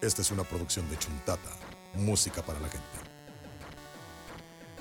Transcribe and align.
Esta 0.00 0.22
es 0.22 0.30
una 0.30 0.44
producción 0.44 0.88
de 0.88 0.98
Chuntata, 0.98 1.50
música 1.94 2.42
para 2.42 2.58
la 2.60 2.68
gente. 2.68 2.86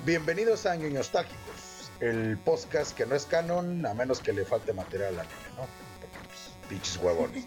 Bienvenidos 0.05 0.65
a 0.65 0.71
Años 0.71 0.93
Nostálgicos, 0.93 1.91
el 1.99 2.37
podcast 2.37 2.95
que 2.95 3.05
no 3.05 3.15
es 3.15 3.25
canon 3.25 3.85
a 3.85 3.93
menos 3.93 4.21
que 4.21 4.31
le 4.31 4.45
falte 4.45 4.71
material 4.71 5.19
a 5.19 5.23
nene, 5.23 5.35
¿no? 5.57 5.67
Porque, 5.99 6.07
pues, 6.25 6.69
pinches 6.69 6.97
huevones. 6.97 7.43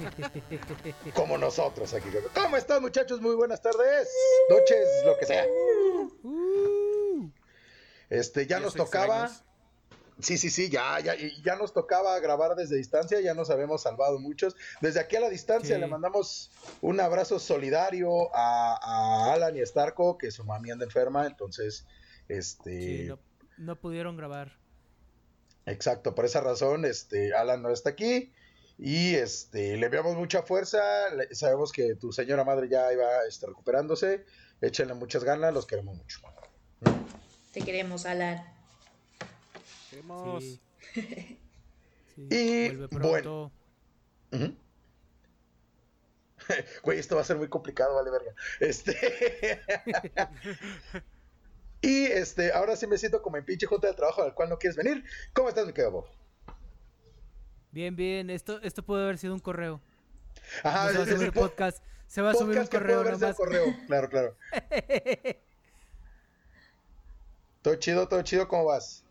Como 1.14 1.36
nosotros 1.36 1.92
aquí. 1.92 2.08
¿Cómo 2.34 2.56
están 2.56 2.80
muchachos? 2.80 3.20
Muy 3.20 3.34
buenas 3.34 3.60
tardes, 3.60 4.08
noches, 4.48 4.88
lo 5.04 5.18
que 5.18 5.26
sea. 5.26 5.44
Este, 8.08 8.46
ya 8.46 8.56
¿Ya 8.58 8.64
nos 8.64 8.74
tocaba. 8.74 9.24
extraños? 9.26 9.44
Sí, 10.22 10.38
sí, 10.38 10.50
sí, 10.50 10.68
ya, 10.68 11.00
ya, 11.00 11.14
ya 11.42 11.56
nos 11.56 11.72
tocaba 11.72 12.18
grabar 12.20 12.54
desde 12.56 12.76
distancia, 12.76 13.20
ya 13.20 13.34
nos 13.34 13.50
habíamos 13.50 13.82
salvado 13.82 14.18
muchos. 14.18 14.56
Desde 14.80 15.00
aquí 15.00 15.16
a 15.16 15.20
la 15.20 15.28
distancia 15.30 15.74
Sí. 15.76 15.80
le 15.80 15.86
mandamos 15.86 16.50
un 16.80 17.00
abrazo 17.00 17.38
solidario 17.38 18.34
a, 18.34 18.78
a 18.82 19.32
Alan 19.32 19.56
y 19.56 19.60
Starco, 19.66 20.18
que 20.18 20.30
su 20.30 20.44
mami 20.44 20.70
anda 20.70 20.84
enferma, 20.84 21.26
entonces, 21.26 21.86
este, 22.28 22.80
Sí, 22.80 23.04
no, 23.08 23.18
no 23.58 23.76
pudieron 23.80 24.16
grabar. 24.16 24.56
exacto, 25.66 26.14
por 26.14 26.24
esa 26.24 26.40
razón, 26.40 26.84
este, 26.84 27.34
Alan 27.34 27.62
no 27.62 27.70
está 27.70 27.90
aquí 27.90 28.32
y 28.78 29.14
este, 29.14 29.76
le 29.76 29.86
enviamos 29.86 30.16
mucha 30.16 30.42
fuerza, 30.42 30.80
le- 31.14 31.34
sabemos 31.34 31.70
que 31.72 31.94
tu 31.96 32.12
señora 32.12 32.44
madre 32.44 32.68
ya 32.68 32.92
iba 32.92 33.06
este, 33.28 33.46
recuperándose, 33.46 34.24
échenle 34.60 34.94
muchas 34.94 35.22
ganas, 35.24 35.52
los 35.52 35.66
queremos 35.66 35.96
mucho. 35.96 36.20
Te 37.52 37.60
queremos, 37.62 38.06
Alan. 38.06 38.42
Queremos. 39.90 40.44
Sí. 40.94 41.38
Sí, 42.16 42.26
Y, 42.28 42.68
Vuelve 42.74 42.86
bueno. 42.88 43.08
pronto. 43.22 43.52
Ujú. 44.32 44.54
Güey, 46.82 46.98
esto 46.98 47.14
va 47.14 47.20
a 47.20 47.24
ser 47.24 47.36
muy 47.36 47.48
complicado, 47.48 47.94
vale 47.94 48.10
verga. 48.10 48.34
Este. 48.58 49.60
y 51.82 52.04
este, 52.06 52.52
ahora 52.52 52.74
sí 52.76 52.86
me 52.88 52.98
siento 52.98 53.22
como 53.22 53.36
en 53.36 53.44
pinche 53.44 53.66
junta 53.66 53.86
de 53.88 53.94
trabajo 53.94 54.22
al 54.22 54.34
cual 54.34 54.48
no 54.48 54.58
quieres 54.58 54.76
venir. 54.76 55.04
¿Cómo 55.32 55.48
estás, 55.48 55.66
mi 55.66 55.72
querido 55.72 55.92
Bob? 55.92 56.06
Bien, 57.70 57.94
bien. 57.94 58.28
Esto, 58.30 58.60
esto 58.62 58.82
puede 58.82 59.04
haber 59.04 59.18
sido 59.18 59.32
un 59.34 59.40
correo. 59.40 59.80
Ajá, 60.64 60.86
No 60.86 60.90
se 60.92 60.98
va 60.98 61.04
a 61.04 61.06
subir 61.18 61.32
po- 61.32 61.40
podcast. 61.42 61.82
Se 62.08 62.20
va 62.22 62.30
a 62.32 62.34
subir 62.34 62.58
un 62.58 62.66
correo 62.66 63.04
nomás. 63.04 63.36
correo. 63.36 63.64
Claro, 63.86 64.08
claro. 64.10 64.36
Todo 67.62 67.76
chido, 67.76 68.08
todo 68.08 68.22
chido, 68.22 68.48
¿cómo 68.48 68.64
vas? 68.64 69.04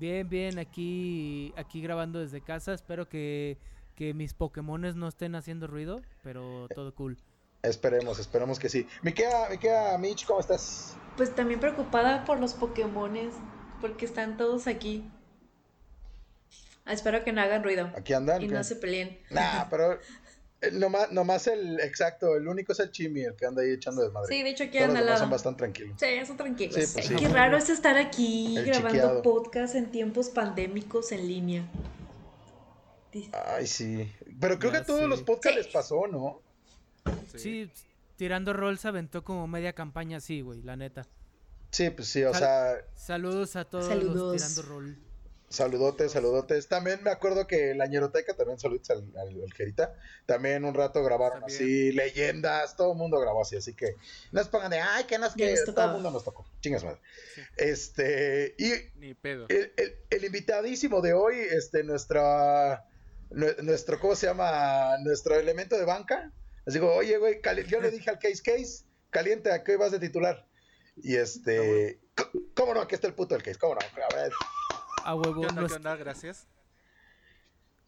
Bien, 0.00 0.26
bien. 0.26 0.58
Aquí, 0.58 1.52
aquí 1.58 1.82
grabando 1.82 2.20
desde 2.20 2.40
casa. 2.40 2.72
Espero 2.72 3.06
que, 3.06 3.58
que 3.94 4.14
mis 4.14 4.32
Pokémones 4.32 4.96
no 4.96 5.06
estén 5.06 5.34
haciendo 5.34 5.66
ruido, 5.66 6.00
pero 6.22 6.68
todo 6.74 6.94
cool. 6.94 7.18
Esperemos, 7.62 8.18
esperemos 8.18 8.58
que 8.58 8.70
sí. 8.70 8.86
Mi 9.02 9.12
queda, 9.12 9.54
queda, 9.58 9.98
Mitch, 9.98 10.24
¿cómo 10.24 10.40
estás? 10.40 10.96
Pues 11.18 11.34
también 11.34 11.60
preocupada 11.60 12.24
por 12.24 12.40
los 12.40 12.54
Pokémones, 12.54 13.34
porque 13.82 14.06
están 14.06 14.38
todos 14.38 14.66
aquí. 14.66 15.06
Ah, 16.86 16.94
Espero 16.94 17.22
que 17.22 17.32
no 17.32 17.42
hagan 17.42 17.62
ruido 17.62 17.92
Aquí 17.94 18.14
andan. 18.14 18.40
y 18.40 18.48
¿qué? 18.48 18.54
no 18.54 18.64
se 18.64 18.76
peleen. 18.76 19.18
Nah, 19.30 19.66
pero 19.68 19.98
nomás, 20.72 21.10
nomás 21.12 21.46
el 21.46 21.80
exacto, 21.80 22.36
el 22.36 22.46
único 22.48 22.72
es 22.72 22.80
el 22.80 22.90
Chimi, 22.90 23.22
el 23.22 23.34
que 23.34 23.46
anda 23.46 23.62
ahí 23.62 23.70
echando 23.72 24.02
desmadre. 24.02 24.28
Sí, 24.34 24.42
de 24.42 24.50
hecho 24.50 24.64
aquí 24.64 24.78
Todos 24.78 24.88
los 24.88 24.88
anda 24.90 25.00
al 25.00 25.06
demás 25.06 25.20
son 25.20 25.30
bastante 25.30 25.58
tranquilos. 25.58 25.96
Sí, 25.98 26.26
son 26.26 26.36
tranquilos. 26.36 26.74
Sí, 26.74 26.90
pues 26.92 27.06
sí. 27.06 27.14
Qué 27.16 27.28
raro 27.28 27.56
es 27.56 27.70
estar 27.70 27.96
aquí 27.96 28.56
El 28.58 28.64
grabando 28.66 28.88
chiqueado. 28.90 29.22
podcast 29.22 29.74
en 29.74 29.90
tiempos 29.90 30.28
pandémicos 30.28 31.12
en 31.12 31.26
línea. 31.26 31.64
Ay, 33.32 33.66
sí. 33.66 34.10
Pero 34.40 34.58
creo 34.58 34.70
Ya 34.72 34.78
que 34.78 34.82
a 34.82 34.86
todos 34.86 35.08
los 35.08 35.22
podcasts 35.22 35.58
Sí. 35.58 35.64
les 35.64 35.72
pasó, 35.72 36.06
¿no? 36.06 36.40
Sí, 37.36 37.70
tirando 38.16 38.52
rol 38.52 38.78
se 38.78 38.88
aventó 38.88 39.24
como 39.24 39.46
media 39.46 39.72
campaña 39.72 40.18
así, 40.18 40.42
güey, 40.42 40.62
la 40.62 40.76
neta. 40.76 41.06
Sí, 41.70 41.90
pues 41.90 42.08
sí, 42.08 42.22
o 42.24 42.32
Sal- 42.32 42.38
sea, 42.40 42.74
Saludos 42.94 43.56
a 43.56 43.64
todos 43.64 43.86
Saludos. 43.86 44.32
los 44.40 44.54
tirando 44.54 44.62
rol. 44.74 44.98
Saludotes, 45.50 46.12
saludotes. 46.12 46.68
También 46.68 47.02
me 47.02 47.10
acuerdo 47.10 47.46
que 47.46 47.74
la 47.74 47.86
ñeroteca, 47.86 48.34
también 48.34 48.58
saludos 48.58 48.88
al, 48.90 48.98
al, 49.18 49.28
al 49.42 49.52
Jerita, 49.52 49.94
también 50.24 50.64
un 50.64 50.72
rato 50.74 51.02
grabaron 51.04 51.40
También. 51.40 51.56
así, 51.60 51.92
leyendas, 51.92 52.76
todo 52.76 52.92
el 52.92 52.98
mundo 52.98 53.18
grabó 53.20 53.42
así, 53.42 53.56
así 53.56 53.74
que 53.74 53.96
no 54.32 54.42
se 54.42 54.48
pongan 54.50 54.70
de, 54.70 54.78
ay, 54.80 55.04
que 55.04 55.18
nos 55.18 55.34
que 55.34 55.54
todo 55.66 55.84
el 55.86 55.92
mundo 55.92 56.10
nos 56.10 56.24
tocó, 56.24 56.46
chingas 56.60 56.84
madre. 56.84 57.00
Sí. 57.34 57.42
Este, 57.56 58.54
y 58.58 58.70
Ni 58.98 59.14
pedo. 59.14 59.46
el, 59.48 59.72
el- 59.76 59.96
el 60.08 60.24
invitadísimo 60.24 61.00
de 61.02 61.12
hoy, 61.12 61.36
este, 61.38 61.82
nuestra, 61.84 62.84
nue- 63.30 63.56
nuestro, 63.62 63.98
¿cómo 64.00 64.14
se 64.16 64.26
llama? 64.26 64.96
Nuestro 65.02 65.34
elemento 65.36 65.76
de 65.76 65.84
banca. 65.84 66.32
Les 66.66 66.74
digo, 66.74 66.94
oye, 66.94 67.16
güey, 67.18 67.40
yo 67.68 67.80
le 67.80 67.90
dije 67.90 68.10
al 68.10 68.18
Case 68.18 68.42
Case, 68.42 68.84
caliente, 69.10 69.50
¿a 69.50 69.64
qué 69.64 69.72
hoy 69.72 69.78
vas 69.78 69.90
de 69.92 69.98
titular? 69.98 70.46
Y 70.96 71.16
este, 71.16 72.00
c- 72.16 72.24
¿cómo 72.54 72.74
no? 72.74 72.80
Aquí 72.82 72.94
está 72.94 73.06
el 73.06 73.14
puto 73.14 73.34
del 73.34 73.42
Case, 73.42 73.58
¿cómo 73.58 73.74
no? 73.74 73.80
A 73.80 74.14
ver, 74.14 74.30
A 75.04 75.14
huevo. 75.14 75.40
¿Qué 75.42 75.46
onda? 75.48 75.62
¿Qué 75.62 75.68
nues- 75.68 75.76
onda? 75.76 75.96
Gracias. 75.96 76.46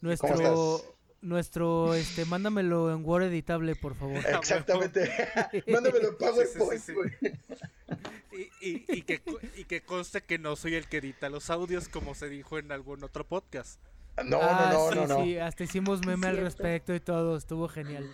nuestro, 0.00 0.28
estás? 0.34 0.92
nuestro, 1.20 1.94
este, 1.94 2.24
mándamelo 2.24 2.92
en 2.92 3.04
Word 3.04 3.24
editable, 3.24 3.76
por 3.76 3.94
favor. 3.94 4.16
exactamente. 4.16 5.10
Mándamelo 5.68 6.08
en 6.10 6.16
PowerPoint, 6.18 6.80
Sí, 6.82 6.92
sí, 6.94 7.08
sí. 7.22 8.48
Y, 8.60 8.70
y, 8.70 8.84
y 8.88 9.02
que, 9.02 9.20
y 9.56 9.64
que 9.64 9.82
conste 9.82 10.22
que 10.22 10.38
no 10.38 10.56
soy 10.56 10.74
el 10.74 10.88
que 10.88 10.98
edita 10.98 11.28
los 11.28 11.50
audios 11.50 11.88
como 11.88 12.14
se 12.14 12.28
dijo 12.28 12.58
en 12.58 12.72
algún 12.72 13.04
otro 13.04 13.26
podcast. 13.26 13.78
No, 14.24 14.38
Ah, 14.42 14.70
no, 14.72 14.88
sí, 14.90 14.94
no, 14.96 15.06
no, 15.06 15.18
no. 15.18 15.24
Sí, 15.24 15.38
hasta 15.38 15.64
hicimos 15.64 16.04
meme 16.06 16.26
al 16.26 16.36
respecto 16.38 16.94
y 16.94 17.00
todo, 17.00 17.36
estuvo 17.36 17.68
genial. 17.68 18.12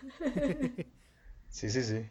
Sí, 1.48 1.70
sí, 1.70 1.82
sí. 1.82 2.08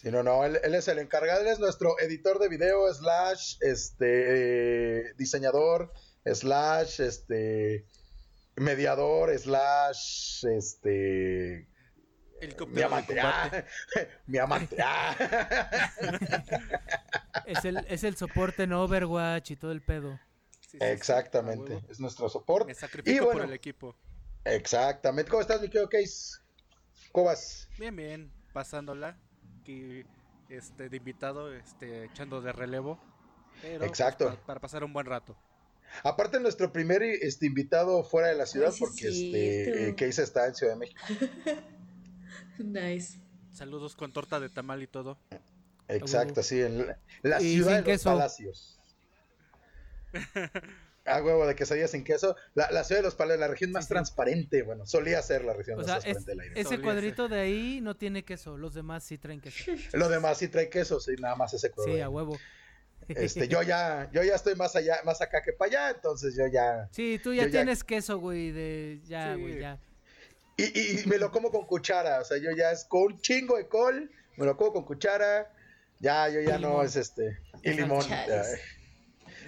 Sí, 0.00 0.12
no, 0.12 0.22
no, 0.22 0.44
él, 0.44 0.60
él 0.62 0.76
es 0.76 0.86
el 0.86 1.00
encargado, 1.00 1.40
él 1.40 1.48
es 1.48 1.58
nuestro 1.58 1.98
editor 1.98 2.38
de 2.38 2.48
video, 2.48 2.92
slash, 2.94 3.56
este, 3.60 5.08
eh, 5.08 5.14
diseñador, 5.16 5.92
slash, 6.24 7.00
este, 7.00 7.84
mediador, 8.54 9.36
slash, 9.36 10.44
este, 10.46 11.66
El 12.40 12.56
mi 12.68 12.82
amante, 12.82 13.20
ah, 13.20 13.64
mi 14.26 14.38
amante, 14.38 14.76
ah. 14.80 15.90
Es 17.44 17.64
el, 17.64 17.78
es 17.88 18.04
el 18.04 18.16
soporte 18.16 18.62
en 18.62 18.74
Overwatch 18.74 19.50
y 19.50 19.56
todo 19.56 19.72
el 19.72 19.82
pedo. 19.82 20.16
Sí, 20.60 20.78
sí, 20.78 20.78
Exactamente, 20.80 21.82
es 21.88 21.98
nuestro 21.98 22.28
soporte. 22.28 22.66
Me 22.68 22.74
sacrifico 22.74 23.16
Y 23.16 23.18
bueno, 23.18 23.40
por 23.40 23.48
el 23.48 23.52
equipo. 23.54 23.96
exactamente. 24.44 25.28
¿Cómo 25.28 25.40
estás, 25.40 25.60
mi 25.60 25.68
querido 25.68 25.88
Case? 25.88 26.38
¿Cómo 27.10 27.26
vas? 27.26 27.68
Bien, 27.78 27.96
bien, 27.96 28.32
pasándola. 28.52 29.18
Aquí, 29.68 30.02
este, 30.48 30.88
de 30.88 30.96
invitado, 30.96 31.52
este, 31.52 32.06
echando 32.06 32.40
de 32.40 32.52
relevo. 32.52 32.98
Pero, 33.60 33.80
pues, 33.80 33.90
Exacto. 33.90 34.24
para, 34.28 34.46
para 34.46 34.60
pasar 34.60 34.82
un 34.82 34.94
buen 34.94 35.04
rato. 35.04 35.36
Aparte, 36.04 36.40
nuestro 36.40 36.72
primer 36.72 37.02
este, 37.02 37.44
invitado 37.44 38.02
fuera 38.02 38.28
de 38.28 38.34
la 38.34 38.46
ciudad, 38.46 38.68
Ay, 38.68 38.72
sí 38.72 38.82
es 38.82 38.88
porque 38.88 39.08
este, 39.08 39.88
eh, 39.90 39.94
Case 39.94 40.22
está 40.22 40.46
en 40.46 40.54
Ciudad 40.54 40.72
de 40.72 40.78
México. 40.78 41.00
Nice. 42.58 43.20
Saludos 43.52 43.94
con 43.94 44.10
torta 44.12 44.40
de 44.40 44.48
tamal 44.48 44.82
y 44.82 44.86
todo. 44.86 45.18
Exacto, 45.88 46.42
sí, 46.42 46.60
en 46.62 46.86
la, 46.86 46.98
la 47.22 47.40
ciudad 47.40 47.72
de 47.72 47.76
los 47.78 47.84
queso. 47.84 48.10
palacios. 48.10 48.80
Ah, 51.08 51.22
huevo, 51.22 51.46
de 51.46 51.54
quesadillas 51.54 51.90
sin 51.92 52.04
queso. 52.04 52.36
La, 52.54 52.70
la 52.70 52.84
ciudad 52.84 53.00
de 53.00 53.04
los 53.06 53.14
palacios, 53.14 53.40
la 53.40 53.48
región 53.48 53.72
más 53.72 53.84
Sí, 53.84 53.88
sí. 53.88 53.94
transparente, 53.94 54.62
bueno, 54.62 54.86
solía 54.86 55.20
ser 55.22 55.44
la 55.44 55.52
región 55.54 55.76
O 55.78 55.82
más 55.82 55.86
sea, 55.86 55.96
es- 55.96 56.02
transparente 56.04 56.30
del 56.32 56.40
aire. 56.40 56.60
ese 56.60 56.68
Solía 56.70 56.84
cuadrito 56.84 57.28
de 57.28 57.40
ahí 57.40 57.80
no 57.80 57.96
tiene 57.96 58.24
queso, 58.24 58.56
los 58.56 58.74
demás 58.74 59.04
sí 59.04 59.18
traen 59.18 59.40
queso. 59.40 59.56
Lo 59.92 60.08
demás 60.08 60.38
sí 60.38 60.48
trae 60.48 60.68
queso, 60.68 61.00
sí, 61.00 61.12
nada 61.18 61.34
más 61.36 61.54
ese 61.54 61.68
Sí, 61.68 61.72
cuadro. 61.74 62.04
a 62.04 62.08
huevo. 62.08 62.38
Este, 63.08 63.48
yo 63.48 63.62
ya, 63.62 64.10
yo 64.12 64.22
ya 64.22 64.34
estoy 64.34 64.54
más 64.54 64.76
allá, 64.76 65.00
más 65.04 65.20
acá 65.22 65.42
que 65.42 65.52
para 65.52 65.70
allá, 65.70 65.90
entonces 65.96 66.34
yo 66.36 66.46
ya. 66.46 66.88
Sí, 66.92 67.18
tú 67.22 67.32
ya 67.32 67.48
tienes 67.50 67.82
queso, 67.84 68.18
güey, 68.18 68.50
de... 68.52 69.00
Ya, 69.06 69.34
Sí. 69.34 69.40
güey, 69.40 69.60
ya. 69.60 69.78
Y, 70.56 70.64
y- 70.78 71.00
y 71.00 71.06
me 71.06 71.18
lo 71.18 71.30
como 71.30 71.50
con 71.50 71.64
cuchara, 71.66 72.20
o 72.20 72.24
sea, 72.24 72.36
yo 72.38 72.50
ya 72.56 72.72
es 72.72 72.84
con 72.84 73.02
un 73.12 73.20
chingo 73.20 73.56
de 73.56 73.66
col, 73.68 74.10
me 74.36 74.44
lo 74.44 74.56
como 74.56 74.72
con 74.72 74.84
cuchara, 74.84 75.50
ya, 76.00 76.28
yo 76.28 76.40
ya 76.40 76.56
Y 76.58 76.60
no 76.62 76.68
limón. 76.68 76.86
es 76.86 76.96
este. 76.96 77.38
Y 77.62 77.70
limón. 77.72 78.04
Ay, 78.10 78.58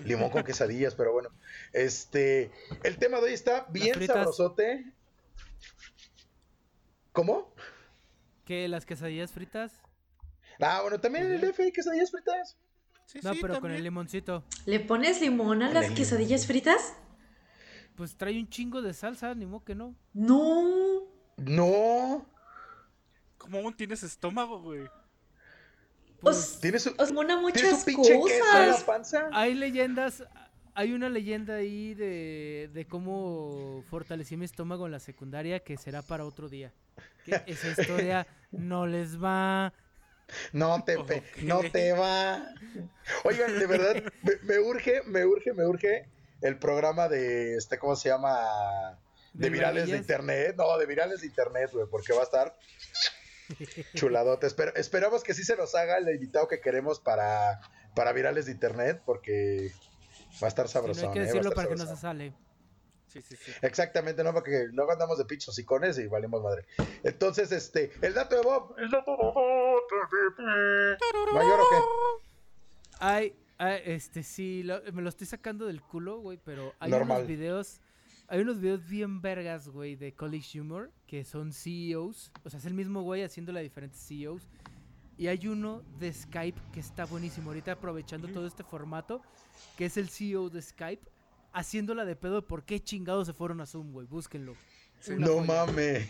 limón 0.04 0.30
con 0.30 0.42
quesadillas, 0.44 0.94
pero 0.94 1.12
bueno. 1.12 1.30
Este, 1.72 2.50
el 2.82 2.98
tema 2.98 3.18
de 3.18 3.24
hoy 3.24 3.32
está 3.34 3.66
bien 3.70 4.06
sabrosote. 4.06 4.92
¿Cómo? 7.12 7.52
¿Qué, 8.44 8.68
las 8.68 8.84
quesadillas 8.86 9.30
fritas? 9.30 9.72
Ah, 10.60 10.80
bueno, 10.82 11.00
también 11.00 11.26
en 11.26 11.32
el 11.32 11.40
DF 11.40 11.60
hay 11.60 11.72
quesadillas 11.72 12.10
fritas. 12.10 12.56
Sí, 13.06 13.20
No, 13.22 13.32
sí, 13.34 13.38
pero 13.40 13.60
con 13.60 13.70
el 13.70 13.82
limoncito. 13.82 14.44
¿Le 14.66 14.80
pones 14.80 15.20
limón 15.20 15.62
a 15.62 15.72
las 15.72 15.86
el 15.86 15.94
quesadillas 15.94 16.46
fritas? 16.46 16.94
Pues 17.96 18.16
trae 18.16 18.38
un 18.38 18.48
chingo 18.48 18.82
de 18.82 18.94
salsa, 18.94 19.34
ni 19.34 19.46
modo 19.46 19.64
que 19.64 19.74
no. 19.74 19.94
No. 20.12 21.08
No. 21.36 22.26
¿Cómo 23.38 23.58
aún 23.58 23.74
tienes 23.74 24.02
estómago, 24.02 24.60
güey? 24.60 24.82
Pues, 26.20 26.36
Os, 26.36 26.60
¿Tienes 26.60 26.86
un, 26.86 26.94
os 26.98 27.12
mona 27.12 27.40
¿tienes 27.52 27.72
un 27.72 27.78
muchas 27.78 27.84
pinche 27.84 28.12
queso 28.12 28.28
en 28.28 28.38
la 28.40 28.66
cosas. 28.66 28.84
panza? 28.84 29.28
hay 29.32 29.54
leyendas, 29.54 30.22
hay 30.74 30.92
una 30.92 31.08
leyenda 31.08 31.56
ahí 31.56 31.94
de, 31.94 32.70
de 32.72 32.86
cómo 32.86 33.82
fortalecí 33.90 34.36
mi 34.36 34.44
estómago 34.44 34.86
en 34.86 34.92
la 34.92 35.00
secundaria 35.00 35.60
que 35.60 35.76
será 35.76 36.02
para 36.02 36.24
otro 36.24 36.48
día. 36.48 36.72
que 37.24 37.42
esa 37.46 37.68
historia 37.80 38.26
no 38.50 38.86
les 38.86 39.22
va. 39.22 39.72
No 40.52 40.84
te, 40.84 40.96
no 41.42 41.60
te 41.72 41.92
va. 41.92 42.44
Oigan, 43.24 43.58
de 43.58 43.66
verdad, 43.66 44.02
me, 44.22 44.32
me 44.42 44.58
urge, 44.60 45.02
me 45.06 45.24
urge, 45.26 45.52
me 45.52 45.66
urge 45.66 46.08
el 46.40 46.56
programa 46.58 47.08
de 47.08 47.56
este, 47.56 47.78
¿cómo 47.78 47.96
se 47.96 48.10
llama? 48.10 48.98
De, 49.32 49.46
¿De 49.46 49.50
virales 49.50 49.90
de 49.90 49.96
internet. 49.96 50.54
No, 50.56 50.78
de 50.78 50.86
virales 50.86 51.20
de 51.20 51.26
internet, 51.26 51.70
güey, 51.72 51.86
porque 51.90 52.12
va 52.12 52.20
a 52.20 52.24
estar 52.24 52.56
chuladote. 53.94 54.46
Esper- 54.46 54.72
esperamos 54.76 55.22
que 55.24 55.34
sí 55.34 55.42
se 55.44 55.56
nos 55.56 55.74
haga 55.74 55.98
el 55.98 56.08
invitado 56.08 56.46
que 56.48 56.60
queremos 56.60 57.00
para, 57.00 57.60
para 57.94 58.12
virales 58.12 58.46
de 58.46 58.52
internet, 58.52 59.02
porque 59.04 59.70
va 60.42 60.46
a 60.46 60.48
estar 60.48 60.68
Si 60.68 60.74
no 60.76 60.80
sabrosón. 60.82 61.08
hay 61.08 61.12
que 61.14 61.18
eh, 61.20 61.26
decirlo 61.26 61.50
para 61.52 61.68
que 61.68 61.76
no 61.76 61.86
se 61.86 61.96
sale. 61.96 62.32
Sí, 63.08 63.20
sí, 63.22 63.34
sí. 63.36 63.50
Exactamente, 63.62 64.22
no, 64.22 64.32
porque 64.32 64.68
luego 64.72 64.92
andamos 64.92 65.18
de 65.18 65.24
pichos 65.24 65.58
icones 65.58 65.98
y 65.98 66.06
valimos 66.06 66.42
madre. 66.42 66.64
Entonces, 67.02 67.50
este, 67.50 67.90
el 68.02 68.14
dato 68.14 68.36
de 68.36 68.42
Bob. 68.42 68.74
El 68.78 68.88
dato 68.90 69.10
de 69.10 69.16
Bob. 69.16 69.82
¿Mayor 71.32 71.60
o 71.60 71.64
qué? 71.70 71.76
Ay, 73.00 73.34
ay, 73.58 73.80
este 73.84 74.22
sí, 74.22 74.62
lo- 74.62 74.80
me 74.92 75.02
lo 75.02 75.08
estoy 75.08 75.26
sacando 75.26 75.66
del 75.66 75.80
culo, 75.82 76.18
güey, 76.20 76.38
pero 76.44 76.74
hay 76.78 76.90
Normal. 76.90 77.18
unos 77.18 77.28
videos, 77.28 77.80
hay 78.28 78.40
unos 78.40 78.60
videos 78.60 78.86
bien 78.88 79.20
vergas, 79.20 79.68
güey, 79.68 79.96
de 79.96 80.12
College 80.14 80.60
Humor, 80.60 80.90
que 81.06 81.24
son 81.24 81.52
CEOs, 81.52 82.30
o 82.44 82.50
sea, 82.50 82.58
es 82.60 82.66
el 82.66 82.74
mismo 82.74 83.02
güey 83.02 83.22
haciéndole 83.24 83.60
a 83.60 83.62
diferentes 83.62 84.00
CEOs, 84.06 84.48
y 85.20 85.28
hay 85.28 85.46
uno 85.48 85.82
de 85.98 86.10
Skype 86.14 86.58
que 86.72 86.80
está 86.80 87.04
buenísimo, 87.04 87.50
ahorita 87.50 87.72
aprovechando 87.72 88.26
todo 88.28 88.46
este 88.46 88.64
formato, 88.64 89.20
que 89.76 89.84
es 89.84 89.98
el 89.98 90.08
CEO 90.08 90.48
de 90.48 90.62
Skype, 90.62 91.06
haciéndola 91.52 92.06
de 92.06 92.16
pedo 92.16 92.36
de 92.36 92.42
por 92.42 92.64
qué 92.64 92.80
chingados 92.82 93.26
se 93.26 93.34
fueron 93.34 93.60
a 93.60 93.66
Zoom, 93.66 93.92
güey, 93.92 94.06
búsquenlo. 94.06 94.56
Una 95.08 95.26
No 95.26 95.32
joya. 95.34 95.46
mames. 95.66 96.08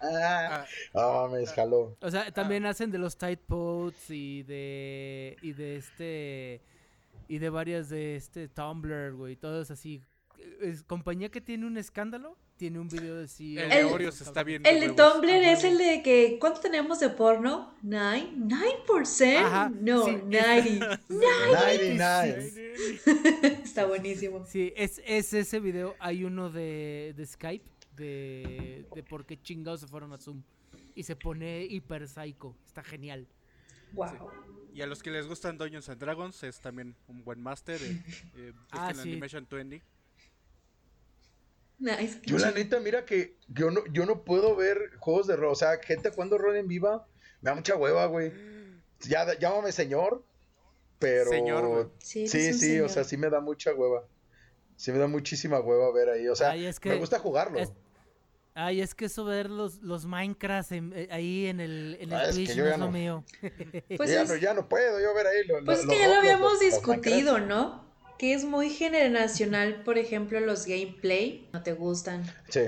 Ah, 0.00 0.64
No 0.94 1.12
mames, 1.28 1.52
jaló. 1.52 1.94
O 2.00 2.10
sea, 2.10 2.32
también 2.32 2.64
hacen 2.64 2.90
de 2.90 2.96
los 2.96 3.18
tight 3.18 3.40
posts 3.40 4.08
y 4.10 4.44
de 4.44 5.36
y 5.42 5.52
de 5.52 5.76
este 5.76 6.62
y 7.28 7.38
de 7.38 7.50
varias 7.50 7.90
de 7.90 8.16
este 8.16 8.48
Tumblr, 8.48 9.12
güey, 9.14 9.36
todos 9.36 9.70
así. 9.70 10.02
Es 10.62 10.82
compañía 10.84 11.30
que 11.30 11.42
tiene 11.42 11.66
un 11.66 11.76
escándalo, 11.76 12.38
tiene 12.60 12.78
un 12.78 12.88
video 12.88 13.16
de 13.16 13.26
CEO. 13.26 13.62
el 13.62 13.70
de 13.70 13.84
Oreos 13.84 14.20
está 14.20 14.42
bien. 14.42 14.66
El 14.66 14.80
de. 14.80 14.88
Tumblr 14.90 15.30
es 15.30 15.64
el 15.64 15.78
de 15.78 16.02
que, 16.02 16.36
¿cuánto 16.38 16.60
tenemos 16.60 17.00
de 17.00 17.08
porno? 17.08 17.72
¿Nine? 17.80 18.34
¿9%? 18.36 19.36
Ajá, 19.38 19.72
no, 19.80 20.04
sí, 20.04 20.18
90. 20.26 21.00
99. 21.08 22.74
Está 23.64 23.86
buenísimo. 23.86 24.44
Sí, 24.44 24.74
es, 24.76 25.00
es 25.06 25.32
ese 25.32 25.58
video. 25.58 25.96
Hay 26.00 26.22
uno 26.22 26.50
de, 26.50 27.14
de 27.16 27.24
Skype 27.24 27.64
de, 27.96 28.84
de 28.94 29.02
por 29.04 29.24
qué 29.24 29.40
chingados 29.40 29.80
se 29.80 29.86
fueron 29.86 30.12
a 30.12 30.18
Zoom. 30.18 30.42
Y 30.94 31.04
se 31.04 31.16
pone 31.16 31.64
hiper 31.64 32.06
psycho. 32.06 32.54
Está 32.66 32.84
genial. 32.84 33.26
Wow. 33.94 34.30
Y 34.74 34.82
a 34.82 34.86
los 34.86 35.02
que 35.02 35.10
les 35.10 35.26
gustan 35.26 35.56
Dungeons 35.56 35.88
and 35.88 35.98
Dragons 35.98 36.42
es 36.42 36.60
también 36.60 36.94
un 37.08 37.24
buen 37.24 37.40
máster. 37.40 37.80
Eh, 37.82 38.02
eh, 38.36 38.52
Ah, 38.70 38.92
sí. 38.92 39.00
Animation 39.12 39.46
20. 39.50 39.82
Nice. 41.80 42.20
Yo 42.26 42.38
la 42.38 42.50
neta, 42.52 42.78
mira 42.78 43.04
que 43.06 43.36
yo 43.48 43.70
no, 43.70 43.80
yo 43.90 44.04
no 44.06 44.22
puedo 44.22 44.54
ver 44.54 44.92
juegos 44.98 45.26
de 45.26 45.34
rol. 45.36 45.52
O 45.52 45.54
sea, 45.56 45.78
gente 45.82 46.10
jugando 46.10 46.36
rol 46.38 46.56
en 46.56 46.68
viva. 46.68 47.06
Me 47.40 47.50
da 47.50 47.54
mucha 47.56 47.74
hueva, 47.74 48.06
güey. 48.06 48.32
Ya, 49.08 49.26
llámame 49.38 49.72
señor. 49.72 50.22
Pero. 50.98 51.30
Señor, 51.30 51.66
güey. 51.66 51.86
Sí, 51.98 52.28
Sí, 52.28 52.52
sí, 52.52 52.78
o 52.80 52.88
sea, 52.88 53.04
sí 53.04 53.16
me 53.16 53.30
da 53.30 53.40
mucha 53.40 53.72
hueva. 53.74 54.04
Sí 54.76 54.92
me 54.92 54.98
da 54.98 55.06
muchísima 55.06 55.58
hueva 55.60 55.90
ver 55.92 56.10
ahí. 56.10 56.28
O 56.28 56.36
sea, 56.36 56.50
Ay, 56.50 56.66
es 56.66 56.78
que 56.78 56.90
me 56.90 56.96
gusta 56.96 57.18
jugarlo. 57.18 57.58
es- 57.58 57.72
Ay, 58.52 58.80
es 58.82 58.94
que 58.94 59.06
eso 59.06 59.24
ver 59.24 59.48
los, 59.48 59.80
los 59.80 60.04
Minecraft 60.06 60.72
en- 60.72 60.92
eh, 60.94 61.08
ahí 61.12 61.46
en 61.46 61.60
el, 61.60 61.96
en 62.00 62.08
el 62.12 62.14
Ah, 62.18 62.22
es 62.24 62.30
que 62.30 62.34
Twitch 62.44 62.54
yo 62.56 62.64
no 62.64 62.70
es 62.72 62.78
lo 62.78 62.86
no- 62.86 62.92
mío. 62.92 63.24
Pues 63.96 64.10
ya, 64.10 64.22
es- 64.22 64.28
no, 64.28 64.36
ya 64.36 64.52
no 64.52 64.68
puedo 64.68 65.00
yo 65.00 65.14
ver 65.14 65.26
ahí. 65.28 65.46
lo- 65.46 65.64
Pues 65.64 65.78
es 65.78 65.84
los 65.86 65.94
que 65.94 66.00
ya 66.00 66.08
lo 66.08 66.14
los- 66.14 66.18
habíamos 66.24 66.52
los- 66.54 66.62
los 66.62 66.70
discutido. 66.72 67.38
¿no? 67.38 67.89
Que 68.20 68.34
es 68.34 68.44
muy 68.44 68.68
generacional, 68.68 69.82
por 69.82 69.96
ejemplo, 69.96 70.38
los 70.40 70.66
gameplay. 70.66 71.48
No 71.54 71.62
te 71.62 71.72
gustan. 71.72 72.22
Sí. 72.50 72.64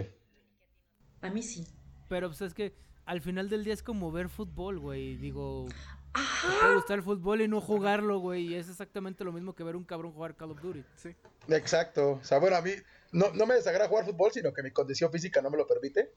A 1.21 1.29
mí 1.29 1.43
sí. 1.43 1.67
Pero 2.09 2.29
pues 2.29 2.41
es 2.41 2.55
que 2.55 2.73
al 3.05 3.21
final 3.21 3.51
del 3.51 3.63
día 3.63 3.75
es 3.75 3.83
como 3.83 4.11
ver 4.11 4.31
fútbol, 4.31 4.79
güey. 4.79 5.17
Digo, 5.19 5.67
te 5.69 5.75
Ajá. 6.15 6.59
puede 6.59 6.75
gustar 6.77 6.97
el 7.01 7.05
fútbol 7.05 7.43
y 7.43 7.49
no 7.49 7.61
jugarlo, 7.61 8.19
güey. 8.19 8.47
Y 8.47 8.55
es 8.55 8.71
exactamente 8.71 9.25
lo 9.25 9.33
mismo 9.33 9.55
que 9.55 9.63
ver 9.63 9.77
un 9.77 9.85
cabrón 9.85 10.13
jugar 10.15 10.37
Call 10.39 10.53
of 10.53 10.63
Duty. 10.63 10.85
Sí. 10.97 11.15
Exacto. 11.49 12.13
O 12.13 12.25
sea, 12.25 12.39
bueno, 12.39 12.57
a 12.57 12.63
mí 12.63 12.71
no, 13.13 13.31
no 13.35 13.45
me 13.45 13.53
desagrada 13.53 13.91
jugar 13.91 14.07
fútbol, 14.07 14.33
sino 14.33 14.55
que 14.55 14.63
mi 14.63 14.71
condición 14.71 15.13
física 15.13 15.43
no 15.43 15.51
me 15.51 15.59
lo 15.59 15.67
permite. 15.67 16.13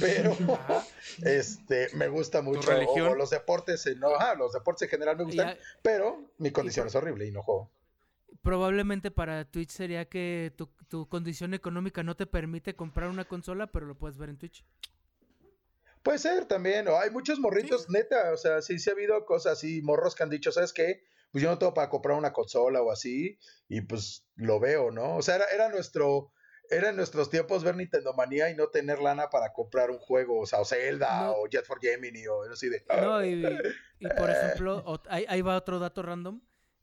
Pero 0.00 0.32
Ajá. 0.54 0.84
este 1.24 1.86
me 1.94 2.08
gusta 2.08 2.42
mucho. 2.42 2.68
religión? 2.68 3.06
O, 3.06 3.10
o 3.12 3.14
los 3.14 3.30
deportes, 3.30 3.86
no, 3.96 4.10
los 4.34 4.52
deportes 4.52 4.82
en 4.82 4.88
general 4.90 5.16
me 5.18 5.22
gustan. 5.22 5.50
Ya- 5.54 5.58
Pero 5.82 6.32
mi 6.38 6.50
condición 6.50 6.88
es 6.88 6.96
horrible 6.96 7.28
y 7.28 7.30
no 7.30 7.44
juego. 7.44 7.70
Probablemente 8.42 9.10
para 9.10 9.44
Twitch 9.44 9.70
sería 9.70 10.08
que 10.08 10.52
tu, 10.56 10.66
tu 10.88 11.08
condición 11.08 11.54
económica 11.54 12.02
no 12.02 12.16
te 12.16 12.26
permite 12.26 12.74
comprar 12.74 13.08
una 13.08 13.24
consola, 13.24 13.68
pero 13.68 13.86
lo 13.86 13.96
puedes 13.96 14.18
ver 14.18 14.30
en 14.30 14.36
Twitch. 14.38 14.64
Puede 16.02 16.18
ser 16.18 16.46
también, 16.46 16.88
o 16.88 16.98
hay 16.98 17.10
muchos 17.10 17.38
morritos, 17.38 17.88
neta, 17.88 18.32
o 18.32 18.36
sea, 18.36 18.60
sí, 18.60 18.80
sí 18.80 18.90
ha 18.90 18.94
habido 18.94 19.24
cosas 19.24 19.52
así, 19.52 19.82
morros 19.82 20.16
que 20.16 20.24
han 20.24 20.30
dicho, 20.30 20.50
¿sabes 20.50 20.72
qué? 20.72 21.04
Pues 21.30 21.44
yo 21.44 21.50
no 21.50 21.58
tengo 21.58 21.72
para 21.72 21.88
comprar 21.88 22.18
una 22.18 22.32
consola 22.32 22.82
o 22.82 22.90
así, 22.90 23.38
y 23.68 23.82
pues 23.82 24.26
lo 24.34 24.58
veo, 24.58 24.90
¿no? 24.90 25.14
O 25.16 25.22
sea, 25.22 25.36
era, 25.36 25.44
era 25.54 25.68
nuestro, 25.68 26.32
era 26.68 26.88
en 26.88 26.96
nuestros 26.96 27.30
tiempos 27.30 27.62
ver 27.62 27.76
Nintendo 27.76 28.12
Manía 28.14 28.50
y 28.50 28.56
no 28.56 28.66
tener 28.66 28.98
lana 28.98 29.30
para 29.30 29.52
comprar 29.52 29.92
un 29.92 29.98
juego, 29.98 30.40
o 30.40 30.46
sea, 30.46 30.58
o 30.58 30.64
Zelda, 30.64 31.26
No. 31.26 31.32
o 31.34 31.46
Jet 31.48 31.64
for 31.64 31.78
Gemini, 31.80 32.26
o 32.26 32.42
así 32.50 32.68
de... 32.68 32.84
No, 33.00 33.24
y, 33.24 33.46
y 34.00 34.08
por 34.08 34.28
ejemplo, 34.28 35.00
ahí 35.08 35.40
va 35.42 35.56
otro 35.56 35.78
dato 35.78 36.02
random. 36.02 36.40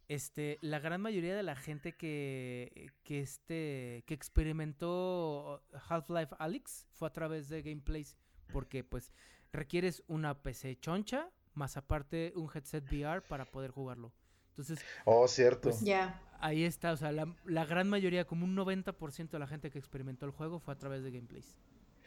Este, 0.10 0.58
la 0.62 0.80
gran 0.80 1.00
mayoría 1.02 1.36
de 1.36 1.44
la 1.44 1.56
gente 1.56 1.96
que, 1.96 2.92
que, 3.04 3.20
este, 3.22 4.04
que 4.08 4.14
experimentó 4.16 5.62
Half-Life 5.88 6.36
Alyx 6.40 6.88
fue 6.96 7.08
a 7.08 7.12
través 7.14 7.48
de 7.48 7.62
gameplays, 7.62 8.18
porque 8.52 8.84
pues 8.84 9.14
requieres 9.54 10.04
una 10.08 10.42
PC 10.42 10.80
choncha, 10.80 11.30
más 11.54 11.78
aparte 11.78 12.34
un 12.36 12.50
headset 12.54 12.84
VR 12.92 13.22
para 13.22 13.46
poder 13.46 13.70
jugarlo. 13.72 14.12
Entonces, 14.50 14.80
Oh, 15.06 15.28
cierto. 15.28 15.70
Pues, 15.70 15.82
Ya. 15.82 16.20
ahí 16.40 16.64
está, 16.64 16.92
o 16.92 16.98
sea, 16.98 17.12
la, 17.12 17.32
la 17.46 17.66
gran 17.66 17.88
mayoría, 17.88 18.26
como 18.26 18.46
un 18.46 18.56
90% 18.58 19.30
de 19.30 19.40
la 19.40 19.48
gente 19.48 19.70
que 19.70 19.78
experimentó 19.80 20.26
el 20.26 20.32
juego 20.32 20.60
fue 20.60 20.74
a 20.74 20.78
través 20.78 21.04
de 21.04 21.12
gameplays. 21.12 21.56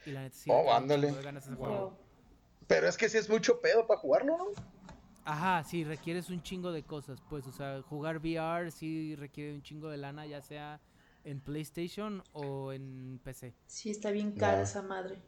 Y 0.06 0.10
la 0.10 0.22
neta 0.22 0.37
sí 0.37 0.50
Oh, 0.52 0.72
ándale. 0.75 1.12
de 1.12 1.22
ganas. 1.22 1.48
Wow. 1.56 1.96
Pero 2.66 2.88
es 2.88 2.96
que 2.96 3.08
sí 3.08 3.16
es 3.16 3.31
mucho 3.31 3.60
pedo 3.60 3.86
para 3.86 4.00
jugarlo, 4.00 4.36
¿no? 4.36 4.46
Ajá, 5.24 5.62
sí, 5.64 5.84
requieres 5.84 6.31
un 6.31 6.43
chingo 6.43 6.72
de 6.72 6.82
cosas, 6.84 7.20
pues, 7.31 7.46
o 7.46 7.52
sea, 7.52 7.81
jugar 7.82 8.19
VR 8.19 8.70
sí 8.72 9.14
requiere 9.17 9.55
un 9.55 9.62
chingo 9.62 9.88
de 9.88 9.96
lana, 9.96 10.26
ya 10.26 10.41
sea 10.43 10.81
en 11.24 11.41
PlayStation 11.41 12.22
o 12.32 12.72
en 12.72 13.20
PC. 13.22 13.55
Sí, 13.67 13.91
está 13.91 14.10
bien 14.10 14.32
cara 14.32 14.62
esa 14.62 14.82
madre. 14.82 15.22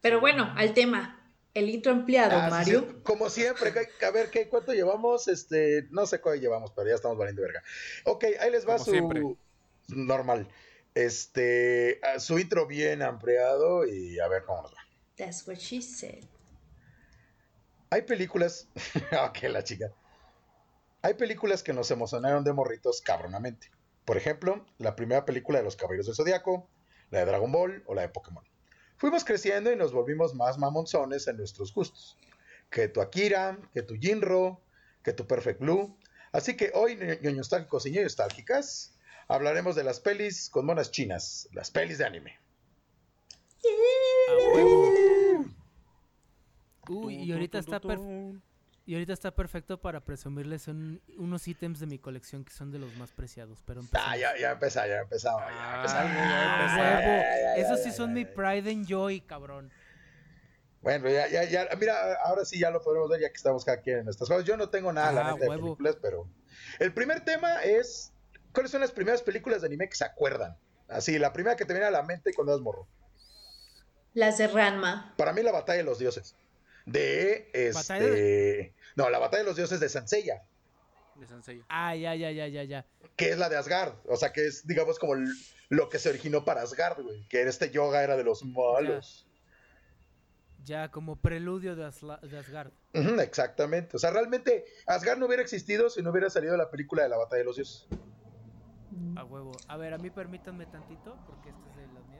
Pero 0.00 0.20
bueno, 0.20 0.52
al 0.56 0.74
tema. 0.74 1.20
El 1.54 1.68
intro 1.70 1.92
ampliado, 1.92 2.36
Ah, 2.36 2.50
Mario. 2.50 2.80
sí, 2.80 2.96
como 3.04 3.30
siempre, 3.30 3.72
a 4.04 4.10
ver, 4.10 4.28
¿qué, 4.30 4.48
¿cuánto 4.48 4.72
llevamos? 4.72 5.28
Este, 5.28 5.86
no 5.90 6.04
sé 6.04 6.20
cuánto 6.20 6.40
llevamos, 6.42 6.72
pero 6.72 6.88
ya 6.88 6.96
estamos 6.96 7.16
valiendo 7.16 7.42
verga. 7.42 7.62
Ok, 8.04 8.24
ahí 8.40 8.50
les 8.50 8.68
va 8.68 8.72
Como 8.72 8.84
su 8.84 8.90
siempre. 8.90 9.22
normal. 9.88 10.48
Este, 10.94 12.00
a 12.02 12.18
su 12.18 12.40
intro 12.40 12.66
bien 12.66 13.02
ampliado 13.02 13.86
y 13.86 14.18
a 14.18 14.26
ver 14.26 14.42
cómo 14.44 14.62
nos 14.62 14.72
va. 14.72 14.78
That's 15.16 15.46
what 15.46 15.58
she 15.58 15.80
said. 15.80 16.24
Hay 17.94 18.02
películas, 18.02 18.66
ok, 19.28 19.44
la 19.44 19.62
chica. 19.62 19.92
Hay 21.00 21.14
películas 21.14 21.62
que 21.62 21.72
nos 21.72 21.92
emocionaron 21.92 22.42
de 22.42 22.52
morritos 22.52 23.00
cabronamente. 23.00 23.70
Por 24.04 24.16
ejemplo, 24.16 24.66
la 24.78 24.96
primera 24.96 25.24
película 25.24 25.58
de 25.58 25.64
los 25.64 25.76
Caballeros 25.76 26.06
del 26.06 26.16
Zodiaco, 26.16 26.68
la 27.12 27.20
de 27.20 27.26
Dragon 27.26 27.52
Ball 27.52 27.84
o 27.86 27.94
la 27.94 28.02
de 28.02 28.08
Pokémon. 28.08 28.42
Fuimos 28.96 29.22
creciendo 29.22 29.70
y 29.70 29.76
nos 29.76 29.92
volvimos 29.92 30.34
más 30.34 30.58
mamonzones 30.58 31.28
en 31.28 31.36
nuestros 31.36 31.72
gustos. 31.72 32.18
Que 32.68 32.88
tu 32.88 33.00
Akira, 33.00 33.60
que 33.72 33.82
tu 33.82 33.94
Jinro, 33.94 34.60
que 35.04 35.12
tu 35.12 35.28
Perfect 35.28 35.60
Blue. 35.60 35.96
Así 36.32 36.56
que 36.56 36.72
hoy, 36.74 36.96
ñoños 36.96 37.36
nostálgicos 37.36 37.86
y 37.86 37.92
ñoños 37.92 38.16
nostálgicas, 38.16 38.98
hablaremos 39.28 39.76
de 39.76 39.84
las 39.84 40.00
pelis 40.00 40.50
con 40.50 40.66
monas 40.66 40.90
chinas, 40.90 41.48
las 41.52 41.70
pelis 41.70 41.98
de 41.98 42.06
anime. 42.06 42.40
Uy, 46.88 47.14
y 47.16 47.32
ahorita 47.32 47.58
está 47.58 47.80
y 48.86 48.92
ahorita 48.94 49.14
está 49.14 49.30
perfecto 49.34 49.80
para 49.80 50.00
presumirles 50.04 50.68
un- 50.68 51.00
unos 51.16 51.48
ítems 51.48 51.80
de 51.80 51.86
mi 51.86 51.98
colección 51.98 52.44
que 52.44 52.52
son 52.52 52.70
de 52.70 52.78
los 52.78 52.94
más 52.96 53.12
preciados, 53.12 53.62
pero 53.64 53.80
Ah, 53.80 54.14
empecemos. 54.14 54.20
ya, 54.20 54.36
ya 54.38 54.50
empezamos, 54.52 54.88
ya 54.90 54.98
empezamos, 55.00 55.40
ya 55.40 55.48
Ah, 55.48 55.76
empezamos. 55.76 56.12
ya 56.12 56.20
¡A 56.20 56.60
empezamos. 56.60 56.80
huevo! 56.80 57.22
Ya, 57.22 57.22
ya, 57.22 57.40
ya, 57.40 57.62
Esos 57.62 57.82
sí 57.82 57.90
son 57.92 58.10
ya, 58.10 58.14
mi 58.14 58.24
pride 58.26 58.70
and 58.70 58.86
joy, 58.86 59.20
cabrón. 59.22 59.72
Bueno, 60.82 61.08
ya, 61.08 61.28
ya, 61.28 61.44
ya, 61.44 61.66
mira, 61.78 62.14
ahora 62.24 62.44
sí 62.44 62.58
ya 62.58 62.70
lo 62.70 62.82
podemos 62.82 63.08
ver 63.08 63.22
ya 63.22 63.28
que 63.30 63.36
estamos 63.36 63.64
cada 63.64 63.80
quien 63.80 64.00
en 64.00 64.04
nuestras 64.04 64.28
cosas. 64.28 64.44
Yo 64.44 64.58
no 64.58 64.68
tengo 64.68 64.92
nada, 64.92 65.12
la 65.12 65.28
Ah, 65.28 65.32
neta, 65.32 65.50
de 65.50 65.58
películas, 65.58 65.96
pero... 66.02 66.28
El 66.78 66.92
primer 66.92 67.24
tema 67.24 67.62
es, 67.62 68.12
¿cuáles 68.52 68.70
son 68.70 68.82
las 68.82 68.92
primeras 68.92 69.22
películas 69.22 69.62
de 69.62 69.68
anime 69.68 69.88
que 69.88 69.96
se 69.96 70.04
acuerdan? 70.04 70.58
Así, 70.88 71.18
la 71.18 71.32
primera 71.32 71.56
que 71.56 71.64
te 71.64 71.72
viene 71.72 71.86
a 71.86 71.90
la 71.90 72.02
mente 72.02 72.34
cuando 72.34 72.52
eras 72.52 72.60
morro. 72.62 72.86
Las 74.12 74.36
de 74.36 74.46
Ranma. 74.46 75.14
Para 75.16 75.32
mí 75.32 75.42
la 75.42 75.52
batalla 75.52 75.78
de 75.78 75.84
los 75.84 75.98
dioses. 75.98 76.36
De 76.86 77.70
¿Batalla 77.74 78.04
este. 78.06 78.74
No, 78.96 79.10
la 79.10 79.18
batalla 79.18 79.42
de 79.42 79.48
los 79.48 79.56
dioses 79.56 79.80
de 79.80 79.88
Sansella. 79.88 80.42
De 81.16 81.26
Sansella. 81.26 81.64
Ah, 81.68 81.94
ya, 81.96 82.14
ya, 82.14 82.30
ya, 82.30 82.46
ya, 82.48 82.62
ya. 82.64 82.86
Que 83.16 83.30
es 83.30 83.38
la 83.38 83.48
de 83.48 83.56
Asgard. 83.56 83.94
O 84.06 84.16
sea, 84.16 84.32
que 84.32 84.46
es, 84.46 84.66
digamos, 84.66 84.98
como 84.98 85.14
lo 85.68 85.88
que 85.88 85.98
se 85.98 86.10
originó 86.10 86.44
para 86.44 86.62
Asgard, 86.62 87.02
güey. 87.02 87.26
Que 87.28 87.42
este 87.42 87.70
yoga 87.70 88.02
era 88.02 88.16
de 88.16 88.24
los 88.24 88.44
malos. 88.44 89.26
Ya, 90.64 90.90
como 90.90 91.16
preludio 91.16 91.76
de, 91.76 91.84
Asla- 91.84 92.20
de 92.20 92.38
Asgard. 92.38 92.72
Ujú, 92.94 93.20
exactamente. 93.20 93.96
O 93.96 93.98
sea, 93.98 94.10
realmente 94.10 94.64
Asgard 94.86 95.18
no 95.18 95.26
hubiera 95.26 95.42
existido 95.42 95.90
si 95.90 96.02
no 96.02 96.10
hubiera 96.10 96.30
salido 96.30 96.56
la 96.56 96.70
película 96.70 97.02
de 97.02 97.10
la 97.10 97.18
batalla 97.18 97.38
de 97.40 97.44
los 97.44 97.56
dioses. 97.56 97.86
A 99.16 99.24
huevo. 99.24 99.52
A 99.68 99.76
ver, 99.76 99.92
a 99.92 99.98
mí 99.98 100.08
permítanme 100.10 100.66
tantito, 100.66 101.16
porque 101.26 101.50
este 101.50 101.70
es 101.70 101.76
de 101.76 101.86
las 101.92 102.06
mías. 102.08 102.13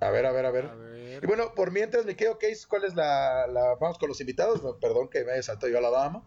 A 0.00 0.10
ver, 0.10 0.26
a 0.26 0.32
ver, 0.32 0.46
a 0.46 0.50
ver. 0.50 0.66
A 0.66 0.74
ver. 0.74 1.24
Y 1.24 1.26
bueno, 1.26 1.54
por 1.54 1.70
mientras 1.72 2.04
me 2.04 2.14
quedo, 2.16 2.38
Case, 2.38 2.64
¿cuál 2.68 2.84
es 2.84 2.94
la, 2.94 3.46
la- 3.48 3.74
Vamos 3.80 3.98
con 3.98 4.08
los 4.08 4.20
invitados. 4.20 4.62
No, 4.62 4.76
Perdón 4.78 5.08
que 5.08 5.24
me 5.24 5.32
haya 5.32 5.42
saltado 5.42 5.70
yo 5.72 5.78
a 5.78 5.80
la 5.80 5.90
dama. 5.90 6.22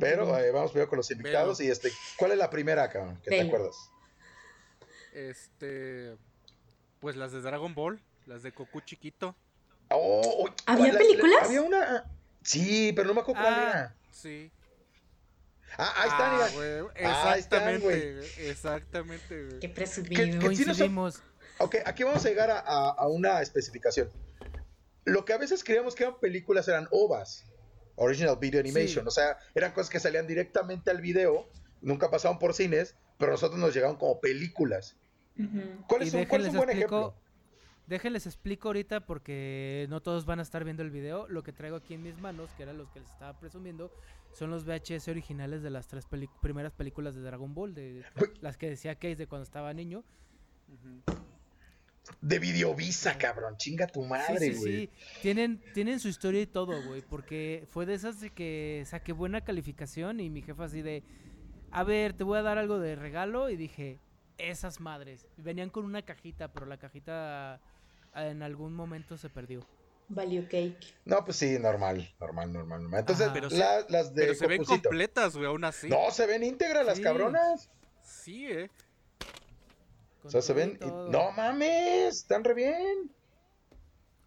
Pero 0.00 0.38
eh, 0.38 0.50
vamos 0.50 0.70
primero 0.70 0.88
con 0.88 0.96
los 0.96 1.10
invitados. 1.10 1.60
Y 1.60 1.70
este, 1.70 1.90
¿cuál 2.16 2.32
es 2.32 2.38
la 2.38 2.48
primera, 2.48 2.88
cabrón? 2.88 3.20
¿Qué 3.22 3.30
te 3.30 3.40
acuerdas? 3.42 3.76
Este. 5.12 6.16
Pues 7.00 7.16
las 7.16 7.32
de 7.32 7.40
Dragon 7.42 7.74
Ball. 7.74 8.00
Las 8.26 8.42
de 8.42 8.50
Goku 8.52 8.80
chiquito. 8.80 9.36
Oh, 9.90 10.46
oh, 10.46 10.54
¿Había 10.66 10.96
películas? 10.96 11.40
la- 11.42 11.46
había 11.46 11.62
una. 11.62 12.04
Sí, 12.42 12.92
pero 12.96 13.08
no 13.08 13.14
me 13.14 13.20
acuerdo 13.20 13.42
cuál 13.42 13.54
Ah. 13.54 13.70
era. 13.70 13.94
Sí. 14.10 14.50
Ah, 15.76 15.92
ahí 15.96 16.08
está, 16.08 16.44
Ah, 16.44 16.48
güey, 16.54 17.04
Ahí 17.04 17.40
están, 17.40 17.80
güey. 17.80 17.96
Exactamente, 17.98 18.14
güey, 18.16 18.48
exactamente, 18.48 19.44
güey. 19.44 19.58
Qué 19.60 19.68
¿Qué- 19.68 19.74
presumido. 19.74 20.40
qué-. 20.40 21.12
Ok, 21.58 21.76
aquí 21.86 22.02
vamos 22.02 22.24
a 22.24 22.28
llegar 22.28 22.50
a, 22.50 22.58
a- 22.58 22.90
a 22.90 23.08
una 23.08 23.40
especificación. 23.40 24.10
Lo 25.04 25.24
que 25.24 25.32
a 25.32 25.38
veces 25.38 25.62
creíamos 25.64 25.94
que 25.94 26.04
eran 26.04 26.18
películas 26.18 26.66
eran 26.68 26.88
OVAs, 26.90 27.44
Original 27.96 28.36
Video 28.40 28.60
Animation. 28.60 29.04
Sí. 29.04 29.08
O 29.08 29.10
sea, 29.10 29.38
eran 29.54 29.72
cosas 29.72 29.90
que 29.90 30.00
salían 30.00 30.26
directamente 30.26 30.90
al 30.90 31.00
video, 31.00 31.48
nunca 31.82 32.10
pasaban 32.10 32.38
por 32.38 32.54
cines, 32.54 32.96
pero 33.18 33.32
nosotros 33.32 33.60
nos 33.60 33.74
llegaban 33.74 33.96
como 33.96 34.20
películas. 34.20 34.96
¿Cuál 35.88 36.02
es, 36.02 36.14
un, 36.14 36.24
cuál 36.26 36.42
es 36.42 36.46
déjenles 36.46 36.48
un 36.48 36.56
buen 36.56 36.70
explico, 36.70 36.98
ejemplo? 37.00 37.14
déjenles 37.86 38.26
explico 38.26 38.68
ahorita 38.68 39.04
porque 39.04 39.86
no 39.90 40.00
todos 40.00 40.24
van 40.26 40.38
a 40.38 40.42
estar 40.42 40.64
viendo 40.64 40.82
el 40.82 40.90
video. 40.90 41.28
Lo 41.28 41.42
que 41.42 41.52
traigo 41.52 41.76
aquí 41.76 41.94
en 41.94 42.02
mis 42.02 42.16
manos, 42.18 42.50
que 42.56 42.62
eran 42.62 42.78
los 42.78 42.88
que 42.90 43.00
les 43.00 43.10
estaba 43.10 43.38
presumiendo, 43.38 43.92
son 44.32 44.50
los 44.50 44.64
VHS 44.64 45.08
originales 45.08 45.62
de 45.62 45.70
las 45.70 45.86
tres 45.86 46.06
primeras 46.40 46.72
películas 46.72 47.14
de 47.14 47.20
Dragon 47.20 47.52
Ball, 47.54 47.74
de 47.74 48.04
Güey. 48.16 48.30
las 48.40 48.56
que 48.56 48.70
decía 48.70 48.94
Case 48.96 49.16
de 49.16 49.26
cuando 49.26 49.42
estaba 49.44 49.72
niño. 49.74 50.02
Ujú. 50.68 51.02
De 52.20 52.38
Videovisa, 52.38 53.16
cabrón. 53.18 53.56
Chinga 53.56 53.86
tu 53.86 54.02
madre, 54.04 54.38
sí, 54.38 54.54
sí, 54.54 54.60
güey. 54.60 54.72
sí. 54.86 54.90
Tienen, 55.22 55.62
tienen 55.72 56.00
su 56.00 56.08
historia 56.08 56.40
y 56.42 56.46
todo, 56.46 56.82
güey. 56.86 57.02
Porque 57.02 57.66
fue 57.70 57.86
de 57.86 57.94
esas 57.94 58.20
de 58.20 58.30
que 58.30 58.82
saqué 58.86 59.12
buena 59.12 59.42
calificación 59.42 60.20
y 60.20 60.28
mi 60.30 60.42
jefa 60.42 60.64
así 60.64 60.82
de, 60.82 61.02
a 61.70 61.82
ver, 61.84 62.12
te 62.12 62.24
voy 62.24 62.38
a 62.38 62.42
dar 62.42 62.58
algo 62.58 62.78
de 62.78 62.94
regalo. 62.96 63.48
Y 63.50 63.56
dije, 63.56 63.98
esas 64.38 64.80
madres. 64.80 65.26
Venían 65.36 65.70
con 65.70 65.84
una 65.84 66.02
cajita, 66.02 66.52
pero 66.52 66.66
la 66.66 66.76
cajita 66.78 67.60
en 68.14 68.42
algún 68.42 68.74
momento 68.74 69.16
se 69.16 69.30
perdió. 69.30 69.66
Value 70.08 70.42
cake. 70.46 70.94
No, 71.06 71.24
pues 71.24 71.38
sí, 71.38 71.58
normal, 71.58 72.14
normal, 72.20 72.52
normal. 72.52 72.82
normal. 72.82 73.00
Entonces. 73.00 73.30
Pero 73.32 73.48
se- 73.48 73.56
la- 73.56 73.86
las 73.88 74.14
de 74.14 74.22
Pero 74.22 74.34
se 74.34 74.46
ven 74.46 74.62
completas, 74.64 75.34
güey, 75.34 75.46
aún 75.46 75.64
así. 75.64 75.88
No, 75.88 76.10
se 76.10 76.26
ven 76.26 76.44
íntegras 76.44 76.84
las 76.84 77.00
cabronas. 77.00 77.70
Sí, 78.02 78.46
eh. 78.46 78.70
O 80.24 80.30
sea, 80.30 80.42
se 80.42 80.52
y 80.52 80.56
ven. 80.56 80.78
todo. 80.78 81.10
No 81.10 81.32
mames, 81.32 82.16
están 82.16 82.44
re 82.44 82.54
bien. 82.54 83.10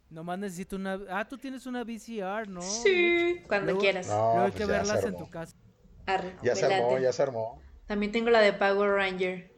Nomás 0.09 0.39
necesito 0.39 0.77
una... 0.77 0.99
Ah, 1.09 1.27
tú 1.27 1.37
tienes 1.37 1.65
una 1.65 1.83
VCR, 1.83 2.47
¿no? 2.47 2.61
Sí. 2.61 3.43
Cuando 3.47 3.65
Luego- 3.65 3.79
quieras. 3.81 4.07
No, 4.07 4.13
Luego 4.15 4.39
hay 4.39 4.51
pues 4.51 4.55
que 4.55 4.65
verlas 4.65 5.03
en 5.03 5.17
tu 5.17 5.29
casa. 5.29 5.55
Arre, 6.05 6.35
Ya 6.43 6.53
me 6.53 6.59
se 6.59 6.65
armó, 6.73 6.91
late. 6.91 7.03
ya 7.03 7.13
se 7.13 7.23
armó. 7.23 7.61
También 7.87 8.11
tengo 8.13 8.29
la 8.29 8.39
de 8.39 8.53
Power 8.53 8.91
Ranger. 8.91 9.51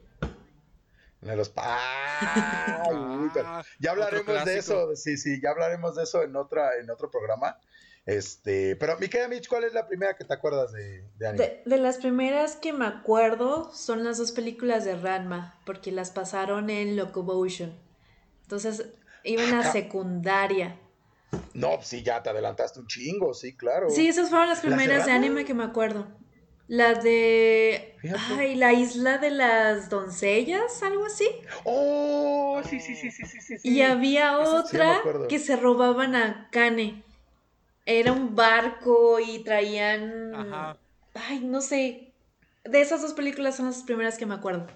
De 1.20 1.36
los 1.36 1.52
Ah, 1.56 3.62
ya 3.78 3.90
hablaremos 3.92 4.44
de 4.44 4.58
eso. 4.58 4.96
Sí, 4.96 5.16
sí, 5.16 5.40
ya 5.42 5.50
hablaremos 5.50 5.94
de 5.94 6.02
eso 6.04 6.22
en 6.22 6.34
otra, 6.34 6.70
en 6.80 6.90
otro 6.90 7.10
programa. 7.10 7.58
Este, 8.10 8.74
pero 8.74 8.98
mi 8.98 9.08
querida 9.08 9.28
Mitch, 9.28 9.46
¿cuál 9.46 9.64
es 9.64 9.72
la 9.72 9.86
primera 9.86 10.16
que 10.16 10.24
te 10.24 10.34
acuerdas 10.34 10.72
de, 10.72 11.04
de 11.16 11.28
anime? 11.28 11.44
De, 11.44 11.62
de 11.64 11.78
las 11.78 11.98
primeras 11.98 12.56
que 12.56 12.72
me 12.72 12.84
acuerdo 12.84 13.72
son 13.72 14.02
las 14.02 14.18
dos 14.18 14.32
películas 14.32 14.84
de 14.84 14.96
Ranma, 14.96 15.60
porque 15.64 15.92
las 15.92 16.10
pasaron 16.10 16.70
en 16.70 16.96
Locomotion. 16.96 17.72
Entonces, 18.42 18.86
iba 19.22 19.44
en 19.44 19.52
la 19.52 19.60
Ajá. 19.60 19.70
secundaria. 19.70 20.76
No, 21.54 21.76
pues 21.76 21.86
sí, 21.86 22.02
ya 22.02 22.20
te 22.20 22.30
adelantaste 22.30 22.80
un 22.80 22.88
chingo, 22.88 23.32
sí, 23.32 23.56
claro. 23.56 23.90
Sí, 23.90 24.08
esas 24.08 24.28
fueron 24.28 24.48
las 24.48 24.58
¿Las 24.58 24.64
de 24.64 24.76
primeras 24.76 25.06
de 25.06 25.12
anime 25.12 25.44
que 25.44 25.54
me 25.54 25.62
acuerdo. 25.62 26.08
Las 26.66 27.04
de... 27.04 27.96
Fíjate. 28.00 28.20
Ay, 28.28 28.56
la 28.56 28.72
isla 28.72 29.18
de 29.18 29.30
las 29.30 29.88
doncellas, 29.88 30.82
algo 30.82 31.06
así. 31.06 31.28
Oh, 31.64 32.60
sí, 32.68 32.80
sí, 32.80 32.96
sí, 32.96 33.10
sí, 33.10 33.24
sí, 33.24 33.40
sí. 33.40 33.68
Y 33.68 33.82
había 33.82 34.36
sí, 34.36 34.42
otra 34.44 35.00
que 35.28 35.38
se 35.38 35.54
robaban 35.54 36.16
a 36.16 36.48
Kane. 36.50 37.04
Era 37.86 38.12
un 38.12 38.34
barco 38.36 39.18
y 39.20 39.42
traían... 39.42 40.34
Ajá. 40.34 40.78
Ay, 41.14 41.40
no 41.40 41.60
sé. 41.60 42.12
De 42.64 42.80
esas 42.80 43.02
dos 43.02 43.14
películas 43.14 43.56
son 43.56 43.66
las 43.66 43.82
primeras 43.82 44.16
que 44.18 44.26
me 44.26 44.34
acuerdo. 44.34 44.66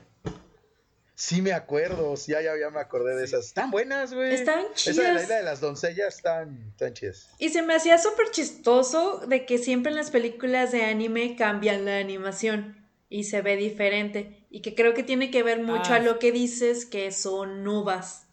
Sí 1.17 1.41
me 1.43 1.53
acuerdo, 1.53 2.17
sí, 2.17 2.33
ya, 2.33 2.43
ya, 2.43 2.57
ya 2.59 2.71
me 2.71 2.81
acordé 2.81 3.15
de 3.15 3.25
esas. 3.25 3.47
Están 3.47 3.71
buenas, 3.71 4.13
güey. 4.13 4.35
Estaban 4.35 4.65
Esa 4.75 4.91
de 4.91 4.97
la 4.97 5.03
chidas. 5.11 5.23
isla 5.23 5.37
de 5.37 5.43
las 5.45 5.61
doncellas 5.61 6.17
están, 6.17 6.71
están 6.71 6.93
chidas. 6.93 7.29
Y 7.39 7.51
se 7.51 7.63
me 7.63 7.75
hacía 7.77 7.99
súper 7.99 8.31
chistoso 8.33 9.19
de 9.29 9.47
que 9.47 9.59
siempre 9.59 9.91
en 9.93 9.97
las 9.97 10.11
películas 10.11 10.73
de 10.73 10.83
anime 10.85 11.37
cambian 11.37 11.85
la 11.85 11.99
animación 11.99 12.85
y 13.09 13.25
se 13.25 13.43
ve 13.43 13.55
diferente. 13.57 14.45
Y 14.51 14.61
que 14.61 14.75
creo 14.75 14.93
que 14.93 15.05
tiene 15.05 15.31
que 15.31 15.45
ver 15.45 15.63
mucho 15.63 15.93
Ah, 15.93 15.97
a 15.97 16.01
lo 16.01 16.19
que 16.19 16.33
dices 16.33 16.85
que 16.85 17.13
son 17.13 17.63
nubas, 17.63 18.24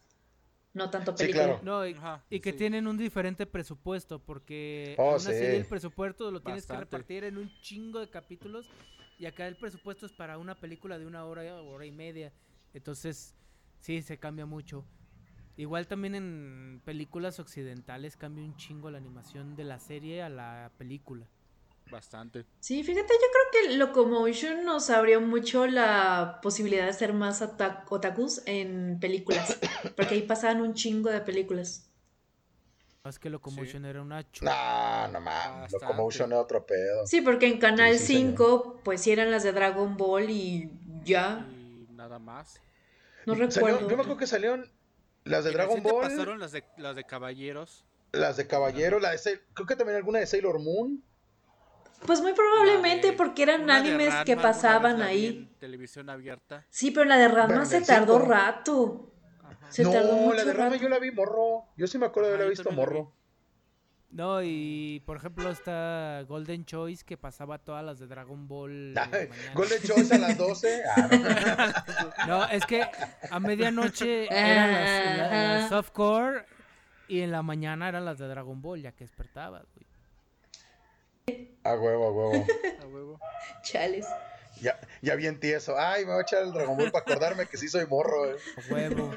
no 0.74 0.90
tanto 0.90 1.12
Sí, 1.12 1.24
película. 1.26 1.46
claro. 1.46 1.60
No, 1.64 1.86
y, 1.88 1.94
Ajá, 1.94 2.24
y 2.30 2.40
que 2.40 2.52
sí. 2.52 2.58
tienen 2.58 2.88
un 2.88 2.98
diferente 2.98 3.46
presupuesto, 3.46 4.20
porque 4.20 4.96
Oh, 4.98 5.16
en 5.16 5.22
una 5.22 5.32
sí. 5.32 5.34
serie 5.34 5.58
el 5.58 5.66
presupuesto 5.66 6.32
lo 6.32 6.42
tienes 6.42 6.66
que 6.66 6.76
repartir 6.78 7.24
en 7.26 7.38
un 7.38 7.52
chingo 7.62 8.00
de 8.00 8.10
capítulos 8.10 8.70
y 9.20 9.26
acá 9.26 9.48
el 9.48 9.56
presupuesto 9.56 10.06
es 10.06 10.14
para 10.14 10.38
una 10.38 10.56
película 10.56 10.98
de 10.98 11.06
una 11.06 11.26
hora 11.26 11.44
o 11.62 11.70
hora 11.70 11.86
y 11.86 11.92
media. 11.92 12.32
Entonces, 12.74 13.36
sí, 13.80 14.02
se 14.02 14.18
cambia 14.18 14.46
mucho. 14.46 14.86
Igual 15.58 15.86
también 15.88 16.16
en 16.16 16.82
películas 16.86 17.40
occidentales 17.40 18.16
cambia 18.16 18.44
un 18.44 18.56
chingo 18.56 18.90
la 18.90 18.98
animación 18.98 19.56
de 19.56 19.66
la 19.66 19.78
serie 19.80 20.24
a 20.24 20.30
la 20.30 20.72
película. 20.78 21.28
Bastante. 21.92 22.46
Sí, 22.62 22.84
fíjate, 22.84 23.14
yo 23.14 23.28
creo 23.52 23.68
que 23.70 23.78
Locomotion 23.78 24.64
nos 24.66 24.90
abrió 24.90 25.20
mucho 25.22 25.68
la 25.68 26.40
posibilidad 26.42 26.86
de 26.86 26.94
ser 26.94 27.14
más 27.14 27.42
ota- 27.42 27.86
otakus 27.90 28.42
en 28.46 28.98
películas, 29.00 29.58
porque 29.98 30.16
ahí 30.16 30.22
pasaban 30.22 30.62
un 30.62 30.74
chingo 30.74 31.10
de 31.10 31.20
películas. 31.22 31.88
Más 33.04 33.18
que 33.20 33.30
Locomotion 33.30 33.84
era 33.86 34.02
una 34.02 34.30
chula. 34.32 35.08
No, 35.08 35.14
no 35.14 35.22
mames. 35.22 35.72
Locomotion 35.74 36.32
es 36.32 36.38
otro 36.38 36.66
pedo. 36.66 37.06
Sí, 37.08 37.22
porque 37.22 37.48
en 37.48 37.58
Canal 37.60 37.94
Sí, 37.94 38.00
sí, 38.00 38.14
señor. 38.14 38.30
5, 38.38 38.80
pues 38.84 39.02
sí 39.02 39.12
eran 39.12 39.32
las 39.32 39.44
de 39.44 39.52
Dragon 39.52 39.98
Ball 39.98 40.30
y 40.30 40.72
ya, 41.04 41.46
Y 41.52 41.88
nada 41.94 42.20
más. 42.20 42.62
no 43.26 43.34
Salió- 43.36 43.48
recuerdo. 43.50 43.80
yo 43.82 43.88
me 43.98 44.02
acuerdo 44.04 44.18
que 44.18 44.28
salieron 44.28 44.72
las 45.26 45.44
de 45.44 45.50
Y 45.52 45.54
Dragon 45.54 45.82
Ball, 45.84 46.04
pasaron 46.04 46.40
las 46.40 46.52
de, 46.52 46.64
las 46.78 46.96
de 46.96 47.04
Caballeros. 47.04 47.84
las 48.14 48.38
de 48.38 48.46
Caballero, 48.48 49.00
la 49.00 49.12
de 49.12 49.20
creo 49.56 49.68
que 49.68 49.76
también 49.76 49.98
alguna 49.98 50.20
de 50.20 50.28
Sailor 50.28 50.60
Moon. 50.60 51.04
Pues 52.06 52.22
muy 52.22 52.34
probablemente 52.34 53.08
de- 53.12 53.14
porque 53.14 53.44
eran 53.44 53.70
animes 53.70 54.10
Ranma, 54.10 54.26
que 54.26 54.36
pasaban 54.38 55.02
ahí. 55.02 55.54
televisión 55.60 56.10
abierta. 56.10 56.66
Sí, 56.70 56.92
pero 56.92 57.06
la 57.06 57.18
de 57.18 57.28
Ranma 57.28 57.66
se 57.66 57.82
tardó 57.82 58.18
cinco. 58.20 58.32
rato. 58.32 59.14
Ajá. 59.44 59.72
Se 59.72 59.84
tardó 59.84 60.16
no, 60.16 60.22
mucho 60.24 60.36
la 60.38 60.46
de 60.46 60.54
Rama 60.54 60.70
rato. 60.72 60.82
yo 60.82 60.90
la 60.90 61.00
vi 61.00 61.12
morro. 61.12 61.66
Yo 61.78 61.88
sí 61.88 61.98
me 61.98 62.06
acuerdo 62.08 62.30
de 62.30 62.36
haberla 62.36 62.54
yo 62.54 62.58
visto 62.58 62.70
vi. 62.70 62.76
morro. 62.76 63.14
No, 64.10 64.42
y 64.44 65.02
por 65.06 65.16
ejemplo 65.16 65.50
está 65.50 66.22
Golden 66.28 66.66
Choice 66.66 67.06
que 67.06 67.16
pasaba 67.16 67.60
todas 67.60 67.82
las 67.86 67.98
de 67.98 68.08
Dragon 68.08 68.46
Ball. 68.46 68.94
Golden 69.54 69.82
Choice 69.84 70.14
a 70.16 70.18
las 70.18 70.38
12. 70.38 70.82
Ah, 70.98 71.86
no. 72.28 72.40
No, 72.40 72.46
es 72.50 72.66
que 72.66 72.82
a 73.30 73.40
medianoche 73.40 74.26
eran 74.30 74.72
las, 74.74 75.62
la- 75.64 75.70
softcore 75.70 76.46
y 77.08 77.22
en 77.22 77.32
la 77.32 77.42
mañana 77.42 77.88
eran 77.88 78.04
las 78.04 78.18
de 78.18 78.28
Dragon 78.28 78.62
Ball, 78.62 78.82
ya 78.82 78.92
que 78.92 79.06
despertabas, 79.06 79.64
güey. 79.76 79.86
A 81.64 81.74
huevo, 81.76 82.08
a 82.08 82.12
huevo. 82.12 82.46
A 82.82 82.88
huevo. 82.88 83.20
Chales. 83.64 84.06
Ya, 84.62 84.80
ya 85.02 85.16
bien 85.16 85.40
tieso. 85.40 85.78
Ay, 85.78 86.06
me 86.06 86.12
voy 86.12 86.20
a 86.20 86.24
echar 86.24 86.44
el 86.44 86.52
Dragon 86.54 86.78
Ball 86.78 86.92
para 86.92 87.04
acordarme 87.04 87.46
que 87.48 87.58
sí 87.58 87.68
soy 87.68 87.86
morro. 87.88 88.30
eh. 88.32 88.36
A 88.58 88.74
huevo. 88.74 89.12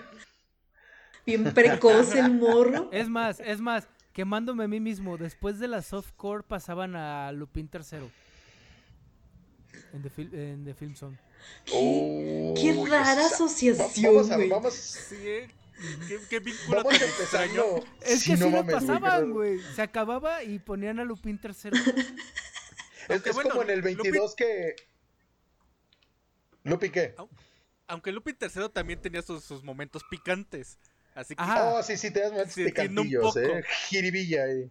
Bien 1.27 1.53
precoz 1.55 2.15
el 2.15 2.31
morro. 2.35 2.89
Es 2.93 3.09
más, 3.09 3.41
es 3.41 3.61
más, 3.61 3.87
quemándome 4.13 4.65
a 4.65 4.69
mí 4.69 4.81
mismo, 4.81 5.17
después 5.17 5.59
de 5.59 5.69
la 5.69 5.81
softcore 5.83 6.43
pasaban 6.43 6.97
a 6.97 7.33
Lupin 7.33 7.69
III. 7.73 8.11
En 9.93 10.03
The, 10.03 10.11
Fil- 10.11 10.35
en 10.35 10.65
The 10.65 10.75
Film 10.75 10.95
Zone. 10.97 11.19
Qué 11.67 12.75
Uy, 12.77 12.89
rara 12.91 13.13
esa- 13.27 13.35
asociación, 13.35 14.15
Vamos 14.15 14.31
a, 14.31 14.37
güey. 14.37 14.49
vamos, 14.49 14.75
Sí, 14.75 15.17
eh, 15.21 15.49
¿Qué, 16.09 16.19
qué 16.29 16.41
vínculo 16.41 16.85
Vamos. 16.85 16.95
Es 18.01 18.25
que 18.25 18.33
no 18.33 18.37
sí 18.37 18.43
lo 18.43 18.51
mames, 18.51 18.75
güey, 18.75 18.87
pasaban, 18.87 19.31
güey. 19.33 19.61
Se 19.75 19.83
acababa 19.83 20.43
y 20.43 20.59
ponían 20.59 21.01
a 21.01 21.05
Lupin 21.05 21.39
tercero. 21.39 21.77
Es, 23.07 23.27
es 23.27 23.35
bueno, 23.35 23.51
como 23.51 23.63
en 23.65 23.69
el 23.69 23.83
22 23.83 24.35
que. 24.35 24.77
¿Lupi 26.63 26.89
qué? 26.89 27.15
Aunque 27.87 28.11
Lupin 28.13 28.35
III 28.41 28.71
también 28.73 28.99
tenía 28.99 29.21
sus, 29.21 29.45
sus 29.45 29.63
momentos 29.63 30.03
picantes. 30.11 30.79
Así 31.15 31.37
que 31.37 31.43
Ajá. 31.43 31.75
Oh, 31.75 31.83
sí, 31.83 31.99
sí, 31.99 32.11
te 32.11 32.21
das 32.21 32.33
momentos 32.33 32.55
picantillos. 32.55 33.37
¿eh? 33.37 33.63
Jiribilla 33.89 34.45
ahí. 34.45 34.71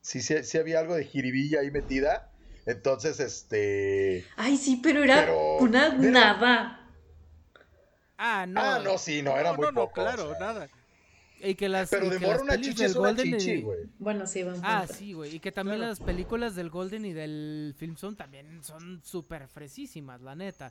Sí, 0.00 0.20
sí, 0.22 0.42
sí 0.44 0.58
había 0.58 0.80
algo 0.80 0.94
de 0.94 1.04
jiribilla 1.04 1.60
ahí 1.60 1.70
metida. 1.70 2.30
Entonces, 2.66 3.18
este. 3.20 4.24
Ay, 4.36 4.56
sí, 4.56 4.80
pero 4.82 5.02
era 5.02 5.22
Pero- 5.22 5.56
una 5.58 5.92
nada. 5.94 6.81
Ah, 8.24 8.46
no. 8.46 8.60
Ah, 8.60 8.78
no, 8.78 8.98
sí, 8.98 9.20
no, 9.20 9.36
era 9.36 9.50
no, 9.50 9.56
muy 9.56 9.64
no, 9.66 9.72
no, 9.72 9.80
poco. 9.82 9.94
claro, 9.94 10.26
o 10.30 10.36
sea. 10.36 10.38
nada. 10.38 10.68
Y 11.40 11.56
que 11.56 11.68
las, 11.68 11.90
Pero 11.90 12.06
y 12.06 12.10
de 12.10 12.18
que 12.20 12.26
morro 12.26 12.34
las 12.34 12.42
una 12.44 12.52
pelis 12.52 12.68
chichi 12.68 12.82
del 12.82 12.90
es 12.92 12.96
una 12.96 13.08
Golden 13.08 13.26
y- 13.26 13.32
chichi, 13.38 13.62
güey. 13.62 13.78
Bueno, 13.98 14.26
sí, 14.28 14.42
buen 14.44 14.60
Ah, 14.62 14.86
sí, 14.86 15.12
güey. 15.12 15.34
Y 15.34 15.40
que 15.40 15.50
también 15.50 15.78
Claro. 15.78 15.90
las 15.90 15.98
películas 16.00 16.54
del 16.54 16.70
Golden 16.70 17.04
y 17.04 17.12
del 17.12 17.74
Film 17.76 17.96
son 17.96 18.14
también 18.14 18.62
son 18.62 19.02
súper 19.02 19.48
fresísimas, 19.48 20.20
la 20.20 20.36
neta. 20.36 20.70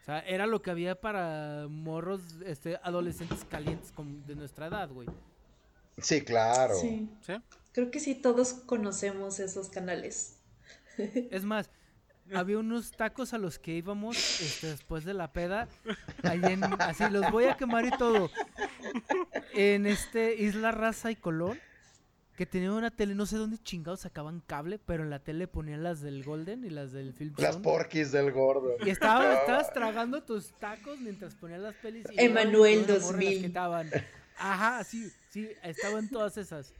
O 0.00 0.04
sea, 0.06 0.20
era 0.20 0.46
lo 0.46 0.62
que 0.62 0.70
había 0.70 0.98
para 0.98 1.66
morros, 1.68 2.22
este, 2.46 2.78
adolescentes 2.82 3.44
calientes 3.44 3.92
como 3.92 4.24
de 4.26 4.34
nuestra 4.34 4.68
edad, 4.68 4.88
güey. 4.88 5.08
Sí, 5.98 6.22
claro. 6.22 6.74
Sí. 6.76 7.10
¿Sí? 7.20 7.34
Creo 7.72 7.90
que 7.90 8.00
sí, 8.00 8.14
todos 8.14 8.54
conocemos 8.54 9.40
esos 9.40 9.68
canales. 9.68 10.36
Es 10.96 11.44
más, 11.44 11.68
había 12.34 12.58
unos 12.58 12.90
tacos 12.92 13.32
a 13.34 13.38
los 13.38 13.58
que 13.58 13.72
íbamos 13.72 14.16
este, 14.40 14.68
después 14.68 15.04
de 15.04 15.14
la 15.14 15.32
peda. 15.32 15.68
Ahí 16.22 16.40
en, 16.44 16.64
así, 16.80 17.04
los 17.10 17.30
voy 17.30 17.44
a 17.44 17.56
quemar 17.56 17.84
y 17.86 17.90
todo. 17.98 18.30
En 19.54 19.86
este 19.86 20.34
Isla 20.36 20.70
Raza 20.72 21.10
y 21.10 21.16
Colón. 21.16 21.58
Que 22.36 22.46
tenía 22.46 22.72
una 22.72 22.92
tele, 22.92 23.16
no 23.16 23.26
sé 23.26 23.36
dónde 23.36 23.58
chingados 23.58 24.02
sacaban 24.02 24.40
cable, 24.46 24.78
pero 24.78 25.02
en 25.02 25.10
la 25.10 25.18
tele 25.18 25.48
ponían 25.48 25.82
las 25.82 26.00
del 26.00 26.22
Golden 26.22 26.64
y 26.64 26.70
las 26.70 26.92
del 26.92 27.12
Film 27.12 27.34
Las 27.36 27.54
Zone. 27.54 27.64
porquis 27.64 28.12
del 28.12 28.30
gordo. 28.30 28.76
Y 28.86 28.90
estabas, 28.90 29.40
estabas 29.40 29.72
tragando 29.72 30.22
tus 30.22 30.52
tacos 30.52 31.00
mientras 31.00 31.34
ponían 31.34 31.64
las 31.64 31.74
pelis. 31.74 32.06
y 32.12 32.20
Emanuel 32.20 32.52
luego 32.52 32.84
una 32.84 32.86
morra 32.86 32.94
las 32.94 33.02
2000. 33.08 33.40
que 33.40 33.46
estaban. 33.46 33.90
Ajá, 34.38 34.84
sí, 34.84 35.10
sí, 35.30 35.48
estaban 35.64 36.08
todas 36.08 36.36
esas. 36.36 36.72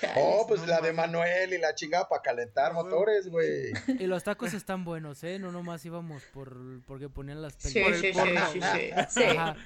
Chales. 0.00 0.16
Oh, 0.18 0.46
pues 0.46 0.60
no 0.60 0.66
la 0.66 0.80
de. 0.80 0.92
Manuel 0.92 1.52
y 1.52 1.58
la 1.58 1.74
chingada 1.74 2.08
para 2.08 2.22
calentar 2.22 2.70
Ah, 2.72 2.74
motores, 2.74 3.28
güey. 3.28 3.72
Y 3.86 4.06
los 4.06 4.24
tacos 4.24 4.52
están 4.54 4.84
buenos, 4.84 5.22
¿eh? 5.24 5.38
No 5.38 5.52
nomás 5.52 5.84
íbamos 5.84 6.22
por 6.32 6.56
porque 6.86 7.08
ponían 7.08 7.40
las 7.42 7.54
Sí, 7.58 7.74
pelis. 7.74 7.84
por 7.84 7.94
el 7.94 8.00
sí, 8.00 8.12
sí, 8.12 8.60
sí, 8.60 8.60
sí. 8.60 9.20
Sí. 9.20 9.24
Ajá. 9.36 9.56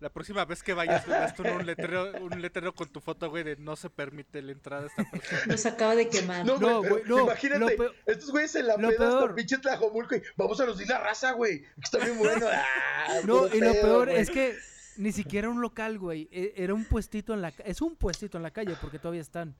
La 0.00 0.10
próxima 0.10 0.44
vez 0.44 0.62
que 0.62 0.74
vayas, 0.74 1.06
ves 1.06 1.34
tú 1.34 1.44
un 1.44 1.64
letrero, 1.64 2.12
un 2.20 2.42
letrero 2.42 2.74
con 2.74 2.88
tu 2.92 3.00
foto, 3.00 3.30
güey, 3.30 3.42
de 3.42 3.56
no 3.56 3.74
se 3.74 3.88
permite 3.88 4.42
la 4.42 4.52
entrada 4.52 4.82
a 4.84 4.86
esta 4.88 5.04
persona. 5.10 5.42
Nos 5.46 5.64
acaba 5.64 5.94
de 5.94 6.08
quemar. 6.10 6.44
No, 6.44 6.58
No, 6.58 6.78
güey, 6.80 6.82
pero 6.82 6.94
güey, 6.96 7.04
no, 7.06 7.20
imagínate, 7.22 7.58
lo 7.60 7.66
peor- 7.68 7.94
estos 8.04 8.30
güeyes 8.30 8.54
en 8.56 8.66
la 8.66 8.76
lo 8.76 8.88
peda 8.90 9.18
hasta 9.20 9.34
pinche 9.34 9.56
Tlajomulco 9.58 10.16
y 10.16 10.22
vamos 10.36 10.60
a 10.60 10.66
los 10.66 10.76
de 10.76 10.84
la 10.86 10.98
raza, 10.98 11.32
güey. 11.32 11.60
que 11.62 11.68
Está 11.82 11.98
bien 11.98 12.18
bueno. 12.18 12.46
Ah, 13.06 13.20
No, 13.24 13.46
y 13.46 13.60
lo 13.60 13.72
peor 13.72 14.06
güey. 14.08 14.18
es 14.20 14.30
que 14.30 14.56
ni 14.96 15.12
siquiera 15.12 15.48
un 15.48 15.60
local, 15.60 15.98
güey. 15.98 16.28
e- 16.30 16.54
Era 16.56 16.74
un 16.74 16.84
puestito 16.84 17.34
en 17.34 17.42
la 17.42 17.52
es 17.64 17.80
un 17.82 17.96
puestito 17.96 18.36
en 18.38 18.42
la 18.42 18.50
calle 18.50 18.74
porque 18.80 18.98
todavía 18.98 19.20
están. 19.20 19.54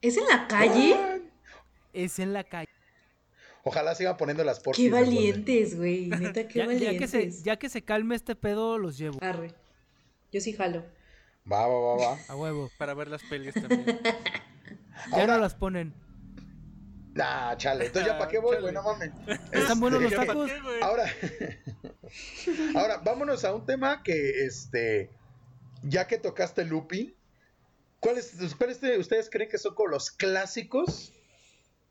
¿Es 0.00 0.16
en 0.16 0.24
la 0.26 0.46
calle? 0.48 1.22
Es 1.92 2.18
en 2.18 2.32
la 2.32 2.44
calle. 2.44 2.68
Ojalá 3.64 3.94
sigan 3.94 4.16
poniendo 4.16 4.42
las 4.42 4.58
porquis. 4.60 4.84
Qué 4.86 4.90
valientes, 4.90 5.76
güey. 5.76 6.06
Neta, 6.08 6.48
qué 6.48 6.58
Ya, 6.58 6.64
ya 6.64 6.66
valientes. 6.66 6.98
que 7.12 7.30
se 7.32 7.42
ya 7.44 7.56
que 7.58 7.68
se 7.68 7.82
calme 7.82 8.14
este 8.16 8.34
pedo 8.34 8.78
los 8.78 8.98
llevo 8.98 9.18
Arre. 9.22 9.54
Yo 10.32 10.40
sí 10.40 10.52
jalo. 10.52 10.84
Va, 11.50 11.66
va, 11.66 11.78
va, 11.80 11.96
va. 11.96 12.18
a 12.28 12.36
huevo. 12.36 12.70
Para 12.78 12.94
ver 12.94 13.08
las 13.08 13.22
pelis 13.24 13.54
también. 13.54 13.84
Ya 13.84 15.16
Ahora- 15.20 15.34
no 15.36 15.42
las 15.42 15.54
ponen. 15.54 15.92
Nah, 17.14 17.56
chale. 17.56 17.86
Entonces 17.86 18.10
ya 18.10 18.18
para 18.18 18.30
qué 18.30 18.38
voy, 18.38 18.56
güey, 18.60 18.72
no 18.72 18.82
mames. 18.82 19.10
Están 19.52 19.80
buenos 19.80 20.00
los 20.02 20.12
Este, 20.12 20.26
tacos. 20.26 20.50
Ahora, 20.80 21.04
ahora, 22.74 22.98
vámonos 22.98 23.44
a 23.44 23.54
un 23.54 23.66
tema 23.66 24.02
que, 24.02 24.44
este, 24.46 25.10
ya 25.82 26.06
que 26.06 26.18
tocaste 26.18 26.64
Lupin, 26.64 27.14
¿cuáles, 28.00 28.32
cuáles 28.58 28.80
de 28.80 28.98
ustedes 28.98 29.28
creen 29.30 29.50
que 29.50 29.58
son 29.58 29.74
como 29.74 29.88
los 29.90 30.10
clásicos 30.10 31.12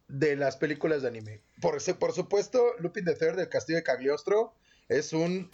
de 0.08 0.36
las 0.36 0.58
películas 0.58 1.02
de 1.04 1.10
anime? 1.10 1.42
Por, 1.62 1.78
por 2.00 2.14
supuesto, 2.14 2.64
Lupin 2.80 3.06
the 3.06 3.16
Third 3.16 3.36
del 3.36 3.50
Castillo 3.50 3.78
de 3.78 3.84
Cagliostro 3.84 4.54
es 4.90 5.14
un. 5.14 5.50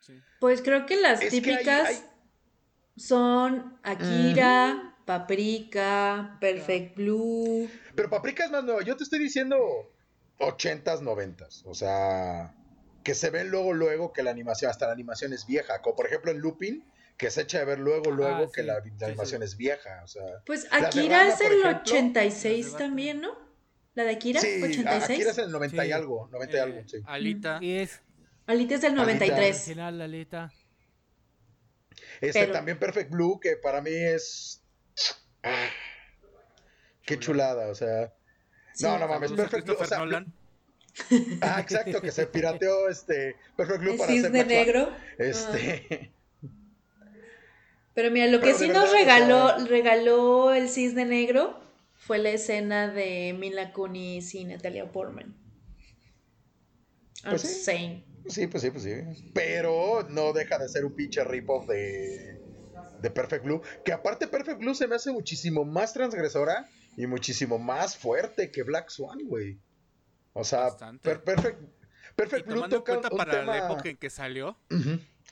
Sí. 0.00 0.20
Pues 0.38 0.60
creo 0.62 0.86
que 0.86 0.96
las 1.00 1.20
Es 1.22 1.30
que 1.30 1.36
hay- 1.36 1.40
típicas 1.42 1.88
hay- 1.88 2.02
son 2.96 3.78
Akira, 3.82 4.89
Paprika, 5.10 6.36
Perfect 6.40 6.96
Blue. 6.96 7.68
Pero 7.96 8.08
Paprika 8.08 8.44
es 8.44 8.50
más 8.52 8.62
nueva. 8.62 8.82
Yo 8.82 8.96
te 8.96 9.02
estoy 9.02 9.18
diciendo 9.18 9.58
80s, 10.38 11.00
90s. 11.02 11.62
O 11.66 11.74
sea, 11.74 12.54
que 13.02 13.14
se 13.16 13.30
ven 13.30 13.48
luego, 13.50 13.72
luego 13.72 14.12
que 14.12 14.22
la 14.22 14.30
animación, 14.30 14.70
hasta 14.70 14.86
la 14.86 14.92
animación 14.92 15.32
es 15.32 15.46
vieja. 15.48 15.82
Como 15.82 15.96
por 15.96 16.06
ejemplo 16.06 16.30
en 16.30 16.38
Lupin, 16.38 16.84
que 17.16 17.28
se 17.32 17.42
echa 17.42 17.58
de 17.58 17.64
ver 17.64 17.80
luego, 17.80 18.12
luego 18.12 18.44
Ah, 18.44 18.50
que 18.54 18.60
sí, 18.60 18.66
la, 18.68 18.80
sí, 18.82 19.04
animación 19.04 19.42
es 19.42 19.56
vieja. 19.56 20.00
O 20.04 20.06
sea, 20.06 20.22
Pues 20.46 20.68
Akira 20.70 21.18
Ranma, 21.18 21.32
es 21.34 21.40
el 21.40 21.52
ejemplo. 21.60 21.80
86 21.80 22.64
Las 22.66 22.72
de 22.74 22.78
también, 22.78 23.20
¿no? 23.20 23.36
La 23.94 24.04
de 24.04 24.10
Akira, 24.12 24.40
sí, 24.40 24.62
86. 24.62 25.10
Akira 25.10 25.30
es 25.32 25.38
el 25.38 25.50
90 25.50 25.86
y 25.86 25.92
algo. 25.92 26.28
90 26.30 26.54
y 26.56 26.58
Eh, 26.58 26.62
algo, 26.62 26.82
sí. 26.88 26.98
Alita. 27.04 27.58
Y 27.60 27.72
es 27.78 28.00
Alita 28.46 28.76
es 28.76 28.80
del 28.82 28.92
Alita. 28.92 29.02
93. 29.02 29.56
original, 29.66 29.98
Lalita. 29.98 30.52
Este 32.20 32.40
pero- 32.40 32.52
también 32.52 32.78
Perfect 32.78 33.10
Blue, 33.10 33.40
que 33.40 33.56
para 33.56 33.80
mí 33.82 33.90
es. 33.92 34.58
Ah, 35.42 35.68
qué 37.04 37.18
chulada, 37.18 37.68
o 37.68 37.74
sea. 37.74 38.12
Sí. 38.74 38.84
No, 38.84 38.98
no 38.98 39.08
mames, 39.08 39.32
Perfect 39.32 39.66
Blue. 39.66 39.76
O 39.80 39.84
sea, 39.84 39.98
Nolan. 39.98 40.32
ah, 41.40 41.60
exacto, 41.60 42.00
que 42.00 42.10
se 42.12 42.26
pirateó 42.26 42.88
este 42.88 43.36
Perfect 43.56 43.80
Blue 43.80 43.96
para 43.96 44.12
hacer 44.12 44.46
negro. 44.46 44.90
Este. 45.18 46.12
Pero 47.94 48.10
mira, 48.10 48.26
lo 48.28 48.38
que 48.40 48.46
Pero 48.46 48.58
sí 48.58 48.68
nos 48.68 48.88
o 48.88 48.92
regaló, 48.92 49.48
sea- 49.48 49.66
regaló 49.66 50.54
el 50.54 50.68
cisne 50.68 51.04
negro 51.04 51.60
fue 51.94 52.18
la 52.18 52.30
escena 52.30 52.88
de 52.88 53.34
Mila 53.38 53.72
Kunis 53.72 54.34
y 54.34 54.44
Natalia 54.44 54.90
Portman. 54.90 55.34
I'm 57.24 57.30
Pues 57.30 57.42
sí. 57.42 57.62
saying. 57.64 58.04
Sí, 58.28 58.46
pues 58.46 58.62
sí, 58.62 58.70
pues 58.70 58.84
sí. 58.84 59.30
Pero 59.34 60.06
no 60.08 60.32
deja 60.32 60.58
de 60.58 60.68
ser 60.68 60.84
un 60.84 60.94
pinche 60.94 61.22
rip-off 61.24 61.66
de, 61.66 62.39
de 63.00 63.10
Perfect 63.10 63.44
Blue. 63.44 63.62
Que 63.84 63.92
aparte 63.92 64.26
Perfect 64.28 64.58
Blue 64.58 64.74
se 64.74 64.86
me 64.86 64.96
hace 64.96 65.12
muchísimo 65.12 65.64
más 65.64 65.92
transgresora 65.92 66.68
y 66.96 67.06
muchísimo 67.06 67.58
más 67.58 67.96
fuerte 67.96 68.50
que 68.50 68.62
Black 68.62 68.90
Swan, 68.90 69.18
güey. 69.26 69.58
O 70.32 70.44
sea. 70.44 70.76
Per- 71.02 71.22
Perfect, 71.22 71.58
Perfect 72.16 72.46
Blue 72.46 72.68
toca 72.68 72.92
cuenta 72.92 73.08
un 73.10 73.16
para 73.16 73.40
tema... 73.40 73.56
la 73.56 73.64
época 73.66 73.88
en 73.88 73.96
que 73.96 74.10
salió, 74.10 74.56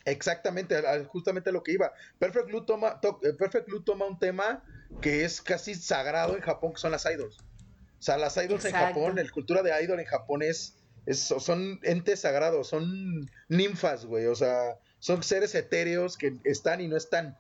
Exactamente, 0.05 0.75
justamente 1.09 1.51
a 1.51 1.53
lo 1.53 1.63
que 1.63 1.73
iba. 1.73 1.93
Perfect 2.19 2.47
Blue, 2.47 2.65
toma, 2.65 3.01
to- 3.01 3.21
eh, 3.23 3.33
Perfect 3.35 3.67
Blue 3.69 3.83
toma 3.83 4.07
un 4.07 4.19
tema 4.19 4.63
que 5.03 5.25
es 5.25 5.43
casi 5.43 5.75
sagrado 5.75 6.35
en 6.35 6.41
Japón, 6.41 6.73
que 6.73 6.79
son 6.79 6.93
las 6.93 7.05
idols. 7.05 7.37
O 7.37 8.03
sea, 8.03 8.17
las 8.17 8.37
idols 8.37 8.65
en. 8.65 8.73
Japón, 8.73 9.17
la 9.17 9.29
cultura 9.31 9.63
de 9.63 9.73
idol 9.85 10.01
en 10.01 10.07
Japón 10.07 10.43
es, 10.43 10.77
es- 11.05 11.19
son 11.21 11.79
entes 11.83 12.21
sagrados, 12.21 12.69
son 12.69 13.29
ninfas, 13.49 14.07
güey. 14.07 14.27
O 14.27 14.35
sea, 14.35 14.79
son 14.99 15.23
seres 15.23 15.55
etéreos 15.55 16.17
que 16.17 16.37
están 16.45 16.81
y 16.81 16.89
no 16.89 16.97
están. 16.97 17.37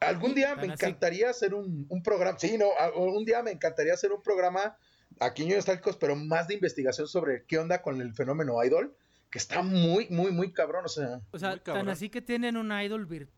Algún 0.00 0.34
día 0.34 0.54
me 0.56 0.62
así. 0.62 0.72
encantaría 0.72 1.28
hacer 1.30 1.54
un, 1.54 1.86
un 1.88 2.02
programa, 2.02 2.38
sí, 2.38 2.56
no, 2.56 2.66
a- 2.78 2.90
un 2.96 3.24
día 3.24 3.42
me 3.42 3.50
encantaría 3.50 3.92
hacer 3.94 4.12
un 4.12 4.22
programa 4.22 4.76
aquí 5.20 5.42
en 5.42 5.50
Nostálgicos, 5.54 5.96
pero 5.96 6.16
más 6.16 6.48
de 6.48 6.54
investigación 6.54 7.06
sobre 7.06 7.44
qué 7.46 7.58
onda 7.58 7.82
con 7.82 8.00
el 8.00 8.14
fenómeno 8.14 8.62
idol, 8.64 8.96
que 9.30 9.38
está 9.38 9.62
muy, 9.62 10.08
muy, 10.08 10.32
muy 10.32 10.52
cabrón, 10.52 10.84
o 10.86 10.88
sea. 10.88 11.20
O 11.32 11.38
sea, 11.38 11.50
Muy 11.50 11.60
tan 11.60 11.88
así 11.88 12.08
que 12.08 12.22
tienen 12.22 12.56
un 12.56 12.72
idol 12.72 13.06
virtual. 13.06 13.36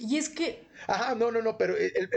Y 0.00 0.16
es 0.16 0.28
que 0.28 0.64
Ajá, 0.86 1.14
no, 1.16 1.30
no, 1.32 1.42
no, 1.42 1.58
pero 1.58 1.76
el, 1.76 2.08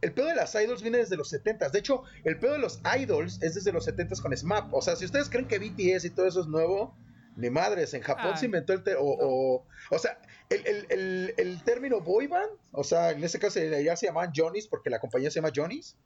el, 0.00 0.12
pedo 0.14 0.26
de 0.26 0.34
las 0.34 0.54
idols 0.54 0.80
viene 0.82 0.96
desde 0.98 1.16
los 1.16 1.30
70s. 1.32 1.70
De 1.70 1.78
hecho, 1.78 2.02
el 2.24 2.38
pedo 2.38 2.54
de 2.54 2.58
los 2.58 2.80
idols 2.98 3.40
es 3.42 3.54
desde 3.54 3.70
los 3.70 3.86
70s 3.86 4.20
con 4.22 4.34
SMAP. 4.34 4.72
O 4.72 4.80
sea, 4.80 4.96
si 4.96 5.04
ustedes 5.04 5.28
creen 5.28 5.46
que 5.46 5.58
BTS 5.58 6.06
y 6.06 6.10
todo 6.10 6.26
eso 6.26 6.40
es 6.40 6.46
nuevo, 6.46 6.96
ni 7.36 7.50
madres, 7.50 7.92
en 7.92 8.00
Japón 8.00 8.30
Ah, 8.32 8.36
se 8.38 8.46
inventó 8.46 8.72
el... 8.72 8.82
te- 8.82 8.94
o, 8.96 9.02
o, 9.04 9.66
o 9.90 9.98
sea, 9.98 10.18
el, 10.50 10.66
el, 10.66 10.86
el, 10.88 11.34
el 11.36 11.62
término 11.64 12.00
boy 12.00 12.26
band, 12.26 12.50
o 12.72 12.84
sea, 12.84 13.10
en 13.10 13.22
ese 13.22 13.38
caso 13.38 13.60
ya 13.60 13.96
se 13.96 14.06
llamaban 14.06 14.32
Johnny's 14.34 14.66
porque 14.66 14.90
la 14.90 14.98
compañía 14.98 15.30
se 15.30 15.36
llama 15.36 15.52
Johnny's. 15.54 15.96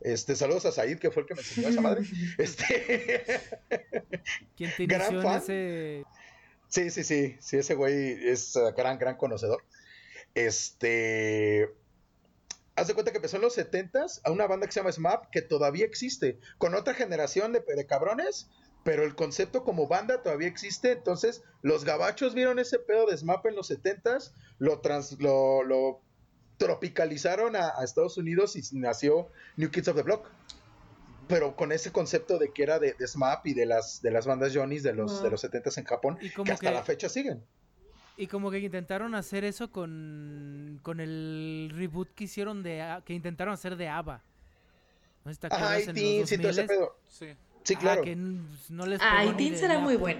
Este, 0.00 0.34
saludos 0.34 0.64
a 0.64 0.72
Said, 0.72 0.98
que 0.98 1.10
fue 1.10 1.22
el 1.22 1.28
que 1.28 1.34
me 1.34 1.40
enseñó 1.40 1.68
esa 1.68 1.80
madre. 1.80 2.02
Este, 2.38 3.40
¿Quién 4.56 4.70
te 4.76 4.86
Gran 4.86 5.22
fan. 5.22 5.38
ese 5.38 6.04
Sí, 6.68 6.88
sí, 6.90 7.02
sí, 7.02 7.36
sí, 7.40 7.56
ese 7.58 7.74
güey 7.74 8.28
es 8.28 8.54
eh, 8.54 8.72
gran, 8.76 8.96
gran 8.98 9.16
conocedor. 9.16 9.64
Este, 10.34 11.68
haz 12.76 12.86
de 12.86 12.94
cuenta 12.94 13.10
que 13.10 13.18
empezó 13.18 13.36
en 13.36 13.42
los 13.42 13.58
70s 13.58 14.20
a 14.22 14.30
una 14.30 14.46
banda 14.46 14.66
que 14.66 14.72
se 14.72 14.78
llama 14.78 14.92
SMAP, 14.92 15.30
que 15.32 15.42
todavía 15.42 15.84
existe, 15.84 16.38
con 16.58 16.76
otra 16.76 16.94
generación 16.94 17.52
de, 17.52 17.60
de 17.60 17.86
cabrones, 17.86 18.48
pero 18.84 19.04
el 19.04 19.14
concepto 19.14 19.64
como 19.64 19.86
banda 19.86 20.22
todavía 20.22 20.48
existe. 20.48 20.92
Entonces, 20.92 21.42
los 21.62 21.84
gabachos 21.84 22.34
vieron 22.34 22.58
ese 22.58 22.78
pedo 22.78 23.06
de 23.06 23.16
SMAP 23.16 23.46
en 23.46 23.56
los 23.56 23.70
70s, 23.70 24.32
lo, 24.58 24.80
trans, 24.80 25.20
lo, 25.20 25.62
lo 25.62 26.00
tropicalizaron 26.56 27.56
a, 27.56 27.72
a, 27.78 27.84
Estados 27.84 28.16
Unidos 28.18 28.56
y 28.56 28.78
nació 28.78 29.28
New 29.56 29.70
Kids 29.70 29.88
of 29.88 29.96
the 29.96 30.02
Block. 30.02 30.26
Pero 31.28 31.54
con 31.54 31.70
ese 31.72 31.92
concepto 31.92 32.38
de 32.38 32.52
que 32.52 32.62
era 32.62 32.78
de, 32.78 32.94
de 32.94 33.06
SMAP 33.06 33.46
y 33.46 33.54
de 33.54 33.64
las, 33.66 34.02
de 34.02 34.10
las 34.10 34.26
bandas 34.26 34.52
Johnny's 34.54 34.82
de 34.82 34.92
los, 34.94 35.22
de 35.22 35.30
los 35.30 35.44
70s 35.44 35.78
en 35.78 35.84
Japón, 35.84 36.18
Y 36.20 36.30
como 36.30 36.46
que 36.46 36.52
hasta 36.52 36.68
que- 36.68 36.74
la 36.74 36.82
fecha 36.82 37.08
siguen. 37.08 37.44
Y 38.16 38.26
como 38.26 38.50
que 38.50 38.58
intentaron 38.58 39.14
hacer 39.14 39.44
eso 39.44 39.70
con, 39.70 40.78
con 40.82 41.00
el 41.00 41.72
reboot 41.74 42.08
que 42.14 42.24
hicieron 42.24 42.62
de 42.62 43.00
que 43.06 43.14
intentaron 43.14 43.54
hacer 43.54 43.76
de 43.76 43.88
ABBA. 43.88 44.20
No 45.24 45.30
sé 45.30 45.34
si 45.36 45.40
te 45.40 45.46
acuerdas 45.46 45.70
Ay, 45.70 45.80
en 45.82 45.86
los 45.86 45.94
Teen, 45.94 46.26
sí, 46.26 46.36
todo 46.36 46.50
ese 46.50 46.64
2000s. 46.64 46.68
pedo. 46.68 46.96
Sí. 47.08 47.26
Sí, 47.64 47.76
claro. 47.76 48.02
que 48.02 48.12
n- 48.12 48.42
no 48.70 48.86
les 48.86 49.00
Ay, 49.02 49.26
pegó 49.28 49.32
ni 49.32 49.36
Teen 49.38 49.52
de- 49.52 49.58
será 49.58 49.78
muy 49.78 49.96
bueno. 49.96 50.18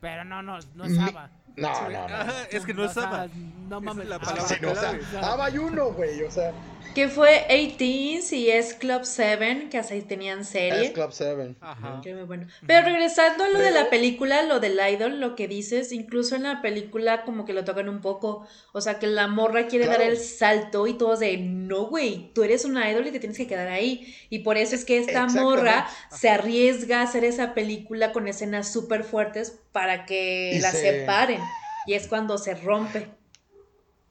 Pero 0.00 0.24
no, 0.24 0.42
no, 0.42 0.58
no 0.74 0.84
es 0.84 0.90
Mi- 0.92 0.98
ABBA. 0.98 1.30
No, 1.56 1.74
Sí, 1.74 1.82
no, 1.84 2.08
no. 2.08 2.14
ajá, 2.14 2.34
es 2.50 2.64
que 2.64 2.74
no 2.74 2.84
es 2.84 2.96
ABBA. 2.96 3.28
No 3.68 3.80
mames. 3.80 4.04
es 4.04 4.08
la 4.10 4.16
ABBA. 4.16 4.24
palabra 4.26 4.48
Sí, 4.48 4.54
no, 4.60 4.70
o 4.72 4.74
sea. 4.74 4.98
ABBA 5.32 5.44
hay 5.46 5.58
uno, 5.58 5.92
güey, 5.92 6.22
o 6.22 6.30
sea, 6.30 6.52
Que 6.94 7.08
fue 7.08 7.44
18 7.48 8.34
y 8.36 8.50
es 8.50 8.74
Club 8.74 9.00
7, 9.04 9.68
que 9.70 9.78
hasta 9.78 9.94
ahí 9.94 10.02
tenían 10.02 10.44
serie. 10.44 10.86
es 10.86 10.90
Club 10.92 11.10
7. 11.12 11.54
Ajá. 11.60 12.00
Que 12.02 12.14
muy 12.14 12.22
bueno. 12.24 12.46
Pero 12.66 12.84
regresando 12.86 13.42
a 13.44 13.48
lo 13.48 13.58
de 13.58 13.70
la 13.72 13.88
película, 13.90 14.42
lo 14.42 14.60
del 14.60 14.78
idol, 14.92 15.18
lo 15.18 15.34
que 15.34 15.48
dices, 15.48 15.90
incluso 15.92 16.36
en 16.36 16.44
la 16.44 16.60
película 16.62 17.22
como 17.24 17.44
que 17.46 17.52
lo 17.52 17.64
tocan 17.64 17.88
un 17.88 18.00
poco. 18.00 18.46
O 18.72 18.80
sea, 18.80 18.98
que 19.00 19.06
la 19.08 19.26
morra 19.26 19.66
quiere 19.66 19.86
dar 19.86 20.02
el 20.02 20.18
salto 20.18 20.86
y 20.86 20.94
todos 20.94 21.18
de, 21.20 21.36
no, 21.38 21.86
güey, 21.86 22.30
tú 22.34 22.44
eres 22.44 22.64
una 22.64 22.88
idol 22.90 23.06
y 23.06 23.10
te 23.12 23.18
tienes 23.18 23.38
que 23.38 23.46
quedar 23.48 23.68
ahí. 23.68 24.14
Y 24.30 24.40
por 24.40 24.56
eso 24.56 24.74
es 24.76 24.84
que 24.84 24.98
esta 24.98 25.26
morra 25.26 25.88
se 26.12 26.28
arriesga 26.28 27.00
a 27.00 27.04
hacer 27.04 27.24
esa 27.24 27.54
película 27.54 28.12
con 28.12 28.28
escenas 28.28 28.72
súper 28.72 29.02
fuertes 29.04 29.58
para 29.72 30.06
que 30.06 30.52
Y 30.54 30.60
la 30.60 30.70
se- 30.70 31.00
separen. 31.00 31.40
Y 31.86 31.94
es 31.94 32.08
cuando 32.08 32.38
se 32.38 32.54
rompe. 32.54 33.08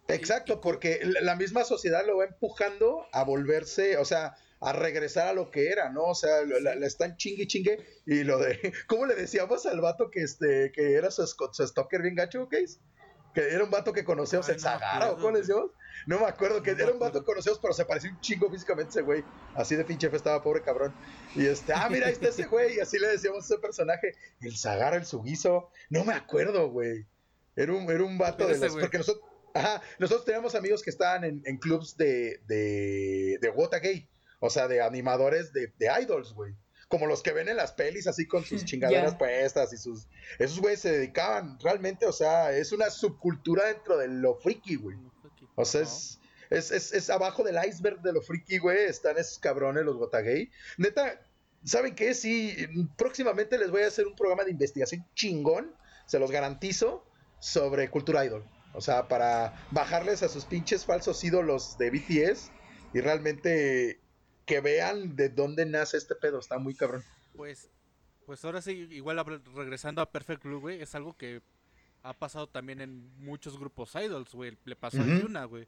Exacto, 0.08 0.60
porque 0.60 1.00
la 1.22 1.36
misma 1.36 1.64
sociedad 1.64 2.06
lo 2.06 2.18
va 2.18 2.26
empujando 2.26 3.08
a 3.14 3.24
volverse, 3.24 3.98
o 3.98 4.06
sea, 4.06 4.36
a 4.60 4.74
regresar 4.74 5.28
a 5.28 5.34
lo 5.34 5.52
que 5.52 5.70
era, 5.70 5.90
¿no? 5.90 6.04
O 6.04 6.16
sea, 6.16 6.42
la, 6.46 6.76
la 6.76 6.88
están 6.88 7.18
chingue 7.18 7.48
chingue 7.48 7.86
y 8.06 8.24
lo 8.24 8.38
de, 8.40 8.74
¿cómo 8.88 9.06
le 9.06 9.16
decíamos 9.16 9.66
al 9.66 9.82
vato 9.82 10.10
que 10.10 10.22
este, 10.22 10.72
que 10.74 10.94
era 10.94 11.12
su, 11.12 11.26
su 11.26 11.68
stalker 11.68 12.02
bien 12.02 12.16
gacho, 12.16 12.48
¿qué 12.50 12.60
es? 12.60 12.80
Que 13.34 13.42
era 13.54 13.64
un 13.64 13.72
vato 13.72 13.92
que 13.94 14.04
conocíamos, 14.04 14.48
el 14.50 14.60
Zagara, 14.60 15.12
¿o 15.12 15.16
cómo 15.16 15.32
le 15.32 15.40
decíamos? 15.40 15.72
No 16.06 16.20
me 16.20 16.26
acuerdo, 16.26 16.62
que 16.62 16.72
era 16.72 16.92
un 16.92 17.00
vato 17.00 17.20
que 17.20 17.26
conocíamos, 17.26 17.60
pero 17.60 17.74
se 17.74 17.84
parecía 17.86 18.12
un 18.12 18.20
chingo 18.22 18.50
físicamente 18.50 18.92
ese 18.92 19.02
güey. 19.02 19.24
Así 19.56 19.76
de 19.76 19.84
pinche 19.84 20.10
fe 20.10 20.18
estaba, 20.18 20.44
pobre 20.44 20.62
cabrón. 20.62 20.94
Y 21.34 21.48
este, 21.48 21.74
ah, 21.74 21.90
mira, 21.90 22.08
ahí 22.08 22.14
está 22.14 22.28
ese 22.28 22.46
güey, 22.46 22.76
y 22.76 22.80
así 22.80 23.00
le 23.00 23.08
decíamos 23.08 23.44
a 23.44 23.54
ese 23.54 23.58
personaje, 23.58 24.16
el 24.42 24.56
Zagara, 24.56 24.98
el 24.98 25.06
Sugizo, 25.06 25.72
no 25.90 26.04
me 26.06 26.14
acuerdo, 26.14 26.70
güey. 26.70 27.08
Era 27.56 27.74
un, 27.74 27.89
era 27.89 28.04
un 28.04 28.18
vato 28.18 28.48
de 28.48 28.58
güey. 28.58 28.82
porque 28.82 28.98
nosotros, 28.98 29.24
ajá, 29.54 29.82
nosotros 30.00 30.26
teníamos 30.26 30.56
amigos 30.56 30.82
que 30.82 30.89
estaban 30.89 31.24
en, 31.24 31.42
en 31.46 31.58
clubs 31.58 31.96
de, 31.98 32.42
de, 32.48 33.38
de 33.42 33.50
Wota 33.50 33.80
Gay, 33.80 34.10
o 34.39 34.50
sea, 34.50 34.68
de 34.68 34.82
animadores 34.82 35.54
de, 35.54 35.74
de 35.78 35.89
idols, 36.02 36.34
güey. 36.34 36.54
Como 36.88 37.08
los 37.08 37.24
que 37.24 37.32
ven 37.32 37.50
en 37.50 37.58
las 37.58 37.72
pelis 37.72 38.08
así 38.08 38.28
con 38.28 38.44
sus 38.44 38.66
chingaderas 38.66 39.16
puestas 39.16 39.74
y 39.74 39.78
sus... 39.78 40.08
Esos 40.38 40.60
güeyes 40.60 40.80
se 40.80 40.92
dedicaban 40.92 41.60
realmente, 41.60 42.06
o 42.06 42.13
sea, 42.13 42.56
es 42.56 42.72
una 42.72 42.89
subcultura 42.89 43.66
dentro 43.66 43.98
de 43.98 44.08
lo 44.08 44.36
friki, 44.36 44.76
güey. 44.76 44.98
O 45.56 45.66
sea, 45.66 45.82
es, 45.82 46.20
es, 46.50 46.72
es, 46.72 46.94
es 46.94 47.10
abajo 47.10 47.44
del 47.44 47.58
iceberg 47.68 48.02
de 48.02 48.13
lo 48.13 48.22
friki, 48.22 48.58
güey. 48.58 48.86
Están 48.86 49.18
esos 49.18 49.39
cabrones, 49.39 49.86
los 49.86 49.98
Gotagay. 49.98 50.50
Neta, 50.78 51.20
¿saben 51.63 51.96
qué? 51.96 52.13
Sí, 52.13 52.56
próximamente 52.98 53.58
les 53.58 53.72
voy 53.72 53.84
a 53.84 53.88
hacer 53.88 54.08
un 54.08 54.16
programa 54.16 54.44
de 54.44 54.52
investigación 54.52 55.06
chingón, 55.16 55.76
se 56.06 56.20
los 56.20 56.32
garantizo, 56.32 57.06
sobre 57.43 57.89
cultura 57.89 58.23
idol. 58.25 58.43
O 58.73 58.79
sea, 58.82 59.08
para 59.08 59.53
bajarles 59.71 60.23
a 60.23 60.29
sus 60.29 60.45
pinches 60.45 60.86
falsos 60.86 61.23
ídolos 61.23 61.77
de 61.77 61.91
BTS 61.91 62.51
y 62.93 63.01
realmente 63.01 63.99
que 64.45 64.62
vean 64.62 65.15
de 65.15 65.29
dónde 65.29 65.65
nace 65.65 65.97
este 65.97 66.15
pedo. 66.15 66.39
Está 66.39 66.58
muy 66.58 66.73
cabrón. 66.73 67.03
Pues, 67.36 67.69
pues 68.25 68.43
ahora 68.45 68.62
sí, 68.62 68.88
igual 68.91 69.23
regresando 69.56 70.01
a 70.01 70.10
Perfect 70.12 70.43
Blue, 70.43 70.60
güey, 70.62 70.82
es 70.82 70.95
algo 70.95 71.15
que 71.17 71.41
ha 72.01 72.13
pasado 72.13 72.47
también 72.47 72.82
en 72.82 73.12
muchos 73.19 73.60
grupos 73.60 73.93
idols, 73.95 74.34
güey. 74.34 74.58
Le 74.63 74.75
pasó 74.75 75.01
a. 75.01 75.06
Yuna, 75.06 75.45
güey. 75.45 75.67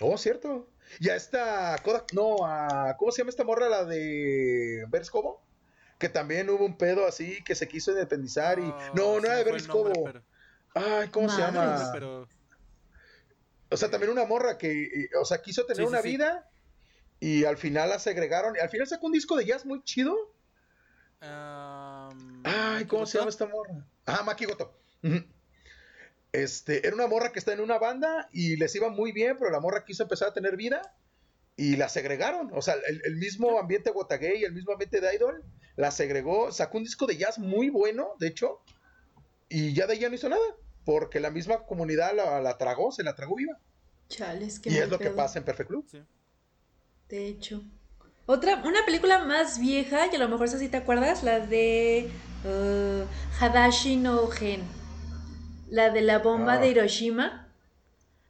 Oh, 0.00 0.16
cierto. 0.16 0.68
Y 1.00 1.08
a 1.08 1.16
esta 1.16 1.76
Kodak, 1.82 2.12
no, 2.12 2.44
a, 2.46 2.94
¿cómo 2.98 3.10
se 3.10 3.18
llama 3.22 3.30
esta 3.30 3.44
morra? 3.44 3.68
La 3.68 3.84
de 3.84 4.84
Beres 4.88 5.10
Cobo. 5.10 5.42
Que 5.98 6.08
también 6.08 6.48
hubo 6.48 6.64
un 6.64 6.78
pedo 6.78 7.06
así 7.08 7.42
que 7.42 7.56
se 7.56 7.66
quiso 7.66 7.90
independizar 7.90 8.58
y. 8.60 8.62
Ah, 8.62 8.92
No, 8.94 9.16
se 9.16 9.20
no 9.20 9.26
era 9.26 9.36
de 9.36 9.44
pero- 9.44 10.22
Ay, 10.74 11.08
¿cómo 11.08 11.28
se 11.28 11.40
llama? 11.40 11.90
Pero 11.92 12.28
O 13.70 13.76
sea, 13.76 13.90
también 13.90 14.12
una 14.12 14.24
morra 14.24 14.56
que, 14.58 14.84
eh, 14.84 15.10
o 15.20 15.24
sea, 15.24 15.42
quiso 15.42 15.64
tener 15.66 15.84
Sí, 15.84 15.88
una 15.88 16.02
sí. 16.02 16.08
vida 16.08 16.48
y 17.20 17.44
al 17.44 17.56
final 17.56 17.88
la 17.90 17.98
segregaron. 17.98 18.54
Y 18.56 18.60
al 18.60 18.70
final 18.70 18.86
sacó 18.86 19.06
un 19.06 19.12
disco 19.12 19.36
de 19.36 19.44
jazz 19.46 19.64
muy 19.66 19.82
chido. 19.82 20.16
Ay, 21.20 22.84
¿cómo 22.86 23.06
se 23.06 23.18
llama 23.18 23.30
esta 23.30 23.46
morra? 23.46 23.84
Ah, 24.06 24.22
Maki 24.24 24.44
Goto. 24.44 24.78
Este, 26.32 26.86
era 26.86 26.94
una 26.94 27.06
morra 27.06 27.32
que 27.32 27.38
está 27.38 27.52
en 27.52 27.60
una 27.60 27.78
banda 27.78 28.28
y 28.32 28.56
les 28.56 28.74
iba 28.76 28.90
muy 28.90 29.12
bien, 29.12 29.36
pero 29.38 29.50
la 29.50 29.60
morra 29.60 29.84
quiso 29.84 30.02
empezar 30.02 30.28
a 30.28 30.34
tener 30.34 30.56
vida 30.56 30.82
y 31.56 31.76
la 31.76 31.88
segregaron. 31.88 32.50
O 32.54 32.62
sea, 32.62 32.74
el, 32.86 33.02
el 33.04 33.16
mismo 33.16 33.58
ambiente 33.58 33.92
Gay, 34.20 34.44
el 34.44 34.52
mismo 34.52 34.72
ambiente 34.72 35.00
de 35.00 35.14
Idol, 35.14 35.42
la 35.76 35.90
segregó, 35.90 36.52
sacó 36.52 36.78
un 36.78 36.84
disco 36.84 37.06
de 37.06 37.16
jazz 37.16 37.38
muy 37.38 37.70
bueno, 37.70 38.10
de 38.18 38.28
hecho, 38.28 38.60
y 39.48 39.72
ya 39.74 39.86
de 39.86 39.94
ahí 39.94 39.98
ya 40.00 40.08
no 40.08 40.14
hizo 40.14 40.28
nada, 40.28 40.42
porque 40.84 41.20
la 41.20 41.30
misma 41.30 41.64
comunidad 41.64 42.14
la, 42.14 42.40
la 42.40 42.58
tragó, 42.58 42.92
se 42.92 43.02
la 43.02 43.14
tragó 43.14 43.36
viva. 43.36 43.58
Chales, 44.08 44.58
qué 44.60 44.70
y 44.70 44.76
es 44.78 44.88
lo 44.88 44.98
que 44.98 45.10
pasa 45.10 45.38
en 45.38 45.44
Perfect 45.44 45.68
Blue. 45.70 45.84
Sí. 45.90 46.02
De 47.08 47.26
hecho. 47.26 47.62
Otra, 48.26 48.62
una 48.64 48.84
película 48.84 49.24
más 49.24 49.58
vieja, 49.58 50.06
y 50.12 50.14
a 50.16 50.18
lo 50.18 50.28
mejor 50.28 50.46
esa 50.46 50.58
sí 50.58 50.68
te 50.68 50.76
acuerdas, 50.76 51.22
la 51.22 51.40
de 51.40 52.10
uh, 52.44 53.04
Hadashi 53.42 53.96
no 53.96 54.26
Gen. 54.28 54.62
La 55.70 55.90
de 55.90 56.00
la 56.02 56.18
bomba 56.18 56.54
Ah. 56.54 56.58
de 56.58 56.68
Hiroshima, 56.68 57.48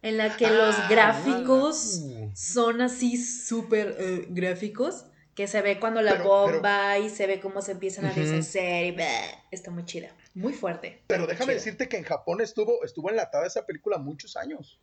en 0.03 0.17
la 0.17 0.37
que 0.37 0.47
Ah, 0.47 0.51
los 0.51 0.89
gráficos 0.89 2.01
uh. 2.05 2.31
son 2.35 2.81
así 2.81 3.17
súper 3.17 3.97
eh, 3.99 4.27
gráficos, 4.31 5.05
que 5.35 5.47
se 5.49 5.63
ve 5.63 5.79
cuando 5.81 6.03
la 6.03 6.13
Pero- 6.13 6.25
bomba 6.25 6.99
y 6.99 7.11
se 7.11 7.27
ve 7.29 7.41
cómo 7.41 7.63
se 7.63 7.73
empiezan 7.73 8.07
a 8.07 8.13
deshacer 8.13 8.87
y 8.87 8.91
bleh, 8.93 9.35
está 9.53 9.71
muy 9.71 9.85
chida, 9.85 10.11
muy 10.39 10.53
fuerte. 10.53 11.03
Pero 11.07 11.27
déjame 11.27 11.55
decirte 11.55 11.89
que 11.89 11.97
en 11.99 12.05
Japón 12.05 12.41
estuvo, 12.41 12.85
estuvo 12.85 13.11
enlatada 13.11 13.47
esa 13.47 13.67
película 13.67 13.99
muchos 13.99 14.37
años. 14.37 14.81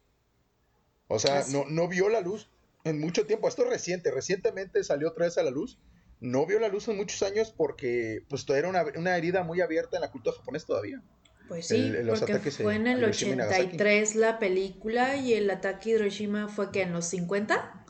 O 1.07 1.19
sea, 1.19 1.43
no, 1.49 1.65
no 1.67 1.87
vio 1.87 2.09
la 2.09 2.21
luz 2.21 2.49
en 2.83 2.99
mucho 2.99 3.25
tiempo. 3.25 3.47
Esto 3.47 3.63
es 3.63 3.69
reciente, 3.69 4.11
recientemente 4.11 4.83
salió 4.83 5.09
otra 5.09 5.25
vez 5.25 5.37
a 5.37 5.43
la 5.43 5.51
luz. 5.51 5.77
No 6.19 6.45
vio 6.45 6.59
la 6.59 6.67
luz 6.67 6.87
en 6.87 6.97
muchos 6.97 7.21
años 7.23 7.53
porque 7.55 8.23
pues 8.29 8.47
era 8.49 8.67
una, 8.69 8.83
una 8.95 9.15
herida 9.17 9.43
muy 9.43 9.61
abierta 9.61 9.97
en 9.97 10.01
la 10.01 10.11
cultura 10.11 10.35
japonesa 10.37 10.67
todavía. 10.67 11.01
Pues 11.47 11.67
sí, 11.67 11.75
el- 11.75 12.07
los 12.07 12.21
porque 12.21 12.49
fue 12.51 12.75
en 12.75 12.87
el 12.87 12.99
Hiroshima 12.99 13.33
y 13.33 13.35
Nagasaki. 13.35 13.63
83 13.67 14.15
la 14.15 14.39
película 14.39 15.15
y 15.17 15.33
el 15.33 15.49
ataque 15.49 15.91
de 15.91 15.95
Hiroshima 15.99 16.47
fue 16.47 16.71
que 16.71 16.81
en 16.81 16.93
los 16.93 17.05
50. 17.05 17.85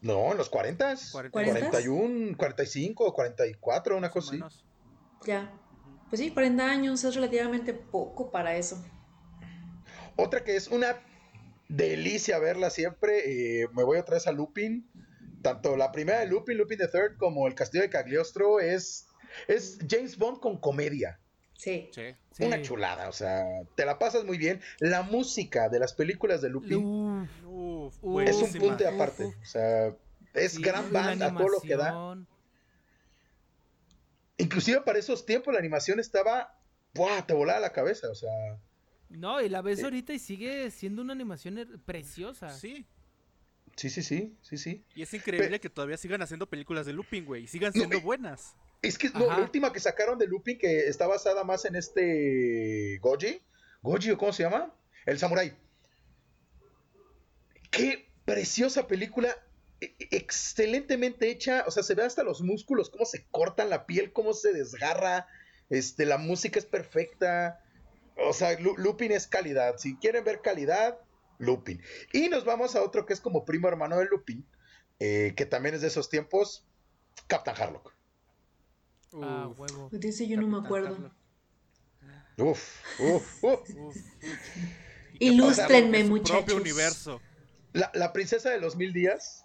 No, 0.00 0.32
en 0.32 0.38
los 0.38 0.48
40, 0.48 0.94
¿Cuarenta? 1.30 1.70
41, 1.70 2.36
45, 2.36 3.12
44, 3.12 3.96
una 3.96 4.10
cosa 4.10 4.34
así. 4.34 4.42
Ya. 5.26 5.52
Pues 6.12 6.20
sí, 6.20 6.30
40 6.30 6.70
años 6.70 7.02
es 7.04 7.14
relativamente 7.14 7.72
poco 7.72 8.30
para 8.30 8.54
eso. 8.54 8.84
Otra 10.14 10.44
que 10.44 10.56
es 10.56 10.68
una 10.68 10.98
delicia 11.70 12.38
verla 12.38 12.68
siempre. 12.68 13.62
eh, 13.62 13.68
me 13.72 13.82
voy 13.82 13.96
otra 13.96 14.16
vez 14.16 14.26
a 14.26 14.32
Lupin. 14.32 14.90
Tanto 15.40 15.74
la 15.74 15.90
primera 15.90 16.20
de 16.20 16.26
Lupin, 16.26 16.58
Lupin 16.58 16.76
the 16.76 16.88
Third, 16.88 17.16
como 17.16 17.46
El 17.48 17.54
Castillo 17.54 17.80
de 17.84 17.88
Cagliostro 17.88 18.60
es, 18.60 19.06
es 19.48 19.78
James 19.88 20.18
Bond 20.18 20.40
con 20.40 20.58
comedia. 20.60 21.18
Sí. 21.54 21.88
Sí. 21.94 22.14
Sí. 22.32 22.44
Una 22.44 22.60
chulada, 22.60 23.08
o 23.08 23.12
sea, 23.12 23.46
te 23.74 23.86
la 23.86 23.98
pasas 23.98 24.26
muy 24.26 24.36
bien. 24.36 24.60
La 24.80 25.00
música 25.04 25.70
de 25.70 25.78
las 25.78 25.94
películas 25.94 26.42
de 26.42 26.50
Lupin 26.50 26.84
Uf, 26.84 27.30
Uf, 27.46 27.94
Uf, 28.02 28.22
es 28.22 28.36
un 28.36 28.52
punto 28.52 28.84
de 28.84 28.88
aparte. 28.88 29.24
uf. 29.24 29.34
O 29.40 29.46
sea, 29.46 29.96
es 30.34 30.52
sí, 30.52 30.62
gran 30.62 30.92
banda, 30.92 31.32
todo 31.34 31.48
lo 31.48 31.60
que 31.62 31.74
da. 31.74 32.18
Inclusive 34.42 34.80
para 34.82 34.98
esos 34.98 35.24
tiempos 35.26 35.52
la 35.54 35.60
animación 35.60 36.00
estaba, 36.00 36.58
¡buah! 36.94 37.22
Te 37.26 37.34
volaba 37.34 37.60
la 37.60 37.72
cabeza, 37.72 38.10
o 38.10 38.14
sea, 38.14 38.30
No, 39.08 39.40
y 39.42 39.48
la 39.48 39.60
ves 39.62 39.80
Eh. 39.80 39.84
ahorita 39.84 40.12
y 40.14 40.18
sigue 40.18 40.70
siendo 40.70 41.02
una 41.02 41.12
animación 41.12 41.82
preciosa. 41.84 42.50
Sí. 42.50 42.86
sí, 43.76 43.88
sí, 43.90 44.02
sí, 44.02 44.36
sí, 44.42 44.56
sí. 44.56 44.84
Y 44.94 45.02
es 45.02 45.12
increíble 45.14 45.60
que 45.60 45.68
todavía 45.70 45.96
sigan 45.96 46.22
haciendo 46.22 46.48
películas 46.48 46.86
de 46.86 46.92
looping, 46.94 47.24
güey. 47.24 47.44
Y 47.44 47.46
sigan 47.46 47.72
siendo 47.72 47.96
y- 47.98 48.00
buenas. 48.00 48.54
Es 48.82 48.98
que 48.98 49.10
no, 49.10 49.26
la 49.26 49.38
última 49.38 49.72
que 49.72 49.78
sacaron 49.80 50.18
de 50.18 50.26
Lupin, 50.26 50.58
que 50.58 50.88
está 50.88 51.06
basada 51.06 51.44
más 51.44 51.64
en 51.66 51.76
este 51.76 52.98
Goji, 53.00 53.40
Goji 53.80 54.10
o 54.10 54.18
cómo 54.18 54.32
se 54.32 54.42
llama, 54.42 54.74
El 55.06 55.18
Samurai. 55.20 55.56
Qué 57.70 58.08
preciosa 58.24 58.86
película, 58.86 59.36
excelentemente 60.10 61.30
hecha, 61.30 61.64
o 61.66 61.70
sea, 61.70 61.82
se 61.82 61.94
ve 61.94 62.04
hasta 62.04 62.22
los 62.22 62.42
músculos, 62.42 62.90
cómo 62.90 63.04
se 63.04 63.26
cortan 63.30 63.70
la 63.70 63.86
piel, 63.86 64.12
cómo 64.12 64.32
se 64.34 64.52
desgarra, 64.52 65.26
este, 65.70 66.06
la 66.06 66.18
música 66.18 66.58
es 66.58 66.66
perfecta, 66.66 67.60
o 68.16 68.32
sea, 68.32 68.58
Lu- 68.60 68.76
Lupin 68.76 69.12
es 69.12 69.26
calidad, 69.26 69.76
si 69.78 69.96
quieren 69.96 70.24
ver 70.24 70.40
calidad, 70.42 70.98
Lupin. 71.38 71.82
Y 72.12 72.28
nos 72.28 72.44
vamos 72.44 72.76
a 72.76 72.82
otro 72.82 73.06
que 73.06 73.12
es 73.14 73.20
como 73.20 73.44
primo 73.44 73.68
hermano 73.68 73.98
de 73.98 74.04
Lupin, 74.06 74.46
eh, 75.00 75.32
que 75.36 75.46
también 75.46 75.74
es 75.74 75.80
de 75.80 75.88
esos 75.88 76.08
tiempos, 76.08 76.66
Captain 77.26 77.56
Harlock. 77.56 77.92
Ah, 79.14 79.48
huevo. 79.56 79.90
Ese 80.00 80.26
yo 80.28 80.40
no 80.40 80.46
me 80.46 80.58
acuerdo. 80.64 80.94
Harlock. 80.94 81.12
Uf, 82.38 83.00
uf, 83.00 83.44
uf. 83.44 83.70
Uf, 83.70 83.96
uf. 84.22 84.38
Ilústrenme, 85.18 86.02
Su 86.02 86.08
muchachos. 86.08 86.36
propio 86.38 86.56
universo. 86.56 87.20
La, 87.72 87.90
la 87.94 88.12
princesa 88.12 88.50
de 88.50 88.58
los 88.60 88.76
mil 88.76 88.92
días 88.92 89.44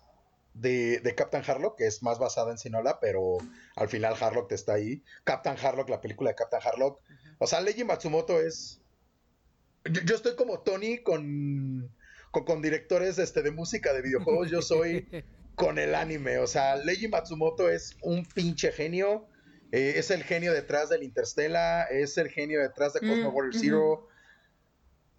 de, 0.60 1.00
de 1.00 1.16
Captain 1.16 1.44
Harlock, 1.46 1.78
que 1.78 1.88
es 1.88 2.02
más 2.04 2.20
basada 2.20 2.52
en 2.52 2.58
Sinola, 2.58 3.00
pero 3.00 3.38
al 3.76 3.90
final 3.90 4.16
Harlock 4.20 4.52
está 4.52 4.74
ahí. 4.74 5.04
Captain 5.24 5.58
Harlock, 5.62 5.90
la 5.90 6.02
película 6.02 6.32
de 6.32 6.36
Captain 6.36 6.62
Harlock. 6.66 7.02
O 7.40 7.48
sea, 7.48 7.62
Leiji 7.62 7.84
Matsumoto 7.84 8.40
es. 8.40 8.82
Yo, 9.86 10.02
yo 10.02 10.16
estoy 10.16 10.36
como 10.36 10.60
Tony 10.62 11.00
con, 11.00 11.94
con, 12.32 12.46
con 12.46 12.62
directores 12.62 13.20
este, 13.20 13.42
de 13.42 13.52
música 13.52 13.94
de 13.94 14.02
videojuegos. 14.02 14.50
Yo 14.50 14.62
soy 14.62 15.08
con 15.56 15.78
el 15.78 15.96
anime. 15.96 16.40
O 16.40 16.48
sea, 16.48 16.76
Leiji 16.76 17.08
Matsumoto 17.08 17.70
es 17.70 17.96
un 18.02 18.26
pinche 18.26 18.72
genio. 18.72 19.28
Eh, 19.72 19.94
es 19.98 20.12
el 20.12 20.24
genio 20.24 20.54
detrás 20.54 20.90
del 20.90 21.04
Interstellar. 21.04 21.88
Es 21.92 22.18
el 22.18 22.30
genio 22.30 22.62
detrás 22.62 22.94
de 22.94 23.02
Cosmo 23.02 23.32
Mm, 23.32 23.36
Warrior. 23.36 23.56
Zero. 23.56 24.08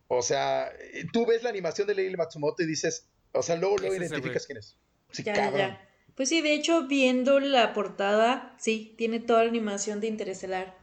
O 0.09 0.23
sea, 0.23 0.73
eh, 0.93 1.05
tú 1.13 1.27
ves 1.27 1.43
la 1.43 1.51
animación 1.51 1.87
de 1.87 1.95
Leiji 1.95 2.17
Matsumoto 2.17 2.63
y 2.63 2.67
dices. 2.67 3.07
O 3.33 3.43
sea, 3.43 3.57
luego, 3.57 3.77
luego 3.77 3.95
identificas 3.95 4.47
quién 4.47 4.59
es. 4.59 4.77
Sí, 5.13 5.23
Ya, 5.23 5.35
cabrón. 5.35 5.59
ya. 5.59 5.89
Pues 6.15 6.29
sí, 6.29 6.41
de 6.41 6.53
hecho, 6.55 6.87
viendo 6.89 7.39
la 7.41 7.73
portada, 7.73 8.55
sí, 8.59 8.95
tiene 8.99 9.21
toda 9.21 9.45
la 9.45 9.51
animación 9.51 10.01
de 10.01 10.09
Interestelar. 10.09 10.77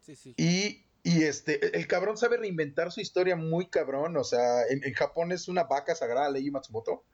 Sí, 0.00 0.16
sí. 0.16 0.34
Y, 0.36 0.84
y 1.02 1.22
este, 1.24 1.76
el 1.76 1.86
cabrón 1.86 2.16
sabe 2.16 2.38
reinventar 2.38 2.90
su 2.90 3.00
historia 3.00 3.36
muy 3.36 3.68
cabrón. 3.68 4.16
O 4.16 4.24
sea, 4.24 4.66
en, 4.68 4.82
en 4.84 4.94
Japón 4.94 5.32
es 5.32 5.48
una 5.48 5.64
vaca 5.64 5.94
sagrada, 5.94 6.30
Leiji 6.30 6.50
Matsumoto. 6.50 7.04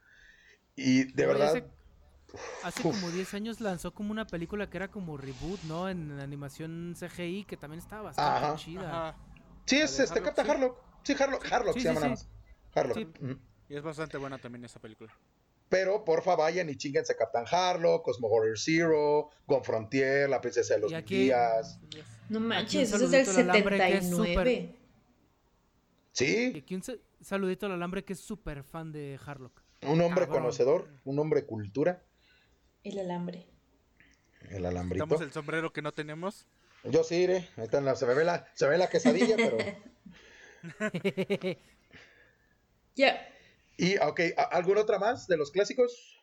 Y 0.77 1.05
de 1.13 1.23
y 1.23 1.27
verdad. 1.27 1.65
Hace, 2.65 2.83
como 2.83 3.11
10 3.11 3.35
años 3.35 3.61
lanzó 3.61 3.93
como 3.93 4.11
una 4.11 4.27
película 4.27 4.69
que 4.69 4.77
era 4.79 4.89
como 4.91 5.17
reboot, 5.17 5.63
¿no? 5.65 5.89
En 5.89 6.19
animación 6.19 6.95
CGI, 6.99 7.45
que 7.45 7.57
también 7.57 7.79
estaba 7.81 8.03
bastante 8.03 8.47
Ajá. 8.47 8.57
chida. 8.57 8.89
Ajá. 8.89 9.19
Sí, 9.67 9.77
es 9.77 9.99
este, 10.01 10.21
Captain. 10.21 10.51
Harlock. 10.51 10.79
Sí, 11.05 11.15
Harlock, 11.19 11.53
Harlock 11.53 11.75
Sí, 11.75 11.81
se 11.81 11.89
sí, 11.89 11.89
llama 11.89 12.01
nada 12.01 12.11
más. 12.11 12.29
Harlock. 12.75 12.99
Y 13.69 13.77
es 13.77 13.83
bastante 13.83 14.17
buena 14.19 14.39
también 14.39 14.65
esa 14.65 14.81
película. 14.81 15.13
Pero 15.75 16.05
porfa, 16.05 16.37
vayan 16.37 16.71
y 16.71 16.77
chinguense 16.77 17.17
Captain 17.17 17.45
Harlock, 17.51 18.05
Cosmo 18.05 18.29
Warrior 18.29 18.57
Zero, 18.57 19.31
Gon 19.45 19.65
Frontier, 19.65 20.29
La 20.29 20.41
Princesa 20.41 20.75
de 20.75 20.81
los 20.83 20.93
Y 20.93 21.03
Días. 21.03 21.81
No 22.29 22.39
manches, 22.39 22.93
eso 22.93 23.05
es 23.07 23.11
del 23.11 23.27
saludito 23.27 23.41
al 23.43 23.51
alambre, 23.51 23.77
que 23.79 23.97
es 23.97 24.05
79. 24.09 24.53
Y 24.53 24.79
Sí, 26.13 26.55
aquí 26.59 26.75
un 26.77 26.83
sa- 26.85 26.93
saludito 27.21 27.67
al 27.67 27.73
alambre 27.73 28.05
que 28.05 28.13
es 28.13 28.21
súper 28.21 28.63
fan 28.63 28.93
de 28.93 29.19
Harlock. 29.27 29.63
un 29.83 30.01
hombre 30.01 30.27
Cabrón. 30.27 30.43
conocedor, 30.43 30.89
un 31.05 31.19
hombre 31.19 31.45
cultura, 31.45 32.05
El 32.85 33.01
alambre. 33.01 33.49
el 34.51 34.65
alambrito. 34.67 35.05
Quitamos 35.07 35.27
el 35.27 35.33
sombrero 35.33 35.73
que 35.73 35.83
no 35.83 35.91
tenemos. 35.91 36.47
Yo 36.85 37.03
sí 37.03 37.17
iré, 37.17 37.49
ahí 37.57 37.65
está 37.65 37.81
la- 37.81 37.97
se, 37.97 38.07
me 38.07 38.15
ve 38.15 38.25
la, 38.25 38.47
se 38.55 38.65
me 38.67 38.71
ve 38.73 38.79
la 38.79 38.89
quesadilla, 38.89 39.35
pero... 39.37 39.57
Ya. 42.95 43.29
Y, 43.77 43.97
ok, 43.99 44.21
¿a- 44.37 44.43
¿alguna 44.43 44.83
otra 44.83 44.99
más 44.99 45.27
de 45.27 45.37
los 45.37 45.51
clásicos? 45.51 46.23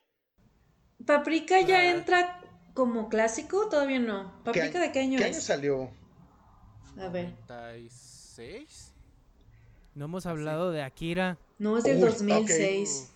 ¿Paprika 1.06 1.60
ya 1.60 1.78
Ah. 1.78 1.90
entra 1.90 2.40
como 2.74 3.08
clásico? 3.08 3.68
Todavía 3.68 3.98
no. 3.98 4.42
¿Paprika 4.44 4.80
de 4.80 4.92
qué 4.92 5.00
año 5.00 5.18
¿Qué 5.18 5.24
es? 5.28 5.36
año 5.36 5.40
salió? 5.40 5.90
A 6.98 7.08
ver. 7.08 7.34
36. 7.46 8.92
No 9.94 10.06
hemos 10.06 10.24
hablado 10.26 10.70
de 10.70 10.82
Akira. 10.82 11.38
No, 11.58 11.76
es 11.76 11.84
del 11.84 11.96
Uy, 11.98 12.04
2006. 12.04 13.12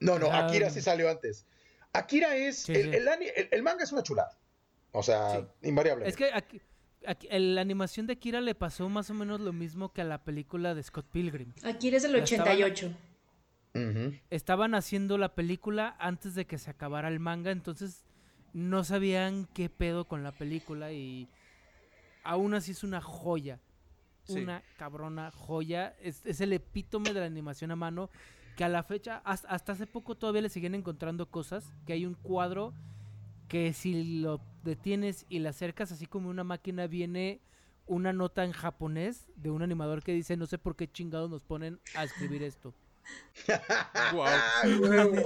No, 0.00 0.18
no, 0.18 0.30
Ah. 0.30 0.46
Akira 0.46 0.70
sí 0.70 0.80
salió 0.82 1.08
antes. 1.10 1.46
Akira 1.92 2.36
es. 2.36 2.58
Sí, 2.62 2.72
el, 2.72 2.90
sí. 2.90 2.96
el 2.96 3.08
ani- 3.08 3.26
el- 3.34 3.48
el 3.50 3.62
manga 3.62 3.84
es 3.84 3.92
una 3.92 4.02
chulada. 4.02 4.38
O 4.92 5.02
sea, 5.02 5.46
invariable. 5.62 6.06
Es 6.08 6.16
que 6.16 6.30
aquí, 6.32 6.60
la 7.30 7.60
animación 7.60 8.06
de 8.06 8.14
Akira 8.14 8.40
le 8.40 8.54
pasó 8.54 8.88
más 8.88 9.08
o 9.10 9.14
menos 9.14 9.40
lo 9.40 9.52
mismo 9.52 9.92
que 9.92 10.00
a 10.02 10.04
la 10.04 10.22
película 10.24 10.74
de 10.74 10.82
Scott 10.82 11.06
Pilgrim. 11.10 11.52
Aquí 11.62 11.88
eres 11.88 12.02
del 12.02 12.12
Ya 12.12 12.18
estaban- 12.24 12.46
88. 13.74 14.22
Estaban 14.30 14.74
haciendo 14.74 15.18
la 15.18 15.34
película 15.34 15.96
antes 15.98 16.34
de 16.34 16.46
que 16.46 16.58
se 16.58 16.70
acabara 16.70 17.08
el 17.08 17.20
manga, 17.20 17.50
entonces 17.50 18.04
no 18.52 18.84
sabían 18.84 19.48
qué 19.54 19.68
pedo 19.68 20.06
con 20.06 20.22
la 20.22 20.32
película 20.32 20.92
y 20.92 21.28
aún 22.24 22.54
así 22.54 22.72
es 22.72 22.84
una 22.84 23.00
joya. 23.00 23.60
Sí. 24.24 24.40
Una 24.40 24.62
cabrona 24.76 25.30
joya. 25.30 25.96
Es, 26.00 26.24
es 26.26 26.40
el 26.40 26.52
epítome 26.52 27.12
de 27.12 27.20
la 27.20 27.26
animación 27.26 27.70
a 27.70 27.76
mano 27.76 28.10
que 28.56 28.64
a 28.64 28.68
la 28.68 28.82
fecha, 28.82 29.22
hasta, 29.24 29.48
hasta 29.48 29.72
hace 29.72 29.86
poco 29.86 30.16
todavía 30.16 30.42
le 30.42 30.48
siguen 30.48 30.74
encontrando 30.74 31.30
cosas, 31.30 31.72
que 31.86 31.94
hay 31.94 32.04
un 32.04 32.14
cuadro 32.14 32.74
que 33.48 33.72
si 33.72 34.20
lo 34.20 34.40
detienes 34.62 35.26
y 35.28 35.40
le 35.40 35.48
acercas 35.48 35.90
así 35.90 36.06
como 36.06 36.28
una 36.28 36.44
máquina 36.44 36.86
viene 36.86 37.40
una 37.86 38.12
nota 38.12 38.44
en 38.44 38.52
japonés 38.52 39.26
de 39.34 39.50
un 39.50 39.62
animador 39.62 40.04
que 40.04 40.12
dice 40.12 40.36
no 40.36 40.46
sé 40.46 40.58
por 40.58 40.76
qué 40.76 40.88
chingados 40.88 41.28
nos 41.30 41.42
ponen 41.42 41.80
a 41.96 42.04
escribir 42.04 42.42
esto. 42.44 42.72
Wow. 44.12 45.22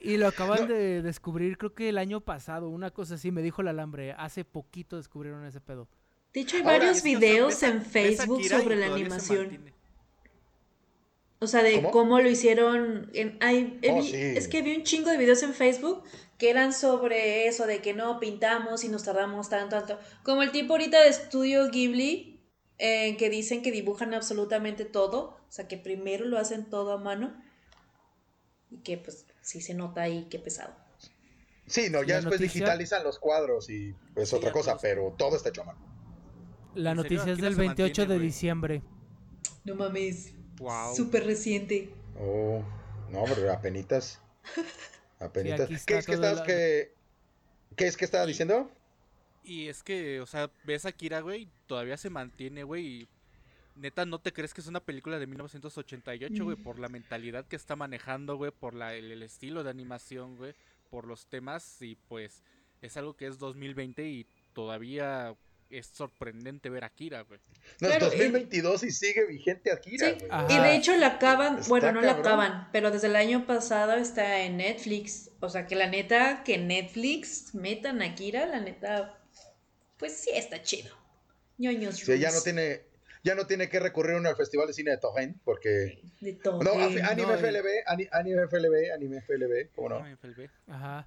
Y 0.00 0.16
lo 0.16 0.26
acaban 0.28 0.66
de 0.66 1.00
descubrir 1.02 1.56
creo 1.58 1.74
que 1.74 1.88
el 1.88 1.98
año 1.98 2.20
pasado, 2.20 2.68
una 2.68 2.90
cosa 2.90 3.14
así, 3.14 3.30
me 3.30 3.40
dijo 3.42 3.62
el 3.62 3.68
alambre, 3.68 4.12
hace 4.12 4.44
poquito 4.44 4.96
descubrieron 4.96 5.44
ese 5.46 5.60
pedo. 5.60 5.86
De 6.34 6.40
hecho, 6.40 6.56
hay 6.56 6.62
Ahora, 6.62 6.78
varios 6.78 7.02
videos 7.02 7.48
ves 7.48 7.62
en 7.62 7.82
Facebook 7.84 8.42
sobre 8.44 8.76
la 8.76 8.86
se 8.88 8.92
animación. 8.94 9.72
O 11.38 11.46
sea, 11.46 11.62
de 11.62 11.74
¿Cómo? 11.76 11.90
¿Cómo? 11.90 12.20
lo 12.20 12.28
hicieron. 12.28 13.10
En, 13.14 13.36
hay- 13.40 13.78
he 13.82 13.90
Oh, 13.92 13.96
vi- 14.00 14.10
sí. 14.10 14.16
Es 14.16 14.48
que 14.48 14.62
vi 14.62 14.76
un 14.76 14.84
chingo 14.84 15.10
de 15.10 15.18
videos 15.18 15.42
en 15.42 15.54
Facebook 15.54 16.02
que 16.38 16.50
eran 16.50 16.72
sobre 16.72 17.46
eso, 17.46 17.66
de 17.66 17.80
que 17.80 17.94
no 17.94 18.18
pintamos 18.20 18.84
y 18.84 18.88
nos 18.88 19.04
tardamos 19.04 19.48
tanto, 19.48 19.76
tanto. 19.76 19.98
Como 20.24 20.42
el 20.42 20.50
tipo 20.52 20.72
ahorita 20.74 21.00
de 21.00 21.08
estudio 21.08 21.68
Ghibli, 21.70 22.31
eh, 22.78 23.16
que 23.16 23.30
dicen 23.30 23.62
que 23.62 23.70
dibujan 23.72 24.14
absolutamente 24.14 24.84
todo. 24.84 25.36
O 25.48 25.52
sea, 25.52 25.68
que 25.68 25.76
primero 25.76 26.24
lo 26.24 26.38
hacen 26.38 26.68
todo 26.70 26.92
a 26.92 26.98
mano. 26.98 27.34
Y 28.70 28.78
que 28.78 28.96
pues 28.98 29.26
sí 29.42 29.60
se 29.60 29.74
nota 29.74 30.02
ahí 30.02 30.28
qué 30.30 30.38
pesado. 30.38 30.74
Sí, 31.66 31.90
no, 31.90 32.02
ya 32.02 32.14
La 32.14 32.20
después 32.22 32.40
noticia- 32.40 32.60
digitalizan 32.60 33.04
los 33.04 33.18
cuadros 33.18 33.70
y 33.70 33.94
es 34.16 34.28
Sí, 34.30 34.34
otra 34.36 34.50
cosa, 34.52 34.76
pero 34.78 35.14
todo 35.16 35.36
está 35.36 35.50
hecho 35.50 35.62
a 35.62 35.66
mano. 35.66 35.80
La 36.74 36.94
noticia 36.94 37.32
es 37.32 37.38
del 37.38 37.54
se 37.54 37.60
28 37.60 38.02
de 38.02 38.14
güey. 38.14 38.26
diciembre. 38.26 38.82
No 39.64 39.74
mames. 39.74 40.32
Wow. 40.58 40.94
Súper 40.94 41.24
reciente. 41.26 41.94
Oh, 42.18 42.62
no, 43.10 43.24
pero 43.24 43.52
apenitas. 43.52 44.20
Apenitas. 45.20 45.70
está 45.70 45.86
¿Qué 45.86 45.98
es 45.98 46.06
que 46.06 46.14
estás 46.14 46.38
la- 46.38 46.44
que 46.44 46.94
¿Qué 47.76 47.86
es 47.86 47.96
que 47.96 48.04
estaba 48.04 48.26
diciendo? 48.26 48.70
Y 49.44 49.68
es 49.68 49.82
que, 49.82 50.20
o 50.20 50.26
sea, 50.26 50.50
ves 50.64 50.84
a 50.86 50.90
Akira, 50.90 51.20
güey, 51.20 51.48
todavía 51.66 51.96
se 51.96 52.10
mantiene, 52.10 52.62
güey. 52.64 52.86
Y 52.86 53.08
neta, 53.76 54.04
no 54.04 54.20
te 54.20 54.32
crees 54.32 54.54
que 54.54 54.60
es 54.60 54.66
una 54.66 54.80
película 54.80 55.18
de 55.18 55.26
1988, 55.26 56.44
güey, 56.44 56.56
Mm. 56.56 56.62
por 56.62 56.78
la 56.78 56.88
mentalidad 56.88 57.46
que 57.46 57.56
está 57.56 57.74
manejando, 57.76 58.36
güey, 58.36 58.50
por 58.52 58.74
la, 58.74 58.94
el, 58.94 59.10
el 59.10 59.22
estilo 59.22 59.64
de 59.64 59.70
animación, 59.70 60.36
güey, 60.36 60.54
por 60.90 61.06
los 61.06 61.26
temas. 61.26 61.80
Y 61.82 61.96
pues 62.08 62.42
es 62.82 62.96
algo 62.96 63.14
que 63.16 63.26
es 63.26 63.38
2020 63.38 64.06
y 64.08 64.26
todavía 64.52 65.34
es 65.70 65.86
sorprendente 65.86 66.68
ver 66.68 66.84
a 66.84 66.88
Akira, 66.88 67.22
güey. 67.22 67.40
No, 67.80 67.88
Claro, 67.88 68.06
es 68.06 68.12
2022 68.12 68.82
y 68.84 68.90
sigue 68.90 69.24
vigente 69.26 69.72
Akira, 69.72 70.10
Sí, 70.10 70.26
y 70.50 70.58
de 70.58 70.76
hecho 70.76 70.94
la 70.98 71.06
acaban, 71.06 71.56
Está 71.60 71.68
bueno, 71.70 71.92
no 71.92 72.00
la 72.02 72.12
acaban, 72.12 72.68
pero 72.72 72.90
desde 72.90 73.06
el 73.06 73.16
año 73.16 73.46
pasado 73.46 73.94
está 73.94 74.42
en 74.42 74.58
Netflix. 74.58 75.30
O 75.40 75.48
sea 75.48 75.66
que 75.66 75.74
la 75.74 75.86
neta, 75.88 76.44
que 76.44 76.58
Netflix 76.58 77.54
metan 77.54 78.02
a 78.02 78.06
Akira, 78.10 78.44
la 78.46 78.60
neta, 78.60 79.18
pues 80.02 80.16
sí 80.16 80.30
está 80.34 80.60
chido. 80.62 80.92
Ñoños 81.58 81.96
Sí, 81.96 82.18
ya 82.18 82.32
no 82.32 82.40
tiene 82.40 82.82
ya 83.22 83.36
no 83.36 83.46
tiene 83.46 83.68
que 83.68 83.78
recurrir 83.78 84.16
uno 84.16 84.28
al 84.28 84.34
Festival 84.34 84.66
de 84.66 84.72
Cine 84.72 84.90
de 84.90 84.96
Torrent 84.98 85.36
porque 85.44 86.02
De 86.20 86.32
todo. 86.32 86.60
no, 86.60 86.72
Anime 86.72 87.02
no, 87.16 87.38
FLB, 87.38 87.66
ani- 87.86 88.08
Anime 88.10 88.42
FLB, 88.48 88.92
Anime 88.92 89.20
FLB, 89.20 89.70
¿cómo 89.76 89.90
no? 89.90 90.02
Ay, 90.02 90.14
FLB. 90.16 90.48
Ajá. 90.66 91.06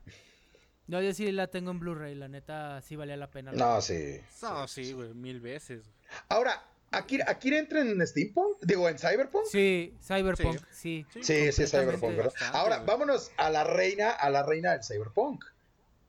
No, 0.88 1.02
yo 1.02 1.14
sí 1.14 1.30
la 1.34 1.48
tengo 1.48 1.72
en 1.72 1.80
Blu-ray, 1.82 2.16
la 2.16 2.30
neta 2.30 2.80
sí 2.82 2.96
valía 2.96 3.18
la 3.18 3.30
pena. 3.30 3.52
No, 3.52 3.82
sí. 3.82 4.22
No, 4.42 4.66
sí, 4.70 4.94
güey, 4.94 5.14
mil 5.14 5.42
veces. 5.42 5.84
Ahora, 6.30 6.64
¿Akira, 6.92 7.26
¿Akira 7.28 7.58
entra 7.60 7.82
en 7.82 8.08
Steampunk? 8.08 8.60
Digo, 8.62 8.88
¿en 8.88 8.98
Cyberpunk? 8.98 9.44
Sí, 9.52 9.94
Cyberpunk, 10.02 10.62
sí. 10.72 11.06
Sí, 11.22 11.52
sí. 11.52 11.68
Cyberpunk, 11.68 12.16
¿verdad? 12.16 12.32
Bastante, 12.32 12.58
Ahora, 12.58 12.76
güey. 12.78 12.88
vámonos 12.88 13.32
a 13.36 13.50
la 13.50 13.66
reina, 13.66 14.12
a 14.12 14.30
la 14.30 14.44
reina 14.44 14.72
del 14.72 14.84
Cyberpunk, 14.86 15.44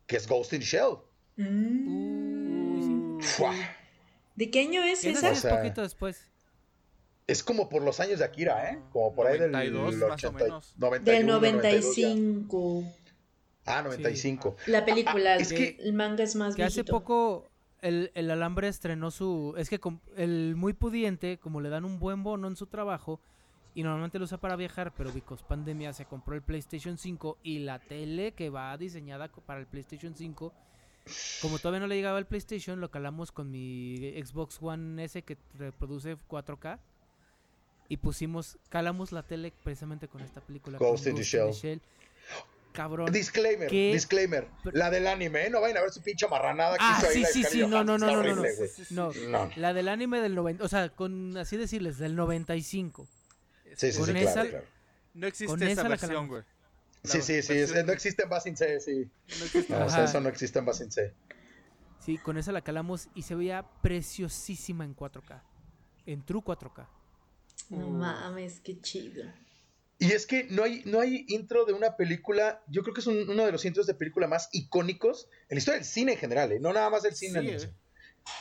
que 0.07 0.18
es 0.18 0.29
Ghost 0.29 0.53
in 0.53 0.61
Shell. 0.61 0.99
Mm. 1.37 2.36
Fua. 3.27 3.55
¿De 4.35 4.51
qué 4.51 4.61
año 4.61 4.83
es 4.83 5.05
Esa 5.05 5.29
O 5.29 5.33
es 5.33 5.39
sea, 5.41 5.57
poquito 5.59 5.83
después. 5.83 6.31
es 7.27 7.43
como 7.43 7.69
por 7.69 7.83
los 7.83 8.01
años 8.01 8.19
de 8.21 8.25
Akira, 8.25 8.71
¿eh? 8.71 8.79
Como 8.93 9.15
por 9.15 9.27
ahí 9.27 9.39
del 9.39 9.51
92 9.53 9.95
más 9.97 10.03
o 10.25 10.29
80 10.29 10.45
menos. 10.45 10.75
91, 10.77 11.17
Del 11.17 11.27
92 11.27 11.97
ya. 11.97 12.09
95. 12.09 12.85
Ah, 13.65 13.83
95. 13.83 14.57
La 14.67 14.85
película, 14.85 15.33
Ah, 15.33 15.37
es 15.37 15.51
el- 15.51 15.59
que- 15.59 15.77
el 15.83 15.93
manga 15.93 16.23
es 16.23 16.37
más 16.37 16.55
Que 16.55 16.62
hace 16.62 16.83
viejito. 16.83 16.93
poco 16.93 17.49
el, 17.83 18.11
el 18.15 18.31
alambre 18.31 18.69
estrenó 18.69 19.11
su... 19.11 19.55
Es 19.59 19.69
que 19.69 19.81
el 20.17 20.55
muy 20.57 20.73
pudiente, 20.73 21.39
como 21.39 21.61
le 21.61 21.69
dan 21.69 21.85
un 21.85 21.99
buen 21.99 22.23
bono 22.23 22.47
en 22.49 22.57
su 22.57 22.67
trabajo, 22.67 23.21
y 23.75 23.83
normalmente 23.83 24.19
lo 24.19 24.25
usa 24.25 24.39
para 24.39 24.57
viajar, 24.57 24.93
pero 24.97 25.12
because 25.12 25.43
pandemia 25.47 25.93
se 25.93 26.05
compró 26.07 26.35
el 26.35 26.43
PlayStation 26.43 26.97
5 26.97 27.39
y 27.43 27.59
la 27.61 27.79
tele 27.79 28.33
que 28.33 28.49
va 28.51 28.77
diseñada 28.79 29.29
para 29.29 29.61
el 29.61 29.67
PlayStation 29.67 30.15
5. 30.17 30.53
Como 31.40 31.59
todavía 31.59 31.81
no 31.81 31.87
le 31.87 31.95
llegaba 31.97 32.19
el 32.19 32.27
PlayStation, 32.27 32.81
lo 32.81 32.90
calamos 32.90 33.31
con 33.33 33.51
mi 33.51 34.12
Xbox 34.25 34.59
One 34.61 35.05
S 35.05 35.23
que 35.23 35.37
reproduce 35.55 36.16
4K. 36.29 36.79
Y 37.88 37.99
pusimos, 37.99 38.59
calamos 38.69 39.12
la 39.12 39.23
tele 39.23 39.53
precisamente 39.62 40.09
con 40.09 40.21
esta 40.21 40.40
película. 40.40 40.79
Ghost 40.79 41.07
in 41.07 41.14
the 41.14 41.23
Shell. 41.23 41.81
Cabrón. 42.73 43.11
Disclaimer, 43.11 43.69
¿Qué? 43.71 43.92
disclaimer. 43.92 44.49
Pero- 44.64 44.77
La 44.77 44.90
del 44.90 45.07
anime, 45.07 45.47
¿eh? 45.47 45.51
No 45.51 45.61
vayan 45.62 45.79
a 45.79 45.83
ver 45.83 45.90
su 45.92 46.03
pinche 46.03 46.29
marranada 46.29 46.77
que 46.77 46.85
Ah, 46.85 46.97
hizo 46.99 47.07
ahí 47.09 47.14
sí, 47.14 47.21
la 47.23 47.29
sí, 47.29 47.45
sí, 47.45 47.61
no, 47.61 47.85
no, 47.85 47.97
no, 47.97 48.07
no, 48.07 48.23
no, 48.23 48.42
no. 48.90 49.12
No, 49.31 49.51
la 49.57 49.73
del 49.73 49.88
anime 49.88 50.21
del 50.21 50.35
90, 50.35 50.62
o 50.64 50.69
sea, 50.69 50.90
con 50.90 51.37
así 51.38 51.57
decirles, 51.57 51.97
del 51.97 52.16
95. 52.16 53.07
Sí, 53.77 53.92
sí, 53.92 53.99
Con 53.99 54.07
sí, 54.09 54.19
esa- 54.19 54.33
claro, 54.33 54.51
claro. 54.51 54.64
No 55.14 55.27
existe 55.27 55.55
esa 55.64 55.73
esa 55.81 55.88
versión, 55.88 56.29
güey. 56.29 56.42
Sí, 57.07 57.23
sí, 57.23 57.42
sí, 57.42 57.55
versión- 57.55 57.79
es- 57.79 57.87
no 57.87 57.92
existe 57.92 58.23
en 58.25 58.29
Basin 58.29 58.57
C, 58.57 58.81
sí. 58.81 59.11
no 59.38 59.45
existe. 59.45 59.73
No, 59.73 59.85
o 59.85 59.88
sea, 59.88 59.99
Ajá. 59.99 60.05
eso 60.05 60.21
no 60.21 60.29
existe 60.29 60.59
en 60.59 60.64
Basin 60.64 60.90
C. 60.92 61.14
Sí, 62.01 62.19
con 62.19 62.37
esa 62.38 62.53
la 62.53 62.61
calamos 62.62 63.09
y 63.14 63.23
se 63.23 63.35
veía 63.35 63.64
preciosísima 63.83 64.85
en 64.85 64.95
4K. 64.95 65.42
En 66.07 66.25
True 66.25 66.42
4K. 66.42 66.88
No 67.71 67.88
mames, 67.90 68.61
qué 68.61 68.81
chido. 68.81 69.25
Y 69.99 70.12
es 70.12 70.27
que 70.27 70.45
no 70.45 70.62
hay, 70.62 70.83
no 70.85 71.01
hay 71.01 71.25
intro 71.29 71.64
de 71.64 71.73
una 71.73 71.97
película, 71.97 72.62
yo 72.69 72.83
creo 72.83 72.92
que 72.95 73.01
es 73.01 73.07
un- 73.07 73.29
uno 73.31 73.47
de 73.47 73.51
los 73.53 73.64
intros 73.64 73.87
de 73.87 73.95
película 73.95 74.27
más 74.29 74.49
icónicos 74.53 75.29
en 75.49 75.57
la 75.57 75.59
historia 75.59 75.79
del 75.81 75.87
cine 75.88 76.12
en 76.12 76.19
general, 76.19 76.53
¿eh? 76.53 76.61
no 76.61 76.73
nada 76.73 76.90
más 76.90 77.03
del 77.03 77.14
cine. 77.14 77.40
Sí, 77.40 77.47
de 77.47 77.53
eh. 77.53 77.55
animación. 77.55 77.77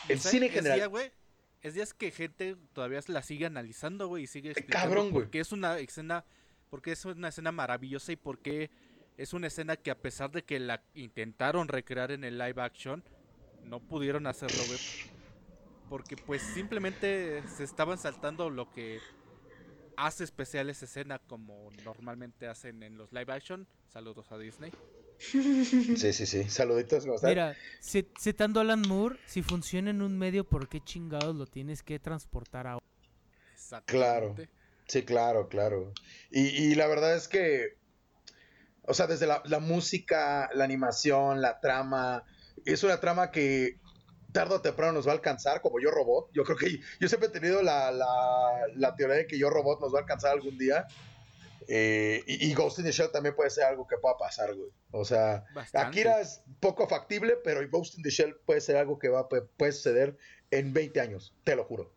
El 0.09 0.19
cine 0.19 0.45
en 0.47 0.53
Es 0.57 0.63
día, 0.63 0.73
general. 0.75 1.11
es 1.61 1.73
días 1.73 1.93
que 1.93 2.11
gente 2.11 2.57
todavía 2.73 2.99
la 3.07 3.23
sigue 3.23 3.45
analizando, 3.45 4.07
güey, 4.09 4.23
y 4.23 4.27
sigue 4.27 4.49
Eh, 4.49 4.51
explicando 4.51 4.87
cabrón, 4.89 5.11
güey. 5.11 5.29
qué 5.31 5.39
es 5.39 5.51
una 5.53 5.79
escena, 5.79 6.25
porque 6.69 6.91
es 6.91 7.05
una 7.05 7.29
escena 7.29 7.51
maravillosa 7.51 8.11
y 8.11 8.15
por 8.15 8.39
qué 8.39 8.69
es 9.17 9.33
una 9.33 9.47
escena 9.47 9.75
que 9.77 9.91
a 9.91 9.95
pesar 9.99 10.31
de 10.31 10.43
que 10.43 10.59
la 10.59 10.81
intentaron 10.93 11.67
recrear 11.67 12.11
en 12.11 12.23
el 12.23 12.37
live 12.37 12.61
action, 12.61 13.03
no 13.63 13.79
pudieron 13.79 14.27
hacerlo, 14.27 14.57
güey. 14.67 14.79
Porque 15.89 16.15
pues 16.17 16.41
simplemente 16.41 17.43
se 17.47 17.63
estaban 17.63 17.97
saltando 17.97 18.49
lo 18.49 18.69
que 18.71 18.99
hace 19.95 20.23
especial 20.23 20.69
esa 20.69 20.85
escena 20.85 21.19
como 21.19 21.71
normalmente 21.83 22.47
hacen 22.47 22.83
en 22.83 22.97
los 22.97 23.11
live 23.13 23.31
action. 23.31 23.67
Saludos 23.87 24.31
a 24.31 24.37
Disney. 24.37 24.71
Sí, 25.95 26.11
sí, 26.11 26.25
sí. 26.25 26.43
Saluditos. 26.49 27.05
Mira, 27.23 27.55
ci- 27.81 28.05
citando 28.19 28.59
a 28.59 28.63
Alan 28.63 28.81
Moore, 28.87 29.17
si 29.25 29.41
funciona 29.41 29.89
en 29.91 30.01
un 30.01 30.17
medio, 30.17 30.43
¿por 30.43 30.67
qué 30.67 30.81
chingados 30.81 31.35
lo 31.35 31.45
tienes 31.45 31.83
que 31.83 31.99
transportar 31.99 32.67
a 32.67 32.77
Exactamente. 33.53 34.49
Sí, 34.87 35.03
claro, 35.03 35.47
claro. 35.49 35.93
Y, 36.31 36.47
y 36.47 36.75
la 36.75 36.87
verdad 36.87 37.15
es 37.15 37.27
que, 37.27 37.77
o 38.83 38.93
sea, 38.93 39.07
desde 39.07 39.25
la, 39.27 39.41
la 39.45 39.59
música, 39.59 40.49
la 40.53 40.63
animación, 40.63 41.41
la 41.41 41.59
trama, 41.59 42.23
es 42.65 42.83
una 42.83 42.99
trama 42.99 43.31
que 43.31 43.79
tarde 44.31 44.55
o 44.55 44.61
temprano 44.61 44.91
nos 44.93 45.07
va 45.07 45.11
a 45.11 45.15
alcanzar, 45.15 45.61
como 45.61 45.79
Yo 45.79 45.89
Robot. 45.91 46.29
Yo 46.33 46.43
creo 46.43 46.57
que 46.57 46.79
yo 46.99 47.07
siempre 47.07 47.29
he 47.29 47.31
tenido 47.31 47.61
la, 47.63 47.91
la, 47.91 48.67
la 48.75 48.95
teoría 48.95 49.15
de 49.17 49.27
que 49.27 49.37
Yo 49.39 49.49
Robot 49.49 49.79
nos 49.81 49.93
va 49.93 49.99
a 49.99 50.01
alcanzar 50.01 50.31
algún 50.33 50.57
día. 50.57 50.85
Eh, 51.67 52.21
y, 52.27 52.51
y 52.51 52.53
Ghost 52.53 52.77
in 52.79 52.85
the 52.85 52.91
Shell 52.91 53.11
también 53.11 53.35
puede 53.35 53.49
ser 53.49 53.63
algo 53.63 53.87
que 53.87 53.97
pueda 53.97 54.17
pasar, 54.17 54.53
güey. 54.53 54.69
O 54.91 55.03
sea, 55.03 55.45
Bastante. 55.55 55.87
Akira 56.01 56.19
es 56.21 56.43
poco 56.59 56.87
factible, 56.87 57.37
pero 57.43 57.67
Ghost 57.69 57.97
in 57.97 58.03
the 58.03 58.09
Shell 58.11 58.35
puede 58.45 58.61
ser 58.61 58.75
algo 58.77 58.99
que 58.99 59.09
va, 59.09 59.27
puede, 59.27 59.43
puede 59.43 59.71
suceder 59.71 60.15
en 60.51 60.73
20 60.73 60.99
años, 60.99 61.33
te 61.43 61.55
lo 61.55 61.63
juro. 61.63 61.91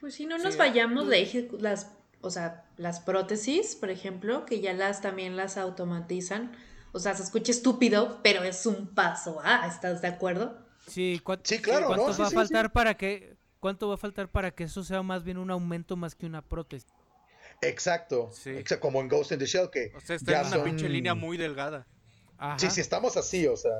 Pues 0.00 0.14
si 0.14 0.26
no 0.26 0.38
nos 0.38 0.56
vayamos 0.56 1.08
de 1.08 1.22
eje- 1.22 1.50
las, 1.60 1.90
o 2.24 2.30
sea, 2.30 2.64
las 2.76 3.00
prótesis, 3.00 3.76
por 3.76 3.90
ejemplo, 3.90 4.44
que 4.46 4.60
ya 4.60 4.72
las 4.72 5.00
también 5.00 5.36
las 5.36 5.56
automatizan. 5.56 6.52
O 6.92 6.98
sea, 6.98 7.14
se 7.14 7.22
escucha 7.24 7.50
estúpido, 7.52 8.20
pero 8.22 8.42
es 8.44 8.66
un 8.66 8.86
paso. 8.94 9.40
Ah, 9.44 9.66
¿estás 9.68 10.00
de 10.02 10.08
acuerdo? 10.08 10.58
Sí, 10.86 11.20
¿cuán- 11.24 11.40
Sí, 11.42 11.58
claro, 11.60 11.86
¿cuánto 11.88 12.06
¿no? 12.08 12.08
Va 12.10 12.14
sí, 12.14 12.22
a 12.22 12.30
faltar 12.30 12.66
sí. 12.66 12.70
para 12.72 12.94
que 12.96 13.36
cuánto 13.60 13.88
va 13.88 13.94
a 13.94 13.98
faltar 13.98 14.28
para 14.30 14.50
que 14.50 14.64
eso 14.64 14.84
sea 14.84 15.02
más 15.02 15.24
bien 15.24 15.38
un 15.38 15.50
aumento 15.50 15.96
más 15.96 16.14
que 16.14 16.26
una 16.26 16.42
prótesis? 16.42 16.92
Exacto, 17.62 18.30
Sí. 18.32 18.50
exacto, 18.50 18.82
como 18.82 19.00
en 19.00 19.08
Ghost 19.08 19.32
in 19.32 19.38
the 19.38 19.46
Shell, 19.46 19.70
que 19.70 19.92
O 19.96 20.00
sea, 20.00 20.16
está 20.16 20.32
ya 20.32 20.40
en 20.42 20.46
una 20.48 20.56
son- 20.56 20.64
pinche 20.64 20.88
línea 20.88 21.14
muy 21.14 21.36
delgada. 21.36 21.86
Ajá. 22.36 22.58
Sí, 22.58 22.70
sí, 22.70 22.80
estamos 22.80 23.16
así, 23.16 23.46
o 23.46 23.56
sea, 23.56 23.72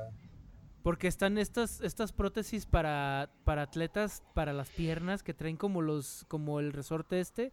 Porque 0.81 1.07
están 1.07 1.37
estas 1.39 1.81
estas 1.81 2.11
prótesis 2.13 2.65
para 2.67 3.29
para 3.43 3.63
atletas 3.63 4.21
para 4.35 4.53
las 4.53 4.69
piernas 4.69 5.23
que 5.23 5.33
traen 5.33 5.57
como 5.57 5.81
los 5.81 6.25
como 6.27 6.59
el 6.59 6.73
resorte 6.73 7.19
este 7.19 7.51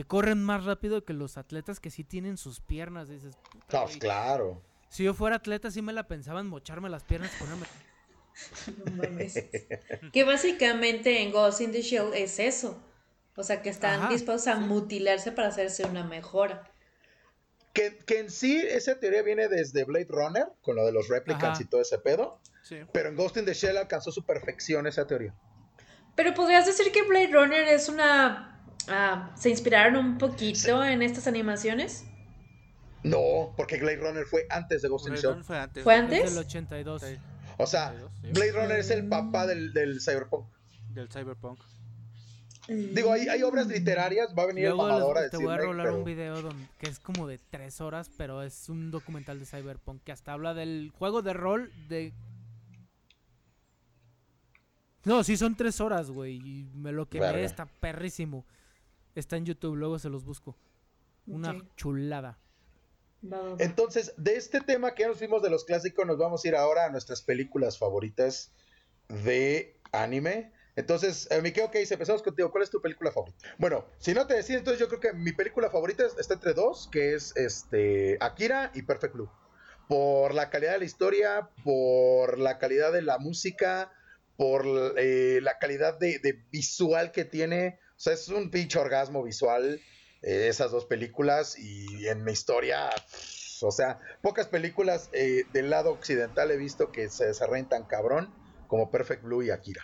que 0.00 0.06
corren 0.06 0.42
más 0.42 0.64
rápido 0.64 1.04
que 1.04 1.12
los 1.12 1.36
atletas 1.36 1.78
que 1.78 1.90
sí 1.90 2.04
tienen 2.04 2.38
sus 2.38 2.60
piernas, 2.62 3.10
dices, 3.10 3.36
puta, 3.52 3.80
no, 3.80 3.82
güey. 3.84 3.98
claro. 3.98 4.62
Si 4.88 5.04
yo 5.04 5.12
fuera 5.12 5.36
atleta 5.36 5.70
sí 5.70 5.82
me 5.82 5.92
la 5.92 6.08
pensaban 6.08 6.46
mocharme 6.46 6.88
las 6.88 7.04
piernas, 7.04 7.30
ponerme 7.38 7.66
No 8.86 8.92
mames. 8.96 9.44
que 10.10 10.24
básicamente 10.24 11.20
en 11.20 11.32
Ghost 11.32 11.60
in 11.60 11.72
the 11.72 11.82
Shell 11.82 12.14
es 12.14 12.38
eso. 12.38 12.82
O 13.36 13.42
sea, 13.42 13.60
que 13.60 13.68
están 13.68 14.00
Ajá, 14.00 14.08
dispuestos 14.08 14.46
a 14.46 14.56
mutilarse 14.58 15.32
para 15.32 15.48
hacerse 15.48 15.84
una 15.84 16.02
mejora. 16.02 16.64
Que, 17.74 17.98
que 17.98 18.20
en 18.20 18.30
sí 18.30 18.56
esa 18.58 18.98
teoría 18.98 19.20
viene 19.22 19.48
desde 19.48 19.84
Blade 19.84 20.06
Runner, 20.08 20.46
con 20.62 20.76
lo 20.76 20.86
de 20.86 20.92
los 20.92 21.08
replicants 21.08 21.58
Ajá. 21.58 21.62
y 21.62 21.66
todo 21.66 21.82
ese 21.82 21.98
pedo, 21.98 22.40
Sí. 22.62 22.78
pero 22.94 23.10
en 23.10 23.16
Ghost 23.16 23.36
in 23.36 23.44
the 23.44 23.52
Shell 23.52 23.76
alcanzó 23.76 24.12
su 24.12 24.24
perfección 24.24 24.86
esa 24.86 25.06
teoría. 25.06 25.34
Pero 26.16 26.32
podrías 26.32 26.64
decir 26.64 26.90
que 26.90 27.02
Blade 27.02 27.28
Runner 27.32 27.68
es 27.68 27.90
una... 27.90 28.59
ah, 28.90 29.30
¿Se 29.36 29.50
inspiraron 29.50 29.96
un 29.96 30.18
poquito 30.18 30.84
en 30.84 31.02
estas 31.02 31.26
animaciones? 31.26 32.04
No, 33.02 33.54
porque 33.56 33.78
Blade 33.78 33.96
Runner 33.96 34.26
fue 34.26 34.46
antes 34.50 34.82
de 34.82 34.88
Ghost 34.88 35.08
in 35.08 35.14
the 35.14 35.20
Shell. 35.20 35.42
Fue 35.44 35.58
antes. 35.58 35.84
¿Fue 35.84 35.94
antes? 35.94 36.34
del 36.34 36.44
82. 36.44 37.02
Sí, 37.02 37.16
O 37.56 37.66
sea, 37.66 37.88
82, 37.88 38.10
sí. 38.22 38.28
Blade 38.32 38.52
Runner 38.52 38.78
es 38.78 38.90
el 38.90 39.08
papá 39.08 39.46
del, 39.46 39.72
del 39.72 40.00
cyberpunk. 40.00 40.46
Del 40.90 41.08
Cyberpunk. 41.08 41.58
Digo, 42.68 43.12
hay, 43.12 43.26
hay 43.28 43.42
obras 43.42 43.66
literarias, 43.66 44.32
va 44.38 44.44
a 44.44 44.46
venir 44.46 44.66
Luego 44.66 44.86
el 44.86 44.92
mamador 44.92 45.18
a 45.18 45.28
te 45.28 45.36
voy 45.38 45.52
a 45.52 45.56
rolar 45.56 45.86
pero- 45.86 45.98
un 45.98 46.04
video 46.04 46.40
donde, 46.40 46.68
que 46.78 46.88
es 46.88 47.00
como 47.00 47.26
de 47.26 47.38
tres 47.38 47.80
horas, 47.80 48.10
pero 48.16 48.42
es 48.42 48.68
un 48.68 48.90
documental 48.92 49.40
de 49.40 49.46
Cyberpunk 49.46 50.04
que 50.04 50.12
hasta 50.12 50.32
habla 50.32 50.54
del 50.54 50.92
juego 50.96 51.22
de 51.22 51.32
rol 51.32 51.72
de... 51.88 52.12
No, 55.04 55.24
sí 55.24 55.36
son 55.36 55.56
tres 55.56 55.80
horas, 55.80 56.10
güey, 56.10 56.36
y 56.36 56.64
me 56.74 56.92
lo 56.92 57.08
quemé, 57.08 57.42
está 57.42 57.66
perrísimo. 57.66 58.44
Está 59.14 59.36
en 59.36 59.46
YouTube, 59.46 59.76
luego 59.76 59.98
se 59.98 60.08
los 60.08 60.24
busco. 60.24 60.56
Una 61.26 61.56
chulada. 61.76 62.38
Entonces, 63.58 64.14
de 64.16 64.36
este 64.36 64.60
tema 64.60 64.94
que 64.94 65.02
ya 65.02 65.08
nos 65.08 65.18
fuimos 65.18 65.42
de 65.42 65.50
los 65.50 65.64
clásicos, 65.64 66.06
nos 66.06 66.18
vamos 66.18 66.44
a 66.44 66.48
ir 66.48 66.56
ahora 66.56 66.86
a 66.86 66.90
nuestras 66.90 67.22
películas 67.22 67.78
favoritas 67.78 68.52
de 69.08 69.78
anime. 69.92 70.52
Entonces, 70.76 71.28
eh, 71.30 71.42
Mikeo, 71.42 71.66
ok, 71.66 71.74
empezamos 71.74 72.22
contigo. 72.22 72.50
¿Cuál 72.50 72.64
es 72.64 72.70
tu 72.70 72.80
película 72.80 73.10
favorita? 73.10 73.38
Bueno, 73.58 73.84
si 73.98 74.14
no 74.14 74.26
te 74.26 74.34
decides, 74.34 74.60
entonces 74.60 74.80
yo 74.80 74.88
creo 74.88 75.00
que 75.00 75.12
mi 75.12 75.32
película 75.32 75.68
favorita 75.68 76.04
está 76.18 76.34
entre 76.34 76.54
dos, 76.54 76.88
que 76.90 77.14
es 77.14 77.36
este 77.36 78.16
Akira 78.20 78.70
y 78.74 78.82
Perfect 78.82 79.14
Blue. 79.14 79.30
Por 79.88 80.32
la 80.32 80.48
calidad 80.48 80.72
de 80.72 80.78
la 80.78 80.84
historia, 80.84 81.50
por 81.64 82.38
la 82.38 82.58
calidad 82.58 82.92
de 82.92 83.02
la 83.02 83.18
música, 83.18 83.92
por 84.36 84.64
eh, 84.96 85.40
la 85.42 85.58
calidad 85.58 85.98
de, 85.98 86.20
de 86.20 86.44
visual 86.50 87.12
que 87.12 87.24
tiene. 87.24 87.78
O 88.00 88.02
sea, 88.02 88.14
es 88.14 88.28
un 88.28 88.50
pinche 88.50 88.78
orgasmo 88.78 89.22
visual 89.22 89.78
eh, 90.22 90.48
esas 90.48 90.70
dos 90.70 90.86
películas 90.86 91.58
y 91.58 92.08
en 92.08 92.24
mi 92.24 92.32
historia, 92.32 92.88
pff, 92.88 93.62
o 93.62 93.70
sea, 93.70 94.00
pocas 94.22 94.48
películas 94.48 95.10
eh, 95.12 95.44
del 95.52 95.68
lado 95.68 95.90
occidental 95.92 96.50
he 96.50 96.56
visto 96.56 96.90
que 96.92 97.10
se 97.10 97.26
desarrollen 97.26 97.68
tan 97.68 97.84
cabrón 97.84 98.32
como 98.68 98.90
Perfect 98.90 99.22
Blue 99.22 99.42
y 99.42 99.50
Akira. 99.50 99.82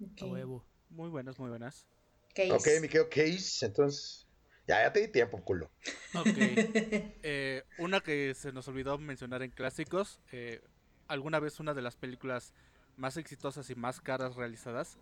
A 0.00 0.04
Ok. 0.04 0.32
huevo. 0.32 0.64
Muy 0.90 1.10
buenas, 1.10 1.38
muy 1.38 1.48
buenas. 1.48 1.86
Case. 2.34 2.54
Ok, 2.54 2.82
me 2.82 2.88
quedo 2.88 3.08
case, 3.08 3.64
entonces 3.66 4.26
ya, 4.66 4.82
ya 4.82 4.92
te 4.92 4.98
di 5.02 5.08
tiempo, 5.12 5.40
culo. 5.44 5.70
Ok. 6.12 6.26
Eh, 7.22 7.62
una 7.78 8.00
que 8.00 8.34
se 8.34 8.50
nos 8.52 8.66
olvidó 8.66 8.98
mencionar 8.98 9.42
en 9.42 9.50
clásicos. 9.52 10.18
eh, 10.32 10.60
alguna 11.06 11.38
vez 11.38 11.60
una 11.60 11.72
de 11.72 11.82
las 11.82 11.94
películas 11.94 12.52
más 12.96 13.16
exitosas 13.16 13.70
y 13.70 13.76
más 13.76 14.00
caras 14.00 14.34
realizadas. 14.34 14.98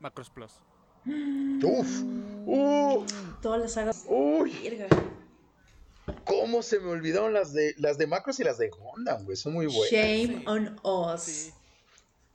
Macros 0.00 0.30
Plus. 0.30 0.52
Uf, 1.62 2.02
uh, 2.46 3.06
Todas 3.40 3.60
las 3.60 3.72
sagas. 3.72 4.04
uy, 4.08 4.52
cómo 6.24 6.62
se 6.62 6.80
me 6.80 6.88
olvidaron 6.90 7.32
las 7.32 7.52
de 7.52 7.74
las 7.78 7.98
de 7.98 8.06
Macros 8.06 8.40
y 8.40 8.44
las 8.44 8.58
de 8.58 8.68
Gundam, 8.70 9.24
güey, 9.24 9.36
son 9.36 9.52
muy 9.52 9.66
buenas. 9.66 9.90
Shame 9.90 10.38
Sí. 10.40 10.44
on 10.46 10.76
us. 10.82 11.20
Sí. 11.22 11.52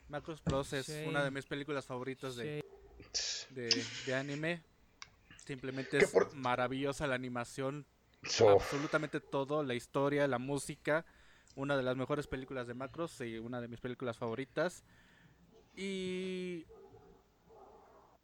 Macros 0.09 0.41
Plus 0.41 0.73
es 0.73 0.89
una 1.07 1.23
de 1.23 1.31
mis 1.31 1.45
películas 1.45 1.85
favoritas 1.85 2.35
de, 2.35 2.63
de, 3.51 3.85
de 4.05 4.15
anime. 4.15 4.61
Simplemente 5.45 5.97
es 5.97 6.09
por- 6.11 6.33
maravillosa 6.35 7.07
la 7.07 7.15
animación, 7.15 7.85
So, 8.23 8.49
absolutamente 8.51 9.19
todo, 9.19 9.63
la 9.63 9.73
historia, 9.73 10.27
la 10.27 10.37
música, 10.37 11.05
una 11.55 11.75
de 11.75 11.81
las 11.83 11.97
mejores 11.97 12.27
películas 12.27 12.67
de 12.67 12.75
Macros 12.75 13.19
y 13.21 13.39
una 13.39 13.59
de 13.59 13.67
mis 13.67 13.79
películas 13.81 14.17
favoritas. 14.17 14.83
Y 15.75 16.65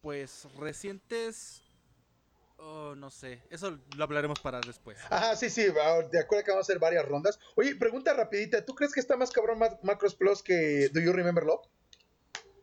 pues 0.00 0.46
recientes, 0.56 1.62
oh, 2.56 2.94
no 2.96 3.10
sé, 3.10 3.42
eso 3.50 3.78
lo 3.96 4.04
hablaremos 4.04 4.40
para 4.40 4.60
después. 4.60 4.98
Ajá, 5.10 5.36
sí, 5.36 5.50
sí, 5.50 5.62
de 5.64 6.18
acuerdo 6.20 6.44
que 6.44 6.50
vamos 6.50 6.64
a 6.64 6.66
hacer 6.70 6.78
varias 6.78 7.04
rondas. 7.06 7.38
Oye, 7.56 7.74
pregunta 7.76 8.12
rapidita, 8.14 8.64
¿tú 8.64 8.74
crees 8.74 8.92
que 8.92 9.00
está 9.00 9.16
más 9.16 9.30
cabrón 9.30 9.58
Ma- 9.58 9.78
Macros 9.82 10.14
Plus 10.14 10.42
que 10.42 10.88
Do 10.92 11.00
You 11.00 11.12
Remember 11.12 11.44
Love? 11.44 11.66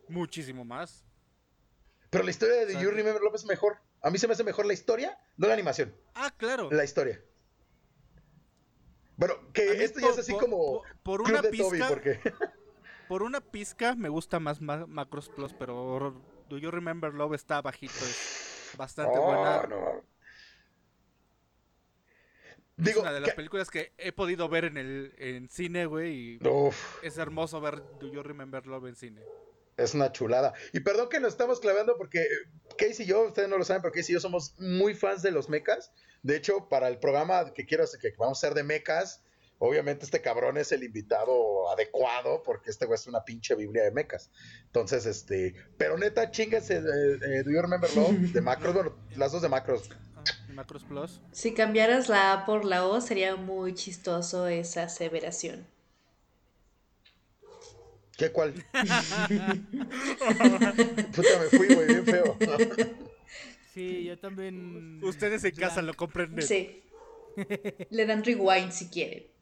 Muchísimo 0.07 0.63
más. 0.63 1.03
Pero 2.09 2.23
la 2.23 2.31
historia 2.31 2.55
de 2.65 2.73
Do 2.73 2.79
You. 2.81 2.91
Remember 2.91 3.21
Love 3.21 3.35
es 3.35 3.45
mejor. 3.45 3.79
A 4.01 4.09
mí 4.09 4.17
se 4.19 4.27
me 4.27 4.33
hace 4.33 4.43
mejor 4.43 4.65
la 4.65 4.73
historia, 4.73 5.17
no 5.35 5.47
la 5.47 5.53
animación, 5.53 5.93
Ah, 6.13 6.31
claro. 6.37 6.69
la 6.71 6.83
historia. 6.83 7.21
Bueno, 9.17 9.33
que 9.53 9.83
esto 9.83 9.99
ya 9.99 10.09
es 10.09 10.19
así 10.19 10.31
por- 10.33 10.41
como 10.41 10.57
por, 10.67 10.81
por 11.03 11.23
Club 11.23 11.29
una 11.39 11.41
de 11.41 11.57
Toby, 11.57 11.71
pizca, 11.79 11.87
porque... 11.87 12.19
por 13.09 13.23
una 13.23 13.41
pizca 13.41 13.95
me 13.95 14.09
gusta 14.09 14.39
más 14.39 14.61
Ma- 14.61 14.85
Macros 14.85 15.29
Plus, 15.29 15.53
pero 15.53 16.21
Do 16.49 16.57
You 16.57 16.71
Remember 16.71 17.13
Love 17.13 17.33
está 17.35 17.61
bajito, 17.61 17.93
es 17.93 18.71
bastante 18.77 19.17
Oh, 19.17 19.25
buena. 19.25 19.63
no. 19.67 20.03
es 22.77 22.83
Digo, 22.85 23.01
una 23.01 23.13
de 23.13 23.21
las 23.21 23.29
que- 23.29 23.35
películas 23.35 23.69
que 23.71 23.93
he 23.97 24.11
podido 24.11 24.49
ver 24.49 24.65
en 24.65 24.77
el 24.77 25.13
en 25.17 25.49
cine, 25.49 25.85
güey, 25.85 26.39
y 26.41 26.47
Uf, 26.47 27.01
es 27.03 27.17
hermoso 27.17 27.61
ver 27.61 27.81
Do 27.99 28.11
You 28.11 28.21
Remember 28.21 28.65
Love 28.67 28.87
en 28.87 28.95
cine. 28.95 29.21
es 29.77 29.93
una 29.93 30.11
chulada. 30.11 30.53
Y 30.73 30.79
perdón 30.81 31.09
que 31.09 31.19
nos 31.19 31.33
estamos 31.33 31.59
clavando 31.59 31.97
porque 31.97 32.25
Casey 32.77 33.05
y 33.05 33.09
yo, 33.09 33.23
ustedes 33.27 33.49
no 33.49 33.57
lo 33.57 33.63
saben, 33.65 33.81
pero 33.81 33.93
Casey 33.93 34.11
y 34.11 34.15
yo 34.15 34.19
somos 34.21 34.55
muy 34.59 34.93
fans 34.93 35.21
de 35.21 35.31
los 35.31 35.49
mechas. 35.49 35.91
De 36.23 36.35
hecho, 36.37 36.69
para 36.69 36.87
el 36.87 36.97
programa 36.97 37.53
que 37.53 37.65
quiero 37.65 37.83
hacer, 37.83 37.99
que 37.99 38.13
vamos 38.17 38.41
a 38.41 38.47
hacer 38.47 38.55
de 38.55 38.63
mechas, 38.63 39.21
obviamente 39.59 40.05
este 40.05 40.21
cabrón 40.21 40.57
es 40.57 40.71
el 40.71 40.83
invitado 40.83 41.69
adecuado 41.69 42.43
porque 42.43 42.69
este 42.69 42.85
güey 42.85 42.95
es 42.95 43.07
una 43.07 43.23
pinche 43.23 43.55
biblia 43.55 43.83
de 43.83 43.91
mechas. 43.91 44.31
Entonces, 44.65 45.05
este, 45.05 45.55
pero 45.77 45.97
neta, 45.97 46.31
chingase 46.31 46.77
eh, 46.77 46.81
eh, 46.81 47.43
Do 47.43 47.51
You 47.51 47.61
Remember 47.61 47.89
Love 47.95 48.33
de 48.33 48.41
Macros, 48.41 48.73
bueno, 48.73 48.95
las 49.15 49.31
dos 49.31 49.41
de 49.41 49.49
Macros. 49.49 49.89
Ah, 50.15 50.23
Macros 50.49 50.83
Plus. 50.83 51.21
Si 51.31 51.53
cambiaras 51.53 52.09
la 52.09 52.33
A 52.33 52.45
por 52.45 52.65
la 52.65 52.85
O, 52.85 53.01
sería 53.01 53.35
muy 53.35 53.73
chistoso 53.73 54.47
esa 54.47 54.83
aseveración. 54.83 55.67
¿Qué 58.17 58.31
cuál? 58.31 58.53
Puta, 61.13 61.39
me 61.39 61.57
fui, 61.57 61.67
güey, 61.73 61.87
bien 61.87 62.05
feo. 62.05 62.37
Sí, 63.73 64.05
yo 64.05 64.17
también. 64.17 65.03
Ustedes 65.03 65.43
en 65.43 65.53
casa 65.53 65.81
lo 65.81 65.93
comprenden. 65.95 66.47
Sí. 66.47 66.81
Le 67.89 68.05
dan 68.05 68.23
rewind 68.23 68.71
si 68.71 68.87
quieren. 68.87 69.34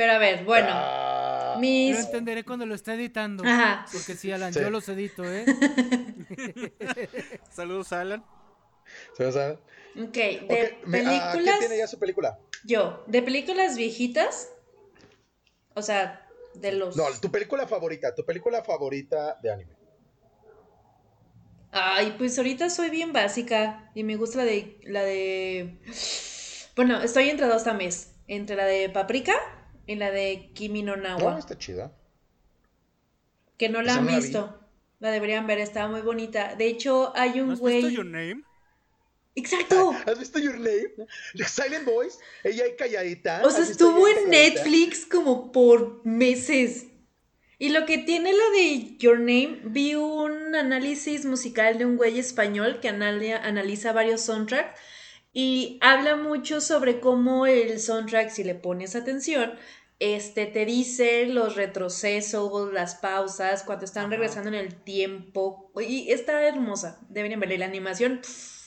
Pero 0.00 0.14
a 0.14 0.18
ver, 0.18 0.44
bueno. 0.44 0.68
Ah, 0.70 1.56
mis... 1.60 1.94
Lo 1.94 2.04
entenderé 2.06 2.42
cuando 2.42 2.64
lo 2.64 2.74
esté 2.74 2.94
editando. 2.94 3.44
Ajá. 3.44 3.84
Porque 3.92 4.14
sí, 4.14 4.32
Alan, 4.32 4.50
Sí. 4.50 4.58
yo 4.58 4.70
los 4.70 4.88
edito, 4.88 5.22
¿eh? 5.26 5.44
Saludos, 7.52 7.92
Alan. 7.92 8.24
¿se 9.14 9.26
me 9.26 9.30
sabe? 9.30 9.58
Ok, 10.02 10.14
de 10.14 10.78
ah, 10.82 10.90
películas... 10.90 11.34
¿Quién 11.34 11.58
tiene 11.58 11.76
ya 11.76 11.86
su 11.86 11.98
película? 11.98 12.38
Yo, 12.64 13.04
de 13.08 13.20
películas 13.20 13.76
viejitas. 13.76 14.50
O 15.74 15.82
sea, 15.82 16.26
de 16.54 16.72
los... 16.72 16.96
No, 16.96 17.04
tu 17.20 17.30
película 17.30 17.66
favorita, 17.66 18.14
tu 18.14 18.24
película 18.24 18.64
favorita 18.64 19.38
de 19.42 19.52
anime. 19.52 19.74
Ay, 21.72 22.14
pues 22.16 22.38
ahorita 22.38 22.70
soy 22.70 22.88
bien 22.88 23.12
básica 23.12 23.90
y 23.94 24.04
me 24.04 24.16
gusta 24.16 24.38
la 24.38 24.44
de 24.44 24.78
la 24.82 25.02
de 25.02 25.78
Bueno, 26.74 27.02
estoy 27.02 27.28
entre 27.28 27.48
dos 27.48 27.64
también, 27.64 27.90
entre 28.28 28.56
la 28.56 28.64
de 28.64 28.88
Paprika 28.88 29.34
y 29.86 29.96
la 29.96 30.10
de 30.10 30.50
Kimi 30.54 30.82
no 30.82 30.96
Na 30.96 31.16
wa, 31.16 31.32
No, 31.32 31.38
está 31.38 31.58
chida. 31.58 31.92
que 33.58 33.68
no 33.68 33.82
la 33.82 33.92
esa 33.92 33.98
han 34.00 34.06
no 34.06 34.10
la 34.12 34.16
vi. 34.18 34.22
visto. 34.22 34.56
La 35.00 35.10
deberían 35.10 35.46
ver, 35.46 35.58
estaba 35.58 35.88
muy 35.88 36.02
bonita. 36.02 36.54
De 36.56 36.66
hecho, 36.66 37.12
hay 37.16 37.30
¿No 37.38 37.44
un 37.44 37.50
has 37.52 37.60
visto 37.60 37.62
güey 37.62 37.94
Your 37.94 38.04
Name? 38.06 38.42
Exacto. 39.34 39.92
¿Has 40.06 40.18
visto 40.18 40.38
Your 40.38 40.58
Name? 40.58 40.90
Silent 41.46 41.84
Voice, 41.86 42.18
ella 42.44 42.64
ahí 42.64 42.72
calladita. 42.76 43.40
O 43.44 43.50
sea, 43.50 43.62
¿Has 43.62 43.68
visto 43.68 43.88
estuvo 43.88 44.06
en? 44.08 44.28
Netflix 44.30 45.06
como 45.06 45.52
por 45.52 46.04
meses. 46.04 46.86
Y 47.58 47.68
lo 47.70 47.84
que 47.84 47.98
tiene 47.98 48.32
la 48.32 48.50
de 48.54 48.96
Your 48.98 49.18
Name, 49.18 49.60
vi 49.64 49.94
un 49.94 50.54
análisis 50.54 51.26
musical 51.26 51.76
de 51.78 51.84
un 51.86 51.96
güey 51.98 52.18
español 52.18 52.80
que 52.80 52.88
analia- 52.88 53.40
analiza 53.42 53.92
varios 53.92 54.22
soundtracks 54.22 54.78
y 55.32 55.78
habla 55.80 56.16
mucho 56.16 56.60
sobre 56.60 57.00
cómo 57.00 57.46
el 57.46 57.78
soundtrack, 57.80 58.30
si 58.30 58.44
le 58.44 58.54
pones 58.54 58.96
atención, 58.96 59.52
este 60.00 60.46
te 60.46 60.64
dice 60.64 61.26
los 61.26 61.56
retrocesos, 61.56 62.72
las 62.72 62.94
pausas, 62.96 63.62
cuando 63.62 63.84
están 63.84 64.10
regresando 64.10 64.48
en 64.48 64.54
el 64.54 64.74
tiempo. 64.74 65.70
Y 65.78 66.10
está 66.10 66.42
hermosa. 66.42 66.98
Deberían 67.10 67.38
verla. 67.38 67.54
Y 67.54 67.58
la 67.58 67.66
animación, 67.66 68.20
pff, 68.22 68.59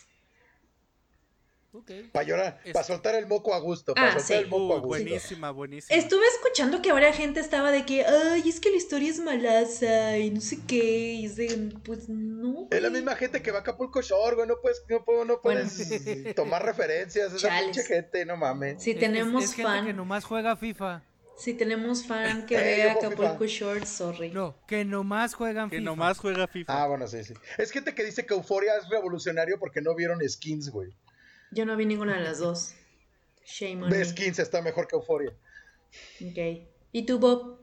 Para 2.11 2.25
llorar, 2.25 2.61
Es- 2.63 2.73
para 2.73 2.85
soltar 2.85 3.15
el 3.15 3.25
moco 3.27 3.53
a 3.53 3.59
gusto, 3.59 3.93
para 3.95 4.09
Ah, 4.09 4.19
soltar 4.19 4.25
sí. 4.37 4.43
el 4.43 4.47
moco 4.49 4.73
a 4.73 4.75
gusto. 4.75 4.87
buenísima, 4.87 5.51
buenísima. 5.51 5.97
Estuve 5.99 6.21
escuchando 6.37 6.81
que 6.81 6.91
ahora 6.91 7.11
gente 7.13 7.39
estaba 7.39 7.71
de 7.71 7.83
que, 7.85 8.05
ay, 8.05 8.47
es 8.47 8.59
que 8.59 8.69
la 8.69 8.77
historia 8.77 9.09
es 9.09 9.19
malaza 9.19 10.17
y 10.17 10.29
no 10.29 10.39
sé 10.41 10.59
qué, 10.67 11.13
y 11.13 11.25
es 11.25 11.35
de, 11.35 11.73
pues 11.83 12.07
no. 12.09 12.67
Es 12.69 12.81
la 12.81 12.89
güey". 12.89 13.01
misma 13.01 13.15
gente 13.15 13.41
que 13.41 13.51
va 13.51 13.59
a 13.59 13.61
Acapulco 13.61 14.01
Shore, 14.01 14.35
güey, 14.35 14.47
no 14.47 14.55
puedes, 14.61 14.83
no, 14.89 15.03
puedo- 15.03 15.25
no 15.25 15.39
Bueno. 15.43 15.61
puedes 15.61 16.35
tomar 16.35 16.63
referencias, 16.65 17.33
esa 17.33 17.49
pinche 17.59 17.83
gente, 17.83 18.25
no 18.25 18.37
mames. 18.37 18.81
Si 18.83 18.91
Es- 18.91 18.99
tenemos 18.99 19.43
es, 19.43 19.49
es 19.51 19.55
gente 19.55 19.71
fan, 19.71 19.85
que 19.85 19.93
nomás 19.93 20.25
juega 20.25 20.55
FIFA. 20.55 21.01
si 21.35 21.55
tenemos 21.55 22.05
fan 22.05 22.45
que 22.45 22.55
Eh, 22.87 22.93
juego 22.93 23.07
Acapulco. 23.07 23.45
Short, 23.45 23.85
sorry. 23.85 24.29
No, 24.29 24.55
que 24.67 24.85
nomás 24.85 25.33
juegan 25.33 25.69
Que 25.69 25.77
FIFA. 25.77 25.85
nomás 25.89 26.19
juega 26.19 26.47
FIFA. 26.47 26.83
Ah, 26.83 26.87
bueno, 26.87 27.07
sí, 27.07 27.23
sí. 27.23 27.33
Es 27.57 27.71
gente 27.71 27.95
que 27.95 28.03
dice 28.03 28.25
que 28.25 28.35
Euforia 28.35 28.77
es 28.77 28.87
revolucionario 28.89 29.57
porque 29.59 29.81
no 29.81 29.95
vieron 29.95 30.19
skins, 30.29 30.69
güey. 30.69 30.91
Yo 31.53 31.65
no 31.65 31.75
vi 31.75 31.85
ninguna 31.85 32.15
de 32.17 32.23
las 32.23 32.39
dos. 32.39 32.73
Shame 33.45 33.83
on 33.83 33.89
me. 33.89 34.03
skins 34.05 34.39
está 34.39 34.61
mejor 34.61 34.87
que 34.87 34.95
Euforia. 34.95 35.31
Ok. 36.21 36.67
¿Y 36.91 37.05
tú, 37.05 37.19
Bob? 37.19 37.59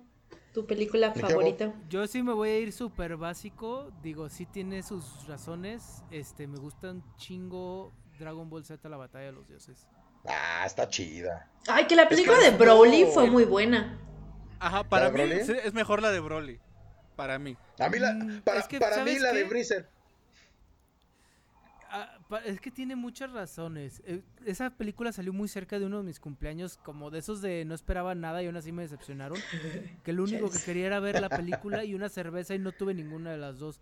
¿Tu 0.53 0.67
película 0.67 1.09
¿De 1.11 1.15
qué, 1.15 1.21
favorita? 1.21 1.73
Yo 1.89 2.07
sí 2.07 2.23
me 2.23 2.33
voy 2.33 2.49
a 2.51 2.59
ir 2.59 2.73
súper 2.73 3.17
básico. 3.17 3.93
Digo, 4.03 4.29
sí 4.29 4.47
tiene 4.47 4.83
sus 4.83 5.27
razones. 5.29 6.03
Este, 6.11 6.47
me 6.49 6.59
gusta 6.59 6.91
un 6.91 7.05
chingo 7.17 7.93
Dragon 8.19 8.51
Ball 8.51 8.65
Z, 8.65 8.89
la 8.89 8.97
batalla 8.97 9.27
de 9.27 9.33
los 9.33 9.47
dioses. 9.49 9.87
Ah, 10.27 10.65
está 10.67 10.89
chida. 10.89 11.49
Ay, 11.69 11.87
que 11.87 11.95
la 11.97 12.09
película 12.09 12.37
es 12.39 12.45
de 12.53 12.59
Broly 12.59 13.07
fue 13.07 13.31
muy 13.31 13.45
buena. 13.45 13.99
Ajá, 14.59 14.85
para 14.85 15.09
mí 15.09 15.17
Broly? 15.17 15.41
es 15.41 15.73
mejor 15.73 16.03
la 16.03 16.11
de 16.11 16.21
Broly. 16.21 16.61
Para 17.17 17.39
mí. 17.39 17.57
A 17.79 17.89
mí 17.89 17.99
la, 17.99 18.13
Mm, 18.13 18.41
para, 18.43 18.61
es 18.61 18.67
que, 18.67 18.79
para 18.79 19.05
mí 19.05 19.17
¿sabes 19.17 19.23
la 19.23 19.33
de? 19.33 19.47
Freezer. 19.47 19.89
Ah, 21.93 22.19
es 22.45 22.61
que 22.61 22.71
tiene 22.71 22.95
muchas 22.97 23.33
razones. 23.33 24.01
Eh, 24.07 24.23
esa 24.47 24.71
película 24.71 25.13
salió 25.13 25.33
muy 25.33 25.49
cerca 25.49 25.79
de 25.79 25.87
uno 25.87 25.99
de 25.99 26.05
mis 26.05 26.21
cumpleaños, 26.21 26.77
como 26.77 27.11
de 27.11 27.19
esos 27.19 27.41
de 27.43 27.65
no 27.65 27.75
esperaba 27.75 28.15
nada 28.15 28.43
y 28.43 28.47
aún 28.47 28.57
así 28.57 28.71
me 28.73 28.83
decepcionaron. 28.83 29.39
Que 30.05 30.13
lo 30.13 30.23
único 30.25 30.51
que 30.51 30.59
quería 30.65 30.87
era 30.87 31.01
ver 31.01 31.21
la 31.21 31.29
película 31.29 31.85
y 31.85 31.95
una 31.95 32.09
cerveza 32.09 32.55
y 32.55 32.59
no 32.59 32.73
tuve 32.73 32.95
ninguna 32.95 33.31
de 33.33 33.39
las 33.39 33.59
dos. 33.59 33.81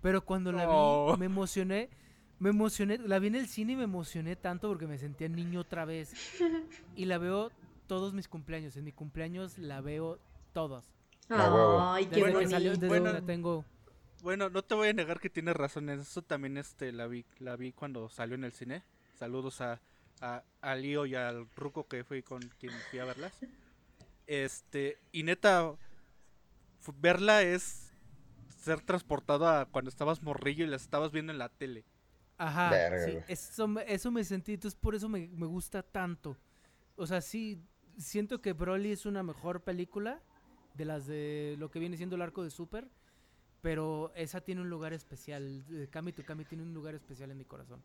Pero 0.00 0.24
cuando 0.24 0.52
la 0.52 0.64
Oh. 0.68 1.12
vi, 1.14 1.20
me 1.20 1.26
emocioné. 1.26 1.90
Me 2.38 2.50
emocioné. 2.50 2.96
La 2.98 3.18
vi 3.18 3.26
en 3.26 3.34
el 3.34 3.48
cine 3.48 3.72
y 3.72 3.76
me 3.76 3.84
emocioné 3.84 4.36
tanto 4.36 4.68
porque 4.68 4.86
me 4.86 4.96
sentía 4.96 5.28
niño 5.28 5.60
otra 5.60 5.84
vez. 5.84 6.12
Y 6.96 7.04
la 7.06 7.18
veo 7.18 7.50
todos 7.86 8.14
mis 8.14 8.28
cumpleaños. 8.28 8.76
En 8.76 8.84
mi 8.84 8.92
cumpleaños 8.92 9.58
la 9.58 9.80
veo 9.80 10.18
todas. 10.52 10.84
Ah. 11.28 11.94
Ay, 11.96 12.04
qué 12.06 12.10
Desde 12.16 12.20
Bueno, 12.22 12.38
que 12.38 12.46
salió, 12.46 12.70
bonito. 12.70 12.86
desde 12.86 13.00
Bueno. 13.00 13.12
la 13.12 13.26
tengo. 13.26 13.64
Bueno, 14.22 14.50
no 14.50 14.62
te 14.62 14.74
voy 14.74 14.88
a 14.88 14.92
negar 14.92 15.20
que 15.20 15.30
tienes 15.30 15.56
razones. 15.56 16.00
Eso 16.00 16.22
también 16.22 16.56
este 16.56 16.92
la 16.92 17.06
vi, 17.06 17.24
la 17.38 17.56
vi 17.56 17.72
cuando 17.72 18.08
salió 18.08 18.34
en 18.34 18.44
el 18.44 18.52
cine. 18.52 18.82
Saludos 19.18 19.60
a, 19.60 19.80
a, 20.20 20.42
a 20.60 20.74
Lío 20.74 21.06
y 21.06 21.14
al 21.14 21.48
Ruco 21.56 21.86
que 21.88 22.04
fui 22.04 22.22
con 22.22 22.40
quien 22.58 22.72
fui 22.90 22.98
a 22.98 23.04
verlas. 23.04 23.32
Este, 24.26 24.98
y 25.12 25.22
neta, 25.22 25.74
verla 27.00 27.42
es 27.42 27.90
ser 28.62 28.80
transportado 28.80 29.48
a 29.48 29.66
cuando 29.66 29.88
estabas 29.88 30.22
morrillo 30.22 30.64
y 30.64 30.68
las 30.68 30.82
estabas 30.82 31.12
viendo 31.12 31.32
en 31.32 31.38
la 31.38 31.48
tele. 31.48 31.84
Ajá, 32.38 32.70
sí, 33.04 33.18
eso, 33.28 33.68
me- 33.68 33.84
eso 33.86 34.10
me 34.10 34.24
sentí, 34.24 34.54
entonces 34.54 34.78
por 34.78 34.94
eso 34.94 35.08
me, 35.08 35.28
me 35.28 35.46
gusta 35.46 35.82
tanto. 35.82 36.36
O 36.96 37.06
sea, 37.06 37.20
sí, 37.20 37.60
siento 37.98 38.40
que 38.40 38.52
Broly 38.52 38.92
es 38.92 39.04
una 39.06 39.22
mejor 39.22 39.62
película 39.62 40.20
de 40.74 40.84
las 40.84 41.06
de 41.06 41.56
lo 41.58 41.70
que 41.70 41.78
viene 41.78 41.96
siendo 41.96 42.16
el 42.16 42.22
arco 42.22 42.42
de 42.42 42.50
Super, 42.50 42.88
pero 43.62 44.12
esa 44.14 44.40
tiene 44.40 44.60
un 44.60 44.70
lugar 44.70 44.92
especial, 44.92 45.64
eh, 45.72 45.88
Kami 45.90 46.12
to 46.12 46.24
Kami 46.24 46.44
tiene 46.44 46.62
un 46.64 46.72
lugar 46.74 46.94
especial 46.94 47.30
en 47.30 47.38
mi 47.38 47.44
corazón. 47.44 47.82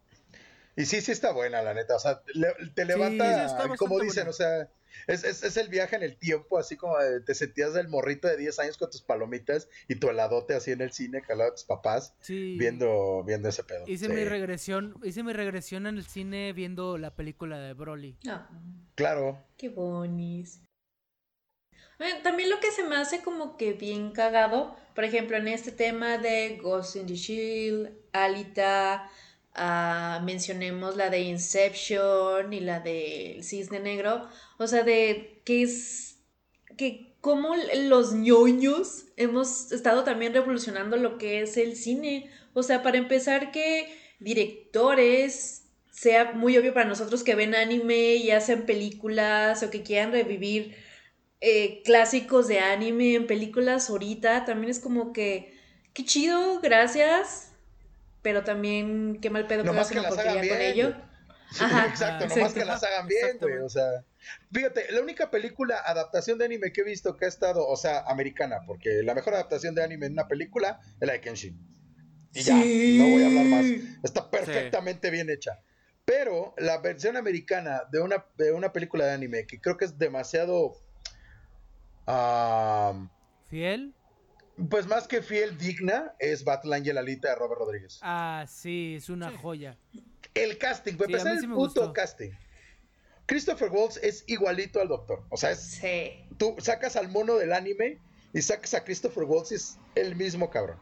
Y 0.78 0.86
sí, 0.86 1.00
sí 1.00 1.12
está 1.14 1.32
buena, 1.32 1.62
la 1.62 1.74
neta. 1.74 1.96
O 1.96 2.00
sea, 2.00 2.22
le- 2.34 2.54
te 2.74 2.84
levanta, 2.84 3.76
como 3.78 4.00
dicen, 4.02 4.26
buena. 4.26 4.30
o 4.32 4.34
sea, 4.34 4.70
es, 5.08 5.24
es, 5.24 5.44
es 5.44 5.56
el 5.56 5.70
viaje 5.70 5.96
en 5.96 6.04
el 6.04 6.18
tiempo, 6.18 6.58
así 6.58 6.76
como 6.76 6.98
de- 6.98 7.22
te 7.22 7.34
sentías 7.34 7.74
del 7.74 7.88
morrito 7.88 8.28
de 8.28 8.36
10 8.36 8.60
años 8.60 8.78
con 8.78 8.90
tus 8.90 9.02
palomitas 9.02 9.70
y 9.88 9.96
tu 9.96 10.10
heladote 10.10 10.54
así 10.54 10.72
en 10.72 10.82
el 10.82 10.92
cine, 10.92 11.22
que 11.22 11.32
al 11.32 11.38
lado 11.38 11.52
de 11.52 11.56
tus 11.56 11.64
papás, 11.64 12.14
Sí. 12.20 12.58
viendo, 12.60 13.24
viendo 13.24 13.48
ese 13.48 13.64
pedo. 13.64 13.86
Hice 13.88 14.08
Sí, 14.08 14.12
mi 14.12 14.26
regresión, 14.26 14.96
hice 15.04 15.24
mi 15.24 15.32
regresión 15.32 15.88
en 15.88 15.96
el 15.98 16.06
cine 16.06 16.52
viendo 16.52 16.98
la 16.98 17.16
película 17.16 17.58
de 17.60 17.74
Broly. 17.74 18.18
Ah, 18.28 18.50
Claro. 18.96 19.42
qué 19.58 19.70
bonis. 19.70 20.62
Eh, 22.00 22.20
También 22.24 22.50
lo 22.50 22.60
que 22.60 22.72
se 22.72 22.84
me 22.84 22.96
hace 22.96 23.22
como 23.22 23.58
que 23.58 23.74
bien 23.74 24.12
cagado, 24.12 24.76
por 24.94 25.04
ejemplo, 25.04 25.38
en 25.38 25.48
este 25.48 25.72
tema 25.72 26.18
de 26.18 26.58
Ghost 26.62 26.96
in 26.96 27.06
the 27.08 27.16
Shield, 27.16 27.92
Alita, 28.12 29.10
ah, 29.54 30.22
mencionemos 30.24 30.96
la 30.96 31.10
de 31.10 31.22
Inception 31.22 32.52
y 32.54 32.60
la 32.60 32.80
de 32.80 33.40
Cisne 33.42 33.80
Negro, 33.80 34.28
o 34.58 34.68
sea, 34.68 34.84
de 34.84 35.42
que 35.46 35.64
es 35.64 36.18
que 36.78 37.16
como 37.22 37.56
los 37.56 38.14
ñoños 38.14 39.06
hemos 39.18 39.72
estado 39.72 40.04
también 40.04 40.34
revolucionando 40.34 40.98
lo 40.98 41.18
que 41.18 41.42
es 41.42 41.58
el 41.58 41.76
cine, 41.76 42.30
o 42.54 42.62
sea, 42.62 42.84
para 42.84 42.98
empezar 42.98 43.52
que 43.52 43.88
directores 44.20 45.64
sea 45.92 46.34
muy 46.34 46.58
obvio 46.58 46.74
para 46.74 46.88
nosotros 46.88 47.24
que 47.24 47.36
ven 47.36 47.56
anime 47.56 48.16
y 48.16 48.32
hacen 48.32 48.66
películas 48.66 49.64
o 49.64 49.72
que 49.72 49.82
quieran 49.82 50.12
revivir 50.12 50.76
eh, 51.48 51.82
clásicos 51.86 52.48
de 52.48 52.60
anime 52.60 53.14
en 53.16 53.28
películas 53.28 53.90
ahorita, 53.90 54.46
también 54.46 54.72
es 54.72 54.80
como 54.80 55.14
que, 55.14 55.54
qué 55.94 56.04
chido, 56.04 56.60
gracias, 56.60 57.52
pero 58.24 58.44
también 58.44 59.20
qué 59.22 59.30
mal 59.30 59.46
pedo 59.46 59.62
que 59.62 59.68
Nomás 59.68 59.92
hagas 59.92 59.92
que 59.92 60.00
una 60.00 60.10
las 60.10 60.18
hagan 60.20 60.34
porquería 60.34 60.52
con 60.54 60.60
bien. 60.60 60.72
ello. 60.72 60.90
güey. 60.92 61.06
Sí, 61.52 61.64
Ajá, 61.64 61.86
exacto, 61.90 62.24
nomás 62.26 62.38
exacto. 62.38 62.60
que 62.60 62.66
las 62.66 62.84
hagan 62.84 63.08
bien, 63.08 63.38
güey. 63.40 63.58
O 63.58 63.70
sea, 63.70 64.04
fíjate, 64.52 64.92
la 64.92 65.02
única 65.02 65.30
película 65.30 65.80
adaptación 65.86 66.40
de 66.40 66.46
anime 66.46 66.72
que 66.74 66.82
he 66.82 66.84
visto 66.84 67.16
que 67.16 67.26
ha 67.26 67.28
estado, 67.28 67.68
o 67.68 67.78
sea, 67.78 68.00
americana, 68.08 68.58
porque 68.66 69.04
la 69.04 69.14
mejor 69.14 69.36
adaptación 69.36 69.76
de 69.76 69.84
anime 69.84 70.08
en 70.08 70.14
una 70.14 70.28
película 70.28 70.80
es 71.00 71.06
la 71.08 71.14
de 71.14 71.22
Kenshin. 71.22 71.56
Y 72.34 72.42
ya, 72.42 72.60
Sí. 72.62 72.98
no 72.98 73.08
voy 73.10 73.24
a 73.24 73.28
hablar 73.28 73.46
más. 73.46 73.66
Está 74.04 74.30
perfectamente 74.32 75.12
bien 75.12 75.30
hecha. 75.30 75.60
Pero 76.04 76.54
la 76.58 76.80
versión 76.80 77.16
americana 77.18 77.84
de 77.92 78.02
una, 78.02 78.26
de 78.38 78.52
una 78.52 78.74
película 78.74 79.06
de 79.06 79.14
anime 79.14 79.46
que 79.48 79.62
creo 79.62 79.78
que 79.78 79.86
es 79.86 79.98
demasiado. 79.98 80.74
Ah, 82.08 82.94
¿Fiel? 83.50 83.94
pues 84.70 84.88
más 84.88 85.08
que 85.08 85.22
fiel, 85.22 85.58
digna, 85.58 86.14
es 86.20 86.44
Battle 86.44 86.76
Angel 86.76 86.98
Alita 86.98 87.30
de 87.30 87.36
Robert 87.36 87.60
Rodríguez. 87.60 88.00
Ah, 88.02 88.46
sí, 88.48 88.96
es 88.98 89.10
una 89.10 89.32
joya. 89.38 89.78
El 90.34 90.58
casting, 90.58 90.94
para 90.96 91.08
Sí, 91.08 91.14
a 91.14 91.18
empezar 91.18 91.38
sí 91.40 91.46
el 91.46 91.52
puto 91.52 91.62
gustó. 91.82 91.94
casting. 91.94 92.32
Christopher 93.26 93.70
Waltz 93.72 93.98
es 94.04 94.24
igualito 94.28 94.80
al 94.80 94.88
doctor. 94.88 95.24
O 95.30 95.38
sea, 95.38 95.52
es, 95.52 95.60
Sí. 95.62 96.26
tú 96.38 96.56
sacas 96.60 96.96
al 96.96 97.10
mono 97.10 97.36
del 97.36 97.54
anime 97.54 98.00
y 98.34 98.42
sacas 98.42 98.74
a 98.76 98.84
Christopher 98.84 99.24
Waltz 99.24 99.52
y 99.52 99.56
es 99.56 99.78
el 99.96 100.16
mismo 100.16 100.50
cabrón. 100.50 100.78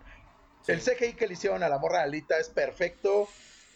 El 0.67 0.79
CGI 0.81 1.13
que 1.13 1.27
le 1.27 1.33
hicieron 1.33 1.63
a 1.63 1.69
la 1.69 1.77
morra 1.79 2.03
Alita 2.03 2.37
es 2.39 2.49
perfecto. 2.49 3.27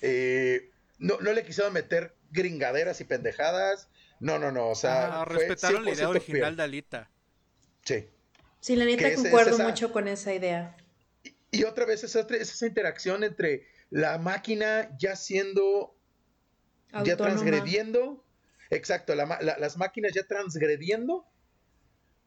eh, 0.01 0.69
no, 0.99 1.17
no 1.21 1.31
le 1.33 1.43
quisieron 1.43 1.73
meter 1.73 2.13
gringaderas 2.31 3.01
y 3.01 3.03
pendejadas. 3.03 3.87
No, 4.19 4.37
no, 4.39 4.51
no. 4.51 4.69
O 4.69 4.75
sea, 4.75 5.21
Ah, 5.21 5.25
respetaron 5.25 5.85
la 5.85 5.91
idea 5.91 6.05
100% 6.07 6.09
original 6.09 6.41
fiel. 6.43 6.55
de 6.57 6.63
Alita. 6.63 7.09
Sí. 7.87 8.05
Sí, 8.59 8.75
la 8.75 8.83
neta 8.85 9.07
es- 9.07 9.13
es 9.13 9.21
concuerdo 9.21 9.55
esa- 9.55 9.63
mucho 9.67 9.91
con 9.93 10.07
esa 10.09 10.33
idea. 10.33 10.75
Y 11.51 11.63
otra 11.63 11.85
vez 11.85 12.03
es, 12.03 12.15
esa 12.15 12.67
interacción 12.67 13.23
entre 13.23 13.65
la 13.89 14.17
máquina 14.17 14.95
ya 14.99 15.15
siendo 15.15 15.93
ya 17.05 17.15
transgrediendo, 17.17 18.25
exacto, 18.69 19.15
la 19.15 19.25
la- 19.41 19.57
las 19.57 19.77
máquinas 19.77 20.11
ya 20.13 20.23
transgrediendo 20.27 21.25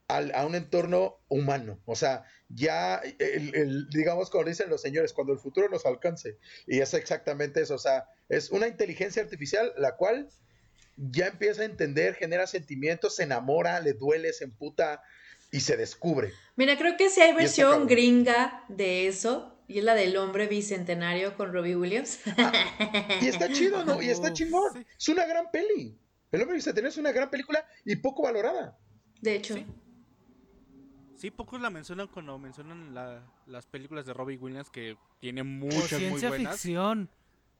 al- 0.08 0.34
a 0.34 0.46
un 0.46 0.54
entorno 0.54 1.18
humano. 1.28 1.80
O 1.84 1.94
sea, 1.94 2.24
ya, 2.48 2.96
el, 3.18 3.54
el- 3.54 3.88
digamos, 3.90 4.30
como 4.30 4.44
dicen 4.44 4.68
los 4.70 4.80
señores, 4.82 5.12
cuando 5.12 5.32
el 5.34 5.38
futuro 5.38 5.68
nos 5.68 5.84
alcance. 5.86 6.38
Y 6.66 6.80
es 6.80 6.94
exactamente 6.94 7.60
eso. 7.60 7.74
O 7.74 7.78
sea, 7.78 8.06
es 8.28 8.50
una 8.50 8.66
inteligencia 8.66 9.22
artificial 9.22 9.72
la 9.76 9.96
cual 9.96 10.28
ya 10.96 11.28
empieza 11.28 11.62
a 11.62 11.66
entender, 11.66 12.14
genera 12.14 12.46
sentimientos, 12.46 13.16
se 13.16 13.22
enamora, 13.24 13.80
le 13.80 13.92
duele, 13.94 14.32
se 14.32 14.44
emputa 14.44 15.02
y 15.52 15.60
se 15.60 15.76
descubre. 15.76 16.32
Mira, 16.56 16.76
creo 16.78 16.96
que 16.96 17.08
sí 17.10 17.20
hay 17.20 17.34
versión 17.34 17.86
gringa 17.86 18.64
de 18.68 19.06
eso. 19.08 19.56
Y 19.68 19.78
es 19.78 19.84
la 19.84 19.94
del 19.94 20.16
hombre 20.16 20.48
bicentenario 20.48 21.36
con 21.36 21.52
Robbie 21.52 21.76
Williams. 21.76 22.18
Y 23.20 23.28
está 23.28 23.52
chido, 23.52 23.84
¿no? 23.84 24.02
Y 24.02 24.08
está 24.10 24.32
chingón. 24.32 24.72
sí. 24.74 24.84
Es 24.98 25.08
una 25.08 25.24
gran 25.26 25.48
peli. 25.52 25.96
El 26.32 26.40
hombre 26.42 26.56
bicentenario 26.56 26.88
es 26.90 26.96
una 26.98 27.12
gran 27.12 27.30
película 27.30 27.64
y 27.84 27.94
poco 27.96 28.22
valorada. 28.24 28.76
De 29.20 29.36
hecho. 29.36 29.54
Sí. 29.54 29.64
Sí, 31.16 31.30
pocos 31.30 31.60
la 31.60 31.68
mencionan 31.70 32.08
cuando 32.08 32.38
mencionan 32.38 32.94
la- 32.94 33.22
las 33.46 33.66
películas 33.66 34.06
de 34.06 34.14
Robbie 34.14 34.38
Williams 34.38 34.70
que 34.70 34.96
tiene 35.20 35.42
O 35.42 35.44
muchas 35.44 35.92
muy 35.92 36.00
ciencia 36.00 36.28
buenas. 36.30 36.52
ficción. 36.54 37.10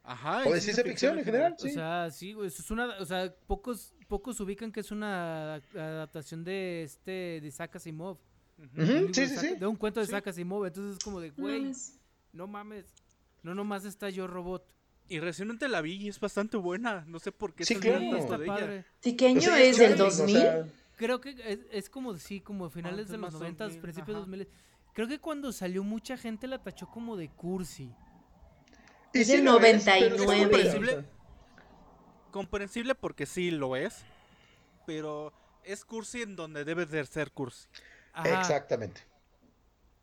Ajá. 0.03 0.43
O 0.47 0.53
de 0.53 0.61
ciencia 0.63 0.83
ficción 0.83 1.19
en 1.19 1.25
general. 1.25 1.55
O 1.59 1.63
Sí. 1.63 1.71
sea, 1.73 2.11
sí, 2.11 2.33
güey, 2.33 2.49
eso 2.49 2.63
es 2.63 2.71
una, 2.71 2.97
o 2.99 3.05
sea, 3.05 3.33
pocos, 3.47 3.93
pocos 4.11 4.39
ubican 4.41 4.71
que 4.73 4.81
es 4.81 4.91
una 4.91 5.55
adaptación 5.75 6.45
de 6.45 6.83
este, 6.83 7.41
de 7.41 7.47
Isaac 7.47 7.77
Asimov. 7.77 8.19
Sí, 8.59 8.67
de 8.75 9.15
sí, 9.15 9.23
Isaac- 9.23 9.39
sí. 9.41 9.55
De 9.57 9.67
un 9.67 9.77
cuento 9.77 10.01
de 10.01 10.07
Sí. 10.07 10.11
Isaac 10.13 10.27
Asimov, 10.27 10.67
entonces 10.67 10.99
es 10.99 11.03
como 11.05 11.21
de, 11.21 11.29
No 11.31 11.35
güey, 11.39 11.61
mames. 11.63 11.99
no 12.33 12.47
mames, 12.47 12.85
no 13.43 13.55
nomás 13.55 13.85
está 13.87 14.11
yo 14.11 14.27
robot. 14.27 14.67
Y 15.09 15.19
recientemente 15.21 15.67
la 15.69 15.81
vi 15.81 15.95
y 15.95 16.09
es 16.09 16.21
bastante 16.21 16.57
buena. 16.57 17.05
No 17.07 17.19
sé 17.19 17.33
por 17.33 17.55
qué 17.55 17.65
Sí, 17.65 17.77
claro. 17.77 18.17
Está 18.17 18.37
de 18.39 18.45
ella. 18.45 18.55
padre. 18.55 18.85
¿Sí, 19.01 19.17
qué 19.17 19.29
año 19.29 19.41
Sí, 19.41 19.49
es? 19.55 19.79
¿Del 19.79 19.95
claro, 19.95 20.07
o 20.09 20.11
sea, 20.11 20.27
2000? 20.27 20.73
Creo 20.97 21.21
que 21.21 21.31
es, 21.31 21.61
es 21.73 21.89
como, 21.91 22.17
sí, 22.19 22.41
como 22.41 22.69
finales 22.71 22.99
Antes 23.01 23.11
de 23.13 23.17
los 23.17 23.33
más 23.33 23.33
90, 23.41 23.65
2000, 23.65 23.81
principios 23.83 24.15
ajá. 24.17 24.21
2000. 24.27 24.49
Creo 24.93 25.09
que 25.09 25.19
cuando 25.19 25.51
salió 25.53 25.83
mucha 25.83 26.17
gente 26.17 26.47
la 26.47 26.63
tachó 26.63 26.87
como 26.89 27.17
de 27.17 27.29
cursi. 27.31 27.91
Y 29.15 29.19
Es 29.21 29.27
sí 29.29 29.37
del 29.37 29.47
lo 29.47 29.59
es, 29.61 29.85
pero 29.85 30.15
es 30.17 30.25
99. 30.27 31.05
Comprensible. 32.31 32.95
porque 32.95 33.27
sí 33.27 33.51
lo 33.51 33.77
es. 33.77 34.05
Pero 34.87 35.33
es 35.65 35.85
cursi 35.85 36.23
en 36.23 36.37
donde 36.37 36.65
debe 36.65 36.87
de 36.87 37.05
ser 37.07 37.31
cursi. 37.33 37.69
Ajá. 38.13 38.41
Exactamente. 38.41 39.03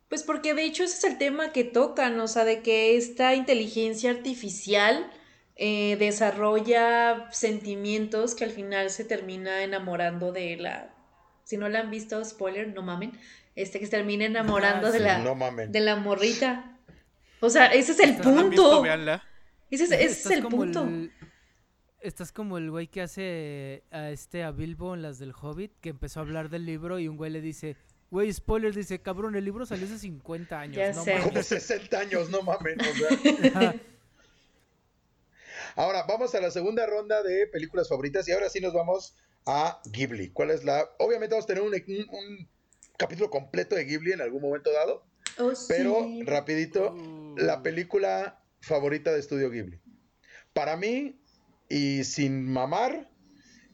Pues 0.08 0.22
porque 0.22 0.54
de 0.54 0.64
hecho 0.64 0.84
ese 0.84 0.96
es 0.96 1.04
el 1.04 1.18
tema 1.18 1.52
que 1.52 1.64
tocan, 1.64 2.18
o 2.20 2.28
sea, 2.28 2.44
de 2.44 2.62
que 2.62 2.96
esta 2.96 3.34
inteligencia 3.34 4.10
artificial 4.10 5.10
eh, 5.56 5.96
desarrolla 5.98 7.28
sentimientos 7.30 8.34
que 8.34 8.44
al 8.44 8.50
final 8.50 8.88
se 8.90 9.04
termina 9.04 9.62
enamorando 9.62 10.32
de 10.32 10.56
la... 10.56 10.94
Si 11.44 11.56
no 11.58 11.68
la 11.68 11.80
han 11.80 11.90
visto, 11.90 12.24
spoiler, 12.24 12.68
no 12.68 12.82
mamen. 12.82 13.18
Este 13.54 13.78
que 13.80 13.86
se 13.86 13.90
termina 13.90 14.24
enamorando 14.24 14.86
Ah, 14.86 14.90
de 14.92 15.00
la 15.00 15.18
No 15.18 15.36
de 15.66 15.80
la 15.80 15.96
morrita. 15.96 16.78
O 17.40 17.50
sea, 17.50 17.66
ese 17.66 17.92
es 17.92 18.00
el 18.00 18.10
¿No 18.12 18.16
visto? 18.18 18.32
punto. 18.32 18.82
Véanla. 18.82 19.24
Ese 19.70 19.84
es, 19.84 19.90
ese 19.90 20.04
es 20.04 20.16
Estás 20.18 20.32
el 20.32 20.46
punto. 20.46 20.84
el- 20.84 21.12
estás 22.00 22.32
como 22.32 22.58
el 22.58 22.70
güey 22.70 22.86
que 22.88 23.02
hace 23.02 23.82
a 23.90 24.10
este 24.10 24.42
a 24.44 24.50
Bilbo 24.50 24.94
en 24.94 25.02
las 25.02 25.18
del 25.18 25.32
Hobbit, 25.32 25.72
que 25.80 25.88
empezó 25.90 26.20
a 26.20 26.22
hablar 26.22 26.48
del 26.48 26.64
libro 26.66 26.98
y 26.98 27.08
un 27.08 27.16
güey 27.16 27.30
le 27.30 27.40
dice, 27.40 27.76
güey, 28.10 28.32
spoiler, 28.32 28.74
dice, 28.74 29.00
cabrón, 29.00 29.34
el 29.36 29.44
libro 29.44 29.66
salió 29.66 29.86
hace 29.86 29.98
50 29.98 30.60
años. 30.60 30.76
Ya 30.76 30.92
no 30.92 31.02
sé. 31.04 31.12
mames". 31.14 31.26
Como 31.28 31.42
60 31.42 31.98
años, 31.98 32.30
no 32.30 32.42
mamen. 32.42 32.78
o 32.80 32.84
sea. 33.50 33.74
Ahora, 35.76 36.04
vamos 36.08 36.34
a 36.34 36.40
la 36.40 36.50
segunda 36.50 36.86
ronda 36.86 37.22
de 37.22 37.46
películas 37.46 37.88
favoritas 37.88 38.26
y 38.28 38.32
ahora 38.32 38.48
sí 38.48 38.60
nos 38.60 38.72
vamos 38.72 39.14
a 39.46 39.80
Ghibli. 39.92 40.30
¿Cuál 40.30 40.50
es 40.50 40.64
la...? 40.64 40.88
Obviamente 40.98 41.34
vamos 41.34 41.44
a 41.44 41.48
tener 41.48 41.62
un, 41.62 41.72
un- 41.72 42.08
un 42.14 42.48
capítulo 42.96 43.30
completo 43.30 43.76
de 43.76 43.84
Ghibli 43.84 44.12
en 44.12 44.20
algún 44.20 44.42
momento 44.42 44.72
dado, 44.72 45.04
Oh, 45.38 45.52
pero 45.68 46.00
sí. 46.02 46.22
rapidito, 46.24 46.92
Uh. 46.94 47.36
la 47.38 47.62
película 47.62 48.42
favorita 48.60 49.12
de 49.12 49.20
Estudio 49.20 49.50
Ghibli. 49.50 49.78
Para 50.52 50.76
mí, 50.76 51.17
y 51.68 52.04
sin 52.04 52.50
mamar, 52.50 53.10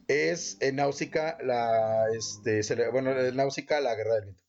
es 0.07 0.57
en 0.61 0.75
Náusica 0.77 1.37
la... 1.43 2.05
Este, 2.17 2.61
se 2.63 2.75
le- 2.75 2.89
bueno, 2.89 3.11
en 3.19 3.35
Náusica 3.35 3.79
la 3.81 3.95
Guerra 3.95 4.15
del 4.15 4.25
Viento. 4.25 4.43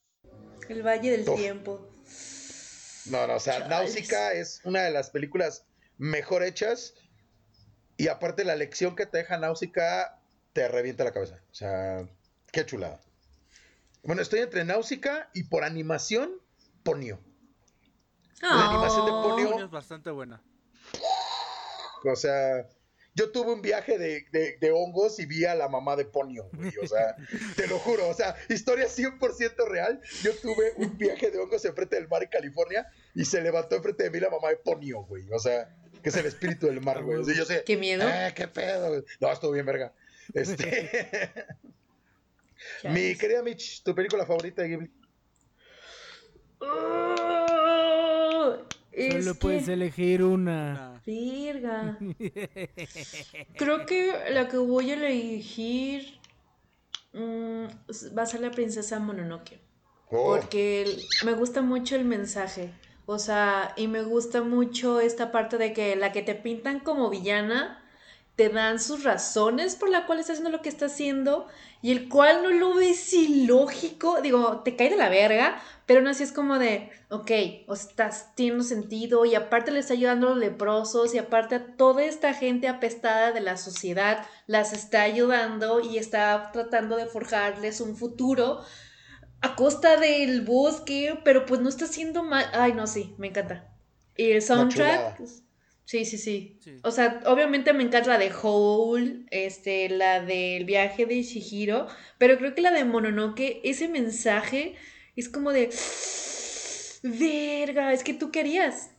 El 0.68 0.82
Valle 0.82 1.11
del 1.12 1.28
Uf. 1.28 1.36
Tiempo. 1.36 1.88
No, 3.07 3.26
no, 3.26 3.36
o 3.36 3.40
sea. 3.40 3.68
Náusica 3.68 4.32
es 4.32 4.61
una 4.64 4.82
de 4.82 4.90
las 4.90 5.11
películas 5.11 5.64
mejor 5.97 6.42
hechas 6.42 6.94
y 7.97 8.09
aparte 8.09 8.44
la 8.44 8.57
lección 8.57 8.97
que 8.97 9.07
te 9.07 9.18
deja 9.18 9.38
Náusica 9.38 10.18
te 10.53 10.66
revienta 10.68 11.05
la 11.05 11.12
cabeza. 11.12 11.40
O 11.51 11.55
sea, 11.55 12.07
qué 12.53 12.66
chulada. 12.66 13.01
Bueno, 14.03 14.22
estoy 14.22 14.40
entre 14.40 14.64
Náusica 14.64 15.30
y 15.34 15.44
por 15.44 15.62
animación, 15.64 16.32
Ponio. 16.82 17.20
La 18.42 18.70
animación 18.70 19.07
de 19.07 19.12
Oh. 19.12 19.22
Ponyo- 19.24 19.51
Ponyo 19.53 19.64
es 19.66 19.70
bastante 19.70 20.11
buena. 20.11 20.42
O 22.05 22.16
sea, 22.16 22.68
yo 23.17 23.31
tuve 23.33 23.53
un 23.53 23.62
viaje 23.62 23.99
de, 23.99 24.27
de- 24.31 24.57
de 24.61 24.71
hongos 24.71 25.19
y 25.19 25.27
vi 25.27 25.45
a 25.47 25.55
la 25.57 25.69
mamá 25.69 25.97
de 25.97 26.05
Ponio, 26.05 26.49
güey. 26.53 26.73
O 26.83 26.87
sea, 26.87 27.17
te 27.57 27.67
lo 27.67 27.79
juro. 27.81 28.07
O 28.09 28.14
sea, 28.14 28.37
historia 28.49 28.87
100% 28.87 29.67
real. 29.69 30.01
Yo 30.23 30.33
tuve 30.37 30.73
un 30.77 30.97
viaje 30.97 31.31
de 31.33 31.39
hongos 31.39 31.64
enfrente 31.64 31.97
del 31.97 32.07
mar 32.09 32.23
en 32.23 32.29
California 32.29 32.87
y 33.14 33.25
se 33.25 33.41
levantó 33.41 33.75
enfrente 33.77 34.05
de 34.05 34.11
mí 34.11 34.21
la 34.21 34.31
mamá 34.31 34.51
de 34.51 34.57
Ponio, 34.57 35.01
güey. 35.05 35.25
O 35.33 35.39
sea, 35.41 35.75
que 36.03 36.11
es 36.11 36.17
el 36.17 36.27
espíritu 36.27 36.67
del 36.67 36.81
mar, 36.81 37.03
güey. 37.03 37.25
yo 37.35 37.45
sé, 37.45 37.64
qué 37.67 37.77
miedo. 37.77 38.09
Eh, 38.09 38.33
qué 38.37 38.47
pedo. 38.47 39.03
No, 39.19 39.33
estuvo 39.33 39.51
bien, 39.53 39.67
verga. 39.67 39.93
Este. 40.35 41.33
Mi 42.85 43.17
querida 43.17 43.43
Mitch, 43.43 43.83
¿tu 43.83 43.95
película 43.95 44.27
favorita 44.27 44.62
de 44.62 44.69
Ghibli? 44.69 44.91
Oh, 46.61 48.57
Solo 49.12 49.35
puedes 49.37 49.69
elegir 49.69 50.23
una. 50.23 50.95
Virga. 51.07 51.98
Creo 53.57 53.86
que 53.86 54.12
la 54.30 54.48
que 54.48 54.57
voy 54.59 54.90
a 54.90 54.94
elegir 54.94 56.18
mm, 57.12 57.66
va 58.18 58.22
a 58.22 58.26
ser 58.26 58.40
la 58.40 58.50
princesa 58.50 58.98
Mononoke. 58.98 59.61
Oh. 60.11 60.34
Porque 60.34 60.98
me 61.24 61.34
gusta 61.34 61.62
mucho 61.62 61.94
el 61.94 62.04
mensaje. 62.04 62.74
O 63.07 63.20
sea, 63.20 63.72
y 63.76 63.86
me 63.86 64.02
gusta 64.02 64.42
mucho 64.42 65.00
esta 65.00 65.30
parte 65.30 65.59
de 65.59 65.72
que 65.72 65.94
la 65.94 66.11
que 66.11 66.22
te 66.22 66.34
pintan 66.34 66.80
como 66.80 67.09
villana 67.09 67.86
te 68.37 68.51
dan 68.51 68.78
sus 68.78 69.03
razones 69.03 69.76
por 69.76 69.89
la 69.89 70.07
cual 70.07 70.20
está 70.20 70.32
haciendo 70.32 70.51
lo 70.51 70.62
que 70.62 70.68
está 70.68 70.87
haciendo 70.87 71.49
y 71.80 71.91
el 71.93 72.09
cual 72.09 72.43
no 72.43 72.51
lo 72.51 72.74
ves 72.74 73.12
ilógico, 73.14 74.20
digo, 74.20 74.61
te 74.62 74.76
cae 74.76 74.91
de 74.91 74.97
la 74.97 75.09
verga, 75.09 75.61
pero 75.87 76.03
no 76.03 76.11
así 76.11 76.22
es 76.22 76.32
como 76.32 76.59
de, 76.59 76.91
ok, 77.09 77.30
o 77.66 77.74
estás, 77.74 78.34
tiene 78.34 78.62
sentido 78.62 79.24
y 79.24 79.34
aparte 79.34 79.70
le 79.70 79.78
está 79.78 79.95
ayudando 79.95 80.26
a 80.26 80.30
los 80.30 80.39
leprosos 80.39 81.14
y 81.14 81.18
aparte 81.18 81.55
a 81.55 81.76
toda 81.76 82.05
esta 82.05 82.34
gente 82.34 82.68
apestada 82.68 83.32
de 83.32 83.41
la 83.41 83.57
sociedad 83.57 84.26
las 84.47 84.72
está 84.72 85.03
ayudando 85.03 85.80
y 85.80 85.97
está 85.97 86.51
tratando 86.53 86.97
de 86.97 87.07
forjarles 87.07 87.80
un 87.80 87.97
futuro 87.97 88.61
a 89.41 89.55
costa 89.55 89.97
del 89.97 90.43
bosque, 90.43 91.18
pero 91.24 91.47
pues 91.47 91.61
no 91.61 91.68
está 91.68 91.87
haciendo 91.87 92.22
mal. 92.22 92.47
Ay, 92.53 92.72
no, 92.72 92.87
sí, 92.87 93.14
me 93.18 93.28
encanta. 93.28 93.72
Y 94.16 94.32
el 94.32 94.43
soundtrack, 94.43 95.20
Sí, 95.87 96.05
sí, 96.05 96.18
sí, 96.18 96.59
O 96.82 96.91
sea, 96.91 97.22
obviamente 97.26 97.72
me 97.72 97.84
encanta 97.84 98.09
la 98.09 98.18
de 98.18 98.32
Hole, 98.43 99.24
este, 99.30 99.89
la 99.89 100.20
del 100.20 100.64
viaje 100.64 101.07
de 101.07 101.22
Shihiro, 101.22 101.87
pero 102.18 102.37
creo 102.39 102.57
que 102.57 102.61
la 102.61 102.72
de 102.72 102.84
Mononoke, 102.84 103.61
ese 103.62 103.87
mensaje 103.87 104.74
es 105.14 105.28
como 105.28 105.53
de 105.53 105.70
verga, 107.05 107.93
es 107.93 108.03
que 108.03 108.14
tú 108.14 108.32
querías. 108.32 108.91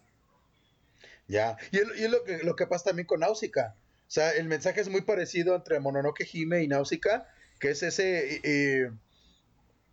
Ya, 1.28 1.58
y 1.72 1.80
es 1.80 2.10
lo 2.10 2.24
que, 2.24 2.38
lo 2.38 2.56
que 2.56 2.68
pasa 2.68 2.86
también 2.86 3.06
con 3.06 3.20
Náusica. 3.20 3.76
O 4.08 4.10
sea, 4.10 4.32
el 4.32 4.48
mensaje 4.48 4.80
es 4.80 4.88
muy 4.88 5.02
parecido 5.02 5.58
entre 5.58 5.82
Mononoke 5.82 6.26
Hime 6.32 6.64
y 6.64 6.70
Náusica, 6.70 7.28
que 7.60 7.72
es 7.72 7.84
ese 7.84 8.36
eh, 8.36 8.42
eh, 8.44 8.92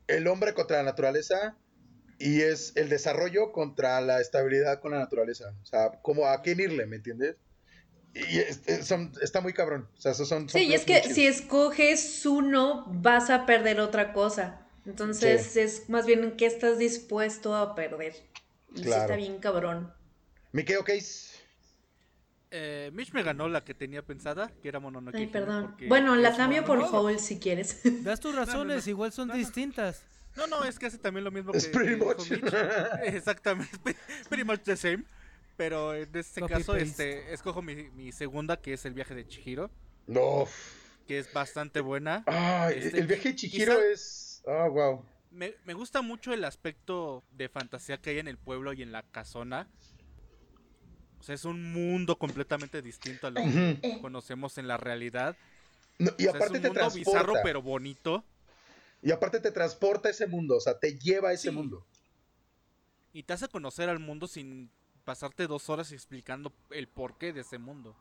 el 0.07 0.29
hombre 0.29 0.55
contra 0.55 0.77
la 0.77 0.85
naturaleza 0.85 1.57
y 2.19 2.41
es 2.41 2.73
el 2.77 2.89
desarrollo 2.89 3.53
contra 3.53 4.01
la 4.01 4.21
estabilidad 4.21 4.81
con 4.81 4.93
la 4.93 4.99
naturaleza. 4.99 5.55
O 5.63 5.67
sea, 5.67 6.01
como 6.03 6.27
a 6.27 6.43
quién 6.43 6.61
irle, 6.61 6.87
¿me 6.87 6.97
entiendes? 6.97 7.37
Y 8.15 8.39
está 8.39 9.41
muy 9.41 9.53
cabrón. 9.53 9.89
O 9.97 10.01
sea, 10.01 10.13
esos 10.13 10.29
son, 10.29 10.49
sí, 10.49 10.67
y 10.67 10.75
es 10.75 10.85
que 10.85 11.03
si 11.03 11.27
escoges 11.27 12.25
uno, 12.27 12.85
vas 12.87 13.29
a 13.31 13.45
perder 13.45 13.81
otra 13.81 14.13
cosa. 14.13 14.61
Entonces 14.87 15.57
es 15.57 15.89
más 15.89 16.07
bien 16.07 16.23
en 16.23 16.37
qué 16.37 16.47
estás 16.47 16.79
dispuesto 16.79 17.57
a 17.57 17.75
perder. 17.75 18.15
Y 18.75 18.85
sí 18.85 18.91
está 18.91 19.17
bien 19.17 19.39
cabrón. 19.39 19.93
Miqueo 20.53 20.85
Case. 20.85 21.35
Eh, 22.57 22.91
Mitch 22.93 23.13
me 23.13 23.25
ganó 23.25 23.49
la 23.49 23.65
que 23.65 23.75
tenía 23.75 24.03
pensada, 24.03 24.53
que 24.63 24.69
era 24.69 24.79
Mononoke. 24.79 25.17
Ay, 25.17 25.27
perdón. 25.27 25.75
Bueno, 25.89 26.15
la 26.15 26.37
cambio 26.37 26.65
por 26.65 26.79
Hole 26.79 27.19
si 27.19 27.41
quieres. 27.41 27.81
Das 28.05 28.21
tus 28.21 28.33
razones, 28.33 28.87
igual 28.87 29.11
son 29.11 29.33
distintas. 29.33 30.05
No, 30.37 30.47
no, 30.47 30.65
es 30.65 30.79
que 30.79 30.87
hace 30.87 30.99
también 30.99 31.25
lo 31.25 31.31
mismo 31.31 31.53
que. 31.53 31.59
Es 31.59 31.69
pretty 31.69 31.97
much. 31.97 32.31
Exactamente, 33.05 33.97
pretty 34.29 34.45
much 34.45 34.61
the 34.63 34.77
same. 34.77 35.05
Pero 35.57 35.95
en 35.95 36.09
este 36.15 36.43
caso, 36.43 36.75
este, 36.75 37.33
escojo 37.33 37.63
mi, 37.63 37.91
mi, 37.91 38.11
segunda, 38.11 38.57
que 38.57 38.73
es 38.73 38.85
el 38.85 38.95
viaje 38.95 39.15
de 39.15 39.27
Chihiro. 39.27 39.71
No. 40.07 40.49
Que 41.07 41.19
es 41.19 41.33
bastante 41.33 41.81
buena. 41.81 42.25
Ah, 42.27 42.71
este, 42.75 42.99
el 42.99 43.07
viaje 43.07 43.31
de 43.31 43.37
Chihiro 43.37 43.81
es. 43.81 44.43
Ah, 44.47 44.69
wow. 44.69 45.05
Me, 45.31 45.55
me, 45.65 45.75
gusta 45.75 46.03
mucho 46.03 46.33
el 46.33 46.45
aspecto 46.45 47.23
de 47.33 47.49
fantasía 47.49 47.99
que 47.99 48.11
hay 48.11 48.19
en 48.19 48.29
el 48.29 48.39
pueblo 48.39 48.73
y 48.73 48.83
en 48.83 48.91
la 48.91 49.03
casona. 49.03 49.69
O 51.21 51.23
sea, 51.23 51.35
es 51.35 51.45
un 51.45 51.73
mundo 51.73 52.19
completamente 52.19 52.83
distinto 52.83 53.29
a 53.29 53.31
lo 53.31 53.41
que 53.41 53.99
conocemos 54.03 54.59
en 54.59 54.69
la 54.69 54.77
realidad. 54.77 55.37
y 56.19 56.27
aparte 56.27 56.59
es 56.59 56.65
un 56.65 56.73
mundo 56.73 56.91
bizarro 56.91 57.35
pero 57.43 57.63
bonito. 57.63 58.25
Y 59.05 59.13
aparte 59.13 59.39
te 59.39 59.53
transporta 59.53 60.09
a 60.09 60.13
ese 60.13 60.27
mundo, 60.27 60.57
o 60.57 60.61
sea, 60.61 60.79
te 60.79 60.99
lleva 60.99 61.29
a 61.29 61.33
ese 61.35 61.51
mundo. 61.51 61.87
Y 63.13 63.23
te 63.23 63.35
hace 63.35 63.49
conocer 63.49 63.91
al 63.91 63.99
mundo 63.99 64.27
sin 64.27 64.71
pasarte 65.05 65.47
dos 65.47 65.69
horas 65.69 65.93
explicando 65.93 66.55
el 66.71 66.89
porqué 66.89 67.35
de 67.35 67.43
ese 67.43 67.59
mundo. 67.59 67.95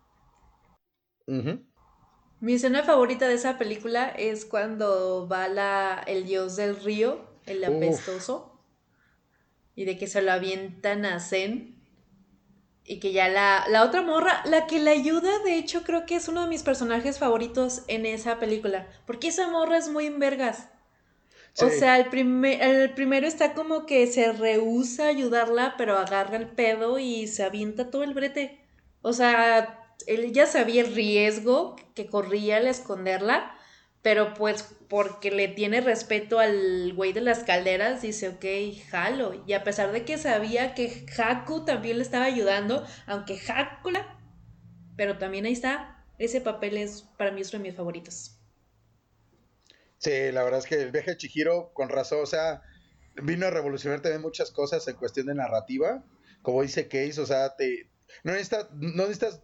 Mi 2.39 2.53
escena 2.53 2.83
favorita 2.83 3.27
de 3.27 3.33
esa 3.33 3.57
película 3.57 4.07
es 4.07 4.45
cuando 4.45 5.27
va 5.27 5.49
la, 5.49 6.01
el 6.07 6.25
dios 6.25 6.55
del 6.55 6.81
río, 6.81 7.27
el 7.45 7.65
apestoso, 7.65 8.63
y 9.75 9.83
de 9.83 9.97
que 9.97 10.07
se 10.07 10.21
lo 10.21 10.31
avientan 10.31 11.05
a 11.05 11.19
Zen. 11.19 11.83
Y 12.85 13.01
que 13.01 13.11
ya 13.11 13.27
la, 13.27 13.65
la 13.69 13.83
otra 13.83 14.01
morra, 14.01 14.41
la 14.45 14.67
que 14.67 14.79
le 14.79 14.91
ayuda, 14.91 15.39
de 15.39 15.57
hecho 15.57 15.83
creo 15.83 16.05
que 16.05 16.15
es 16.15 16.29
uno 16.29 16.43
de 16.43 16.49
mis 16.49 16.63
personajes 16.63 17.19
favoritos 17.19 17.83
en 17.87 18.05
esa 18.05 18.39
película. 18.39 18.87
Porque 19.05 19.27
esa 19.27 19.49
morra 19.49 19.77
es 19.77 19.89
muy 19.89 20.05
en 20.05 20.19
vergas. 20.19 20.69
O 21.59 21.69
sea, 21.69 21.99
el, 21.99 22.45
el 22.45 22.93
primero 22.93 23.27
está 23.27 23.53
como 23.53 23.85
que 23.85 24.07
se 24.07 24.31
rehúsa 24.31 25.05
a 25.05 25.09
ayudarla, 25.09 25.75
pero 25.77 25.97
agarra 25.97 26.37
el 26.37 26.47
pedo 26.47 26.97
y 26.97 27.27
se 27.27 27.43
avienta 27.43 27.91
todo 27.91 28.03
el 28.03 28.15
brete. 28.15 28.59
O 29.01 29.13
sea, 29.13 29.83
él 30.07 30.33
ya 30.33 30.47
sabía 30.47 30.81
el 30.81 30.95
riesgo 30.95 31.75
que 31.93 32.07
corría 32.07 32.57
al 32.57 32.67
esconderla, 32.67 33.55
pero 34.01 34.33
pues 34.33 34.63
porque 34.89 35.31
le 35.31 35.47
tiene 35.47 35.81
respeto 35.81 36.39
al 36.39 36.93
güey 36.93 37.13
de 37.13 37.21
las 37.21 37.43
calderas, 37.43 38.01
dice, 38.01 38.29
ok, 38.29 38.45
jalo. 38.89 39.43
Y 39.47 39.53
a 39.53 39.63
pesar 39.63 39.91
de 39.91 40.05
que 40.05 40.17
sabía 40.17 40.73
que 40.73 41.05
Haku 41.17 41.65
también 41.65 41.97
le 41.97 42.03
estaba 42.03 42.25
ayudando, 42.25 42.85
aunque 43.05 43.39
Haku 43.47 43.91
pero 44.95 45.17
también 45.17 45.45
ahí 45.45 45.53
está. 45.53 46.03
Ese 46.19 46.41
papel 46.41 46.77
es 46.77 47.03
para 47.17 47.31
mí 47.31 47.41
uno 47.41 47.51
de 47.51 47.59
mis 47.59 47.75
favoritos. 47.75 48.32
Sí, 50.03 50.33
la 50.33 50.43
verdad 50.43 50.59
es 50.59 50.65
que 50.65 50.75
el 50.81 50.91
viaje 50.91 51.11
de 51.11 51.17
Chihiro, 51.17 51.71
con 51.73 51.87
razón, 51.87 52.19
o 52.21 52.25
sea, 52.25 52.61
vino 53.21 53.45
a 53.45 53.51
revolucionar 53.51 54.01
también 54.01 54.21
muchas 54.21 54.51
cosas 54.51 54.85
en 54.89 54.97
cuestión 54.97 55.27
de 55.27 55.33
narrativa. 55.33 56.03
Como 56.41 56.61
dice 56.61 56.89
Case, 56.89 57.21
o 57.21 57.25
sea, 57.25 57.55
te, 57.55 57.89
no, 58.25 58.33
necesitas, 58.33 58.67
no 58.73 59.03
necesitas 59.03 59.41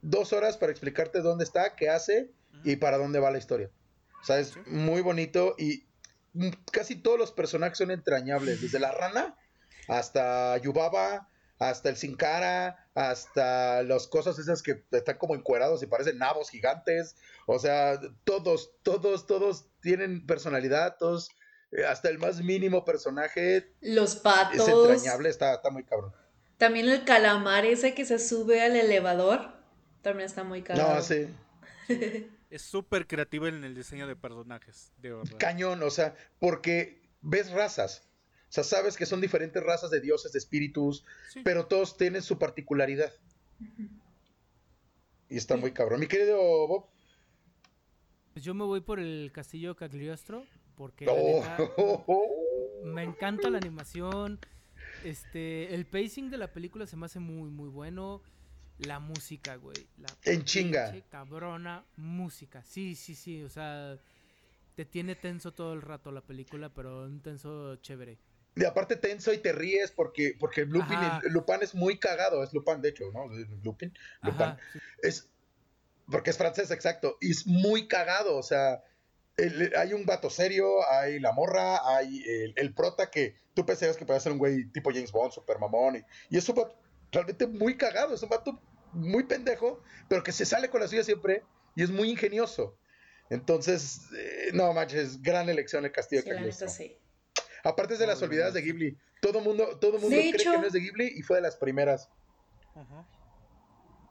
dos 0.00 0.32
horas 0.32 0.56
para 0.56 0.72
explicarte 0.72 1.20
dónde 1.20 1.44
está, 1.44 1.76
qué 1.76 1.88
hace 1.90 2.32
y 2.64 2.74
para 2.74 2.98
dónde 2.98 3.20
va 3.20 3.30
la 3.30 3.38
historia. 3.38 3.70
O 4.20 4.24
sea, 4.24 4.40
es 4.40 4.56
muy 4.66 5.00
bonito 5.00 5.54
y 5.56 5.84
casi 6.72 6.96
todos 6.96 7.18
los 7.18 7.30
personajes 7.30 7.78
son 7.78 7.92
entrañables, 7.92 8.60
desde 8.62 8.80
la 8.80 8.90
rana 8.90 9.36
hasta 9.86 10.56
Yubaba, 10.58 11.28
hasta 11.70 11.90
el 11.90 11.96
sin 11.96 12.16
cara, 12.16 12.88
hasta 12.94 13.82
las 13.84 14.08
cosas 14.08 14.38
esas 14.38 14.62
que 14.62 14.84
están 14.90 15.16
como 15.16 15.34
encuerados 15.34 15.82
y 15.82 15.86
parecen 15.86 16.18
nabos 16.18 16.50
gigantes. 16.50 17.14
O 17.46 17.58
sea, 17.58 18.00
todos, 18.24 18.72
todos, 18.82 19.26
todos 19.26 19.66
tienen 19.80 20.26
personalidad, 20.26 20.96
todos, 20.98 21.30
eh, 21.70 21.84
hasta 21.84 22.08
el 22.08 22.18
más 22.18 22.42
mínimo 22.42 22.84
personaje. 22.84 23.72
Los 23.80 24.16
patos. 24.16 24.66
Es 24.66 24.68
entrañable, 24.68 25.28
está, 25.28 25.54
está 25.54 25.70
muy 25.70 25.84
cabrón. 25.84 26.12
También 26.58 26.88
el 26.88 27.04
calamar 27.04 27.64
ese 27.64 27.94
que 27.94 28.04
se 28.04 28.18
sube 28.18 28.60
al 28.60 28.74
elevador, 28.74 29.52
también 30.02 30.26
está 30.26 30.42
muy 30.42 30.62
cabrón. 30.62 30.96
No, 30.96 31.02
sí. 31.02 31.28
es 32.50 32.62
súper 32.62 33.06
creativo 33.06 33.46
en 33.46 33.62
el 33.62 33.74
diseño 33.76 34.08
de 34.08 34.16
personajes, 34.16 34.92
de 34.98 35.12
verdad. 35.12 35.36
Cañón, 35.38 35.82
o 35.84 35.90
sea, 35.90 36.16
porque 36.40 37.08
ves 37.20 37.52
razas. 37.52 38.08
O 38.52 38.54
sea, 38.54 38.64
sabes 38.64 38.98
que 38.98 39.06
son 39.06 39.22
diferentes 39.22 39.62
razas 39.62 39.90
de 39.90 39.98
dioses, 39.98 40.30
de 40.32 40.38
espíritus, 40.38 41.06
pero 41.42 41.64
todos 41.64 41.96
tienen 41.96 42.20
su 42.20 42.38
particularidad. 42.38 43.10
Y 45.30 45.38
está 45.38 45.56
muy 45.56 45.72
cabrón. 45.72 46.00
Mi 46.00 46.06
querido 46.06 46.36
Bob. 46.68 46.84
Pues 48.34 48.44
yo 48.44 48.52
me 48.52 48.64
voy 48.64 48.82
por 48.82 49.00
el 49.00 49.32
castillo 49.32 49.74
Cagliostro 49.74 50.44
porque 50.76 51.06
oh. 51.08 52.84
me 52.84 53.02
encanta 53.02 53.48
la 53.48 53.56
animación. 53.56 54.38
Este, 55.02 55.74
el 55.74 55.86
pacing 55.86 56.28
de 56.28 56.36
la 56.36 56.52
película 56.52 56.86
se 56.86 56.96
me 56.96 57.06
hace 57.06 57.20
muy 57.20 57.48
muy 57.48 57.70
bueno. 57.70 58.20
La 58.80 59.00
música, 59.00 59.56
güey. 59.56 59.88
La 59.96 60.08
en 60.24 60.44
chinga. 60.44 60.94
Cabrona 61.08 61.86
música. 61.96 62.62
Sí, 62.64 62.96
sí, 62.96 63.14
sí. 63.14 63.42
O 63.44 63.48
sea, 63.48 63.98
te 64.74 64.84
tiene 64.84 65.14
tenso 65.14 65.52
todo 65.52 65.72
el 65.72 65.80
rato 65.80 66.12
la 66.12 66.20
película, 66.20 66.68
pero 66.68 67.04
un 67.04 67.22
tenso 67.22 67.76
chévere. 67.76 68.18
Y 68.54 68.64
aparte 68.64 68.96
tenso 68.96 69.32
y 69.32 69.38
te 69.38 69.52
ríes 69.52 69.90
porque, 69.92 70.36
porque 70.38 70.66
Lupin, 70.66 70.98
Lupin 71.24 71.62
es 71.62 71.74
muy 71.74 71.98
cagado. 71.98 72.42
Es 72.42 72.52
Lupin, 72.52 72.82
de 72.82 72.90
hecho, 72.90 73.04
¿no? 73.12 73.26
Lupin. 73.62 73.92
Lupin. 74.22 74.56
Es 75.02 75.30
porque 76.10 76.30
es 76.30 76.38
francés, 76.38 76.70
exacto. 76.70 77.16
Y 77.20 77.30
es 77.30 77.46
muy 77.46 77.88
cagado, 77.88 78.36
o 78.36 78.42
sea, 78.42 78.82
hay 79.76 79.92
un 79.94 80.04
vato 80.04 80.30
serio, 80.30 80.86
hay 80.90 81.18
la 81.18 81.32
morra, 81.32 81.96
hay 81.96 82.22
el, 82.54 82.74
prota 82.74 83.10
que 83.10 83.34
tú 83.54 83.64
pensabas 83.64 83.96
que 83.96 84.04
podía 84.04 84.20
ser 84.20 84.32
un 84.32 84.38
güey 84.38 84.66
tipo 84.66 84.90
James 84.90 85.10
Bond, 85.10 85.32
super 85.32 85.58
mamón, 85.58 86.04
y, 86.30 86.36
es 86.36 86.44
súper 86.44 86.66
realmente 87.10 87.46
muy 87.46 87.76
cagado. 87.76 88.14
Es 88.14 88.22
un 88.22 88.28
vato 88.28 88.60
muy 88.92 89.24
pendejo, 89.24 89.82
pero 90.08 90.22
que 90.22 90.32
se 90.32 90.44
sale 90.44 90.68
con 90.68 90.80
la 90.80 90.88
suya 90.88 91.04
siempre 91.04 91.42
y 91.74 91.82
es 91.82 91.90
muy 91.90 92.10
ingenioso. 92.10 92.76
Entonces, 93.30 94.00
eh, 94.14 94.50
no 94.52 94.72
manches, 94.74 95.22
gran 95.22 95.48
elección 95.48 95.86
el 95.86 95.92
Castillo 95.92 96.22
Sí, 96.22 96.28
de 96.28 96.34
la 96.34 96.40
neta, 96.42 96.50
Cagliostro. 96.58 96.68
sí. 96.68 96.98
Aparte 97.64 97.94
es 97.94 98.00
de 98.00 98.06
las 98.06 98.20
olvidadas 98.22 98.54
de 98.54 98.62
Ghibli. 98.62 98.96
Todo 99.20 99.40
mundo, 99.40 99.78
todo 99.80 99.92
mundo 99.98 100.08
cree 100.08 100.30
hecho- 100.30 100.52
que 100.52 100.58
no 100.58 100.66
es 100.66 100.72
de 100.72 100.80
Ghibli 100.80 101.12
y 101.16 101.22
fue 101.22 101.36
de 101.36 101.42
las 101.42 101.56
primeras. 101.56 102.08
Ajá. 102.74 103.06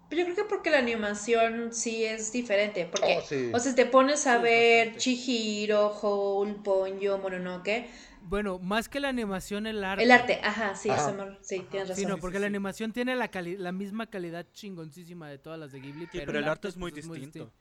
Pero 0.10 0.20
yo 0.28 0.34
creo 0.34 0.36
que 0.45 0.49
porque 0.49 0.70
la 0.70 0.80
animación 0.80 1.74
sí 1.74 2.04
es 2.06 2.32
diferente. 2.32 2.86
Porque, 2.91 3.18
Oh, 3.18 3.22
sí. 3.22 3.52
o 3.54 3.60
sea, 3.60 3.74
te 3.76 3.86
pones 3.86 4.28
a 4.28 4.38
Sí, 4.38 4.43
ver 4.43 4.86
bastante. 4.88 4.99
Chihiro, 4.99 5.88
Howl, 5.88 6.56
Ponyo, 6.64 7.18
Mononoke, 7.18 7.89
Bueno, 8.24 8.60
más 8.60 8.88
que 8.88 8.99
la 8.99 9.10
animación, 9.10 9.66
el 9.68 9.84
arte. 9.84 10.04
el 10.04 10.12
arte, 10.12 10.39
ajá, 10.43 10.76
sí, 10.76 10.89
Ajá. 10.89 11.10
eso 11.10 11.14
me- 11.14 11.38
sí, 11.41 11.66
tienes 11.72 11.89
razón. 11.89 11.95
Sí, 12.04 12.06
no, 12.06 12.18
porque 12.20 12.38
sí, 12.38 12.41
la 12.41 12.45
sí. 12.47 12.49
animación 12.52 12.93
tiene 12.93 13.16
la, 13.16 13.30
cali- 13.32 13.58
la 13.58 13.72
misma 13.72 14.06
calidad 14.10 14.45
chingoncísima 14.54 15.28
de 15.30 15.39
todas 15.39 15.58
las 15.60 15.72
de 15.72 15.80
Ghibli. 15.80 16.08
Sí, 16.12 16.20
pero 16.26 16.38
el 16.39 16.47
arte 16.47 16.68
es 16.68 16.78
muy 16.78 16.91
pues, 16.91 17.06
distinto. 17.08 17.52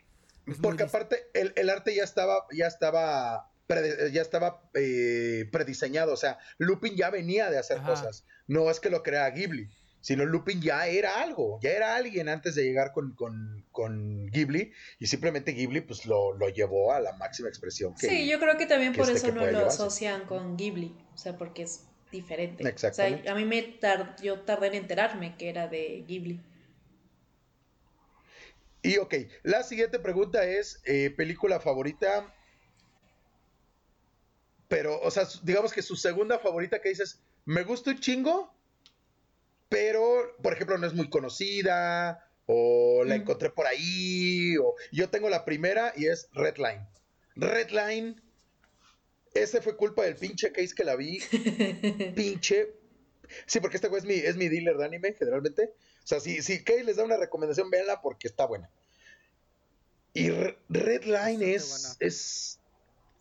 Es 0.47 0.59
muy 0.59 0.63
Porque 0.63 0.85
dist- 0.85 0.89
aparte 0.89 1.29
el, 1.35 1.53
el 1.57 1.71
arte 1.71 1.95
ya 1.95 2.05
estaba, 2.05 2.45
ya 2.53 2.67
estaba, 2.67 3.51
ya 4.13 4.23
estaba 4.23 4.71
eh, 4.75 5.49
prediseñado. 5.53 6.13
O 6.13 6.17
sea, 6.17 6.39
Lupin 6.59 6.97
ya 6.97 7.11
venía 7.11 7.51
de 7.51 7.59
hacer 7.59 7.79
Ajá. 7.79 7.89
cosas. 7.91 8.25
No 8.47 8.71
es 8.71 8.81
que 8.81 8.91
lo 8.91 9.03
crea 9.03 9.29
Ghibli, 9.31 9.69
sino 10.01 10.25
Lupin 10.25 10.61
ya 10.63 10.87
era 10.87 11.21
algo, 11.23 11.61
ya 11.63 11.71
era 11.71 11.95
alguien 11.97 12.29
antes 12.29 12.55
de 12.55 12.65
llegar 12.65 12.93
con, 12.93 13.15
con, 13.15 13.65
con 13.71 14.27
Ghibli 14.31 14.73
y 14.99 15.07
simplemente 15.07 15.53
Ghibli 15.53 15.83
pues 15.83 16.07
lo, 16.07 16.33
lo 16.37 16.49
llevó 16.49 16.93
a 16.93 17.01
la 17.01 17.13
máxima 17.13 17.49
expresión. 17.49 17.95
Que, 17.95 18.09
Sí, 18.09 18.29
yo 18.29 18.39
creo 18.41 18.57
que 18.57 18.67
también 18.67 18.93
que 18.93 18.99
por 18.99 19.11
este 19.11 19.29
eso 19.29 19.37
no 19.37 19.43
lo 19.43 19.47
llevarse. 19.53 19.69
asocian 19.83 20.25
con 20.27 20.57
Ghibli, 20.57 20.97
o 21.15 21.17
sea, 21.19 21.37
porque 21.37 21.63
es 21.63 21.87
diferente. 22.11 22.67
Exactamente. 22.69 23.21
O 23.21 23.25
sea, 23.25 23.33
a 23.33 23.37
mí 23.37 23.45
me 23.45 23.63
tar- 23.63 24.17
yo 24.23 24.41
tardé 24.41 24.69
en 24.69 24.75
enterarme 24.75 25.37
que 25.37 25.49
era 25.49 25.69
de 25.69 26.05
Ghibli. 26.09 26.41
Y 28.83 28.97
ok, 28.97 29.15
la 29.43 29.63
siguiente 29.63 29.99
pregunta 29.99 30.45
es, 30.45 30.81
eh, 30.87 31.11
película 31.11 31.61
favorita, 31.61 32.35
pero, 34.71 35.01
o 35.01 35.11
sea, 35.11 35.27
digamos 35.43 35.73
que 35.73 35.83
su 35.83 35.97
segunda 35.97 36.39
favorita 36.39 36.81
que 36.81 36.91
dices, 36.91 37.21
me 37.45 37.65
gusta 37.65 37.91
un 37.91 37.99
chingo, 37.99 38.55
pero, 39.69 40.37
por 40.43 40.53
ejemplo, 40.53 40.79
no 40.79 40.87
es 40.87 40.95
muy 40.95 41.11
conocida, 41.11 42.25
o 42.47 43.03
la 43.05 43.17
encontré 43.17 43.51
por 43.51 43.67
ahí, 43.67 44.57
o 44.59 44.77
yo 44.93 45.11
tengo 45.11 45.29
la 45.29 45.45
primera 45.45 45.93
y 45.97 46.07
es 46.07 46.29
Redline. 46.35 46.87
Redline, 47.35 48.23
ese 49.35 49.61
fue 49.61 49.77
culpa 49.77 50.05
del 50.05 50.15
pinche 50.15 50.53
case 50.53 50.73
que 50.73 50.85
la 50.85 50.95
vi, 50.95 51.19
pinche. 52.15 52.73
Sí, 53.47 53.59
porque 53.59 53.77
este 53.77 53.89
güey 53.89 54.01
es 54.03 54.07
mi, 54.07 54.15
es 54.15 54.37
mi 54.37 54.49
dealer 54.49 54.77
de 54.77 54.85
anime, 54.85 55.15
generalmente. 55.19 55.75
O 56.05 56.07
sea, 56.07 56.21
si, 56.21 56.43
si 56.43 56.63
Kay 56.63 56.85
les 56.85 56.95
da 56.97 57.03
una 57.05 57.17
recomendación, 57.17 57.71
véanla 57.71 58.01
porque 58.03 58.29
está 58.29 58.47
buena. 58.47 58.71
Y 60.15 60.31
Re- 60.31 60.59
Redline 60.69 61.43
es, 61.43 61.97
es. 61.99 62.60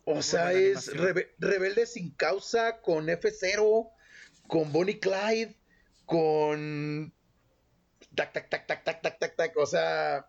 O 0.04 0.22
sea, 0.22 0.52
es 0.52 0.92
rebe- 0.94 1.30
rebelde 1.38 1.86
sin 1.86 2.10
causa, 2.12 2.80
con 2.80 3.06
F0, 3.08 3.90
con 4.46 4.72
Bonnie 4.72 4.98
Clyde, 4.98 5.56
con. 6.06 7.12
Tac, 8.14 8.32
tac, 8.32 8.50
tac, 8.50 8.66
tac, 8.66 8.84
tac, 8.84 9.02
tac, 9.02 9.18
tac, 9.18 9.36
tac. 9.36 9.56
O 9.56 9.66
sea, 9.66 10.28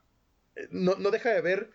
no, 0.70 0.96
no 0.96 1.10
deja 1.12 1.30
de 1.32 1.42
ver. 1.42 1.72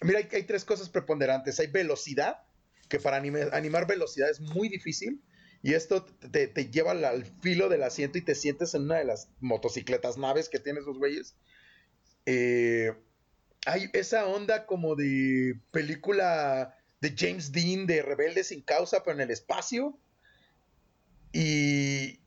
Mira, 0.00 0.18
hay, 0.18 0.28
hay 0.32 0.42
tres 0.42 0.64
cosas 0.64 0.88
preponderantes. 0.88 1.60
Hay 1.60 1.68
velocidad, 1.68 2.42
que 2.88 2.98
para 2.98 3.18
anime- 3.18 3.50
animar 3.52 3.86
velocidad 3.86 4.30
es 4.30 4.40
muy 4.40 4.68
difícil. 4.68 5.22
Y 5.62 5.72
esto 5.74 6.04
te, 6.04 6.48
te 6.48 6.70
lleva 6.70 6.90
al, 6.90 7.04
al 7.04 7.24
filo 7.40 7.68
del 7.68 7.84
asiento 7.84 8.18
y 8.18 8.22
te 8.22 8.34
sientes 8.34 8.74
en 8.74 8.82
una 8.82 8.98
de 8.98 9.04
las 9.04 9.28
motocicletas 9.40 10.18
naves 10.18 10.48
que 10.48 10.58
tienen 10.58 10.82
esos 10.82 10.98
güeyes. 10.98 11.36
Eh, 12.26 12.92
hay 13.66 13.88
esa 13.94 14.26
onda 14.26 14.66
como 14.66 14.94
de 14.94 15.58
película 15.70 16.76
de 17.04 17.14
James 17.16 17.52
Dean 17.52 17.86
de 17.86 18.00
Rebelde 18.02 18.42
sin 18.44 18.62
causa, 18.62 19.02
pero 19.02 19.16
en 19.16 19.20
el 19.22 19.30
espacio. 19.30 19.98
Y 21.32 22.18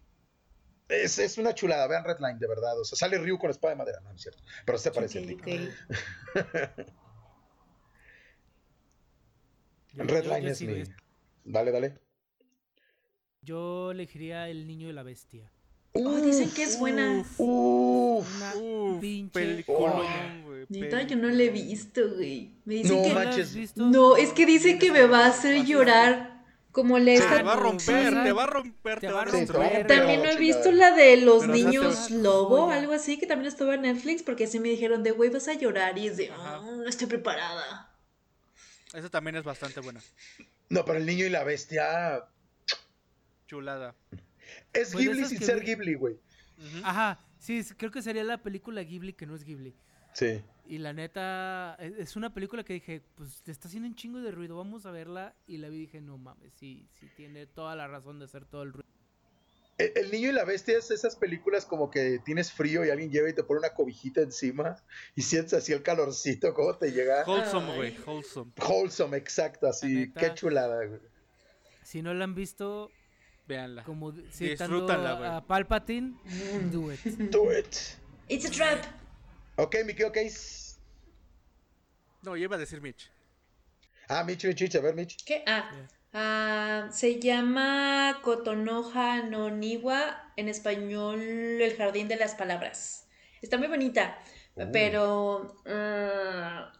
es, 0.90 1.18
es 1.18 1.38
una 1.40 1.56
chulada. 1.56 1.88
Vean 1.88 2.04
Redline, 2.04 2.38
de 2.40 2.48
verdad. 2.48 2.80
O 2.80 2.86
sea, 2.86 2.96
sale 2.98 3.18
Ryu 3.18 3.40
con 3.40 3.50
espada 3.50 3.74
de 3.74 3.78
madera, 3.80 4.00
no, 4.02 4.10
no 4.10 4.16
es 4.16 4.22
cierto. 4.22 4.44
Pero 4.66 4.78
se 4.78 4.92
parece 4.92 5.20
a 5.20 5.22
Ok, 5.22 5.28
Rick. 5.28 5.42
ok. 5.42 5.48
yo- 9.94 10.04
yo- 10.04 10.04
Redline 10.04 10.48
es 10.48 10.58
sí, 10.60 10.68
mi. 10.68 10.84
Dale, 11.46 11.72
dale. 11.72 11.98
Yo 13.42 13.92
elegiría 13.92 14.50
El 14.50 14.68
Niño 14.68 14.90
y 14.90 14.94
la 14.94 15.04
Bestia. 15.04 15.52
Oh, 15.94 16.18
dicen 16.18 16.52
que 16.52 16.64
es 16.64 16.78
buena. 16.78 17.20
Uf, 17.20 17.40
Uf. 17.40 18.36
Una 18.36 18.56
uf, 18.56 19.02
pinche. 19.02 19.64
Güey, 20.66 20.82
Neta, 20.82 21.02
yo 21.04 21.16
no 21.16 21.28
la 21.30 21.44
he 21.44 21.50
visto, 21.50 22.02
güey. 22.16 22.56
Me 22.66 22.76
dicen 22.76 22.98
No 22.98 23.04
que... 23.04 23.10
¿No 23.10 23.16
manches. 23.16 23.48
has 23.50 23.56
visto? 23.56 23.86
No, 23.86 24.18
es 24.18 24.30
que 24.34 24.46
dicen 24.46 24.80
que 24.80 24.92
me 24.92 25.06
va 25.06 25.26
a 25.26 25.30
hacer 25.30 25.66
llorar. 25.66 26.36
Como 26.72 27.00
la 27.00 27.06
Te 27.06 27.14
esta... 27.16 27.42
va 27.42 27.54
a 27.54 27.56
romper, 27.56 28.14
Sí. 28.14 28.20
te 28.24 28.32
va 28.34 28.44
a 28.44 28.46
romper, 28.48 29.00
Te 29.00 29.08
te 29.08 29.14
va 29.14 29.22
a 29.24 29.26
Sí, 29.32 29.46
te 29.48 29.52
va 29.54 29.66
a 29.66 29.70
romper. 29.70 29.88
También 29.88 30.22
no 30.22 30.30
he 30.30 30.38
visto 30.38 30.72
la 30.72 30.92
de 30.92 31.18
los 31.18 31.42
Pero 31.42 31.54
niños 31.54 32.12
lobo, 32.12 32.70
algo 32.70 32.94
así, 32.94 33.18
que 33.18 33.26
también 33.26 33.48
estuvo 33.48 33.74
en 33.74 33.82
Netflix, 33.82 34.22
porque 34.22 34.46
sí 34.46 34.60
me 34.60 34.70
dijeron 34.70 35.02
de, 35.02 35.10
güey, 35.12 35.32
vas 35.32 35.48
a 35.48 35.54
llorar, 35.56 35.98
y 35.98 36.08
es 36.08 36.18
de. 36.18 36.30
"Ah, 36.32 36.62
no 36.64 36.86
estoy 36.88 37.08
preparada. 37.08 37.98
Esa 38.94 39.10
también 39.10 39.36
es 39.38 39.44
bastante 39.44 39.80
buena. 39.80 40.02
No, 40.70 40.86
pero 40.86 41.00
el 41.00 41.06
niño 41.08 41.26
y 41.26 41.30
la 41.30 41.44
bestia. 41.44 42.26
Chulada. 43.48 43.96
Es 44.74 44.92
Pues 44.92 45.04
Ghibli 45.06 45.26
sin 45.26 45.40
que 45.40 45.46
ser 45.46 45.64
Ghibli, 45.64 45.96
güey. 45.96 46.20
Ajá, 46.84 47.20
sí, 47.40 47.64
creo 47.78 47.92
que 47.92 48.02
sería 48.02 48.24
la 48.24 48.38
película 48.44 48.84
Ghibli 48.84 49.14
que 49.14 49.26
no 49.26 49.36
es 49.36 49.44
Ghibli. 49.44 49.76
Sí. 50.18 50.42
Y 50.68 50.80
la 50.80 50.94
neta, 50.94 51.76
e- 51.80 51.94
es 52.00 52.16
una 52.16 52.34
película 52.34 52.64
que 52.64 52.74
dije, 52.74 53.02
pues 53.16 53.42
te 53.44 53.52
está 53.52 53.68
haciendo 53.68 53.88
un 53.88 53.96
chingo 53.96 54.20
de 54.20 54.32
ruido, 54.32 54.58
vamos 54.58 54.86
a 54.88 54.92
verla. 54.92 55.36
Y 55.46 55.58
la 55.58 55.70
vi 55.70 55.78
y 55.78 55.80
dije, 55.82 56.02
no 56.02 56.18
mames, 56.18 56.54
sí, 56.56 56.88
sí 57.00 57.08
tiene 57.16 57.46
toda 57.46 57.76
la 57.76 57.88
razón 57.88 58.18
de 58.20 58.26
hacer 58.26 58.46
todo 58.46 58.64
el 58.64 58.74
ruido. 58.74 58.88
El, 59.78 59.92
el 59.96 60.12
niño 60.12 60.30
y 60.30 60.32
la 60.32 60.44
bestia 60.44 60.76
es 60.80 60.90
esas 60.90 61.16
películas 61.16 61.68
como 61.68 61.92
que 61.92 62.18
tienes 62.26 62.52
frío 62.52 62.84
y 62.84 62.90
alguien 62.90 63.12
lleva 63.12 63.30
y 63.30 63.34
te 63.34 63.44
pone 63.44 63.60
una 63.60 63.76
cobijita 63.76 64.22
encima 64.22 64.76
y 65.16 65.22
sientes 65.22 65.54
así 65.54 65.72
el 65.72 65.84
calorcito, 65.84 66.52
cómo 66.56 66.76
te 66.76 66.92
llega. 66.92 67.24
Wholesome, 67.28 67.76
güey, 67.76 67.98
wholesome. 68.06 68.52
Wholesome, 68.68 69.18
exacto, 69.18 69.68
así. 69.68 69.94
Neta. 69.94 70.20
Qué 70.20 70.34
chulada, 70.34 70.84
güey. 70.84 71.00
Si 71.84 72.02
no 72.02 72.12
la 72.16 72.24
han 72.24 72.34
visto, 72.34 72.90
Véanla. 73.48 73.84
como 73.84 74.12
citando 74.32 74.50
Disfrútala, 74.82 75.14
güey. 75.14 75.30
a 75.30 75.42
Palpatine, 75.46 76.18
do 76.72 76.92
it. 76.92 77.00
Do 77.32 77.56
it. 77.58 77.78
It's 78.30 78.46
a 78.46 78.52
trap. 78.52 78.84
Ok, 79.58 79.76
mi 79.86 79.94
querido 79.94 80.12
Case. 80.12 80.78
No, 82.22 82.36
yo 82.36 82.44
iba 82.44 82.56
a 82.56 82.60
decir 82.60 82.80
Mitch. 82.82 83.10
Ah, 84.08 84.24
Mitch, 84.24 84.46
Mitch, 84.46 84.62
Mitch, 84.62 84.76
a 84.76 84.82
ver, 84.82 84.96
Mitch. 84.96 85.24
¿Qué? 85.26 85.44
Ah, 85.48 85.70
ah, 86.14 86.88
se 86.92 87.20
llama 87.20 88.20
Kotonoha 88.22 89.24
no 89.24 89.50
Niwa, 89.50 90.32
en 90.36 90.48
español 90.48 91.20
El 91.22 91.76
Jardín 91.76 92.08
de 92.08 92.16
las 92.18 92.36
Palabras. 92.36 93.08
Está 93.42 93.58
muy 93.58 93.68
bonita, 93.68 94.18
Oh. 94.56 94.64
pero... 94.72 95.56
ah, 95.68 96.72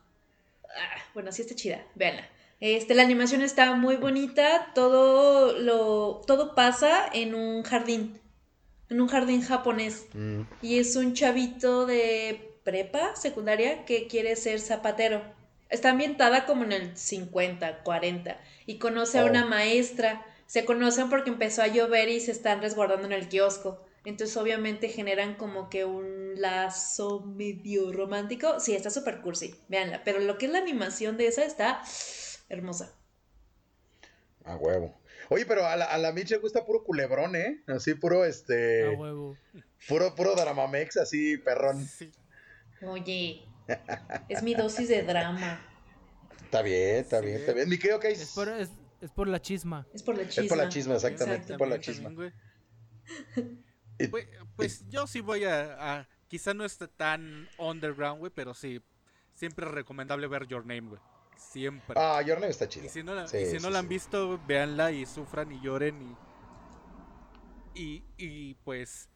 ah, 0.66 1.02
bueno, 1.14 1.32
sí 1.32 1.42
está 1.44 1.56
chida, 1.56 1.86
véanla. 1.96 2.28
Este, 2.60 2.96
la 2.96 3.04
animación 3.04 3.42
está 3.42 3.76
muy 3.76 3.98
bonita, 3.98 4.72
todo 4.74 5.58
lo, 5.60 6.22
todo 6.26 6.56
pasa 6.56 7.06
en 7.14 7.36
un 7.36 7.62
jardín, 7.64 8.20
en 8.90 9.00
un 9.02 9.08
jardín 9.08 9.42
japonés. 9.44 10.08
Mm. 10.14 10.42
Y 10.64 10.80
es 10.80 10.96
un 10.96 11.14
chavito 11.14 11.86
de 11.86 12.47
prepa, 12.68 13.16
secundaria, 13.16 13.86
que 13.86 14.08
quiere 14.08 14.36
ser 14.36 14.60
zapatero. 14.60 15.22
Está 15.70 15.92
ambientada 15.92 16.46
como 16.46 16.66
en 16.66 16.74
el 16.74 16.98
50, 16.98 17.84
40. 17.84 18.38
Y 18.66 18.78
conoce 18.78 19.20
a 19.20 19.24
Oh. 19.24 19.30
una 19.30 19.46
maestra. 19.46 20.26
Se 20.48 20.66
conocen 20.66 21.10
porque 21.10 21.30
empezó 21.30 21.62
a 21.62 21.68
llover 21.68 22.10
y 22.10 22.20
se 22.20 22.32
están 22.34 22.62
resguardando 22.62 23.06
en 23.08 23.14
el 23.14 23.30
kiosco. 23.30 23.86
Entonces 24.04 24.36
obviamente 24.36 24.90
generan 24.90 25.36
como 25.36 25.70
que 25.70 25.86
un 25.86 26.34
lazo 26.42 27.22
medio 27.22 27.94
romántico. 27.94 28.60
Sí, 28.60 28.76
está 28.76 28.90
súper 28.90 29.22
cursi, 29.22 29.56
véanla. 29.70 30.04
Pero 30.04 30.20
lo 30.20 30.38
que 30.38 30.48
es 30.48 30.52
la 30.52 30.60
animación 30.60 31.16
de 31.16 31.28
esa 31.28 31.46
está 31.46 31.82
hermosa. 32.50 32.94
A 34.44 34.58
huevo. 34.58 34.94
Oye, 35.30 35.46
pero 35.46 35.66
a 35.66 35.76
la, 35.78 35.86
a 35.86 35.98
la 35.98 36.12
Mitch 36.12 36.32
le 36.32 36.38
gusta 36.38 36.66
puro 36.66 36.84
culebrón, 36.84 37.36
¿eh? 37.38 37.64
Así 37.68 37.94
puro, 37.96 38.26
este. 38.26 38.86
A 38.88 38.92
huevo. 38.92 39.38
Puro, 39.88 40.16
puro 40.16 40.36
Dramamex, 40.36 40.98
así 40.98 41.38
perrón. 41.38 41.86
Sí. 41.86 42.12
Oye, 42.86 43.46
es 44.30 44.44
mi 44.44 44.54
dosis 44.54 44.88
de 44.90 45.04
drama. 45.04 45.60
Está 46.44 46.62
bien, 46.62 46.98
está 46.98 47.20
Sí. 47.20 47.26
bien, 47.26 47.38
está 47.40 47.54
bien. 47.54 47.70
Mi 47.70 47.78
querido 47.78 48.00
Case. 48.00 48.24
Es 48.24 48.32
por, 48.34 48.48
es, 48.50 48.70
es 49.02 49.12
por 49.12 49.28
la 49.28 49.42
chisma. 49.42 49.86
Es 49.94 50.04
por 50.04 50.16
la 50.16 50.24
Es 50.24 50.30
chisma. 50.30 50.48
por 50.50 50.58
la 50.58 50.70
chisma, 50.70 50.96
exactamente. 50.96 51.54
Exacto. 51.54 51.54
Es 51.54 51.58
por 51.60 51.68
la 51.68 51.80
chisma. 51.80 52.10
Pues, 54.12 54.28
pues 54.56 54.88
yo 54.90 55.08
sí 55.08 55.22
voy 55.22 55.44
a, 55.46 56.00
a- 56.00 56.08
Quizá 56.28 56.54
no 56.54 56.66
esté 56.66 56.90
tan 56.90 57.48
underground, 57.58 58.20
güey, 58.20 58.32
pero 58.36 58.54
sí. 58.54 58.82
Siempre 59.34 59.66
es 59.66 59.72
recomendable 59.72 60.28
ver 60.28 60.46
Your 60.48 60.66
Name, 60.66 60.90
güey. 60.90 61.02
Siempre. 61.38 61.96
Ah, 61.98 62.22
Your 62.22 62.38
Name 62.40 62.50
está 62.52 62.68
chido. 62.68 62.86
y 62.86 62.90
si 62.90 63.02
no 63.02 63.16
la, 63.16 63.28
Sí, 63.28 63.38
y 63.38 63.46
si 63.46 63.52
sí, 63.52 63.58
no 63.62 63.70
la 63.70 63.80
sí. 63.80 63.86
han 63.86 63.88
visto, 63.88 64.40
véanla 64.46 64.92
y 64.92 65.06
sufran 65.06 65.52
y 65.54 65.62
lloren 65.62 66.02
y. 66.02 67.82
Y, 67.82 68.04
y 68.18 68.54
pues. 68.56 69.10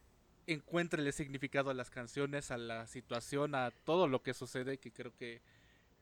Encuentre 0.54 1.10
significado 1.12 1.70
a 1.70 1.74
las 1.74 1.90
canciones, 1.90 2.52
a 2.52 2.58
la 2.58 2.88
situación, 2.88 3.56
a 3.56 3.72
todo 3.72 4.08
lo 4.08 4.22
que 4.22 4.34
sucede, 4.34 4.78
que 4.78 4.92
creo 4.92 5.16
que 5.16 5.42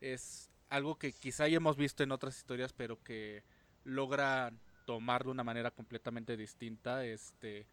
es 0.00 0.50
algo 0.68 0.98
que 0.98 1.12
quizá 1.12 1.48
ya 1.48 1.56
hemos 1.56 1.76
visto 1.76 2.02
en 2.02 2.12
otras 2.12 2.36
historias, 2.36 2.72
pero 2.72 3.02
que 3.02 3.42
logra 3.84 4.52
tomar 4.86 5.24
de 5.24 5.30
una 5.30 5.44
manera 5.44 5.70
completamente 5.70 6.36
distinta. 6.36 7.04
Este 7.04 7.66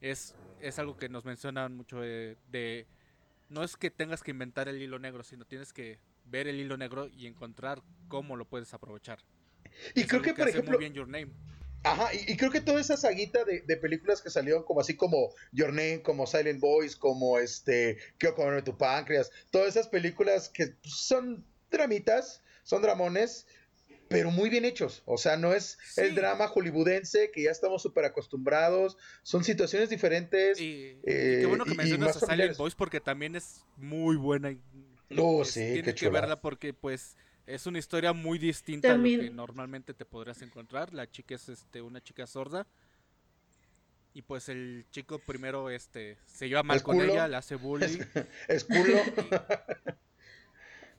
es, 0.00 0.34
es 0.60 0.78
algo 0.78 0.96
que 0.96 1.08
nos 1.08 1.24
mencionan 1.24 1.76
mucho 1.76 2.00
de, 2.00 2.86
no 3.48 3.62
es 3.62 3.76
que 3.76 3.90
tengas 3.90 4.22
que 4.22 4.30
inventar 4.30 4.68
el 4.68 4.80
hilo 4.80 4.98
negro, 4.98 5.22
sino 5.22 5.44
tienes 5.44 5.72
que 5.72 5.98
ver 6.26 6.48
el 6.48 6.60
hilo 6.60 6.76
negro 6.76 7.08
y 7.08 7.26
encontrar 7.26 7.82
cómo 8.08 8.36
lo 8.36 8.44
puedes 8.44 8.72
aprovechar. 8.74 9.18
Y 9.94 10.04
creo 10.04 10.22
que, 10.22 10.34
por 10.34 10.48
ejemplo, 10.48 10.78
bien 10.78 10.94
Your 10.94 11.08
Name. 11.08 11.32
Ajá, 11.82 12.10
y, 12.12 12.36
creo 12.36 12.50
que 12.50 12.60
toda 12.60 12.80
esa 12.80 12.96
saguita 12.96 13.44
de, 13.44 13.76
películas 13.78 14.20
que 14.20 14.28
salieron 14.28 14.64
como 14.64 14.80
así 14.80 14.96
como 14.96 15.32
Your 15.52 15.70
Name, 15.70 16.02
como 16.02 16.26
Silent 16.26 16.60
Boys, 16.60 16.94
como 16.94 17.38
este, 17.38 17.96
Quiero 18.18 18.34
comerme 18.34 18.62
tu 18.62 18.76
páncreas, 18.76 19.30
todas 19.50 19.68
esas 19.68 19.88
películas 19.88 20.50
que 20.50 20.74
son 20.82 21.44
dramitas, 21.70 22.42
son 22.64 22.82
dramones, 22.82 23.46
pero 24.08 24.30
muy 24.30 24.50
bien 24.50 24.64
hechos. 24.64 25.02
O 25.06 25.16
sea, 25.16 25.36
no 25.36 25.54
es 25.54 25.78
el 25.96 26.14
drama 26.14 26.48
hollywoodense 26.48 27.30
que 27.30 27.44
ya 27.44 27.50
estamos 27.50 27.80
súper 27.80 28.04
acostumbrados. 28.04 28.98
Son 29.22 29.44
situaciones 29.44 29.88
diferentes. 29.88 30.60
Y, 30.60 30.98
qué 31.04 31.46
bueno 31.46 31.64
que 31.64 31.74
mencionas 31.74 32.20
a 32.20 32.26
Silent 32.26 32.56
Boys 32.56 32.74
porque 32.74 33.00
también 33.00 33.36
es 33.36 33.64
muy 33.76 34.16
buena. 34.16 34.54
No, 35.08 35.44
sí, 35.44 35.74
tienes 35.74 35.94
que 35.94 36.08
verla 36.08 36.40
porque 36.40 36.74
pues 36.74 37.16
es 37.46 37.66
una 37.66 37.78
historia 37.78 38.12
muy 38.12 38.38
distinta 38.38 38.92
a 38.92 38.96
lo 38.96 39.02
que 39.02 39.30
normalmente 39.30 39.94
te 39.94 40.04
podrías 40.04 40.42
encontrar. 40.42 40.92
La 40.94 41.10
chica 41.10 41.34
es 41.34 41.48
este 41.48 41.82
una 41.82 42.00
chica 42.00 42.26
sorda. 42.26 42.66
Y 44.12 44.22
pues 44.22 44.48
el 44.48 44.86
chico 44.90 45.18
primero 45.20 45.70
este 45.70 46.18
se 46.26 46.48
lleva 46.48 46.62
mal 46.62 46.82
con 46.82 47.00
ella, 47.00 47.28
le 47.28 47.36
hace 47.36 47.54
bullying. 47.54 47.98
Es, 48.48 48.64
culo. 48.64 48.98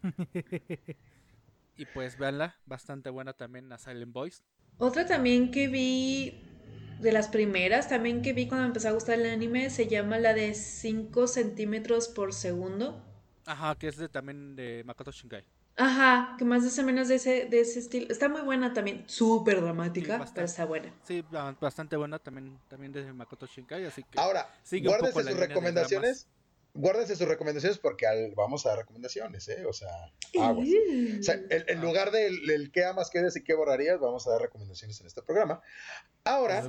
Y, 1.77 1.85
pues 1.85 2.17
véanla, 2.17 2.59
bastante 2.67 3.09
buena 3.09 3.33
también 3.33 3.71
a 3.71 3.79
Silent 3.79 4.13
Boys. 4.13 4.43
Otra 4.77 5.07
también 5.07 5.49
que 5.49 5.67
vi 5.67 6.43
de 6.99 7.11
las 7.11 7.27
primeras, 7.27 7.89
también 7.89 8.21
que 8.21 8.33
vi 8.33 8.47
cuando 8.47 8.67
empezó 8.67 8.89
a 8.89 8.91
gustar 8.91 9.19
el 9.19 9.25
anime, 9.25 9.71
se 9.71 9.87
llama 9.87 10.19
la 10.19 10.35
de 10.35 10.53
5 10.53 11.27
centímetros 11.27 12.07
por 12.07 12.33
segundo. 12.33 13.03
Ajá, 13.45 13.75
que 13.75 13.87
es 13.87 13.97
de, 13.97 14.09
también 14.09 14.55
de 14.55 14.83
Makoto 14.85 15.11
Shinkai. 15.11 15.43
Ajá, 15.81 16.35
que 16.37 16.45
más 16.45 16.77
o 16.77 16.83
menos 16.83 17.07
de 17.07 17.15
ese, 17.15 17.45
de 17.45 17.59
ese 17.59 17.79
estilo. 17.79 18.05
Está 18.11 18.29
muy 18.29 18.41
buena 18.41 18.71
también, 18.71 19.03
súper 19.07 19.61
dramática, 19.61 20.23
pero 20.35 20.45
está 20.45 20.65
buena. 20.65 20.93
Sí, 21.07 21.25
bastante 21.59 21.95
buena 21.95 22.19
también, 22.19 22.59
también 22.67 22.91
de 22.91 23.11
Makoto 23.13 23.47
Shinkai, 23.47 23.85
así 23.85 24.03
que... 24.03 24.19
Ahora, 24.19 24.47
guárdese 24.83 25.23
sus 25.23 25.37
recomendaciones, 25.37 26.27
guárdense 26.75 27.15
sus 27.15 27.27
recomendaciones 27.27 27.79
porque 27.79 28.05
vamos 28.35 28.63
a 28.67 28.69
dar 28.69 28.77
recomendaciones, 28.77 29.47
¿eh? 29.49 29.65
O 29.65 29.73
sea, 29.73 29.89
aguas. 30.39 30.67
O 31.19 31.23
sea, 31.23 31.39
en, 31.49 31.81
lugar 31.81 32.11
del, 32.11 32.71
qué 32.71 32.85
amas, 32.85 33.09
qué 33.09 33.19
des 33.21 33.35
y 33.37 33.43
qué 33.43 33.55
borrarías, 33.55 33.99
vamos 33.99 34.27
a 34.27 34.31
dar 34.31 34.41
recomendaciones 34.41 35.01
en 35.01 35.07
este 35.07 35.23
programa. 35.23 35.61
Ahora, 36.23 36.63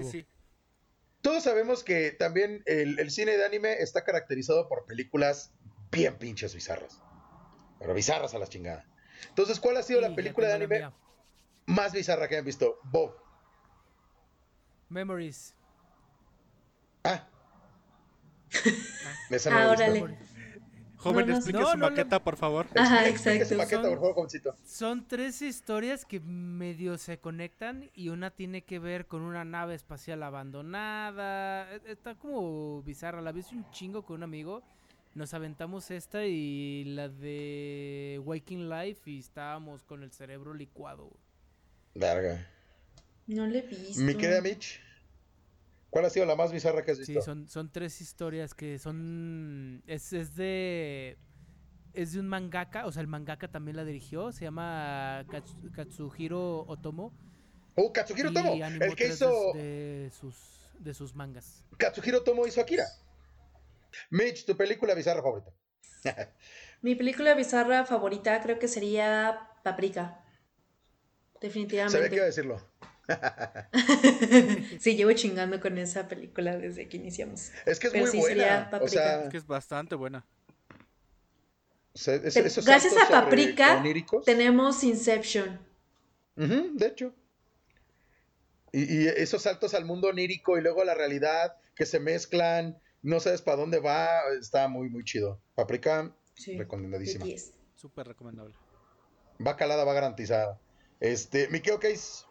todos 1.21 1.43
sabemos 1.43 1.85
que 1.85 2.13
también 2.13 2.63
el, 2.65 2.99
el 2.99 3.11
cine 3.11 3.37
de 3.37 3.45
anime 3.45 3.75
está 3.75 4.05
caracterizado 4.05 4.71
por 4.71 4.87
películas 4.87 5.53
bien 5.91 6.17
pinches 6.17 6.55
bizarras. 6.55 7.03
Pero 7.79 7.93
bizarras 7.93 8.33
a 8.35 8.39
la 8.39 8.47
chingada. 8.47 8.87
Entonces, 9.29 9.61
¿cuál 9.61 9.77
ha 9.77 9.83
sido 9.83 10.01
la 10.01 10.15
película 10.15 10.49
de 10.49 10.55
anime 10.55 10.91
más 11.67 11.93
bizarra 11.93 12.29
que 12.29 12.37
han 12.37 12.45
visto? 12.45 12.79
Bob. 12.85 13.15
Memories. 14.89 15.55
Ah. 17.05 17.27
Me 19.31 19.39
ah, 19.51 19.75
Joven, 21.03 21.31
explique 21.31 21.65
su 21.65 21.79
maqueta, 21.79 22.23
por 22.23 22.37
favor. 22.37 22.67
Ajá, 22.77 23.09
exacto. 23.09 23.45
Su 23.45 23.57
maqueta, 23.57 23.83
por 23.83 23.99
favor, 23.99 24.15
jovencito. 24.15 24.55
Son 24.65 25.09
tres 25.09 25.43
historias 25.43 26.05
que 26.05 26.21
medio 26.21 26.97
se 26.97 27.19
conectan 27.19 27.91
y 27.95 28.11
una 28.11 28.31
tiene 28.31 28.63
que 28.63 28.79
ver 28.79 29.07
con 29.07 29.23
una 29.23 29.45
nave 29.45 29.75
espacial 29.75 30.23
abandonada. 30.23 31.73
E, 31.75 31.81
está 31.87 32.15
como 32.15 32.83
bizarra. 32.83 33.21
La 33.21 33.33
vi 33.33 33.43
un 33.53 33.69
chingo 33.73 34.05
con 34.05 34.19
un 34.19 34.23
amigo 34.23 34.63
nos 35.15 35.35
aventamos 35.35 35.91
esta 35.91 36.25
y 36.27 36.85
la 36.85 37.09
de 37.09 38.21
Waking 38.25 38.69
Life 38.69 39.11
y 39.11 39.19
estábamos 39.19 39.83
con 39.85 40.03
el 40.03 40.11
cerebro 40.11 40.55
licuado. 40.55 41.11
Verga. 41.95 42.49
No 43.27 43.47
le 43.47 43.59
he 43.59 43.63
visto. 43.63 44.03
Mi 44.03 44.15
querida 44.15 44.41
Mitch, 44.41 44.81
¿cuál 45.91 46.07
ha 46.07 46.11
sido 46.11 46.27
la 46.27 46.35
más 46.35 46.53
bizarra 46.53 46.85
que 46.85 46.93
has 46.93 46.99
visto? 46.99 47.21
Sí, 47.21 47.25
son, 47.25 47.49
son 47.49 47.71
tres 47.71 48.01
historias 48.01 48.55
que 48.55 48.79
son... 48.79 49.83
Es, 49.87 50.13
es 50.13 50.35
de... 50.35 51.19
Es 51.95 52.15
de 52.15 52.21
un 52.21 52.27
mangaka, 52.27 52.87
o 52.87 52.93
sea, 52.93 53.03
el 53.03 53.07
mangaka 53.07 53.49
también 53.49 53.77
la 53.77 53.85
dirigió, 53.85 54.33
se 54.33 54.47
llama 54.47 55.27
Katsuhiro 55.75 56.65
Otomo. 56.67 57.13
Oh, 57.75 57.93
Katsuhiro 57.93 58.31
Otomo, 58.31 58.55
el 58.55 58.95
que 58.95 59.09
hizo... 59.09 59.53
De 59.53 60.11
sus, 60.19 60.35
de 60.79 60.95
sus 60.95 61.15
mangas. 61.15 61.67
Katsuhiro 61.77 62.21
Otomo 62.21 62.47
hizo 62.47 62.63
Akira. 62.63 62.87
Mitch, 64.11 64.45
tu 64.45 64.57
película 64.57 64.95
bizarra 64.95 65.23
favorita. 65.23 65.51
Mi 66.83 66.95
película 66.95 67.35
bizarra 67.35 67.85
favorita 67.85 68.41
creo 68.41 68.59
que 68.59 68.69
sería 68.69 69.49
Paprika. 69.63 70.25
Definitivamente. 71.41 71.97
Sabía 71.97 72.09
que 72.09 72.17
iba 72.17 72.25
a 72.25 72.27
decirlo. 72.27 72.61
sí, 74.81 74.97
llevo 74.97 75.13
chingando 75.13 75.61
con 75.61 75.77
esa 75.79 76.09
película 76.09 76.57
desde 76.57 76.89
que 76.89 76.97
iniciamos. 76.97 77.51
Es 77.67 77.79
que 77.79 77.89
es 77.89 77.95
muy 77.95 78.21
buena. 78.21 78.71
O 78.81 78.89
sea, 78.89 79.25
es 79.25 79.31
que 79.31 79.37
es 79.39 79.47
bastante 79.47 79.95
buena. 79.95 80.25
Gracias 81.95 82.97
a 82.97 83.09
Paprika 83.09 83.83
tenemos 84.25 84.83
Inception. 84.83 85.61
de 86.37 86.87
hecho. 86.87 87.15
Y, 88.73 89.03
y, 89.03 89.09
esos 89.09 89.43
saltos 89.43 89.75
al 89.75 89.85
mundo 89.85 90.09
onírico 90.09 90.57
y 90.57 90.63
luego 90.63 90.81
a 90.81 90.87
la 90.87 90.95
realidad 90.95 91.57
que 91.75 91.85
se 91.85 92.01
mezclan 92.01 92.81
no 93.03 93.21
sabes 93.21 93.43
para 93.43 93.59
dónde 93.59 93.81
va, 93.81 94.21
está 94.41 94.69
muy, 94.69 94.89
muy 94.89 95.05
chido. 95.05 95.41
Paprika, 95.55 96.15
recomendadísima. 96.57 97.27
Súper 97.75 98.07
recomendable. 98.09 98.55
Va 99.45 99.57
calada, 99.57 99.85
va 99.85 99.93
garantizada. 99.93 100.61
Este, 101.01 101.49
Mikeo 101.49 101.81
Case. 101.81 102.25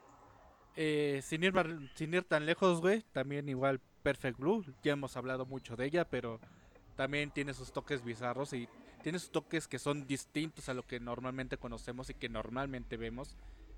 Eh, 0.78 1.22
sin, 1.24 1.44
ir, 1.44 1.54
sin 1.96 2.14
ir 2.14 2.24
tan 2.24 2.46
lejos, 2.46 2.80
güey, 2.80 3.04
también 3.12 3.50
igual 3.50 3.82
Perfect 4.02 4.40
Blue, 4.40 4.66
ya 4.82 4.94
hemos 4.94 5.18
hablado 5.18 5.46
mucho 5.46 5.76
de 5.76 5.86
ella, 5.86 6.06
pero 6.06 6.40
también 6.96 7.32
tiene 7.32 7.54
sus 7.54 7.74
toques 7.74 8.04
bizarros 8.04 8.54
y 8.54 8.70
tiene 9.04 9.20
sus 9.20 9.32
toques 9.32 9.68
que 9.68 9.80
son 9.80 10.08
distintos 10.08 10.70
a 10.70 10.74
lo 10.74 10.84
que 10.88 11.00
normalmente 11.00 11.58
conocemos 11.58 12.10
y 12.10 12.14
que 12.14 12.30
normalmente 12.30 12.96
vemos. 12.96 13.36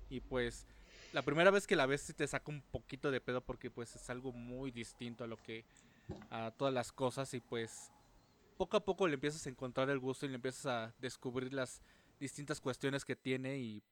Y 0.08 0.20
pues 0.20 0.66
la 1.12 1.22
primera 1.22 1.50
vez 1.50 1.66
que 1.66 1.76
la 1.76 1.86
ves 1.86 2.12
te 2.16 2.26
saca 2.26 2.50
un 2.50 2.62
poquito 2.62 3.10
de 3.10 3.20
pedo 3.20 3.40
porque 3.40 3.70
pues 3.70 3.94
es 3.96 4.10
algo 4.10 4.32
muy 4.32 4.70
distinto 4.70 5.24
a 5.24 5.26
lo 5.26 5.36
que 5.36 5.64
a 6.30 6.50
todas 6.50 6.72
las 6.72 6.92
cosas 6.92 7.32
y 7.34 7.40
pues 7.40 7.90
poco 8.56 8.76
a 8.76 8.84
poco 8.84 9.06
le 9.06 9.14
empiezas 9.14 9.46
a 9.46 9.50
encontrar 9.50 9.90
el 9.90 9.98
gusto 9.98 10.26
y 10.26 10.28
le 10.28 10.36
empiezas 10.36 10.66
a 10.66 10.94
descubrir 10.98 11.52
las 11.52 11.80
distintas 12.20 12.60
cuestiones 12.60 13.04
que 13.04 13.16
tiene 13.16 13.58
y 13.58 13.82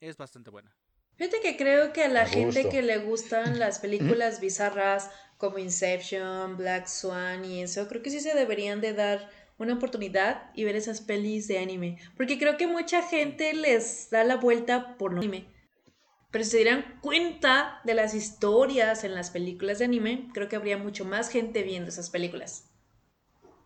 es 0.00 0.16
bastante 0.16 0.50
buena. 0.50 0.74
Fíjate 1.16 1.40
que 1.40 1.56
creo 1.56 1.92
que 1.92 2.04
a 2.04 2.08
la 2.08 2.26
gente 2.26 2.68
que 2.68 2.82
le 2.82 2.98
gustan 2.98 3.58
las 3.58 3.78
películas 3.78 4.40
bizarras 4.40 5.10
como 5.38 5.58
Inception, 5.58 6.56
Black 6.56 6.86
Swan 6.86 7.44
y 7.44 7.62
eso, 7.62 7.86
creo 7.88 8.02
que 8.02 8.10
sí 8.10 8.20
se 8.20 8.34
deberían 8.34 8.80
de 8.80 8.94
dar 8.94 9.30
una 9.58 9.74
oportunidad 9.74 10.50
y 10.54 10.64
ver 10.64 10.74
esas 10.74 11.00
pelis 11.00 11.46
de 11.46 11.58
anime. 11.58 11.98
Porque 12.16 12.38
creo 12.38 12.56
que 12.56 12.66
mucha 12.66 13.02
gente 13.02 13.54
les 13.54 14.10
da 14.10 14.24
la 14.24 14.36
vuelta 14.36 14.96
por 14.98 15.12
no 15.12 15.18
anime. 15.18 15.46
Pero 16.34 16.42
si 16.42 16.50
se 16.50 16.56
dieran 16.56 16.98
cuenta 17.00 17.80
de 17.84 17.94
las 17.94 18.12
historias 18.12 19.04
en 19.04 19.14
las 19.14 19.30
películas 19.30 19.78
de 19.78 19.84
anime, 19.84 20.30
creo 20.34 20.48
que 20.48 20.56
habría 20.56 20.76
mucho 20.76 21.04
más 21.04 21.28
gente 21.28 21.62
viendo 21.62 21.90
esas 21.90 22.10
películas. 22.10 22.72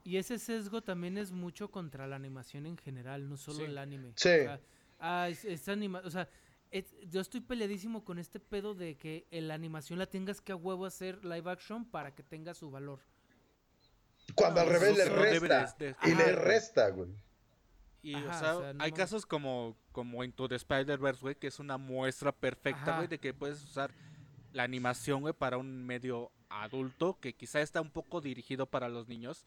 Y 0.04 0.18
ese 0.18 0.38
sesgo 0.38 0.82
también 0.82 1.16
es 1.16 1.32
mucho 1.32 1.70
contra 1.70 2.06
la 2.06 2.16
animación 2.16 2.66
en 2.66 2.76
general, 2.76 3.26
no 3.26 3.38
solo 3.38 3.64
el 3.64 3.78
anime. 3.78 4.12
Sí. 4.16 4.28
O 4.28 4.42
sea, 4.42 4.60
ah, 4.98 5.30
es, 5.30 5.66
anima 5.66 6.02
o 6.04 6.10
sea 6.10 6.28
yo 7.06 7.22
estoy 7.22 7.40
peleadísimo 7.40 8.04
con 8.04 8.18
este 8.18 8.38
pedo 8.38 8.74
de 8.74 8.98
que 8.98 9.26
la 9.30 9.54
animación 9.54 9.98
la 9.98 10.04
tengas 10.04 10.42
que 10.42 10.52
a 10.52 10.56
huevo 10.56 10.84
hacer 10.84 11.24
live 11.24 11.50
action 11.50 11.86
para 11.86 12.14
que 12.14 12.22
tenga 12.22 12.52
su 12.52 12.70
valor. 12.70 13.00
Cuando 14.34 14.60
al 14.60 14.68
revés 14.68 14.94
le 14.94 15.06
resta. 15.06 15.74
y 16.04 16.14
le 16.14 16.32
resta, 16.32 16.90
güey. 16.90 17.08
Y, 18.02 18.14
o 18.14 18.32
sea, 18.32 18.74
hay 18.78 18.92
casos 18.92 19.26
como, 19.26 19.76
como 19.92 20.22
Into 20.22 20.48
the 20.48 20.54
Spider-Verse, 20.54 21.20
güey, 21.20 21.34
que 21.34 21.48
es 21.48 21.58
una 21.58 21.78
muestra 21.78 22.32
perfecta, 22.32 22.96
güey, 22.96 23.08
de 23.08 23.18
que 23.18 23.34
puedes 23.34 23.62
usar 23.62 23.92
la 24.52 24.62
animación, 24.62 25.22
güey, 25.22 25.34
para 25.34 25.58
un 25.58 25.84
medio 25.84 26.30
adulto, 26.48 27.18
que 27.20 27.34
quizá 27.34 27.60
está 27.60 27.80
un 27.80 27.90
poco 27.90 28.20
dirigido 28.20 28.66
para 28.66 28.88
los 28.88 29.08
niños, 29.08 29.46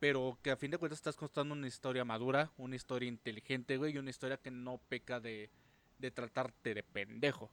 pero 0.00 0.38
que 0.42 0.50
a 0.50 0.56
fin 0.56 0.70
de 0.70 0.78
cuentas 0.78 0.98
estás 0.98 1.16
contando 1.16 1.54
una 1.54 1.66
historia 1.66 2.04
madura, 2.04 2.50
una 2.56 2.76
historia 2.76 3.08
inteligente, 3.08 3.76
güey, 3.76 3.94
y 3.94 3.98
una 3.98 4.10
historia 4.10 4.38
que 4.38 4.50
no 4.50 4.78
peca 4.88 5.20
de, 5.20 5.50
de 5.98 6.10
tratarte 6.10 6.74
de 6.74 6.82
pendejo. 6.82 7.50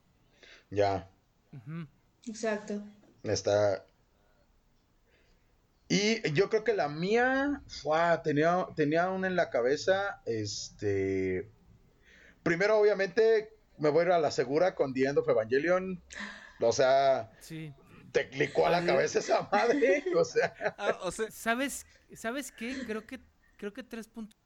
Ya. 0.70 1.08
Exacto. 2.26 2.82
Está, 3.22 3.86
Y 5.94 6.22
yo 6.32 6.48
creo 6.48 6.64
que 6.64 6.72
la 6.72 6.88
mía, 6.88 7.60
tenía, 8.24 8.66
tenía 8.74 9.10
una 9.10 9.26
en 9.26 9.36
la 9.36 9.50
cabeza, 9.50 10.22
este... 10.24 11.50
Primero, 12.42 12.78
obviamente, 12.78 13.50
me 13.76 13.90
voy 13.90 14.00
a 14.00 14.06
ir 14.06 14.12
a 14.12 14.18
la 14.18 14.30
segura 14.30 14.74
con 14.74 14.94
The 14.94 15.04
End 15.04 15.18
of 15.18 15.28
Evangelion. 15.28 16.02
O 16.60 16.72
sea, 16.72 17.30
Sí. 17.40 17.74
te 18.10 18.30
clicó 18.30 18.66
a 18.66 18.70
la 18.70 18.86
cabeza 18.86 19.18
esa 19.18 19.50
madre. 19.52 20.02
O 20.16 20.24
sea, 20.24 20.54
Ah, 20.78 20.98
o 21.02 21.12
sea, 21.12 21.30
¿Sabes, 21.30 21.84
¿Sabes 22.16 22.52
qué? 22.52 22.74
Creo 22.86 23.06
que, 23.06 23.20
creo 23.58 23.74
que 23.74 23.82
tres 23.82 24.08
puntos. 24.08 24.38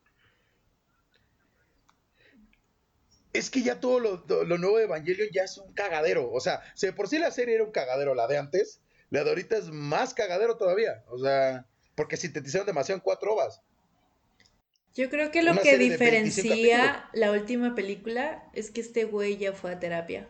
es 3.33 3.51
que 3.51 3.63
ya 3.63 3.79
todo 3.81 4.01
lo, 4.01 4.25
lo- 4.27 4.45
lo 4.45 4.59
nuevo 4.59 4.79
de 4.79 4.85
Evangelion 4.85 5.29
ya 5.33 5.43
es 5.45 5.59
un 5.59 5.73
cagadero. 5.75 6.33
O 6.33 6.41
sea, 6.41 6.61
si 6.75 6.87
de 6.87 6.93
por 6.93 7.07
sí 7.07 7.19
la 7.19 7.31
serie 7.31 7.55
era 7.55 7.65
un 7.65 7.71
cagadero, 7.71 8.15
la 8.17 8.27
de 8.27 8.39
antes, 8.39 8.81
la 9.11 9.25
de 9.25 9.31
ahorita 9.31 9.57
es 9.57 9.71
más 9.71 10.15
cagadero 10.15 10.57
todavía. 10.57 11.05
O 11.09 11.19
sea, 11.19 11.67
porque 11.95 12.17
sintetizaron 12.17 12.67
demasiado 12.67 12.97
en 12.99 13.03
cuatro 13.03 13.35
ovas. 13.35 13.61
Yo 14.95 15.11
creo 15.11 15.31
que 15.31 15.43
lo 15.43 15.53
Una 15.53 15.61
que 15.63 15.71
serie 15.71 15.91
de 15.91 15.99
25 15.99 16.55
diferencia 16.55 17.11
la 17.13 17.31
última 17.33 17.75
película 17.75 18.49
es 18.55 18.71
que 18.71 18.81
este 18.81 19.05
güey 19.05 19.37
ya 19.37 19.53
fue 19.53 19.73
a 19.73 19.79
terapia. 19.79 20.29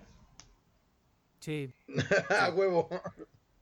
Sí. 1.41 1.73
A 2.31 2.51
huevo. 2.51 2.89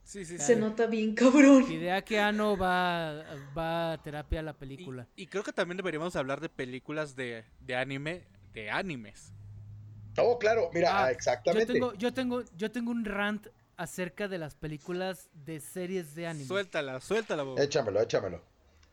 sí, 0.02 0.24
sí, 0.24 0.38
sí. 0.38 0.44
Se 0.44 0.56
nota 0.56 0.86
bien 0.86 1.14
cabrón. 1.14 1.70
Hideaki 1.70 2.16
Anno 2.16 2.56
va, 2.56 3.24
va 3.56 3.92
a 3.92 4.02
terapia 4.02 4.40
a 4.40 4.42
la 4.42 4.52
Y, 4.52 4.54
película. 4.54 5.08
y 5.16 5.26
creo 5.26 5.42
que 5.44 5.52
también 5.52 5.76
deberíamos 5.76 6.16
hablar 6.16 6.40
de 6.40 6.48
películas 6.48 7.14
de, 7.16 7.44
de 7.60 7.76
anime, 7.76 8.26
de 8.52 8.70
animes. 8.70 9.34
Oh, 10.16 10.38
claro, 10.38 10.70
mira, 10.72 11.04
Ah, 11.04 11.10
exactamente. 11.10 11.66
Yo 11.66 11.72
tengo, 11.72 11.94
yo 11.94 12.14
tengo, 12.14 12.42
yo 12.56 12.70
tengo 12.70 12.90
un 12.92 13.04
rant 13.04 13.48
acerca 13.76 14.28
de 14.28 14.38
las 14.38 14.54
películas 14.54 15.28
de 15.32 15.60
series 15.60 16.14
de 16.14 16.26
anime. 16.26 16.46
Suéltala, 16.46 17.00
suéltala, 17.00 17.42
Bob. 17.42 17.58
Échamelo, 17.58 18.00
échamelo. 18.00 18.42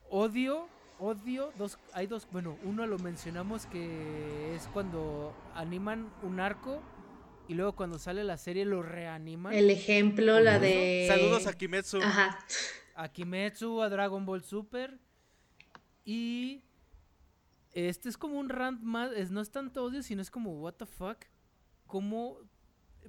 Odio, 0.09 0.67
odio, 0.99 1.51
dos, 1.57 1.77
hay 1.93 2.07
dos, 2.07 2.27
bueno, 2.31 2.57
uno 2.63 2.85
lo 2.87 2.99
mencionamos 2.99 3.65
que 3.65 4.55
es 4.55 4.67
cuando 4.73 5.33
animan 5.55 6.11
un 6.23 6.39
arco 6.39 6.81
y 7.47 7.53
luego 7.53 7.75
cuando 7.75 7.99
sale 7.99 8.23
la 8.23 8.37
serie 8.37 8.65
lo 8.65 8.81
reaniman. 8.83 9.53
El 9.53 9.69
ejemplo, 9.69 10.39
la 10.39 10.59
de. 10.59 11.05
Saludos 11.07 11.47
a 11.47 11.53
Kimetsu. 11.53 12.01
Ajá. 12.01 12.39
A 12.95 13.09
Kimetsu, 13.09 13.81
a 13.81 13.89
Dragon 13.89 14.25
Ball 14.25 14.43
Super 14.43 14.99
y 16.05 16.63
este 17.73 18.09
es 18.09 18.17
como 18.17 18.39
un 18.39 18.49
rant 18.49 18.81
más, 18.81 19.11
es, 19.13 19.31
no 19.31 19.41
es 19.41 19.51
tanto 19.51 19.83
odio, 19.83 20.03
sino 20.03 20.21
es 20.21 20.29
como 20.29 20.59
what 20.59 20.73
the 20.73 20.85
fuck, 20.85 21.17
cómo 21.87 22.37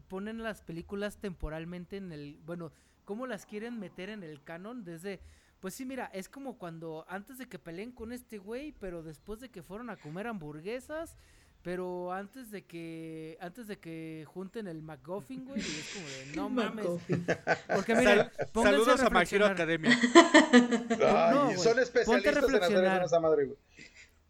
ponen 0.08 0.42
las 0.42 0.62
películas 0.62 1.18
temporalmente 1.18 1.96
en 1.96 2.12
el, 2.12 2.38
bueno, 2.44 2.72
cómo 3.04 3.26
las 3.26 3.46
quieren 3.46 3.78
meter 3.78 4.08
en 4.10 4.22
el 4.22 4.42
canon 4.42 4.84
desde, 4.84 5.20
pues 5.60 5.74
sí, 5.74 5.84
mira, 5.84 6.06
es 6.12 6.28
como 6.28 6.58
cuando 6.58 7.04
antes 7.08 7.38
de 7.38 7.46
que 7.48 7.58
peleen 7.58 7.92
con 7.92 8.12
este 8.12 8.38
güey, 8.38 8.72
pero 8.72 9.02
después 9.02 9.40
de 9.40 9.50
que 9.50 9.62
fueron 9.62 9.90
a 9.90 9.96
comer 9.96 10.26
hamburguesas, 10.26 11.16
pero 11.62 12.12
antes 12.12 12.50
de 12.50 12.64
que, 12.64 13.38
antes 13.40 13.68
de 13.68 13.78
que 13.78 14.24
junten 14.26 14.66
el 14.66 14.82
McGuffin, 14.82 15.44
güey, 15.44 15.60
y 15.60 15.64
es 15.64 15.90
como 15.94 16.06
de, 16.08 16.26
no 16.36 16.48
mames, 16.48 16.84
McGuffin. 16.84 17.26
porque 17.72 17.94
mira, 17.94 18.32
saludos 18.52 19.00
a 19.00 19.04
reflexionar. 19.04 19.52
Academia. 19.52 19.90
Ay, 20.90 21.34
no, 21.34 21.44
güey. 21.44 21.56
son 21.58 21.64
Ponte 21.74 21.80
a 21.80 21.82
especialistas 21.82 22.08
en 22.08 22.28
hacer 22.30 22.42
reflexionar. 22.42 23.04
esa 23.04 23.20
madre, 23.20 23.44
güey. 23.46 23.58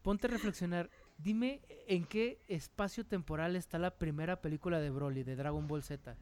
Ponte 0.02 0.26
a 0.26 0.30
reflexionar. 0.30 0.90
Dime 1.22 1.60
en 1.86 2.04
qué 2.04 2.40
espacio 2.48 3.04
temporal 3.06 3.54
está 3.56 3.78
la 3.78 3.96
primera 3.96 4.40
película 4.40 4.80
de 4.80 4.90
Broly, 4.90 5.22
de 5.22 5.36
Dragon 5.36 5.66
Ball 5.68 5.82
Z. 5.82 6.16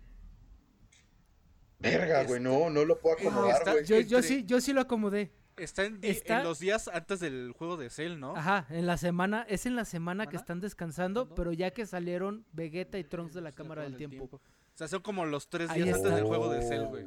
Verga, 1.79 2.25
güey, 2.25 2.41
no, 2.41 2.69
no 2.69 2.85
lo 2.85 2.99
puedo 3.01 3.17
acomodar, 3.17 3.57
Está- 3.57 3.73
güey. 3.73 4.05
Yo, 4.07 4.23
sí, 4.23 4.45
yo 4.47 4.61
sí 4.61 4.73
lo 4.73 4.83
acomodé. 4.83 5.33
Está 5.57 5.85
en, 5.85 6.01
di- 6.01 6.09
Está- 6.09 6.39
en 6.39 6.45
los 6.45 6.59
días 6.59 6.89
antes 6.89 7.21
del 7.21 7.53
juego 7.53 7.77
de 7.77 7.89
Cell, 7.91 8.19
¿no? 8.19 8.37
Ajá, 8.37 8.67
en 8.71 8.87
la 8.87 8.97
semana, 8.99 9.45
es 9.49 9.67
en 9.67 9.77
la 9.77 9.85
semana 9.85 10.27
que 10.27 10.37
están 10.37 10.61
descansando, 10.61 11.27
¿No? 11.27 11.35
pero 11.35 11.53
ya 11.53 11.71
que 11.71 11.87
salieron 11.87 12.45
Vegeta 12.53 12.99
y 12.99 13.05
Trunks 13.05 13.35
de 13.35 13.41
la 13.41 13.53
Cámara 13.53 13.83
del 13.83 13.97
Tiempo. 13.97 14.29
O 14.33 14.41
sea, 14.75 14.89
son 14.89 15.01
como 15.03 15.25
los 15.27 15.49
tres 15.49 15.71
Ahí 15.71 15.83
días 15.83 15.97
antes 15.97 16.07
está. 16.13 16.17
del 16.17 16.25
juego 16.27 16.51
de 16.51 16.63
Cell, 16.63 16.85
güey. 16.87 17.07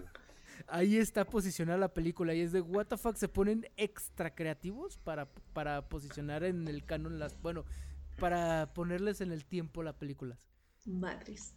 Ahí 0.68 0.98
está 0.98 1.26
posicionada 1.26 1.78
la 1.78 1.94
película 1.94 2.34
y 2.34 2.42
es 2.42 2.52
de 2.52 2.62
what 2.62 2.88
the 2.88 2.98
fuck, 2.98 3.16
se 3.16 3.28
ponen 3.28 3.68
extra 3.78 4.34
creativos 4.34 4.98
para, 4.98 5.28
para 5.54 5.88
posicionar 5.90 6.44
en 6.44 6.68
el 6.68 6.84
canon 6.86 7.20
las, 7.20 7.40
bueno, 7.42 7.66
para 8.20 8.74
ponerles 8.74 9.22
en 9.22 9.32
el 9.32 9.46
tiempo 9.46 9.84
las 9.84 9.96
películas. 9.96 10.48
Madres. 10.86 11.56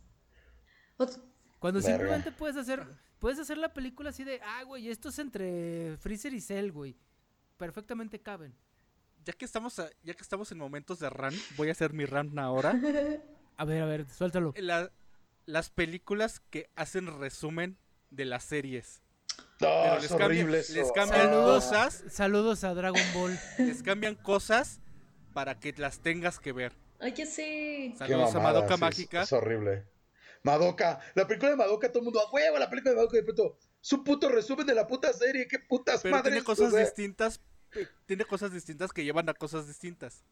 Cuando 1.59 1.80
Verga. 1.80 1.96
simplemente 1.96 2.32
puedes 2.32 2.57
hacer, 2.57 2.86
puedes 3.18 3.38
hacer 3.38 3.59
la 3.59 3.72
película 3.72 4.11
así 4.11 4.24
de, 4.24 4.40
ah, 4.42 4.62
güey, 4.64 4.88
esto 4.88 5.09
es 5.09 5.18
entre 5.18 5.96
Freezer 5.98 6.32
y 6.34 6.40
Cell, 6.40 6.70
güey. 6.70 6.96
Perfectamente 7.57 8.20
caben. 8.20 8.54
Ya 9.24 9.32
que 9.32 9.44
estamos 9.44 9.78
a- 9.78 9.90
ya 10.02 10.14
que 10.14 10.22
estamos 10.22 10.52
en 10.52 10.59
momentos 10.59 10.98
de 11.00 11.11
run, 11.11 11.34
voy 11.57 11.68
a 11.68 11.72
hacer 11.72 11.92
mi 11.92 12.04
run 12.07 12.38
ahora. 12.38 12.72
A 13.59 13.64
ver, 13.64 13.82
a 13.82 13.86
ver, 13.86 14.07
suéltalo. 14.11 14.52
La- 14.59 14.92
las 15.46 15.70
películas 15.70 16.40
que 16.40 16.68
hacen 16.76 17.07
resumen 17.18 17.78
de 18.11 18.24
las 18.24 18.44
series. 18.44 19.02
No, 19.61 19.68
Pero 19.82 19.96
es 19.96 20.02
les 20.02 20.12
cambian, 20.14 20.50
les 20.52 20.92
cambian 20.92 21.28
Ah. 21.28 21.32
cosas, 21.32 22.04
Saludos 22.11 22.62
a 22.64 22.74
Dragon 22.74 23.00
Ball. 23.14 23.38
les 23.59 23.82
cambian 23.82 24.14
cosas 24.14 24.80
para 25.32 25.59
que 25.59 25.72
las 25.76 26.00
tengas 26.00 26.38
que 26.38 26.52
ver. 26.52 26.72
Sé. 27.00 27.12
Qué 27.14 27.94
Saludos 27.98 28.30
a 28.30 28.38
mamada, 28.38 28.54
Madoka 28.61 28.74
sí, 28.76 28.80
Mágica. 28.80 29.22
Es, 29.22 29.28
es 29.28 29.32
horrible. 29.32 29.84
Madoka, 30.42 31.00
la 31.14 31.26
película 31.26 31.50
de 31.50 31.57
Madoka, 31.57 31.88
todo 31.88 31.98
el 32.00 32.04
mundo, 32.04 32.20
a 32.20 32.30
huevo, 32.30 32.59
la 32.59 32.70
película 32.70 32.92
de 32.92 32.96
Madoka, 32.96 33.16
de 33.16 33.22
pronto, 33.24 33.59
su 33.80 34.04
puto 34.04 34.28
resumen 34.28 34.66
de 34.66 34.74
la 34.74 34.86
puta 34.86 35.12
serie, 35.12 35.48
qué 35.48 35.59
putas 35.59 36.02
Pero 36.02 36.14
madres. 36.16 36.32
tiene 36.32 36.44
cosas 36.44 36.70
sea, 36.72 36.80
distintas, 36.84 37.40
eh, 37.74 37.86
tiene 38.07 38.24
cosas 38.24 38.52
distintas 38.52 38.92
que 38.92 39.04
llevan 39.04 39.28
a 39.28 39.34
cosas 39.34 39.66
distintas. 39.66 40.22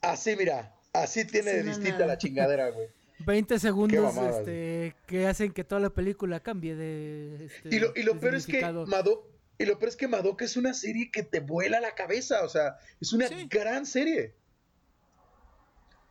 Así, 0.00 0.36
mira, 0.36 0.74
así 0.92 1.26
tiene 1.26 1.50
Sí, 1.50 1.56
de 1.58 1.64
no, 1.64 1.70
distinta 1.70 1.98
no. 2.00 2.06
la 2.06 2.18
chingadera, 2.18 2.70
güey. 2.70 2.88
20 3.26 3.58
segundos 3.58 4.16
este, 4.16 4.94
que 5.06 5.26
hacen 5.26 5.52
que 5.52 5.64
toda 5.64 5.80
la 5.80 5.90
película 5.90 6.40
cambie 6.40 6.74
de. 6.76 7.46
Este, 7.46 7.74
Y 7.74 7.78
lo, 7.80 7.92
y 7.96 8.02
lo 8.02 8.14
de 8.14 8.20
peor 8.20 8.34
es 8.34 8.46
que 8.46 8.52
significado. 8.52 8.86
Mado- 8.86 9.26
y 9.58 9.64
lo 9.66 9.78
peor 9.78 9.88
es 9.88 9.96
que 9.96 10.06
Madoka 10.06 10.44
es 10.44 10.56
una 10.56 10.72
serie 10.72 11.10
que 11.10 11.24
te 11.24 11.40
vuela 11.40 11.80
la 11.80 11.94
cabeza, 11.96 12.44
o 12.44 12.48
sea, 12.48 12.78
es 13.00 13.12
una 13.12 13.26
Sí. 13.28 13.48
gran 13.50 13.86
serie. 13.86 14.34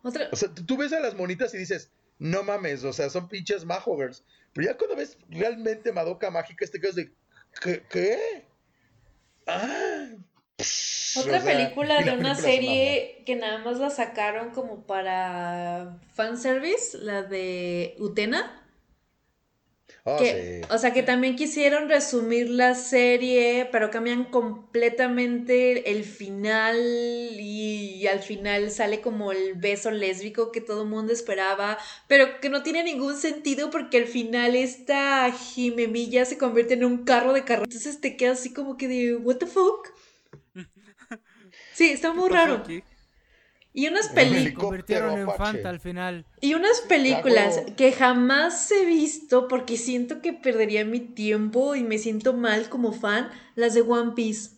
Otra. 0.04 0.28
O 0.32 0.36
sea, 0.36 0.54
tú- 0.54 0.66
tú 0.66 0.78
ves 0.78 0.92
a 0.94 1.00
las 1.00 1.16
monitas 1.16 1.54
y 1.54 1.58
dices, 1.58 1.92
no 2.20 2.44
mames, 2.44 2.84
o 2.84 2.92
sea, 2.94 3.10
son 3.10 3.28
pinches 3.30 3.64
mahogers. 3.66 4.24
Pero 4.54 4.68
ya 4.68 4.78
cuando 4.78 4.96
ves 4.98 5.18
realmente 5.30 5.92
Madoka 5.94 6.30
mágica, 6.32 6.66
este 6.66 6.80
caso 6.80 6.96
de, 6.96 7.14
¿qué? 7.62 7.84
¿Qué? 7.90 8.46
Ah. 9.46 10.10
Otra 10.58 11.38
o 11.38 11.42
sea, 11.42 11.44
película 11.44 12.02
y 12.02 12.06
de 12.06 12.12
una 12.12 12.36
película 12.36 12.36
serie 12.36 13.24
que 13.26 13.36
nada 13.36 13.60
más 13.60 13.78
la 13.78 13.92
sacaron 13.92 14.50
como 14.52 14.88
para 14.88 16.00
fanservice, 16.16 16.98
la 16.98 17.22
de 17.22 17.96
Utena. 18.00 18.64
que, 20.18 20.62
sí. 20.64 20.74
O 20.74 20.80
sea, 20.80 20.94
que 20.94 21.04
también 21.04 21.36
quisieron 21.36 21.90
resumir 21.90 22.50
la 22.50 22.74
serie, 22.74 23.70
pero 23.72 23.92
cambian 23.92 24.26
completamente 24.26 25.92
el 25.92 26.04
final 26.06 26.76
y, 27.40 28.08
al 28.08 28.20
final 28.20 28.72
sale 28.72 29.00
como 29.02 29.32
el 29.32 29.54
beso 29.54 29.92
lésbico 29.92 30.52
que 30.52 30.62
todo 30.62 30.84
el 30.84 30.90
mundo 30.90 31.14
esperaba, 31.14 31.78
pero 32.08 32.40
que 32.40 32.50
no 32.50 32.64
tiene 32.64 32.84
ningún 32.84 33.16
sentido 33.16 33.70
porque 33.70 33.98
al 33.98 34.08
final 34.08 34.56
esta 34.56 35.32
Jimemilla 35.32 36.26
se 36.26 36.40
convierte 36.40 36.74
en 36.74 36.86
un 36.86 37.04
carro 37.04 37.34
de 37.34 37.44
carro. 37.44 37.64
Entonces 37.64 38.02
te 38.02 38.18
quedas 38.18 38.40
así 38.40 38.54
como 38.54 38.76
que 38.76 38.88
de, 38.88 39.16
¿What 39.18 39.38
the 39.38 39.46
fuck? 39.46 39.90
Sí, 41.78 41.92
está 41.92 42.12
muy 42.12 42.28
¿Qué 42.30 42.34
pasó 42.34 42.46
raro. 42.48 42.64
aquí? 42.64 42.84
Y 43.74 43.88
unas 43.88 44.08
Un 44.10 44.16
películas. 44.16 44.54
convirtieron 44.56 45.18
en. 45.20 45.32
Fanta 45.32 45.70
al 45.70 45.80
final. 45.80 46.26
Y 46.42 46.56
unas 46.56 46.82
películas 46.82 47.62
que 47.78 47.92
jamás 47.92 48.72
he 48.72 48.86
visto 48.86 49.48
porque 49.48 49.78
siento 49.78 50.20
que 50.24 50.34
perdería 50.34 50.84
mi 50.86 51.00
tiempo 51.00 51.76
y 51.76 51.84
me 51.84 52.00
siento 52.00 52.34
mal 52.34 52.70
como 52.70 52.92
fan, 52.94 53.30
las 53.54 53.76
de 53.76 53.82
One 53.82 54.14
Piece. 54.16 54.50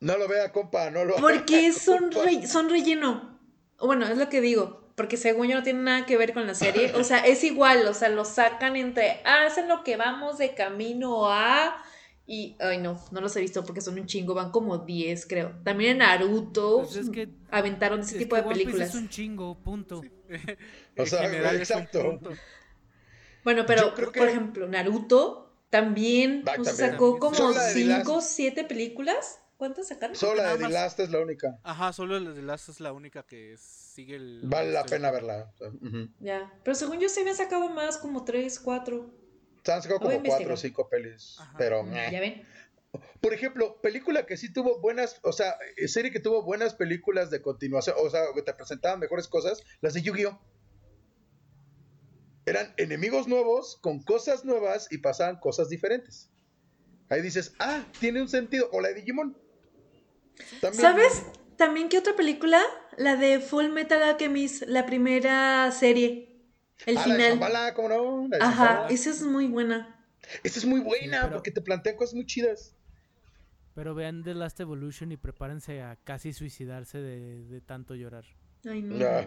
No 0.00 0.16
lo 0.16 0.26
vea, 0.28 0.50
compa, 0.52 0.90
no 0.90 1.04
lo 1.04 1.16
Porque 1.16 1.60
vea, 1.68 1.72
son, 1.86 2.10
re- 2.10 2.46
son 2.46 2.70
relleno. 2.70 3.38
Bueno, 3.78 4.06
es 4.06 4.16
lo 4.16 4.30
que 4.30 4.40
digo. 4.40 4.80
Porque 4.94 5.18
según 5.18 5.48
yo 5.48 5.56
no 5.56 5.62
tiene 5.62 5.82
nada 5.82 6.06
que 6.06 6.16
ver 6.16 6.32
con 6.32 6.46
la 6.46 6.54
serie. 6.54 6.92
O 6.94 7.04
sea, 7.04 7.18
es 7.26 7.44
igual. 7.44 7.86
O 7.86 7.92
sea, 7.94 8.08
lo 8.08 8.24
sacan 8.24 8.76
entre. 8.76 9.20
Ah, 9.26 9.44
hacen 9.46 9.68
lo 9.68 9.84
que 9.84 9.96
vamos 9.98 10.38
de 10.38 10.54
camino 10.54 11.30
a. 11.30 11.82
Y. 12.32 12.56
Ay, 12.60 12.78
no, 12.78 12.96
no 13.10 13.20
los 13.20 13.34
he 13.34 13.40
visto 13.40 13.64
porque 13.64 13.80
son 13.80 13.98
un 13.98 14.06
chingo. 14.06 14.34
Van 14.34 14.52
como 14.52 14.78
10, 14.78 15.26
creo. 15.26 15.52
También 15.64 15.92
en 15.92 15.98
Naruto. 15.98 16.82
Pues 16.82 16.94
es 16.94 17.10
que- 17.10 17.28
aventaron 17.50 18.00
ese 18.00 18.12
Es 18.16 18.18
tipo 18.22 18.36
que 18.36 18.42
de 18.42 18.48
películas. 18.48 18.88
es 18.90 18.94
un 18.94 19.08
chingo, 19.08 19.58
punto. 19.58 20.00
O 20.96 21.06
sea, 21.06 21.22
general 21.22 21.56
exacto. 21.56 22.02
punto. 22.04 22.30
Bueno, 23.42 23.64
pero 23.66 23.94
que- 23.94 24.06
por 24.06 24.28
ejemplo, 24.28 24.68
Naruto 24.68 25.52
también 25.70 26.44
sacó 26.64 27.18
como 27.18 27.34
Solo 27.34 27.54
la 27.54 27.64
de 27.64 27.74
The 27.74 27.84
Last- 27.86 28.06
5, 28.06 28.20
7 28.20 28.64
películas. 28.64 29.40
¿Cuántas 29.56 29.88
sacaron? 29.88 30.14
Solo 30.16 30.36
la 30.42 30.56
de 30.56 30.64
The 30.64 30.70
Last 30.70 31.00
es 31.00 31.10
la 31.10 31.18
única. 31.20 31.58
Ajá, 31.64 31.92
solo 31.92 32.18
la 32.18 32.30
de 32.30 32.42
Last 32.42 32.70
es 32.70 32.80
la 32.80 32.92
única 32.92 33.24
que 33.24 33.56
sigue 33.58 34.16
el. 34.16 34.40
Vale 34.44 34.70
la 34.72 34.84
pena 34.84 35.10
verla. 35.10 35.52
o. 35.60 35.70
Ya, 36.20 36.50
pero 36.64 36.74
según 36.74 36.98
yo 37.00 37.08
se 37.10 37.20
habían 37.20 37.36
sacado 37.36 37.68
más, 37.68 37.98
como 37.98 38.24
3, 38.24 38.58
4. 38.60 39.10
Se 39.62 39.72
han 39.72 39.82
sacado 39.82 40.00
como 40.00 40.22
cuatro 40.22 40.54
o 40.54 40.56
cinco 40.56 40.88
pelis, 40.88 41.36
Ajá. 41.38 41.54
pero... 41.58 41.84
Ya 41.84 42.10
meh. 42.10 42.20
ven. 42.20 42.46
por 43.20 43.34
ejemplo, 43.34 43.80
película 43.80 44.26
que 44.26 44.36
sí 44.36 44.52
tuvo 44.52 44.80
buenas, 44.80 45.20
o 45.22 45.32
sea, 45.32 45.56
eh, 45.76 45.88
serie 45.88 46.10
que 46.10 46.20
tuvo 46.20 46.42
buenas 46.42 46.74
películas 46.74 47.30
de 47.30 47.42
continuación, 47.42 47.96
o 47.98 48.10
sea, 48.10 48.22
que 48.34 48.42
te 48.42 48.54
presentaban 48.54 48.98
mejores 48.98 49.28
cosas, 49.28 49.62
las 49.80 49.94
de 49.94 50.02
Yu-Gi-Oh! 50.02 50.40
Eran 52.46 52.74
enemigos 52.78 53.28
nuevos 53.28 53.78
con 53.80 54.02
cosas 54.02 54.44
nuevas 54.44 54.88
y 54.90 54.98
pasaban 54.98 55.38
cosas 55.38 55.68
diferentes. 55.68 56.30
Ahí 57.10 57.22
dices, 57.22 57.54
ah, 57.58 57.84
tiene 57.98 58.22
un 58.22 58.28
sentido. 58.28 58.68
O 58.72 58.80
la 58.80 58.88
de 58.88 58.94
Digimon. 58.94 59.36
¿Sabes? 60.72 61.24
También 61.56 61.88
qué 61.88 61.98
otra 61.98 62.16
película? 62.16 62.62
La 62.96 63.16
de 63.16 63.40
Full 63.40 63.68
Metal 63.68 64.02
Alchemist, 64.02 64.62
la 64.62 64.86
primera 64.86 65.70
serie. 65.72 66.29
El 66.86 66.96
ah, 66.96 67.02
final. 67.02 67.40
La 67.40 67.74
¿cómo 67.74 67.88
no? 67.88 68.28
La 68.28 68.38
de 68.38 68.44
Ajá, 68.44 68.86
esa 68.88 69.10
es 69.10 69.22
muy 69.22 69.48
buena. 69.48 70.00
Esa 70.42 70.58
es 70.58 70.64
muy 70.64 70.80
buena 70.80 71.30
porque 71.30 71.50
te 71.50 71.60
plantean 71.60 71.96
cosas 71.96 72.14
muy 72.14 72.26
chidas. 72.26 72.74
Pero 73.74 73.94
vean 73.94 74.22
The 74.22 74.34
Last 74.34 74.60
Evolution 74.60 75.12
y 75.12 75.16
prepárense 75.16 75.82
a 75.82 75.96
casi 75.96 76.32
suicidarse 76.32 76.98
de, 76.98 77.60
tanto 77.62 77.94
llorar. 77.94 78.24
Ay, 78.68 78.82
no. 78.82 79.04
Ah, 79.06 79.26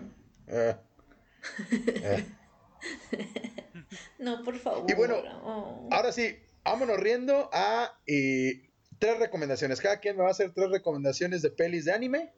ah, 0.49 0.79
no, 4.19 4.43
por 4.43 4.57
favor. 4.59 4.89
Y 4.89 4.93
bueno, 4.93 5.15
ahora 5.91 6.11
sí, 6.11 6.37
vámonos 6.63 6.99
riendo 6.99 7.49
a 7.53 7.97
tres 8.99 9.19
recomendaciones. 9.19 9.81
Cada 9.81 9.99
quien 9.99 10.17
me 10.17 10.23
va 10.23 10.29
a 10.29 10.31
hacer 10.31 10.53
tres 10.53 10.69
recomendaciones 10.69 11.41
de 11.41 11.49
pelis 11.49 11.85
de 11.85 11.93
anime. 11.93 12.33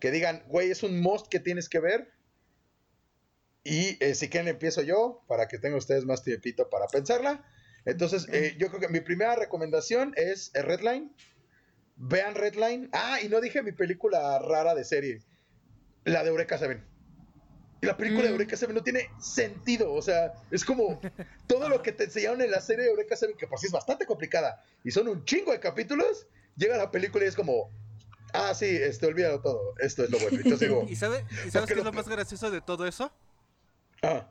Que 0.00 0.10
digan, 0.10 0.42
güey, 0.48 0.70
es 0.70 0.82
un 0.82 1.00
must 1.00 1.28
que 1.28 1.40
tienes 1.40 1.68
que 1.68 1.80
ver. 1.80 2.13
Y 3.64 3.96
eh, 4.04 4.14
si 4.14 4.28
quieren 4.28 4.48
empiezo 4.48 4.82
yo, 4.82 5.24
para 5.26 5.48
que 5.48 5.58
tengan 5.58 5.78
ustedes 5.78 6.04
más 6.04 6.22
tiempito 6.22 6.68
para 6.68 6.86
pensarla. 6.86 7.44
Entonces, 7.86 8.28
eh, 8.30 8.54
yo 8.58 8.68
creo 8.68 8.80
que 8.80 8.88
mi 8.88 9.00
primera 9.00 9.34
recomendación 9.36 10.12
es 10.16 10.50
eh, 10.54 10.62
Redline. 10.62 11.14
Vean 11.96 12.34
Redline. 12.34 12.90
Ah, 12.92 13.18
y 13.22 13.28
no 13.28 13.40
dije 13.40 13.62
mi 13.62 13.72
película 13.72 14.38
rara 14.38 14.74
de 14.74 14.84
serie. 14.84 15.22
La 16.04 16.22
de 16.22 16.28
Eureka 16.28 16.58
Seven 16.58 16.94
la 17.84 17.96
película 17.96 18.24
de 18.24 18.30
mm. 18.30 18.32
Eureka 18.32 18.56
Seven 18.56 18.74
no 18.74 18.82
tiene 18.82 19.10
sentido. 19.20 19.92
O 19.92 20.02
sea, 20.02 20.32
es 20.50 20.64
como 20.64 21.00
todo 21.46 21.68
lo 21.68 21.82
que 21.82 21.92
te 21.92 22.04
enseñaron 22.04 22.40
en 22.42 22.50
la 22.50 22.60
serie 22.60 22.84
de 22.84 22.90
Eureka 22.90 23.16
Seven, 23.16 23.36
que 23.36 23.46
por 23.46 23.58
sí 23.58 23.66
es 23.66 23.72
bastante 23.72 24.06
complicada, 24.06 24.62
y 24.82 24.90
son 24.90 25.08
un 25.08 25.24
chingo 25.24 25.52
de 25.52 25.60
capítulos, 25.60 26.26
llega 26.56 26.76
la 26.76 26.90
película 26.90 27.24
y 27.24 27.28
es 27.28 27.36
como, 27.36 27.70
ah, 28.32 28.54
sí, 28.54 28.66
este, 28.66 29.06
olvídalo 29.06 29.40
todo. 29.40 29.74
Esto 29.78 30.04
es 30.04 30.10
lo 30.10 30.18
bueno. 30.18 30.86
¿Y, 30.88 30.96
sabes 30.96 31.24
qué 31.66 31.74
es 31.74 31.84
lo 31.84 31.92
más 31.92 32.08
gracioso 32.08 32.50
de 32.50 32.60
todo 32.60 32.86
eso? 32.86 33.12
Ah. 34.04 34.28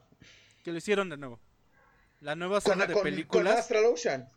Que 0.64 0.72
lo 0.72 0.78
hicieron 0.78 1.10
de 1.10 1.18
nuevo. 1.18 1.40
La 2.22 2.36
nueva 2.36 2.62
saga 2.62 2.88
de 2.88 2.96
películas. 2.96 3.54
Con 3.54 3.60
Astral 3.60 3.86
Ocean. 3.86 4.30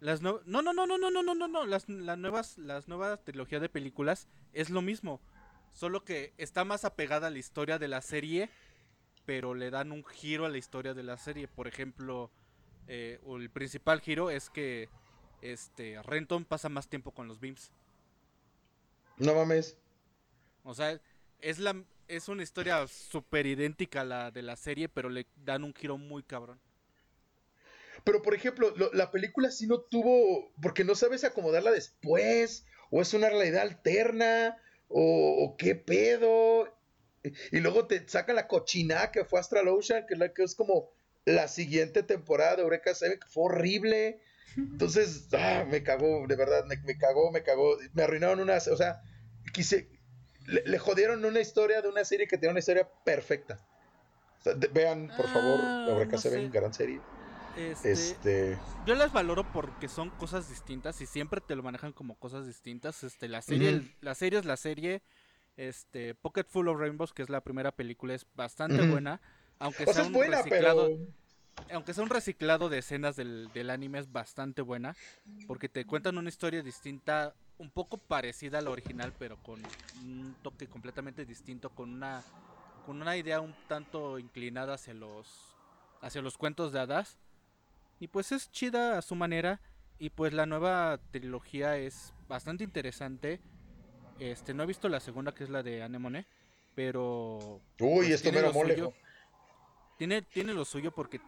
Las 0.00 0.20
no, 0.20 0.40
no, 0.46 0.62
no, 0.62 0.72
no, 0.72 0.86
no, 0.86 0.98
no, 0.98 1.10
no, 1.10 1.34
no, 1.34 1.48
no, 1.48 1.66
las, 1.66 1.88
las 1.88 2.18
nuevas, 2.18 2.58
las 2.58 2.88
nuevas 2.88 3.22
trilogía 3.24 3.60
de 3.60 3.68
películas 3.68 4.28
es 4.52 4.70
lo 4.70 4.82
mismo. 4.82 5.20
Solo 5.72 6.04
que 6.04 6.34
está 6.38 6.64
más 6.64 6.84
apegada 6.84 7.28
a 7.28 7.30
la 7.30 7.38
historia 7.38 7.78
de 7.78 7.88
la 7.88 8.02
serie, 8.02 8.50
pero 9.24 9.54
le 9.54 9.70
dan 9.70 9.92
un 9.92 10.04
giro 10.04 10.44
a 10.44 10.48
la 10.48 10.58
historia 10.58 10.92
de 10.94 11.02
la 11.02 11.16
serie. 11.16 11.48
Por 11.48 11.68
ejemplo, 11.68 12.30
eh, 12.88 13.20
el 13.26 13.50
principal 13.50 14.00
giro 14.00 14.30
es 14.30 14.50
que 14.50 14.88
este 15.40 16.00
Renton 16.02 16.44
pasa 16.44 16.68
más 16.68 16.88
tiempo 16.88 17.12
con 17.12 17.28
los 17.28 17.40
Beams. 17.40 17.72
No 19.18 19.34
mames. 19.34 19.76
O 20.64 20.74
sea, 20.74 21.00
es 21.40 21.58
la 21.58 21.82
es 22.08 22.28
una 22.28 22.42
historia 22.42 22.86
súper 22.86 23.46
idéntica 23.46 24.02
a 24.02 24.04
la 24.04 24.30
de 24.30 24.42
la 24.42 24.56
serie, 24.56 24.88
pero 24.88 25.08
le 25.08 25.26
dan 25.36 25.64
un 25.64 25.74
giro 25.74 25.98
muy 25.98 26.22
cabrón. 26.22 26.60
Pero 28.04 28.22
por 28.22 28.34
ejemplo, 28.34 28.74
la 28.92 29.10
película 29.10 29.50
sí 29.50 29.66
no 29.66 29.80
tuvo, 29.80 30.52
porque 30.60 30.84
no 30.84 30.94
sabes 30.94 31.24
acomodarla 31.24 31.70
después, 31.70 32.66
o 32.90 33.00
es 33.00 33.14
una 33.14 33.28
realidad 33.28 33.62
alterna, 33.62 34.56
o, 34.88 35.56
qué 35.58 35.74
pedo. 35.74 36.68
Y 37.52 37.60
luego 37.60 37.86
te 37.86 38.06
saca 38.08 38.32
la 38.32 38.48
cochina 38.48 39.10
que 39.12 39.24
fue 39.24 39.40
Astral 39.40 39.68
Ocean, 39.68 40.04
que 40.06 40.14
es, 40.14 40.20
la 40.20 40.32
que 40.32 40.42
es 40.42 40.54
como 40.54 40.90
la 41.24 41.48
siguiente 41.48 42.02
temporada 42.02 42.56
de 42.56 42.62
Eureka 42.62 42.94
7, 42.94 43.18
que 43.20 43.28
fue 43.28 43.44
horrible. 43.44 44.20
Entonces, 44.56 45.28
ah, 45.32 45.64
me 45.70 45.82
cagó, 45.82 46.26
de 46.26 46.36
verdad, 46.36 46.64
me, 46.66 46.98
cagó, 46.98 47.30
me 47.30 47.42
cagó. 47.42 47.78
Me 47.94 48.02
arruinaron 48.02 48.40
una, 48.40 48.56
o 48.56 48.76
sea, 48.76 49.00
quise, 49.52 49.88
le, 50.46 50.78
jodieron 50.78 51.24
una 51.24 51.40
historia 51.40 51.82
de 51.82 51.88
una 51.88 52.04
serie 52.04 52.26
que 52.26 52.36
tenía 52.36 52.50
una 52.50 52.60
historia 52.60 52.88
perfecta. 53.04 53.58
vean, 54.72 55.10
por 55.16 55.28
favor, 55.28 55.60
ah, 55.62 55.86
Eureka 55.88 56.18
7, 56.18 56.48
gran 56.52 56.72
serie. 56.72 57.00
Este, 57.56 57.92
este, 57.92 58.58
Yo 58.86 58.94
las 58.94 59.12
valoro 59.12 59.44
porque 59.52 59.88
son 59.88 60.08
cosas 60.10 60.48
distintas 60.48 61.00
y 61.02 61.06
siempre 61.06 61.40
te 61.40 61.54
lo 61.54 61.62
manejan 61.62 61.92
como 61.92 62.14
cosas 62.16 62.46
distintas. 62.46 63.04
Este, 63.04 63.28
la 63.28 63.42
serie, 63.42 63.82
la 64.00 64.14
serie 64.14 64.38
es 64.38 64.44
la 64.44 64.56
serie. 64.56 65.02
Este, 65.56 66.14
Pocket 66.14 66.46
Full 66.48 66.68
of 66.68 66.78
Rainbows, 66.78 67.12
que 67.12 67.22
es 67.22 67.28
la 67.28 67.42
primera 67.42 67.72
película, 67.72 68.14
es 68.14 68.26
bastante 68.34 68.86
buena. 68.86 69.20
Aunque 69.58 69.86
sea 69.86 70.04
un 70.04 70.14
reciclado. 70.14 70.90
Aunque 71.70 71.92
sea 71.92 72.02
un 72.02 72.10
reciclado 72.10 72.70
de 72.70 72.78
escenas 72.78 73.16
del, 73.16 73.50
del 73.52 73.68
anime, 73.68 73.98
es 73.98 74.10
bastante 74.10 74.62
buena. 74.62 74.96
Porque 75.46 75.68
te 75.68 75.84
cuentan 75.84 76.16
una 76.16 76.30
historia 76.30 76.62
distinta, 76.62 77.34
un 77.62 77.70
poco 77.70 77.96
parecida 77.96 78.58
a 78.58 78.60
la 78.60 78.70
original, 78.70 79.12
pero 79.16 79.36
con 79.36 79.62
un 80.02 80.34
toque 80.42 80.66
completamente 80.66 81.24
distinto, 81.24 81.70
con 81.70 81.90
una, 81.90 82.24
con 82.84 83.00
una 83.00 83.16
idea 83.16 83.40
un 83.40 83.54
tanto 83.68 84.18
inclinada 84.18 84.74
hacia 84.74 84.94
los, 84.94 85.28
hacia 86.00 86.22
los 86.22 86.36
cuentos 86.36 86.72
de 86.72 86.80
hadas. 86.80 87.18
Y 88.00 88.08
pues 88.08 88.32
es 88.32 88.50
chida 88.50 88.98
a 88.98 89.02
su 89.02 89.14
manera. 89.14 89.60
Y 90.00 90.10
pues 90.10 90.32
la 90.32 90.44
nueva 90.44 90.98
trilogía 91.12 91.76
es 91.78 92.12
bastante 92.28 92.64
interesante. 92.64 93.40
Este, 94.18 94.54
no 94.54 94.64
he 94.64 94.66
visto 94.66 94.88
la 94.88 94.98
segunda 94.98 95.32
que 95.32 95.44
es 95.44 95.50
la 95.50 95.62
de 95.62 95.84
Anemone. 95.84 96.26
Pero. 96.74 97.60
Uy, 97.78 98.06
pues, 98.08 98.10
esto 98.10 98.32
me 98.32 98.42
lo 98.42 98.52
mole. 98.52 98.92
Tiene, 99.98 100.22
tiene 100.22 100.52
lo 100.52 100.64
suyo 100.64 100.90
porque 100.90 101.20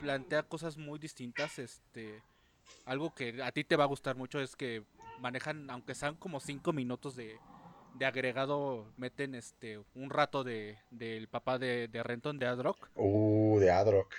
plantea 0.00 0.42
cosas 0.42 0.76
muy 0.76 0.98
distintas. 0.98 1.58
Este. 1.58 2.22
Algo 2.84 3.14
que 3.14 3.42
a 3.42 3.50
ti 3.52 3.64
te 3.64 3.76
va 3.76 3.84
a 3.84 3.86
gustar 3.86 4.16
mucho 4.16 4.38
es 4.38 4.54
que 4.54 4.84
manejan, 5.20 5.70
aunque 5.70 5.94
sean 5.94 6.16
como 6.16 6.40
cinco 6.40 6.72
minutos 6.72 7.16
de, 7.16 7.38
de 7.94 8.06
agregado, 8.06 8.92
meten 8.96 9.34
este 9.34 9.80
un 9.94 10.10
rato 10.10 10.44
de 10.44 10.78
del 10.90 11.28
papá 11.28 11.58
de, 11.58 11.88
de 11.88 12.02
Renton, 12.02 12.38
de 12.38 12.46
Adrock. 12.46 12.88
Uh, 12.94 13.58
de 13.58 13.70
Adrock. 13.70 14.14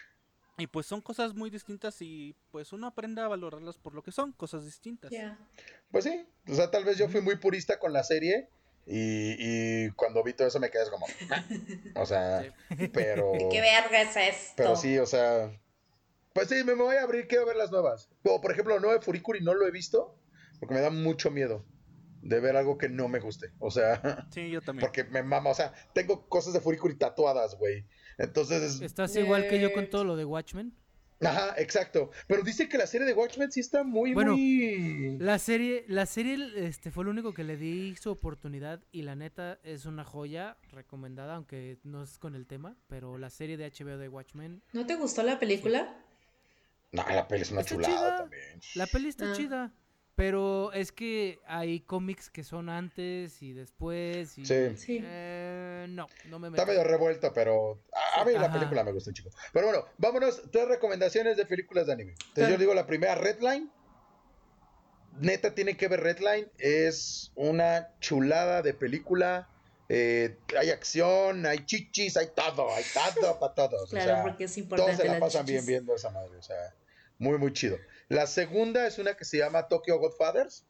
Y 0.57 0.67
pues 0.67 0.85
son 0.85 1.01
cosas 1.01 1.33
muy 1.33 1.49
distintas 1.49 2.01
y 2.01 2.35
pues 2.51 2.73
uno 2.73 2.87
aprende 2.87 3.21
a 3.21 3.29
valorarlas 3.29 3.77
por 3.77 3.93
lo 3.95 4.03
que 4.03 4.11
son, 4.11 4.33
cosas 4.33 4.65
distintas. 4.65 5.09
Pues 5.89 6.03
sí, 6.03 6.27
o 6.49 6.53
sea, 6.53 6.69
tal 6.69 6.83
vez 6.83 6.97
yo 6.97 7.07
fui 7.07 7.21
muy 7.21 7.37
purista 7.37 7.79
con 7.79 7.93
la 7.93 8.03
serie 8.03 8.49
y, 8.85 9.35
y 9.85 9.91
cuando 9.91 10.21
vi 10.21 10.33
todo 10.33 10.49
eso 10.49 10.59
me 10.59 10.69
quedé 10.69 10.89
como, 10.89 11.05
o 11.95 12.05
sea, 12.05 12.53
pero... 12.93 13.31
¿Qué 13.51 13.61
verga 13.61 14.01
es 14.01 14.17
esto? 14.17 14.53
Pero 14.57 14.75
sí, 14.75 14.97
o 14.97 15.05
sea, 15.05 15.49
pues 16.33 16.49
sí, 16.49 16.61
me 16.65 16.73
voy 16.73 16.97
a 16.97 17.03
abrir, 17.03 17.27
quiero 17.29 17.45
ver 17.45 17.55
las 17.55 17.71
nuevas. 17.71 18.09
O 18.23 18.41
por 18.41 18.51
ejemplo, 18.51 18.81
no 18.81 18.91
de 18.91 18.99
Furikuri 18.99 19.39
no 19.39 19.53
lo 19.53 19.65
he 19.65 19.71
visto 19.71 20.19
porque 20.59 20.75
me 20.75 20.81
da 20.81 20.89
mucho 20.89 21.31
miedo 21.31 21.65
de 22.21 22.39
ver 22.39 22.55
algo 22.55 22.77
que 22.77 22.89
no 22.89 23.07
me 23.07 23.19
guste. 23.19 23.51
O 23.59 23.71
sea, 23.71 24.01
sí, 24.31 24.49
yo 24.49 24.61
también. 24.61 24.85
Porque 24.85 25.03
me 25.03 25.23
mama, 25.23 25.49
o 25.49 25.55
sea, 25.55 25.73
tengo 25.93 26.27
cosas 26.27 26.53
de 26.53 26.61
Furikuri 26.61 26.95
tatuadas, 26.95 27.57
güey. 27.57 27.85
Entonces. 28.17 28.81
¿Estás 28.81 29.15
igual 29.15 29.47
que 29.47 29.59
yo 29.59 29.71
con 29.73 29.89
todo 29.89 30.03
lo 30.03 30.15
de 30.15 30.25
Watchmen? 30.25 30.73
Ajá, 31.21 31.53
exacto. 31.57 32.11
Pero 32.27 32.43
dice 32.43 32.69
que 32.69 32.77
la 32.77 32.87
serie 32.87 33.05
de 33.05 33.13
Watchmen 33.13 33.51
sí 33.51 33.59
está 33.59 33.83
muy, 33.83 34.13
bueno, 34.13 34.33
muy. 34.33 35.17
La 35.19 35.37
serie, 35.37 35.83
la 35.87 36.05
serie 36.05 36.37
este, 36.55 36.91
fue 36.91 37.03
lo 37.03 37.11
único 37.11 37.33
que 37.33 37.43
le 37.43 37.57
di 37.57 37.95
su 37.97 38.09
oportunidad 38.09 38.81
y 38.91 39.01
la 39.01 39.15
neta 39.15 39.59
es 39.63 39.85
una 39.85 40.05
joya 40.05 40.57
recomendada, 40.71 41.35
aunque 41.35 41.77
no 41.83 42.03
es 42.03 42.17
con 42.17 42.35
el 42.35 42.47
tema, 42.47 42.77
pero 42.87 43.17
la 43.17 43.29
serie 43.29 43.57
de 43.57 43.69
HBO 43.69 43.97
de 43.97 44.07
Watchmen. 44.07 44.63
¿No 44.71 44.85
te 44.85 44.95
gustó 44.95 45.23
la 45.23 45.39
película? 45.39 45.93
No, 46.91 47.05
la 47.07 47.27
peli 47.27 47.41
es 47.41 47.51
una 47.51 47.63
chulada 47.63 48.17
también. 48.19 48.59
La 48.75 48.87
peli 48.87 49.09
está 49.09 49.31
ah. 49.31 49.35
chida. 49.35 49.73
Pero 50.19 50.73
es 50.73 50.91
que 50.91 51.39
hay 51.47 51.79
cómics 51.79 52.29
que 52.29 52.43
son 52.43 52.67
antes 52.67 53.41
y 53.41 53.53
después. 53.53 54.37
Y, 54.37 54.45
sí. 54.45 55.01
Eh, 55.01 55.85
no, 55.87 56.07
no 56.25 56.39
me 56.39 56.49
meto. 56.49 56.61
Está 56.61 56.69
medio 56.69 56.83
revuelto, 56.83 57.31
pero 57.31 57.79
a 58.17 58.25
mí 58.25 58.33
la 58.33 58.51
película 58.51 58.83
me 58.83 58.91
gusta 58.91 59.11
un 59.11 59.13
chico. 59.13 59.29
Pero 59.53 59.67
bueno, 59.67 59.85
vámonos. 59.97 60.41
Tres 60.51 60.67
recomendaciones 60.67 61.37
de 61.37 61.45
películas 61.45 61.87
de 61.87 61.93
anime. 61.93 62.15
Entonces 62.27 62.49
yo 62.49 62.57
digo 62.57 62.73
la 62.73 62.85
primera, 62.85 63.15
Redline. 63.15 63.71
Neta, 65.21 65.55
tiene 65.55 65.77
que 65.77 65.87
ver 65.87 66.01
Redline. 66.01 66.51
Es 66.57 67.31
una 67.35 67.87
chulada 68.01 68.61
de 68.61 68.73
película. 68.73 69.47
Eh, 69.87 70.35
hay 70.59 70.69
acción, 70.69 71.45
hay 71.45 71.65
chichis, 71.65 72.17
hay 72.17 72.27
todo, 72.35 72.69
hay 72.75 72.83
todo 73.21 73.39
para 73.39 73.53
todos. 73.53 73.89
Claro, 73.89 74.23
porque 74.23 74.43
es 74.43 74.57
importante. 74.57 74.97
Todos 74.97 75.01
se 75.01 75.13
la 75.13 75.19
pasan 75.21 75.45
bien 75.45 75.65
viendo 75.65 75.95
esa 75.95 76.09
madre. 76.09 76.35
O 76.37 76.43
sea, 76.43 76.75
muy, 77.19 77.37
muy 77.37 77.53
chido. 77.53 77.77
La 78.07 78.25
segunda 78.25 78.87
es 78.87 78.97
una 78.97 79.15
que 79.15 79.25
se 79.25 79.37
llama 79.37 79.67
Tokyo 79.67 79.99
Godfathers. 79.99 80.65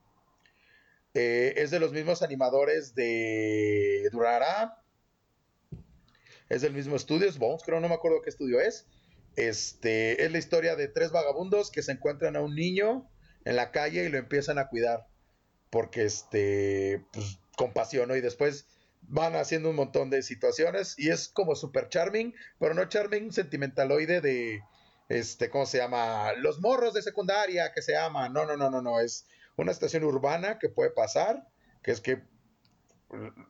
Eh, 1.14 1.54
es 1.58 1.72
de 1.72 1.80
los 1.80 1.94
mismos 1.94 2.22
animadores 2.22 2.96
de 2.96 4.10
Durará. 4.12 4.84
Es 6.50 6.62
del 6.62 6.74
mismo 6.74 6.96
estudio, 6.96 7.30
es 7.30 7.38
Bones, 7.38 7.62
creo, 7.64 7.80
no 7.80 7.88
me 7.88 7.94
acuerdo 7.94 8.22
qué 8.24 8.32
estudio 8.32 8.60
es. 8.60 8.88
Este, 9.36 10.26
es 10.26 10.32
la 10.32 10.40
historia 10.40 10.76
de 10.76 10.88
tres 10.88 11.12
vagabundos 11.12 11.70
que 11.70 11.84
se 11.84 11.92
encuentran 11.92 12.36
a 12.36 12.42
un 12.42 12.56
niño 12.56 13.08
en 13.46 13.56
la 13.56 13.72
calle 13.72 14.06
y 14.06 14.10
lo 14.10 14.18
empiezan 14.18 14.58
a 14.58 14.68
cuidar. 14.68 15.08
Porque 15.70 16.04
este, 16.04 17.06
pues, 17.14 17.38
compasión. 17.56 18.10
Y 18.18 18.22
después 18.22 18.66
van 19.04 19.36
haciendo 19.36 19.70
un 19.70 19.76
montón 19.76 20.10
de 20.10 20.24
situaciones 20.24 20.96
y 20.98 21.10
es 21.10 21.30
como 21.30 21.56
super 21.56 21.90
charming, 21.90 22.34
pero 22.60 22.74
no 22.74 22.86
charming 22.86 23.32
sentimentaloide 23.32 24.22
de, 24.22 24.62
este, 25.10 25.50
¿cómo 25.50 25.66
se 25.66 25.80
llama? 25.80 26.34
Los 26.34 26.60
morros 26.62 26.94
de 26.94 27.02
secundaria 27.02 27.74
que 27.74 27.82
se 27.82 27.98
aman. 27.98 28.32
No, 28.32 28.46
no, 28.46 28.56
no, 28.56 28.70
no, 28.70 28.82
no. 28.82 29.00
Es 29.00 29.28
una 29.58 29.74
situación 29.74 30.04
urbana 30.04 30.60
que 30.60 30.70
puede 30.70 30.92
pasar, 30.92 31.48
que 31.84 31.92
es 31.92 32.00
que 32.00 32.24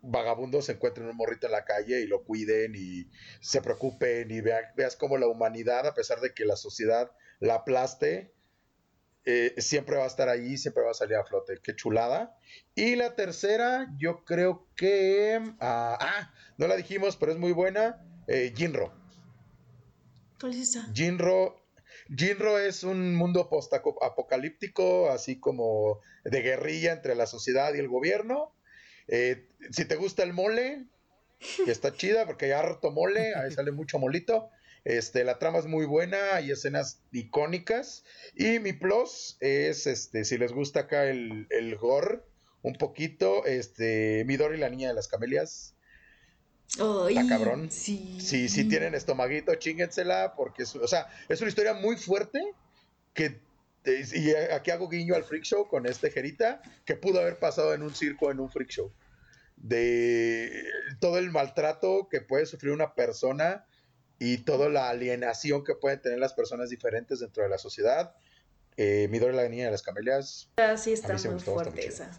vagabundos 0.01 0.65
se 0.65 0.71
encuentren 0.71 1.07
un 1.07 1.17
morrito 1.17 1.47
en 1.47 1.51
la 1.51 1.65
calle 1.65 1.99
y 1.99 2.07
lo 2.07 2.23
cuiden 2.23 2.73
y 2.75 3.09
se 3.41 3.61
preocupen 3.61 4.31
y 4.31 4.39
veas 4.39 4.95
cómo 4.97 5.17
la 5.17 5.27
humanidad, 5.27 5.85
a 5.85 5.93
pesar 5.93 6.21
de 6.21 6.33
que 6.33 6.45
la 6.45 6.55
sociedad 6.55 7.11
la 7.39 7.55
aplaste, 7.55 8.33
eh, 9.25 9.53
siempre 9.57 9.97
va 9.97 10.05
a 10.05 10.07
estar 10.07 10.29
ahí, 10.29 10.57
siempre 10.57 10.83
va 10.83 10.91
a 10.91 10.93
salir 10.93 11.17
a 11.17 11.25
flote. 11.25 11.59
Qué 11.61 11.75
chulada. 11.75 12.37
Y 12.73 12.95
la 12.95 13.15
tercera, 13.15 13.87
yo 13.97 14.23
creo 14.23 14.67
que... 14.77 15.39
ah, 15.59 15.97
ah 15.99 16.33
no 16.57 16.67
la 16.67 16.77
dijimos, 16.77 17.17
pero 17.17 17.33
es 17.33 17.37
muy 17.37 17.51
buena. 17.51 18.01
Eh, 18.27 18.53
Jinro. 18.55 18.98
¿Cuál 20.39 20.53
es 20.53 20.69
esa? 20.69 20.91
Jinro, 20.93 21.59
Jinro 22.15 22.59
es 22.59 22.83
un 22.83 23.15
mundo 23.15 23.49
post-apocalíptico, 23.49 25.09
así 25.11 25.39
como 25.39 25.99
de 26.23 26.41
guerrilla 26.41 26.93
entre 26.93 27.15
la 27.15 27.27
sociedad 27.27 27.73
y 27.73 27.79
el 27.79 27.87
gobierno. 27.87 28.53
Eh, 29.07 29.47
si 29.71 29.85
te 29.85 29.95
gusta 29.95 30.23
el 30.23 30.33
mole, 30.33 30.85
está 31.67 31.93
chida 31.93 32.25
porque 32.25 32.45
hay 32.45 32.51
harto 32.51 32.91
mole, 32.91 33.35
ahí 33.35 33.51
sale 33.51 33.71
mucho 33.71 33.99
molito. 33.99 34.49
Este, 34.85 35.23
la 35.23 35.39
trama 35.39 35.59
es 35.59 35.65
muy 35.65 35.85
buena, 35.85 36.35
hay 36.35 36.51
escenas 36.51 37.01
icónicas. 37.11 38.03
Y 38.35 38.59
mi 38.59 38.73
plus 38.73 39.37
es, 39.39 39.87
este, 39.87 40.23
si 40.23 40.37
les 40.37 40.51
gusta 40.51 40.81
acá 40.81 41.05
el, 41.05 41.47
el 41.49 41.75
gore, 41.75 42.21
un 42.61 42.73
poquito, 42.73 43.45
este, 43.45 44.23
Midori 44.25 44.57
y 44.57 44.61
la 44.61 44.69
niña 44.69 44.89
de 44.89 44.93
las 44.93 45.07
camelias. 45.07 45.75
Está 46.69 47.27
cabrón. 47.27 47.71
Sí. 47.71 48.17
Si, 48.21 48.47
si 48.47 48.65
tienen 48.65 48.95
estomaguito, 48.95 49.55
chíngensela, 49.55 50.33
porque 50.35 50.63
es, 50.63 50.75
o 50.75 50.87
sea, 50.87 51.07
es 51.27 51.41
una 51.41 51.49
historia 51.49 51.73
muy 51.73 51.97
fuerte 51.97 52.39
que 53.13 53.39
y 54.13 54.33
aquí 54.33 54.71
hago 54.71 54.89
guiño 54.89 55.15
al 55.15 55.23
freak 55.23 55.43
show 55.43 55.67
con 55.67 55.85
este 55.85 56.11
Jerita, 56.11 56.61
que 56.85 56.95
pudo 56.95 57.19
haber 57.19 57.39
pasado 57.39 57.73
en 57.73 57.81
un 57.81 57.95
circo, 57.95 58.31
en 58.31 58.39
un 58.39 58.49
freak 58.49 58.69
show. 58.69 58.91
De 59.55 60.63
todo 60.99 61.17
el 61.17 61.31
maltrato 61.31 62.07
que 62.09 62.21
puede 62.21 62.45
sufrir 62.45 62.71
una 62.71 62.93
persona 62.93 63.65
y 64.17 64.39
toda 64.39 64.69
la 64.69 64.89
alienación 64.89 65.63
que 65.63 65.75
pueden 65.75 66.01
tener 66.01 66.19
las 66.19 66.33
personas 66.33 66.69
diferentes 66.69 67.19
dentro 67.19 67.43
de 67.43 67.49
la 67.49 67.57
sociedad. 67.57 68.15
Eh, 68.77 69.07
Midori 69.09 69.35
la 69.35 69.47
niña 69.49 69.65
de 69.65 69.71
las 69.71 69.81
camelias. 69.81 70.49
Ah, 70.57 70.77
sí, 70.77 70.93
está 70.93 71.13
muy 71.13 71.39
fuerte 71.39 71.85
esa. 71.85 72.11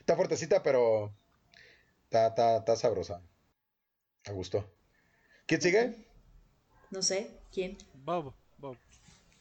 Está 0.00 0.16
fuertecita, 0.16 0.62
pero 0.62 1.12
está, 2.08 2.28
está, 2.28 2.56
está 2.56 2.76
sabrosa. 2.76 3.22
A 4.26 4.32
gusto. 4.32 4.64
¿Quién 5.46 5.60
sigue? 5.60 6.06
No 6.90 7.02
sé, 7.02 7.30
¿quién? 7.52 7.78
Bob, 8.04 8.34
Bob. 8.58 8.76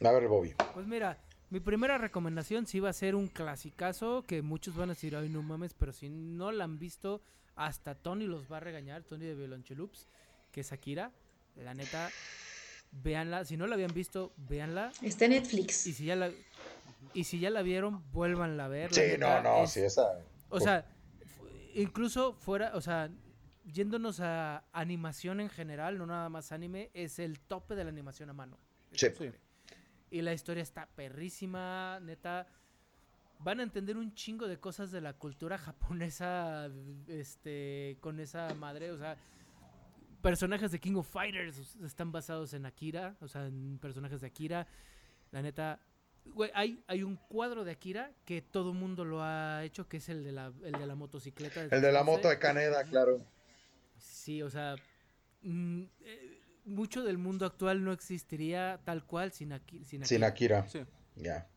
A 0.04 0.12
ver, 0.12 0.28
Bobby. 0.28 0.54
Pues 0.74 0.86
mira, 0.86 1.18
mi 1.50 1.60
primera 1.60 1.98
recomendación 1.98 2.68
sí 2.68 2.80
va 2.80 2.90
a 2.90 2.94
ser 2.94 3.16
un 3.16 3.28
clasicazo 3.28 4.24
que 4.24 4.42
muchos 4.42 4.76
van 4.76 4.90
a 4.90 4.94
decir, 4.94 5.16
ay, 5.16 5.30
no 5.30 5.42
mames, 5.42 5.74
pero 5.74 5.94
si 5.94 6.10
no 6.10 6.52
la 6.52 6.66
han 6.66 6.78
visto, 6.78 7.22
hasta 7.56 7.96
Tony 7.96 8.26
los 8.26 8.52
va 8.52 8.58
a 8.58 8.62
regañar, 8.62 9.04
Tony 9.04 9.26
de 9.26 9.36
Violonchelups 9.36 10.08
que 10.52 10.62
es 10.62 10.72
Akira. 10.72 11.12
La 11.56 11.74
neta, 11.74 12.10
véanla. 12.92 13.46
Si 13.46 13.58
no 13.58 13.68
la 13.68 13.76
habían 13.76 13.94
visto, 13.94 14.34
véanla. 14.38 14.92
Está 15.02 15.26
en 15.26 15.32
Netflix. 15.32 15.86
Y 15.88 15.94
si 15.94 16.06
ya 16.06 16.16
la, 16.16 16.32
y 17.14 17.24
si 17.24 17.40
ya 17.40 17.50
la 17.50 17.62
vieron, 17.62 18.04
vuélvanla 18.12 18.66
a 18.66 18.68
ver. 18.68 18.94
Sí, 18.94 19.18
no, 19.20 19.42
no, 19.42 19.68
sí, 19.68 19.82
esa. 19.82 20.20
O 20.50 20.60
sea, 20.60 20.86
incluso 21.82 22.34
fuera, 22.34 22.72
o 22.76 22.82
sea, 22.82 23.10
yéndonos 23.72 24.20
a 24.20 24.66
animación 24.72 25.40
en 25.40 25.50
general, 25.50 25.98
no 25.98 26.06
nada 26.06 26.30
más 26.30 26.52
anime, 26.52 26.90
es 26.94 27.20
el 27.20 27.40
tope 27.40 27.76
de 27.76 27.84
la 27.84 27.90
animación 27.90 28.30
a 28.30 28.34
mano. 28.34 28.58
Sí. 28.92 29.08
Y 30.10 30.22
la 30.22 30.34
historia 30.34 30.64
está 30.64 30.88
perrísima, 30.88 32.00
neta. 32.02 32.48
Van 33.40 33.60
a 33.60 33.64
entender 33.64 33.98
un 33.98 34.14
chingo 34.16 34.48
de 34.48 34.58
cosas 34.60 34.92
de 34.92 35.02
la 35.02 35.14
cultura 35.14 35.58
japonesa, 35.58 36.70
este, 37.08 37.98
con 38.02 38.20
esa 38.20 38.54
madre, 38.56 38.92
o 38.92 38.98
sea, 38.98 39.18
personajes 40.22 40.72
de 40.72 40.80
King 40.80 40.96
of 40.96 41.10
Fighters 41.10 41.76
están 41.84 42.12
basados 42.12 42.54
en 42.54 42.66
Akira, 42.66 43.16
o 43.22 43.28
sea, 43.28 43.46
en 43.46 43.78
personajes 43.80 44.22
de 44.22 44.28
Akira. 44.28 44.68
La 45.32 45.42
neta, 45.42 45.82
güey, 46.34 46.52
hay, 46.54 46.84
hay 46.88 47.04
un 47.04 47.16
cuadro 47.16 47.64
de 47.64 47.72
Akira 47.72 48.12
que 48.26 48.42
todo 48.42 48.74
mundo 48.74 49.06
lo 49.06 49.22
ha 49.22 49.64
hecho, 49.64 49.88
que 49.88 49.98
es 49.98 50.10
el 50.10 50.24
de 50.24 50.32
la, 50.32 50.52
el 50.64 50.74
de 50.74 50.86
la 50.86 50.96
motocicleta. 50.96 51.64
El 51.64 51.82
de 51.82 51.92
la 51.92 52.04
moto 52.04 52.30
de 52.30 52.40
Caneda, 52.40 52.84
claro. 52.84 53.20
Sí, 53.98 54.42
o 54.42 54.50
sea, 54.50 54.76
mm, 55.42 55.84
eh, 56.02 56.42
mucho 56.66 57.04
del 57.04 57.18
mundo 57.18 57.46
actual 57.46 57.84
no 57.84 57.92
existiría 57.92 58.80
tal 58.84 59.06
cual 59.06 59.32
sin, 59.32 59.54
Akira. 59.54 60.06
Sin 60.06 60.24
Akira. 60.24 60.68
Sí. 60.70 60.84
Ya. 61.16 61.48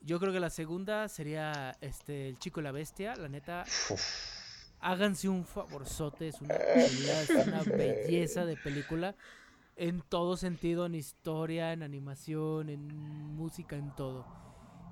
Yo 0.00 0.20
creo 0.20 0.32
que 0.32 0.40
la 0.40 0.50
segunda 0.50 1.08
sería 1.08 1.76
este 1.80 2.28
el 2.28 2.38
chico 2.38 2.60
y 2.60 2.64
la 2.64 2.72
bestia, 2.72 3.16
la 3.16 3.28
neta 3.28 3.64
háganse 4.80 5.28
un 5.28 5.46
favorzote, 5.46 6.28
es 6.28 6.40
una, 6.42 6.54
es 6.54 7.30
una 7.30 7.62
belleza 7.62 8.44
de 8.44 8.56
película 8.56 9.14
en 9.76 10.02
todo 10.02 10.36
sentido, 10.36 10.86
en 10.86 10.94
historia, 10.94 11.72
en 11.72 11.82
animación, 11.82 12.68
en 12.68 12.86
música, 12.86 13.76
en 13.76 13.94
todo. 13.94 14.26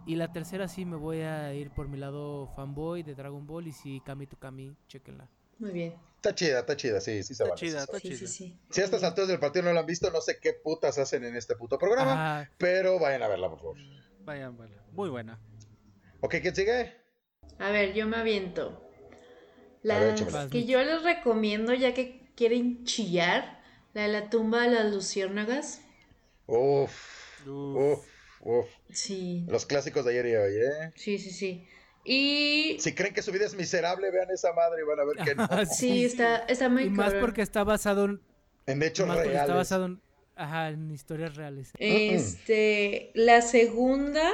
Y 0.06 0.16
la 0.16 0.32
tercera 0.32 0.66
sí 0.66 0.84
me 0.84 0.96
voy 0.96 1.20
a 1.20 1.54
ir 1.54 1.70
por 1.70 1.88
mi 1.88 1.96
lado 1.96 2.48
fanboy 2.56 3.02
de 3.02 3.14
Dragon 3.14 3.46
Ball 3.46 3.68
y 3.68 3.72
si 3.72 4.00
Kami 4.00 4.26
to 4.26 4.36
Kami, 4.36 4.74
chequenla. 4.88 5.28
Muy 5.58 5.70
bien. 5.70 5.94
Está 6.16 6.34
chida, 6.34 6.60
está 6.60 6.76
chida, 6.76 7.00
sí, 7.00 7.22
sí 7.22 7.34
se 7.34 7.44
Está 7.44 7.54
chida, 7.54 7.80
está 7.82 8.00
chida. 8.00 8.26
Sí, 8.26 8.56
Si 8.70 8.80
a 8.80 8.84
estas 8.84 9.02
alturas 9.02 9.28
del 9.28 9.38
partido 9.38 9.64
no 9.64 9.72
la 9.72 9.80
han 9.80 9.86
visto, 9.86 10.10
no 10.10 10.20
sé 10.20 10.38
qué 10.40 10.52
putas 10.52 10.98
hacen 10.98 11.24
en 11.24 11.36
este 11.36 11.56
puto 11.56 11.78
programa, 11.78 12.48
pero 12.58 12.98
vayan 12.98 13.22
a 13.22 13.28
verla, 13.28 13.48
por 13.48 13.58
favor. 13.58 13.76
Vayan 14.24 14.54
a 14.54 14.58
verla. 14.58 14.82
Muy 14.92 15.08
buena. 15.08 15.38
Ok, 16.20 16.36
¿quién 16.40 16.54
sigue? 16.54 16.96
A 17.58 17.70
ver, 17.70 17.92
yo 17.94 18.06
me 18.06 18.16
aviento. 18.16 18.88
Las 19.82 20.48
que 20.48 20.64
yo 20.64 20.82
les 20.82 21.02
recomiendo, 21.02 21.74
ya 21.74 21.92
que 21.92 22.32
quieren 22.36 22.84
chillar, 22.84 23.61
la 23.94 24.02
de 24.02 24.08
la 24.08 24.30
tumba 24.30 24.62
de 24.62 24.70
las 24.70 24.92
luciérnagas. 24.92 25.82
Uf, 26.46 27.46
uf, 27.46 28.00
uf. 28.40 28.66
Sí. 28.90 29.44
Los 29.48 29.66
clásicos 29.66 30.04
de 30.04 30.12
ayer 30.12 30.26
y 30.26 30.34
hoy, 30.36 30.54
¿eh? 30.56 30.92
Sí, 30.96 31.18
sí, 31.18 31.30
sí. 31.30 31.66
Y... 32.04 32.76
Si 32.80 32.94
creen 32.94 33.14
que 33.14 33.22
su 33.22 33.30
vida 33.30 33.46
es 33.46 33.54
miserable, 33.54 34.10
vean 34.10 34.30
esa 34.30 34.52
madre 34.52 34.82
y 34.82 34.86
van 34.86 35.00
a 35.00 35.04
ver 35.04 35.16
que 35.24 35.34
no. 35.34 35.66
sí, 35.72 36.04
está, 36.04 36.36
está 36.36 36.68
muy 36.68 36.84
Y 36.84 36.90
más 36.90 37.14
porque 37.14 37.42
está 37.42 37.64
basado 37.64 38.06
en... 38.06 38.20
En 38.66 38.82
hechos 38.82 39.08
reales. 39.08 39.40
Está 39.40 39.54
basado 39.54 39.86
en... 39.86 40.00
Ajá, 40.34 40.70
en 40.70 40.90
historias 40.90 41.36
reales. 41.36 41.72
Este, 41.78 43.10
la 43.14 43.42
segunda, 43.42 44.28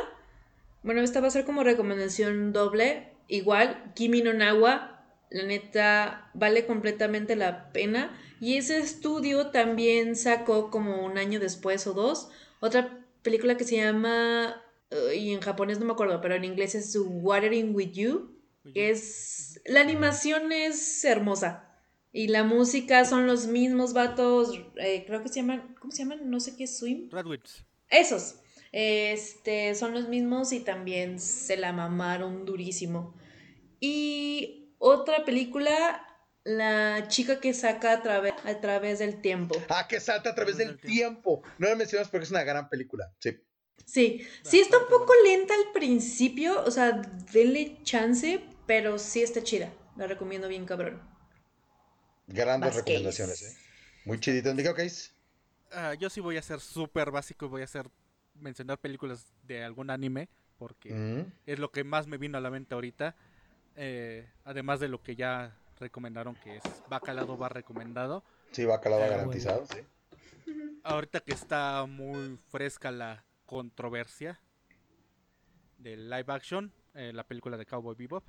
bueno, 0.82 1.02
esta 1.02 1.20
va 1.20 1.26
a 1.26 1.30
ser 1.30 1.44
como 1.44 1.64
recomendación 1.64 2.52
doble. 2.52 3.12
Igual, 3.26 3.92
Kimi 3.94 4.22
no 4.22 4.32
Nawa, 4.32 4.97
la 5.30 5.44
neta, 5.44 6.30
vale 6.34 6.66
completamente 6.66 7.36
la 7.36 7.72
pena. 7.72 8.18
Y 8.40 8.56
ese 8.56 8.78
estudio 8.78 9.48
también 9.50 10.16
sacó 10.16 10.70
como 10.70 11.04
un 11.04 11.18
año 11.18 11.40
después 11.40 11.86
o 11.86 11.92
dos 11.92 12.28
otra 12.60 13.04
película 13.22 13.56
que 13.56 13.64
se 13.64 13.76
llama, 13.76 14.62
y 15.14 15.32
en 15.32 15.40
japonés 15.40 15.78
no 15.78 15.86
me 15.86 15.92
acuerdo, 15.92 16.20
pero 16.20 16.34
en 16.34 16.44
inglés 16.44 16.74
es 16.74 16.96
Watering 17.00 17.74
with 17.74 17.92
You. 17.92 18.34
Que 18.74 18.90
es, 18.90 19.62
la 19.64 19.80
animación 19.80 20.52
es 20.52 21.02
hermosa. 21.04 21.64
Y 22.12 22.28
la 22.28 22.44
música 22.44 23.04
son 23.06 23.26
los 23.26 23.46
mismos 23.46 23.94
vatos, 23.94 24.60
eh, 24.76 25.04
creo 25.06 25.22
que 25.22 25.28
se 25.28 25.36
llaman, 25.36 25.74
¿cómo 25.80 25.90
se 25.90 26.02
llaman? 26.02 26.28
No 26.28 26.38
sé 26.38 26.54
qué, 26.54 26.66
Swim. 26.66 27.08
Radwitz. 27.10 27.64
Esos. 27.88 28.40
Este, 28.72 29.74
son 29.74 29.94
los 29.94 30.08
mismos 30.08 30.52
y 30.52 30.60
también 30.60 31.18
se 31.18 31.56
la 31.56 31.72
mamaron 31.72 32.44
durísimo. 32.44 33.14
Y 33.80 34.67
otra 34.78 35.24
película, 35.24 36.04
La 36.44 37.08
chica 37.08 37.40
que 37.40 37.52
saca 37.52 37.92
a, 37.92 38.02
través 38.02 38.32
a 38.44 38.60
través 38.60 39.00
del 39.00 39.20
tiempo. 39.20 39.54
Ah, 39.68 39.86
que 39.86 40.00
salta 40.00 40.30
a 40.30 40.34
través 40.34 40.56
del 40.56 40.78
tiempo. 40.80 41.42
No 41.58 41.68
la 41.68 41.74
mencionas 41.74 42.08
porque 42.08 42.24
es 42.24 42.30
una 42.30 42.44
gran 42.44 42.68
película. 42.70 43.12
Sí. 43.18 43.38
Sí, 43.84 44.26
sí 44.42 44.60
está 44.60 44.78
un 44.78 44.88
poco 44.88 45.12
lenta 45.24 45.54
al 45.54 45.72
principio, 45.72 46.62
o 46.64 46.70
sea, 46.70 47.02
denle 47.32 47.78
chance, 47.82 48.40
pero 48.66 48.98
sí 48.98 49.22
está 49.22 49.42
chida. 49.42 49.72
La 49.96 50.06
recomiendo 50.06 50.48
bien, 50.48 50.64
cabrón. 50.64 51.02
Grandes 52.26 52.74
recomendaciones, 52.74 53.42
¿eh? 53.42 53.56
Muy 54.04 54.20
chidito. 54.20 54.54
¿Qué 54.54 54.68
okay. 54.68 54.88
uh, 55.72 55.94
yo 55.98 56.10
sí 56.10 56.20
voy 56.20 56.36
a 56.36 56.42
ser 56.42 56.60
súper 56.60 57.10
básico 57.10 57.46
y 57.46 57.48
voy 57.48 57.60
a 57.62 57.64
hacer 57.64 57.90
mencionar 58.34 58.78
películas 58.78 59.26
de 59.42 59.64
algún 59.64 59.90
anime, 59.90 60.28
porque 60.58 60.92
mm. 60.92 61.32
es 61.46 61.58
lo 61.58 61.70
que 61.70 61.84
más 61.84 62.06
me 62.06 62.18
vino 62.18 62.38
a 62.38 62.40
la 62.40 62.50
mente 62.50 62.74
ahorita. 62.74 63.16
Eh, 63.80 64.28
además 64.44 64.80
de 64.80 64.88
lo 64.88 65.00
que 65.02 65.14
ya 65.14 65.56
recomendaron 65.78 66.34
que 66.34 66.56
es 66.56 66.62
Bacalado 66.88 67.38
va 67.38 67.48
recomendado. 67.48 68.24
Sí, 68.50 68.64
Bacalado 68.64 69.02
va 69.02 69.08
garantizado, 69.08 69.64
sí. 69.66 69.78
Ahorita 70.82 71.20
que 71.20 71.32
está 71.32 71.86
muy 71.86 72.36
fresca 72.50 72.90
la 72.90 73.24
controversia 73.46 74.40
del 75.78 76.10
live 76.10 76.24
action, 76.32 76.72
eh, 76.94 77.12
la 77.14 77.22
película 77.24 77.56
de 77.56 77.66
Cowboy 77.66 77.94
Bebop. 77.94 78.24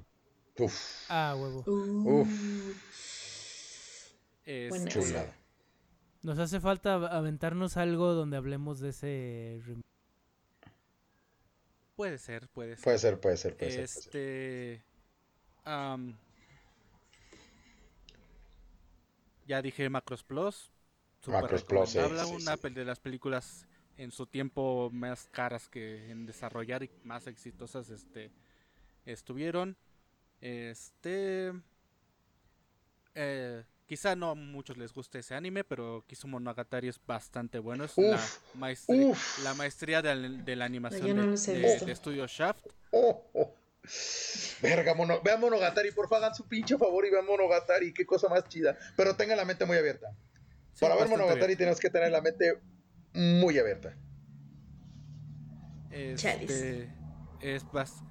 Uf, 0.60 1.06
Ah, 1.10 1.36
huevo. 1.38 1.64
Uh, 1.66 2.28
Este, 4.46 4.70
Buena. 4.70 4.86
chulada. 4.92 5.36
Nos 6.22 6.38
hace 6.38 6.60
falta 6.60 6.96
av- 6.96 7.06
aventarnos 7.12 7.78
algo 7.78 8.14
donde 8.14 8.36
hablemos 8.38 8.80
de 8.80 8.90
ese 8.90 9.62
remake. 9.66 9.86
puede 11.96 12.18
ser, 12.18 12.48
puede 12.50 12.76
ser. 12.76 12.84
Puede 12.84 12.98
ser, 13.00 13.20
puede 13.20 13.38
ser, 13.38 13.56
puede 13.58 13.72
ser. 13.72 14.12
puede 14.12 14.78
ser. 14.78 14.89
Am, 15.66 16.16
ya 19.48 19.62
dije 19.62 19.90
Macros 19.90 20.24
Plus. 20.24 20.72
Macros 21.28 21.64
Plus, 21.64 21.90
sí, 21.90 22.00
sí, 22.00 22.36
una 22.36 22.56
sí. 22.56 22.62
pel- 22.64 22.74
de 22.74 22.86
las 22.86 23.00
películas 23.00 23.66
en 23.98 24.12
su 24.12 24.26
tiempo 24.26 24.90
más 24.94 25.28
caras 25.32 25.68
que 25.68 26.10
en 26.10 26.26
desarrollar 26.26 26.84
y 26.84 26.90
más 27.04 27.28
exitosas 27.28 27.90
este 27.90 28.32
estuvieron. 29.06 29.76
Este. 30.42 31.52
eh, 33.16 33.64
quizá 33.86 34.16
no 34.16 34.30
a 34.32 34.36
muchos 34.36 34.78
les 34.78 34.94
guste 34.94 35.20
ese 35.20 35.36
anime, 35.36 35.64
pero 35.66 36.06
Kizumonogatari 36.08 36.88
es 36.88 37.02
bastante 37.06 37.60
bueno. 37.60 37.84
Es 37.84 37.98
la, 37.98 38.20
maestría, 38.54 39.08
uf. 39.08 39.44
la 39.44 39.54
maestría 39.56 40.02
de, 40.02 40.16
la- 40.16 40.30
de 40.44 40.56
la 40.56 40.66
animación 40.66 41.18
no 41.18 41.36
de, 41.36 41.80
de- 41.86 41.96
Studio 41.96 42.26
Shaft. 42.28 42.66
Oh, 42.92 43.26
oh. 43.34 43.54
Verga, 44.62 44.94
mono, 44.94 45.22
vean 45.24 45.40
Monogatari, 45.40 45.92
porfa, 45.92 46.18
hagan 46.18 46.36
su 46.36 46.48
pinche 46.48 46.78
favor 46.78 47.06
y 47.06 47.10
vean 47.10 47.26
Monogatari, 47.26 47.94
qué 47.94 48.06
cosa 48.06 48.28
más 48.30 48.44
chida. 48.48 48.78
Pero 48.96 49.16
tengan 49.16 49.38
la 49.38 49.46
mente 49.46 49.66
muy 49.66 49.78
abierta. 49.78 50.08
Sí, 50.74 50.82
Para 50.82 50.96
ver 50.96 51.08
Monogatari 51.08 51.48
bien. 51.48 51.58
tienes 51.58 51.80
que 51.80 51.90
tener 51.90 52.12
la 52.12 52.22
mente 52.22 52.60
muy 53.14 53.58
abierta. 53.58 53.96
Este, 55.92 56.94
es 57.42 57.66
bas- 57.66 58.04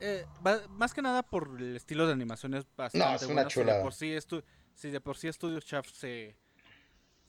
eh, 0.00 0.24
más 0.70 0.94
que 0.94 1.02
nada 1.02 1.22
por 1.22 1.56
el 1.58 1.74
estilo 1.76 2.06
de 2.06 2.12
animación 2.12 2.54
es 2.54 2.64
bastante 2.76 3.06
No, 3.06 3.16
es 3.16 3.22
una 3.24 3.46
chulada. 3.48 3.72
Si 3.72 3.76
de 3.78 3.82
por 3.82 3.94
sí, 3.94 4.06
estu- 4.14 4.44
si 4.74 4.90
de 4.90 5.00
por 5.00 5.16
sí 5.16 5.32
Studio 5.32 5.58
Shaft 5.58 5.92
se, 5.92 6.36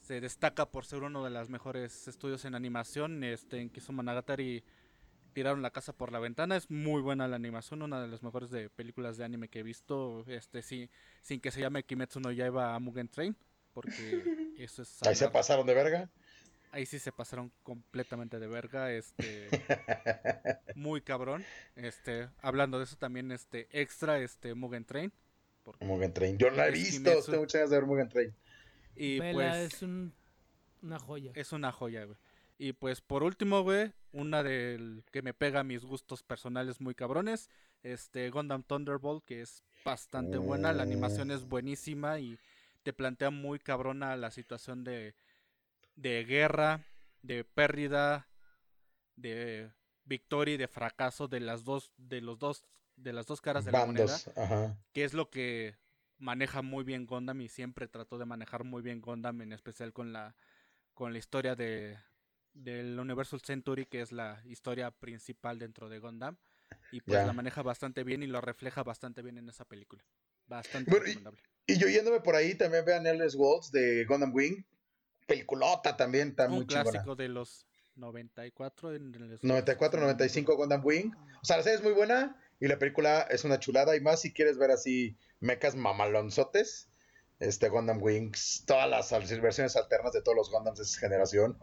se 0.01 0.21
destaca 0.21 0.67
por 0.69 0.85
ser 0.85 1.01
uno 1.01 1.23
de 1.23 1.31
los 1.31 1.49
mejores 1.49 2.07
estudios 2.07 2.45
en 2.45 2.53
animación, 2.53 3.23
este, 3.23 3.59
en 3.59 3.69
Kizumonogatari 3.71 4.63
tiraron 5.33 5.61
la 5.61 5.71
casa 5.71 5.93
por 5.93 6.11
la 6.11 6.19
ventana. 6.19 6.55
Es 6.55 6.69
muy 6.69 7.01
buena 7.01 7.27
la 7.27 7.35
animación, 7.35 7.81
una 7.81 8.01
de 8.01 8.07
las 8.07 8.23
mejores 8.23 8.49
de 8.49 8.69
películas 8.69 9.17
de 9.17 9.25
anime 9.25 9.47
que 9.49 9.59
he 9.59 9.63
visto. 9.63 10.23
Este, 10.27 10.61
sí, 10.61 10.89
sin 11.21 11.39
que 11.39 11.51
se 11.51 11.61
llame 11.61 11.83
Kimetsu 11.83 12.19
no 12.19 12.31
Yaiba 12.31 12.75
a 12.75 12.79
Mugen 12.79 13.07
Train, 13.07 13.35
porque 13.73 14.53
eso 14.57 14.81
es 14.81 15.01
Ahí 15.03 15.15
se 15.15 15.29
pasaron 15.29 15.65
de 15.67 15.73
verga. 15.73 16.09
Ahí 16.71 16.85
sí 16.85 16.99
se 16.99 17.11
pasaron 17.11 17.51
completamente 17.63 18.37
de 18.37 18.45
verga, 18.47 18.91
este 18.93 19.49
muy 20.75 21.01
cabrón. 21.01 21.43
Este, 21.75 22.29
hablando 22.41 22.77
de 22.77 22.83
eso 22.83 22.95
también 22.95 23.31
este 23.31 23.67
extra 23.71 24.19
este 24.19 24.53
Mugen 24.53 24.85
Train 24.85 25.11
porque- 25.63 25.85
Mugen 25.85 26.13
Train. 26.13 26.37
Yo 26.37 26.49
la 26.51 26.67
he 26.67 26.71
visto, 26.71 27.03
Kimetsu. 27.09 27.31
tengo 27.31 27.39
muchas 27.43 27.59
ganas 27.61 27.69
de 27.71 27.75
ver 27.77 27.85
Mugen 27.87 28.09
Train. 28.09 28.35
y 28.95 29.19
Vela 29.19 29.33
pues 29.33 29.73
es 29.73 29.81
un- 29.81 30.13
una 30.83 30.99
joya. 30.99 31.31
es 31.35 31.51
una 31.51 31.71
joya, 31.71 32.05
güey. 32.05 32.17
Y 32.61 32.73
pues 32.73 32.99
por 32.99 33.23
último, 33.23 33.63
güey, 33.63 33.93
una 34.11 34.43
del 34.43 35.05
que 35.11 35.21
me 35.21 35.33
pega 35.33 35.61
a 35.61 35.63
mis 35.63 35.85
gustos 35.85 36.23
personales 36.23 36.81
muy 36.81 36.93
cabrones, 36.93 37.49
este 37.83 38.29
Gundam 38.29 38.63
Thunderbolt, 38.63 39.23
que 39.23 39.41
es 39.41 39.63
bastante 39.85 40.37
buena, 40.37 40.73
la 40.73 40.83
animación 40.83 41.31
es 41.31 41.45
buenísima 41.45 42.19
y 42.19 42.37
te 42.83 42.91
plantea 42.91 43.29
muy 43.29 43.59
cabrona 43.59 44.17
la 44.17 44.29
situación 44.29 44.83
de, 44.83 45.15
de 45.95 46.25
guerra, 46.25 46.83
de 47.21 47.45
pérdida, 47.45 48.27
de 49.15 49.71
victoria 50.03 50.55
y 50.55 50.57
de 50.57 50.67
fracaso 50.67 51.29
de 51.29 51.39
las 51.39 51.63
dos, 51.63 51.93
de 51.95 52.19
los 52.19 52.39
dos, 52.39 52.65
de 52.97 53.13
las 53.13 53.25
dos 53.25 53.39
caras 53.39 53.63
de 53.63 53.71
la 53.71 53.85
moneda 53.85 54.05
Bandos, 54.05 54.37
ajá. 54.37 54.77
que 54.91 55.05
es 55.05 55.13
lo 55.13 55.29
que 55.29 55.77
maneja 56.17 56.61
muy 56.61 56.83
bien 56.83 57.05
Gundam 57.05 57.39
y 57.39 57.47
siempre 57.47 57.87
trató 57.87 58.17
de 58.17 58.25
manejar 58.25 58.65
muy 58.65 58.81
bien 58.81 58.99
Gundam, 58.99 59.41
en 59.41 59.53
especial 59.53 59.93
con 59.93 60.11
la 60.11 60.35
con 60.93 61.13
la 61.13 61.19
historia 61.19 61.55
de 61.55 61.97
del 62.53 62.99
Universal 62.99 63.41
Century, 63.41 63.85
que 63.85 64.01
es 64.01 64.11
la 64.11 64.41
historia 64.45 64.91
principal 64.91 65.59
dentro 65.59 65.89
de 65.89 65.99
Gundam, 65.99 66.37
y 66.91 67.01
pues 67.01 67.19
Ya. 67.19 67.25
la 67.25 67.33
maneja 67.33 67.61
bastante 67.61 68.03
bien 68.03 68.23
y 68.23 68.27
lo 68.27 68.41
refleja 68.41 68.83
bastante 68.83 69.21
bien 69.21 69.37
en 69.37 69.49
esa 69.49 69.65
película. 69.65 70.03
Bastante 70.47 70.89
Bueno, 70.89 71.05
y- 71.05 71.09
recomendable. 71.09 71.41
Y 71.67 71.77
yo 71.77 71.87
yéndome 71.87 72.19
por 72.21 72.35
ahí 72.35 72.55
también 72.55 72.83
vean 72.85 73.05
Endless 73.05 73.35
Waltz 73.35 73.71
de 73.71 74.03
Gundam 74.05 74.33
Wing. 74.33 74.63
Peliculota 75.27 75.95
también, 75.95 76.29
está 76.29 76.47
muy 76.47 76.59
Un 76.61 76.67
chingona. 76.67 76.89
clásico 76.89 77.15
de 77.15 77.27
los 77.29 77.67
94 77.95 78.95
en 78.95 79.13
el 79.13 79.39
94, 79.41 79.99
95 80.01 80.55
Gundam 80.55 80.81
Wing. 80.83 81.11
O 81.41 81.45
sea, 81.45 81.57
la 81.57 81.63
serie 81.63 81.77
es 81.77 81.83
muy 81.83 81.93
buena 81.93 82.35
y 82.59 82.67
la 82.67 82.79
película 82.79 83.21
es 83.29 83.43
una 83.43 83.59
chulada. 83.59 83.95
Y 83.95 84.01
más 84.01 84.21
si 84.21 84.33
quieres 84.33 84.57
ver 84.57 84.71
así 84.71 85.15
mechas 85.39 85.75
mamalonzotes. 85.75 86.88
Este 87.39 87.69
Gundam 87.69 88.01
Wings, 88.03 88.63
todas 88.67 88.89
las 88.89 89.11
versiones 89.41 89.75
alternas 89.77 90.11
de 90.11 90.21
todos 90.21 90.35
los 90.35 90.51
Gundams 90.51 90.77
de 90.77 90.83
esa 90.83 90.99
generación. 90.99 91.57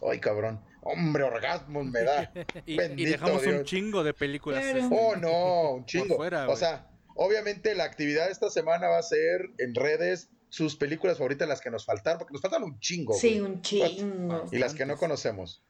Oh, 0.00 0.10
ay, 0.10 0.18
cabrón. 0.18 0.60
Hombre, 0.82 1.22
orgasmos 1.22 1.86
me 1.86 2.02
da. 2.02 2.32
Y, 2.66 2.74
y 2.74 2.76
Bendito 2.76 3.10
dejamos 3.12 3.46
un 3.46 3.64
chingo 3.64 4.02
de 4.02 4.12
películas. 4.14 4.64
Este, 4.64 4.88
Oh, 4.90 5.14
no, 5.16 5.74
un 5.74 5.86
chingo. 5.86 6.16
fuera, 6.16 6.48
o 6.48 6.56
sea, 6.56 6.90
obviamente 7.14 7.74
la 7.76 7.84
actividad 7.84 8.26
de 8.26 8.32
esta 8.32 8.50
semana 8.50 8.88
va 8.88 8.98
a 8.98 9.02
ser 9.02 9.50
en 9.58 9.74
redes 9.76 10.30
sus 10.48 10.74
películas 10.76 11.18
favoritas, 11.18 11.46
las 11.46 11.60
que 11.60 11.70
nos 11.70 11.84
faltaron, 11.84 12.18
porque 12.18 12.32
nos 12.32 12.42
faltan 12.42 12.62
un 12.64 12.80
chingo. 12.80 13.14
Sí, 13.14 13.38
güey. 13.38 13.52
un 13.52 13.62
chingo. 13.62 14.46
Y 14.50 14.58
las 14.58 14.74
que 14.74 14.84
no 14.86 14.96
conocemos. 14.96 15.62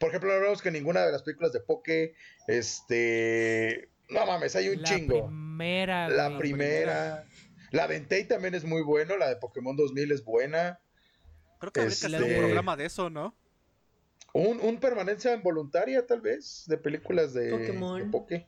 Por 0.00 0.08
ejemplo, 0.08 0.30
no 0.30 0.36
hablamos 0.36 0.62
que 0.62 0.70
ninguna 0.72 1.06
de 1.06 1.12
las 1.12 1.22
películas 1.22 1.52
de 1.52 1.60
Poke, 1.60 2.14
este... 2.48 3.90
No 4.08 4.26
mames, 4.26 4.54
hay 4.56 4.68
un 4.70 4.82
la 4.82 4.88
chingo. 4.88 5.26
primera. 5.26 6.08
La 6.08 6.28
güey. 6.28 6.38
primera. 6.40 7.24
La 7.74 7.88
de 7.88 7.96
Entei 7.96 8.26
también 8.26 8.54
es 8.54 8.64
muy 8.64 8.82
bueno, 8.82 9.16
la 9.16 9.28
de 9.28 9.36
Pokémon 9.36 9.76
2000 9.76 10.12
es 10.12 10.24
buena. 10.24 10.78
Creo 11.58 11.72
que 11.72 11.80
habría 11.80 11.96
que 11.96 12.06
hacer 12.06 12.14
este- 12.20 12.34
un 12.34 12.40
programa 12.40 12.76
de 12.76 12.86
eso, 12.86 13.10
¿no? 13.10 13.34
Un, 14.32 14.60
un 14.60 14.78
permanencia 14.78 15.32
involuntaria, 15.34 16.04
tal 16.06 16.20
vez, 16.20 16.64
de 16.66 16.76
películas 16.76 17.32
de, 17.34 17.50
Pokémon. 17.50 18.10
de. 18.28 18.46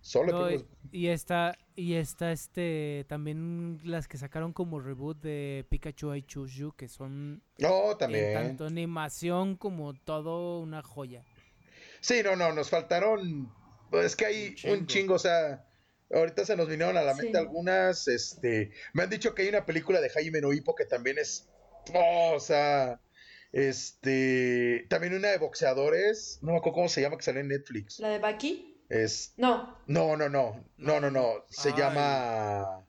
Solo 0.00 0.32
No, 0.32 0.50
y, 0.50 0.58
películas- 0.58 0.78
y 0.92 1.06
está, 1.08 1.58
y 1.76 1.94
está 1.94 2.30
este, 2.32 3.06
también 3.08 3.80
las 3.84 4.06
que 4.06 4.18
sacaron 4.18 4.52
como 4.52 4.80
reboot 4.80 5.18
de 5.22 5.64
Pikachu 5.70 6.14
I 6.14 6.22
Choose 6.22 6.54
You, 6.58 6.72
que 6.76 6.88
son 6.88 7.42
No, 7.58 7.92
en 7.92 7.98
también. 7.98 8.34
tanto 8.34 8.66
animación 8.66 9.56
como 9.56 9.94
todo 9.94 10.60
una 10.60 10.82
joya. 10.82 11.24
Sí, 12.00 12.20
no, 12.22 12.36
no, 12.36 12.52
nos 12.52 12.68
faltaron. 12.68 13.50
Es 13.92 14.14
que 14.14 14.26
hay 14.26 14.48
Un 14.48 14.54
chingo. 14.56 14.74
un 14.74 14.86
chingo, 14.86 15.14
o 15.14 15.18
sea. 15.18 15.66
Ahorita 16.10 16.44
se 16.44 16.56
nos 16.56 16.68
vinieron 16.68 16.96
a 16.96 17.02
la 17.02 17.14
mente 17.14 17.32
Sí. 17.32 17.38
algunas. 17.38 18.06
Este. 18.08 18.70
Me 18.92 19.02
han 19.02 19.10
dicho 19.10 19.34
que 19.34 19.42
hay 19.42 19.48
una 19.48 19.66
película 19.66 20.00
de 20.00 20.10
Jaime 20.10 20.40
no 20.40 20.52
Hippo 20.52 20.74
que 20.74 20.84
también 20.84 21.18
es. 21.18 21.48
oh, 21.94 22.32
o 22.34 22.40
sea. 22.40 23.00
Este. 23.52 24.86
También 24.90 25.14
una 25.14 25.28
de 25.30 25.38
boxeadores. 25.38 26.38
No 26.42 26.52
me 26.52 26.58
acuerdo 26.58 26.74
cómo 26.74 26.88
se 26.88 27.00
llama, 27.00 27.16
que 27.16 27.22
sale 27.22 27.40
en 27.40 27.48
Netflix. 27.48 27.98
¿La 28.00 28.08
de 28.08 28.18
Baki? 28.18 28.82
Es. 28.88 29.32
No. 29.36 29.78
No, 29.86 30.16
no, 30.16 30.28
no. 30.28 30.64
No, 30.76 31.00
no, 31.00 31.10
no. 31.10 31.44
Se 31.48 31.70
Ay. 31.70 31.74
llama. 31.78 32.84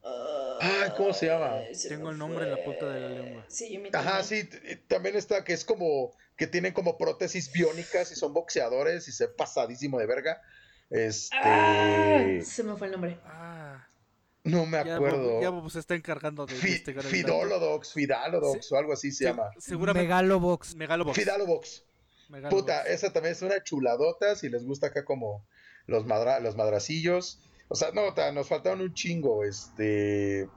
Ay, 0.60 0.90
¿cómo 0.96 1.12
se 1.12 1.26
llama? 1.26 1.60
Se 1.72 1.88
Tengo 1.88 2.10
el 2.10 2.18
nombre 2.18 2.44
en 2.44 2.50
la 2.50 2.64
punta 2.64 2.88
de 2.90 3.00
la 3.00 3.08
lengua. 3.10 3.44
Sí, 3.48 3.72
yo 3.72 3.80
me 3.80 3.90
Ajá, 3.92 4.22
sí, 4.22 4.44
t- 4.44 4.76
también 4.88 5.14
está 5.16 5.44
que 5.44 5.52
es 5.52 5.64
como 5.64 6.16
que 6.36 6.46
tienen 6.46 6.72
como 6.72 6.96
prótesis 6.96 7.52
biónicas 7.52 8.10
y 8.12 8.14
son 8.16 8.32
boxeadores 8.32 9.06
y 9.08 9.12
se 9.12 9.28
pasadísimo 9.28 9.98
de 9.98 10.06
verga. 10.06 10.40
Este, 10.90 11.36
Ah, 11.42 12.24
se 12.44 12.62
me 12.62 12.76
fue 12.76 12.86
el 12.86 12.92
nombre. 12.92 13.18
Ah, 13.24 13.86
no 14.44 14.66
me 14.66 14.84
ya 14.84 14.94
acuerdo. 14.96 15.40
Ya 15.42 15.50
Bob 15.50 15.68
se 15.70 15.80
está 15.80 15.94
encargando 15.94 16.46
de 16.46 16.54
Fi-. 16.54 16.78
Fidolodox, 17.02 17.92
Fidalodox 17.92 18.70
o 18.72 18.76
algo 18.76 18.92
así 18.92 19.10
se 19.10 19.18
Se- 19.18 19.24
llama. 19.24 19.50
Seguramente 19.58 20.04
Megalobox. 20.08 20.76
Megalobox. 20.76 21.18
Fidalobox. 21.18 21.84
Megalobox. 22.28 22.60
Puta, 22.62 22.82
esa 22.82 23.12
también 23.12 23.32
es 23.32 23.42
una 23.42 23.62
chuladota 23.62 24.36
si 24.36 24.48
les 24.48 24.64
gusta 24.64 24.88
acá 24.88 25.04
como 25.04 25.44
los 25.86 26.06
madra 26.06 26.38
los 26.40 26.56
madracillos. 26.56 27.40
O 27.68 27.74
sea, 27.74 27.90
no, 27.92 28.14
nos 28.32 28.48
faltaron 28.48 28.80
un 28.80 28.94
chingo, 28.94 29.44
este 29.44 30.48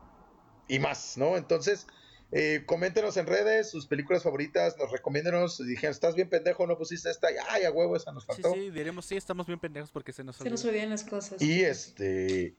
y 0.68 0.78
más, 0.78 1.18
¿no? 1.18 1.36
Entonces, 1.38 1.88
eh, 2.32 2.64
coméntenos 2.66 3.18
en 3.18 3.26
redes 3.26 3.70
sus 3.72 3.88
películas 3.88 4.24
favoritas, 4.24 4.78
nos 4.78 4.92
recomiéndenos, 4.92 5.58
dijeron, 5.66 5.92
estás 5.92 6.16
bien 6.16 6.30
pendejo, 6.30 6.68
no 6.68 6.78
pusiste 6.78 7.10
esta, 7.10 7.32
y, 7.32 7.36
ay, 7.50 7.64
a 7.64 7.72
huevo, 7.72 7.96
esa 7.96 8.12
nos 8.12 8.24
Sí, 8.24 8.28
faltó. 8.28 8.54
sí, 8.54 8.70
diremos 8.70 9.06
sí, 9.06 9.18
estamos 9.18 9.48
bien 9.48 9.60
pendejos 9.60 9.92
porque 9.92 10.14
se 10.14 10.24
nos 10.24 10.36
Se 10.38 10.50
nos 10.50 10.64
olvidan 10.66 10.90
las 10.90 11.04
cosas. 11.04 11.42
Y 11.42 11.64
este, 11.64 12.56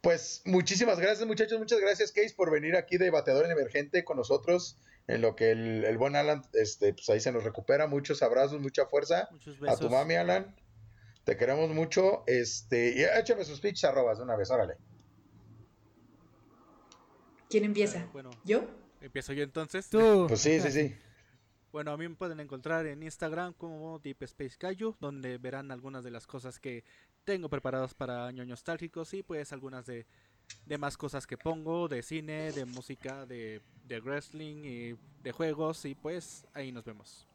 pues 0.00 0.42
muchísimas 0.44 0.98
gracias 0.98 1.26
muchachos, 1.26 1.58
muchas 1.58 1.80
gracias 1.80 2.12
Case 2.12 2.34
por 2.36 2.50
venir 2.50 2.76
aquí 2.76 2.98
de 2.98 3.10
bateador 3.10 3.44
en 3.46 3.52
emergente 3.52 4.04
con 4.04 4.16
nosotros, 4.16 4.76
en 5.06 5.20
lo 5.22 5.36
que 5.36 5.52
el, 5.52 5.84
el 5.84 5.96
buen 5.96 6.16
Alan, 6.16 6.42
este, 6.52 6.92
pues 6.92 7.08
ahí 7.10 7.20
se 7.20 7.32
nos 7.32 7.44
recupera, 7.44 7.86
muchos 7.86 8.22
abrazos, 8.22 8.60
mucha 8.60 8.86
fuerza 8.86 9.28
Muchos 9.30 9.56
a 9.68 9.76
tu 9.76 9.88
mami 9.88 10.16
Alan, 10.16 10.54
te 11.24 11.36
queremos 11.36 11.70
mucho, 11.70 12.24
este, 12.26 12.94
y 12.96 13.04
échame 13.04 13.44
sus 13.44 13.60
pitches 13.60 13.84
arrobas 13.84 14.18
de 14.18 14.24
una 14.24 14.34
vez, 14.36 14.50
órale. 14.50 14.74
¿Quién 17.48 17.64
empieza? 17.64 18.06
Bueno, 18.12 18.30
¿Yo? 18.44 18.66
Empiezo 19.00 19.32
yo 19.32 19.42
entonces. 19.42 19.88
Tú. 19.88 20.26
Pues 20.28 20.40
sí, 20.40 20.60
sí, 20.60 20.70
sí. 20.70 20.96
Bueno, 21.72 21.92
a 21.92 21.96
mí 21.96 22.08
me 22.08 22.14
pueden 22.14 22.40
encontrar 22.40 22.86
en 22.86 23.02
Instagram 23.02 23.52
como 23.52 23.98
Deep 23.98 24.22
Space 24.22 24.56
Kaiju, 24.56 24.96
donde 25.00 25.36
verán 25.38 25.70
algunas 25.70 26.02
de 26.02 26.10
las 26.10 26.26
cosas 26.26 26.58
que 26.58 26.82
tengo 27.24 27.50
preparadas 27.50 27.92
para 27.92 28.26
años 28.26 28.46
nostálgicos 28.46 29.12
y 29.12 29.22
pues 29.22 29.52
algunas 29.52 29.84
de, 29.84 30.06
de 30.64 30.78
más 30.78 30.96
cosas 30.96 31.26
que 31.26 31.36
pongo, 31.36 31.86
de 31.86 32.02
cine, 32.02 32.52
de 32.52 32.64
música, 32.64 33.26
de, 33.26 33.60
de 33.84 34.00
wrestling 34.00 34.64
y 34.64 34.96
de 35.22 35.32
juegos 35.32 35.84
y 35.84 35.94
pues 35.94 36.46
ahí 36.54 36.72
nos 36.72 36.84
vemos. 36.84 37.28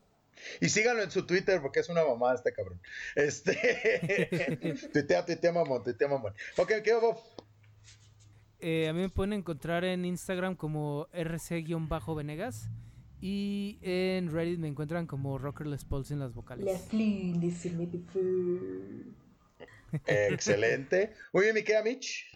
Y 0.60 0.70
síganlo 0.70 1.04
en 1.04 1.12
su 1.12 1.26
Twitter 1.26 1.62
porque 1.62 1.80
es 1.82 1.90
una 1.90 2.04
mamada 2.04 2.36
este 2.36 2.54
cabrón. 2.54 2.82
Este. 3.16 4.80
tuitea, 4.94 5.26
tuitea, 5.26 5.52
mamón, 5.52 5.84
tuitea, 5.84 6.08
mamón. 6.08 6.34
Ok, 6.58 6.72
¿qué 6.84 6.94
Bob? 6.96 7.20
Eh, 8.66 8.88
a 8.88 8.94
mí 8.94 9.02
me 9.02 9.10
pueden 9.10 9.34
encontrar 9.34 9.84
en 9.84 10.06
Instagram 10.06 10.56
como 10.56 11.10
rc-venegas. 11.12 12.70
Y 13.20 13.78
en 13.82 14.32
Reddit 14.32 14.58
me 14.58 14.70
encuentran 14.70 15.06
como 15.06 15.38
Rockerless 15.38 15.84
Pulse 15.84 16.14
en 16.14 16.22
las 16.22 16.34
vocales. 16.34 16.66
Excelente. 20.08 21.14
Muy 21.34 21.44
bien, 21.44 21.56
mi 21.56 21.64
querida 21.64 21.84
Mitch. 21.84 22.33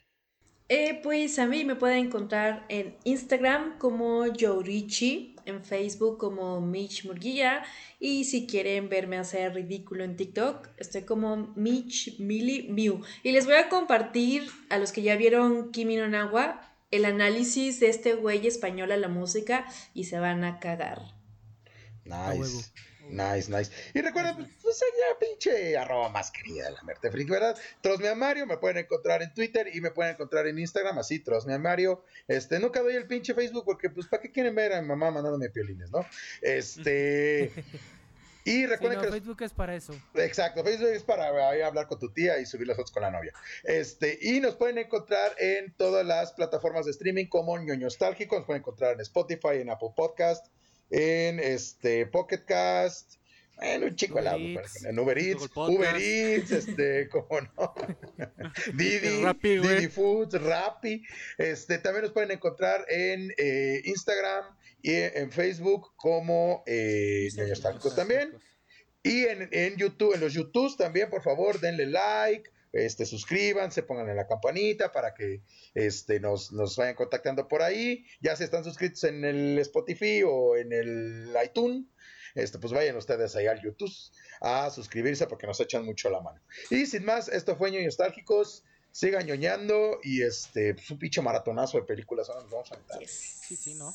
Eh, 0.70 1.00
pues 1.02 1.40
a 1.40 1.46
mí 1.46 1.64
me 1.64 1.76
pueden 1.76 2.08
encontrar 2.08 2.66
en 2.68 2.98
Instagram 3.06 3.78
como 3.78 4.28
Yorichi, 4.28 5.38
en 5.46 5.64
Facebook 5.64 6.18
como 6.18 6.60
Mitch 6.60 7.06
Murguía 7.06 7.64
y 8.02 8.26
si 8.26 8.48
quieren 8.48 8.90
verme 8.90 9.18
hacer 9.18 9.54
ridículo 9.54 10.04
en 10.04 10.18
TikTok, 10.18 10.68
estoy 10.78 11.04
como 11.04 11.54
Mitch 11.56 12.20
Mili 12.20 12.68
Mew. 12.70 13.02
Y 13.24 13.32
les 13.32 13.46
voy 13.46 13.56
a 13.56 13.70
compartir 13.70 14.50
a 14.70 14.78
los 14.78 14.92
que 14.92 15.04
ya 15.04 15.16
vieron 15.16 15.72
Kimi 15.72 15.96
no 15.96 16.10
Nawa 16.10 16.62
el 16.92 17.06
análisis 17.06 17.80
de 17.80 17.88
este 17.88 18.16
güey 18.16 18.46
español 18.46 18.92
a 18.92 18.98
la 18.98 19.08
música 19.08 19.66
y 19.94 20.06
se 20.06 20.20
van 20.20 20.44
a 20.44 20.60
cagar. 20.60 21.02
Nice. 22.04 22.72
Nice, 23.10 23.52
nice. 23.52 23.72
Y 23.94 24.02
recuerden, 24.02 24.36
pues, 24.36 24.50
pues 24.62 24.80
ya 24.80 25.20
pinche 25.20 25.78
arroba 25.78 26.10
más 26.10 26.32
querida 26.32 26.66
de 26.66 26.72
la 26.72 26.84
Merte 26.84 27.12
Freak, 27.12 27.30
¿verdad? 27.30 27.58
Trosmea 27.82 28.16
Mario, 28.16 28.46
me 28.46 28.58
pueden 28.58 28.78
encontrar 28.78 29.22
en 29.22 29.34
Twitter 29.34 29.70
y 29.74 29.82
me 29.82 29.92
pueden 29.92 30.14
encontrar 30.14 30.48
en 30.48 30.60
Instagram, 30.60 30.98
así, 30.98 31.20
Trosmea 31.20 31.58
Mario. 31.58 32.04
Este, 32.28 32.60
nunca 32.60 32.82
doy 32.82 32.96
el 32.96 33.08
pinche 33.08 33.34
Facebook 33.34 33.66
porque, 33.66 33.90
pues, 33.90 34.08
¿para 34.08 34.22
qué 34.22 34.32
quieren 34.32 34.56
ver 34.56 34.74
a 34.74 34.82
mi 34.82 34.88
mamá 34.88 35.12
mandándome 35.12 35.50
piolines, 35.50 35.92
no? 35.92 36.06
Este. 36.42 37.52
Y 38.48 38.66
recuerden 38.66 39.02
que 39.02 39.12
Facebook 39.12 39.42
es 39.42 39.52
para 39.52 39.76
eso. 39.76 39.94
Exacto, 40.14 40.64
Facebook 40.64 40.88
es 40.88 41.04
para 41.04 41.28
hablar 41.68 41.86
con 41.86 42.00
tu 42.00 42.14
tía 42.14 42.40
y 42.40 42.46
subir 42.46 42.66
las 42.66 42.78
fotos 42.78 42.94
con 42.94 43.04
la 43.04 43.12
novia. 43.12 43.34
Este, 43.66 44.18
y 44.22 44.40
nos 44.40 44.56
pueden 44.56 44.78
encontrar 44.78 45.34
en 45.38 45.74
todas 45.74 46.06
las 46.06 46.32
plataformas 46.32 46.86
de 46.86 46.92
streaming 46.92 47.26
como 47.26 47.58
ñoño 47.58 47.88
nostálgico, 47.88 48.38
nos 48.38 48.46
pueden 48.46 48.62
encontrar 48.62 48.94
en 48.94 49.02
Spotify, 49.02 49.58
en 49.60 49.70
Apple 49.70 49.90
Podcast, 49.94 50.48
en 50.90 51.40
este 51.40 52.06
Pocket 52.06 52.46
Cast, 52.46 53.16
en 53.60 53.84
un 53.84 53.96
chico 53.96 54.20
helado, 54.20 54.40
en 54.40 55.00
Uber 55.00 55.18
Eats, 55.18 55.50
Uber 55.56 55.96
Eats, 55.96 56.52
este, 56.52 57.10
como 57.12 57.42
no, 57.42 57.74
Didi, 58.74 59.24
Didi 59.42 59.88
Foods, 59.88 60.42
Rappi, 60.42 61.04
este, 61.38 61.80
también 61.80 62.04
nos 62.04 62.14
pueden 62.14 62.32
encontrar 62.32 62.86
en 62.90 63.34
eh, 63.38 63.82
Instagram 63.86 64.46
y 64.82 64.94
en 64.94 65.32
Facebook 65.32 65.94
como 65.96 66.64
eh, 66.68 67.30
también, 67.96 68.38
y 69.04 69.26
en, 69.26 69.50
en 69.52 69.76
YouTube, 69.76 70.14
en 70.14 70.22
los 70.22 70.34
YouTubes 70.34 70.78
también, 70.78 71.10
por 71.10 71.24
favor, 71.24 71.60
denle 71.60 71.88
like, 71.88 72.50
este, 72.74 73.06
suscríbanse, 73.06 73.84
pongan 73.84 74.10
en 74.10 74.16
la 74.16 74.28
campanita 74.28 74.92
para 74.92 75.14
que 75.14 75.42
este, 75.74 76.20
nos, 76.20 76.52
nos 76.52 76.76
vayan 76.76 76.96
contactando 76.96 77.48
por 77.48 77.62
ahí. 77.62 78.06
Ya 78.22 78.36
si 78.36 78.44
están 78.44 78.64
suscritos 78.64 79.04
en 79.04 79.26
el 79.26 79.58
Spotify 79.60 80.24
o 80.24 80.56
en 80.56 80.74
el 80.74 81.36
iTunes, 81.44 81.86
este, 82.36 82.60
pues 82.60 82.74
vayan 82.74 82.96
ustedes 82.98 83.36
ahí 83.36 83.48
al 83.48 83.62
YouTube 83.62 83.92
a 84.42 84.70
suscribirse 84.70 85.28
porque 85.28 85.48
nos 85.48 85.60
echan 85.60 85.86
mucho 85.86 86.10
la 86.10 86.22
mano. 86.22 86.40
Y 86.70 86.86
sin 86.86 87.04
más, 87.06 87.30
esto 87.30 87.56
fue 87.56 87.72
Ñoños 87.72 87.98
Nostálgicos. 87.98 88.64
Sigan 88.92 89.28
ñoñando 89.28 90.00
y 90.02 90.24
este, 90.24 90.74
pues 90.74 90.90
un 90.90 90.98
pinche 90.98 91.22
maratonazo 91.22 91.78
de 91.78 91.84
películas. 91.84 92.30
Ahora 92.30 92.42
nos 92.42 92.52
vamos 92.52 92.72
a 92.72 93.06
Sí, 93.06 93.56
sí, 93.56 93.76
¿no? 93.76 93.92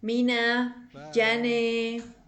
Mina, 0.00 0.90
Yane. 1.12 2.25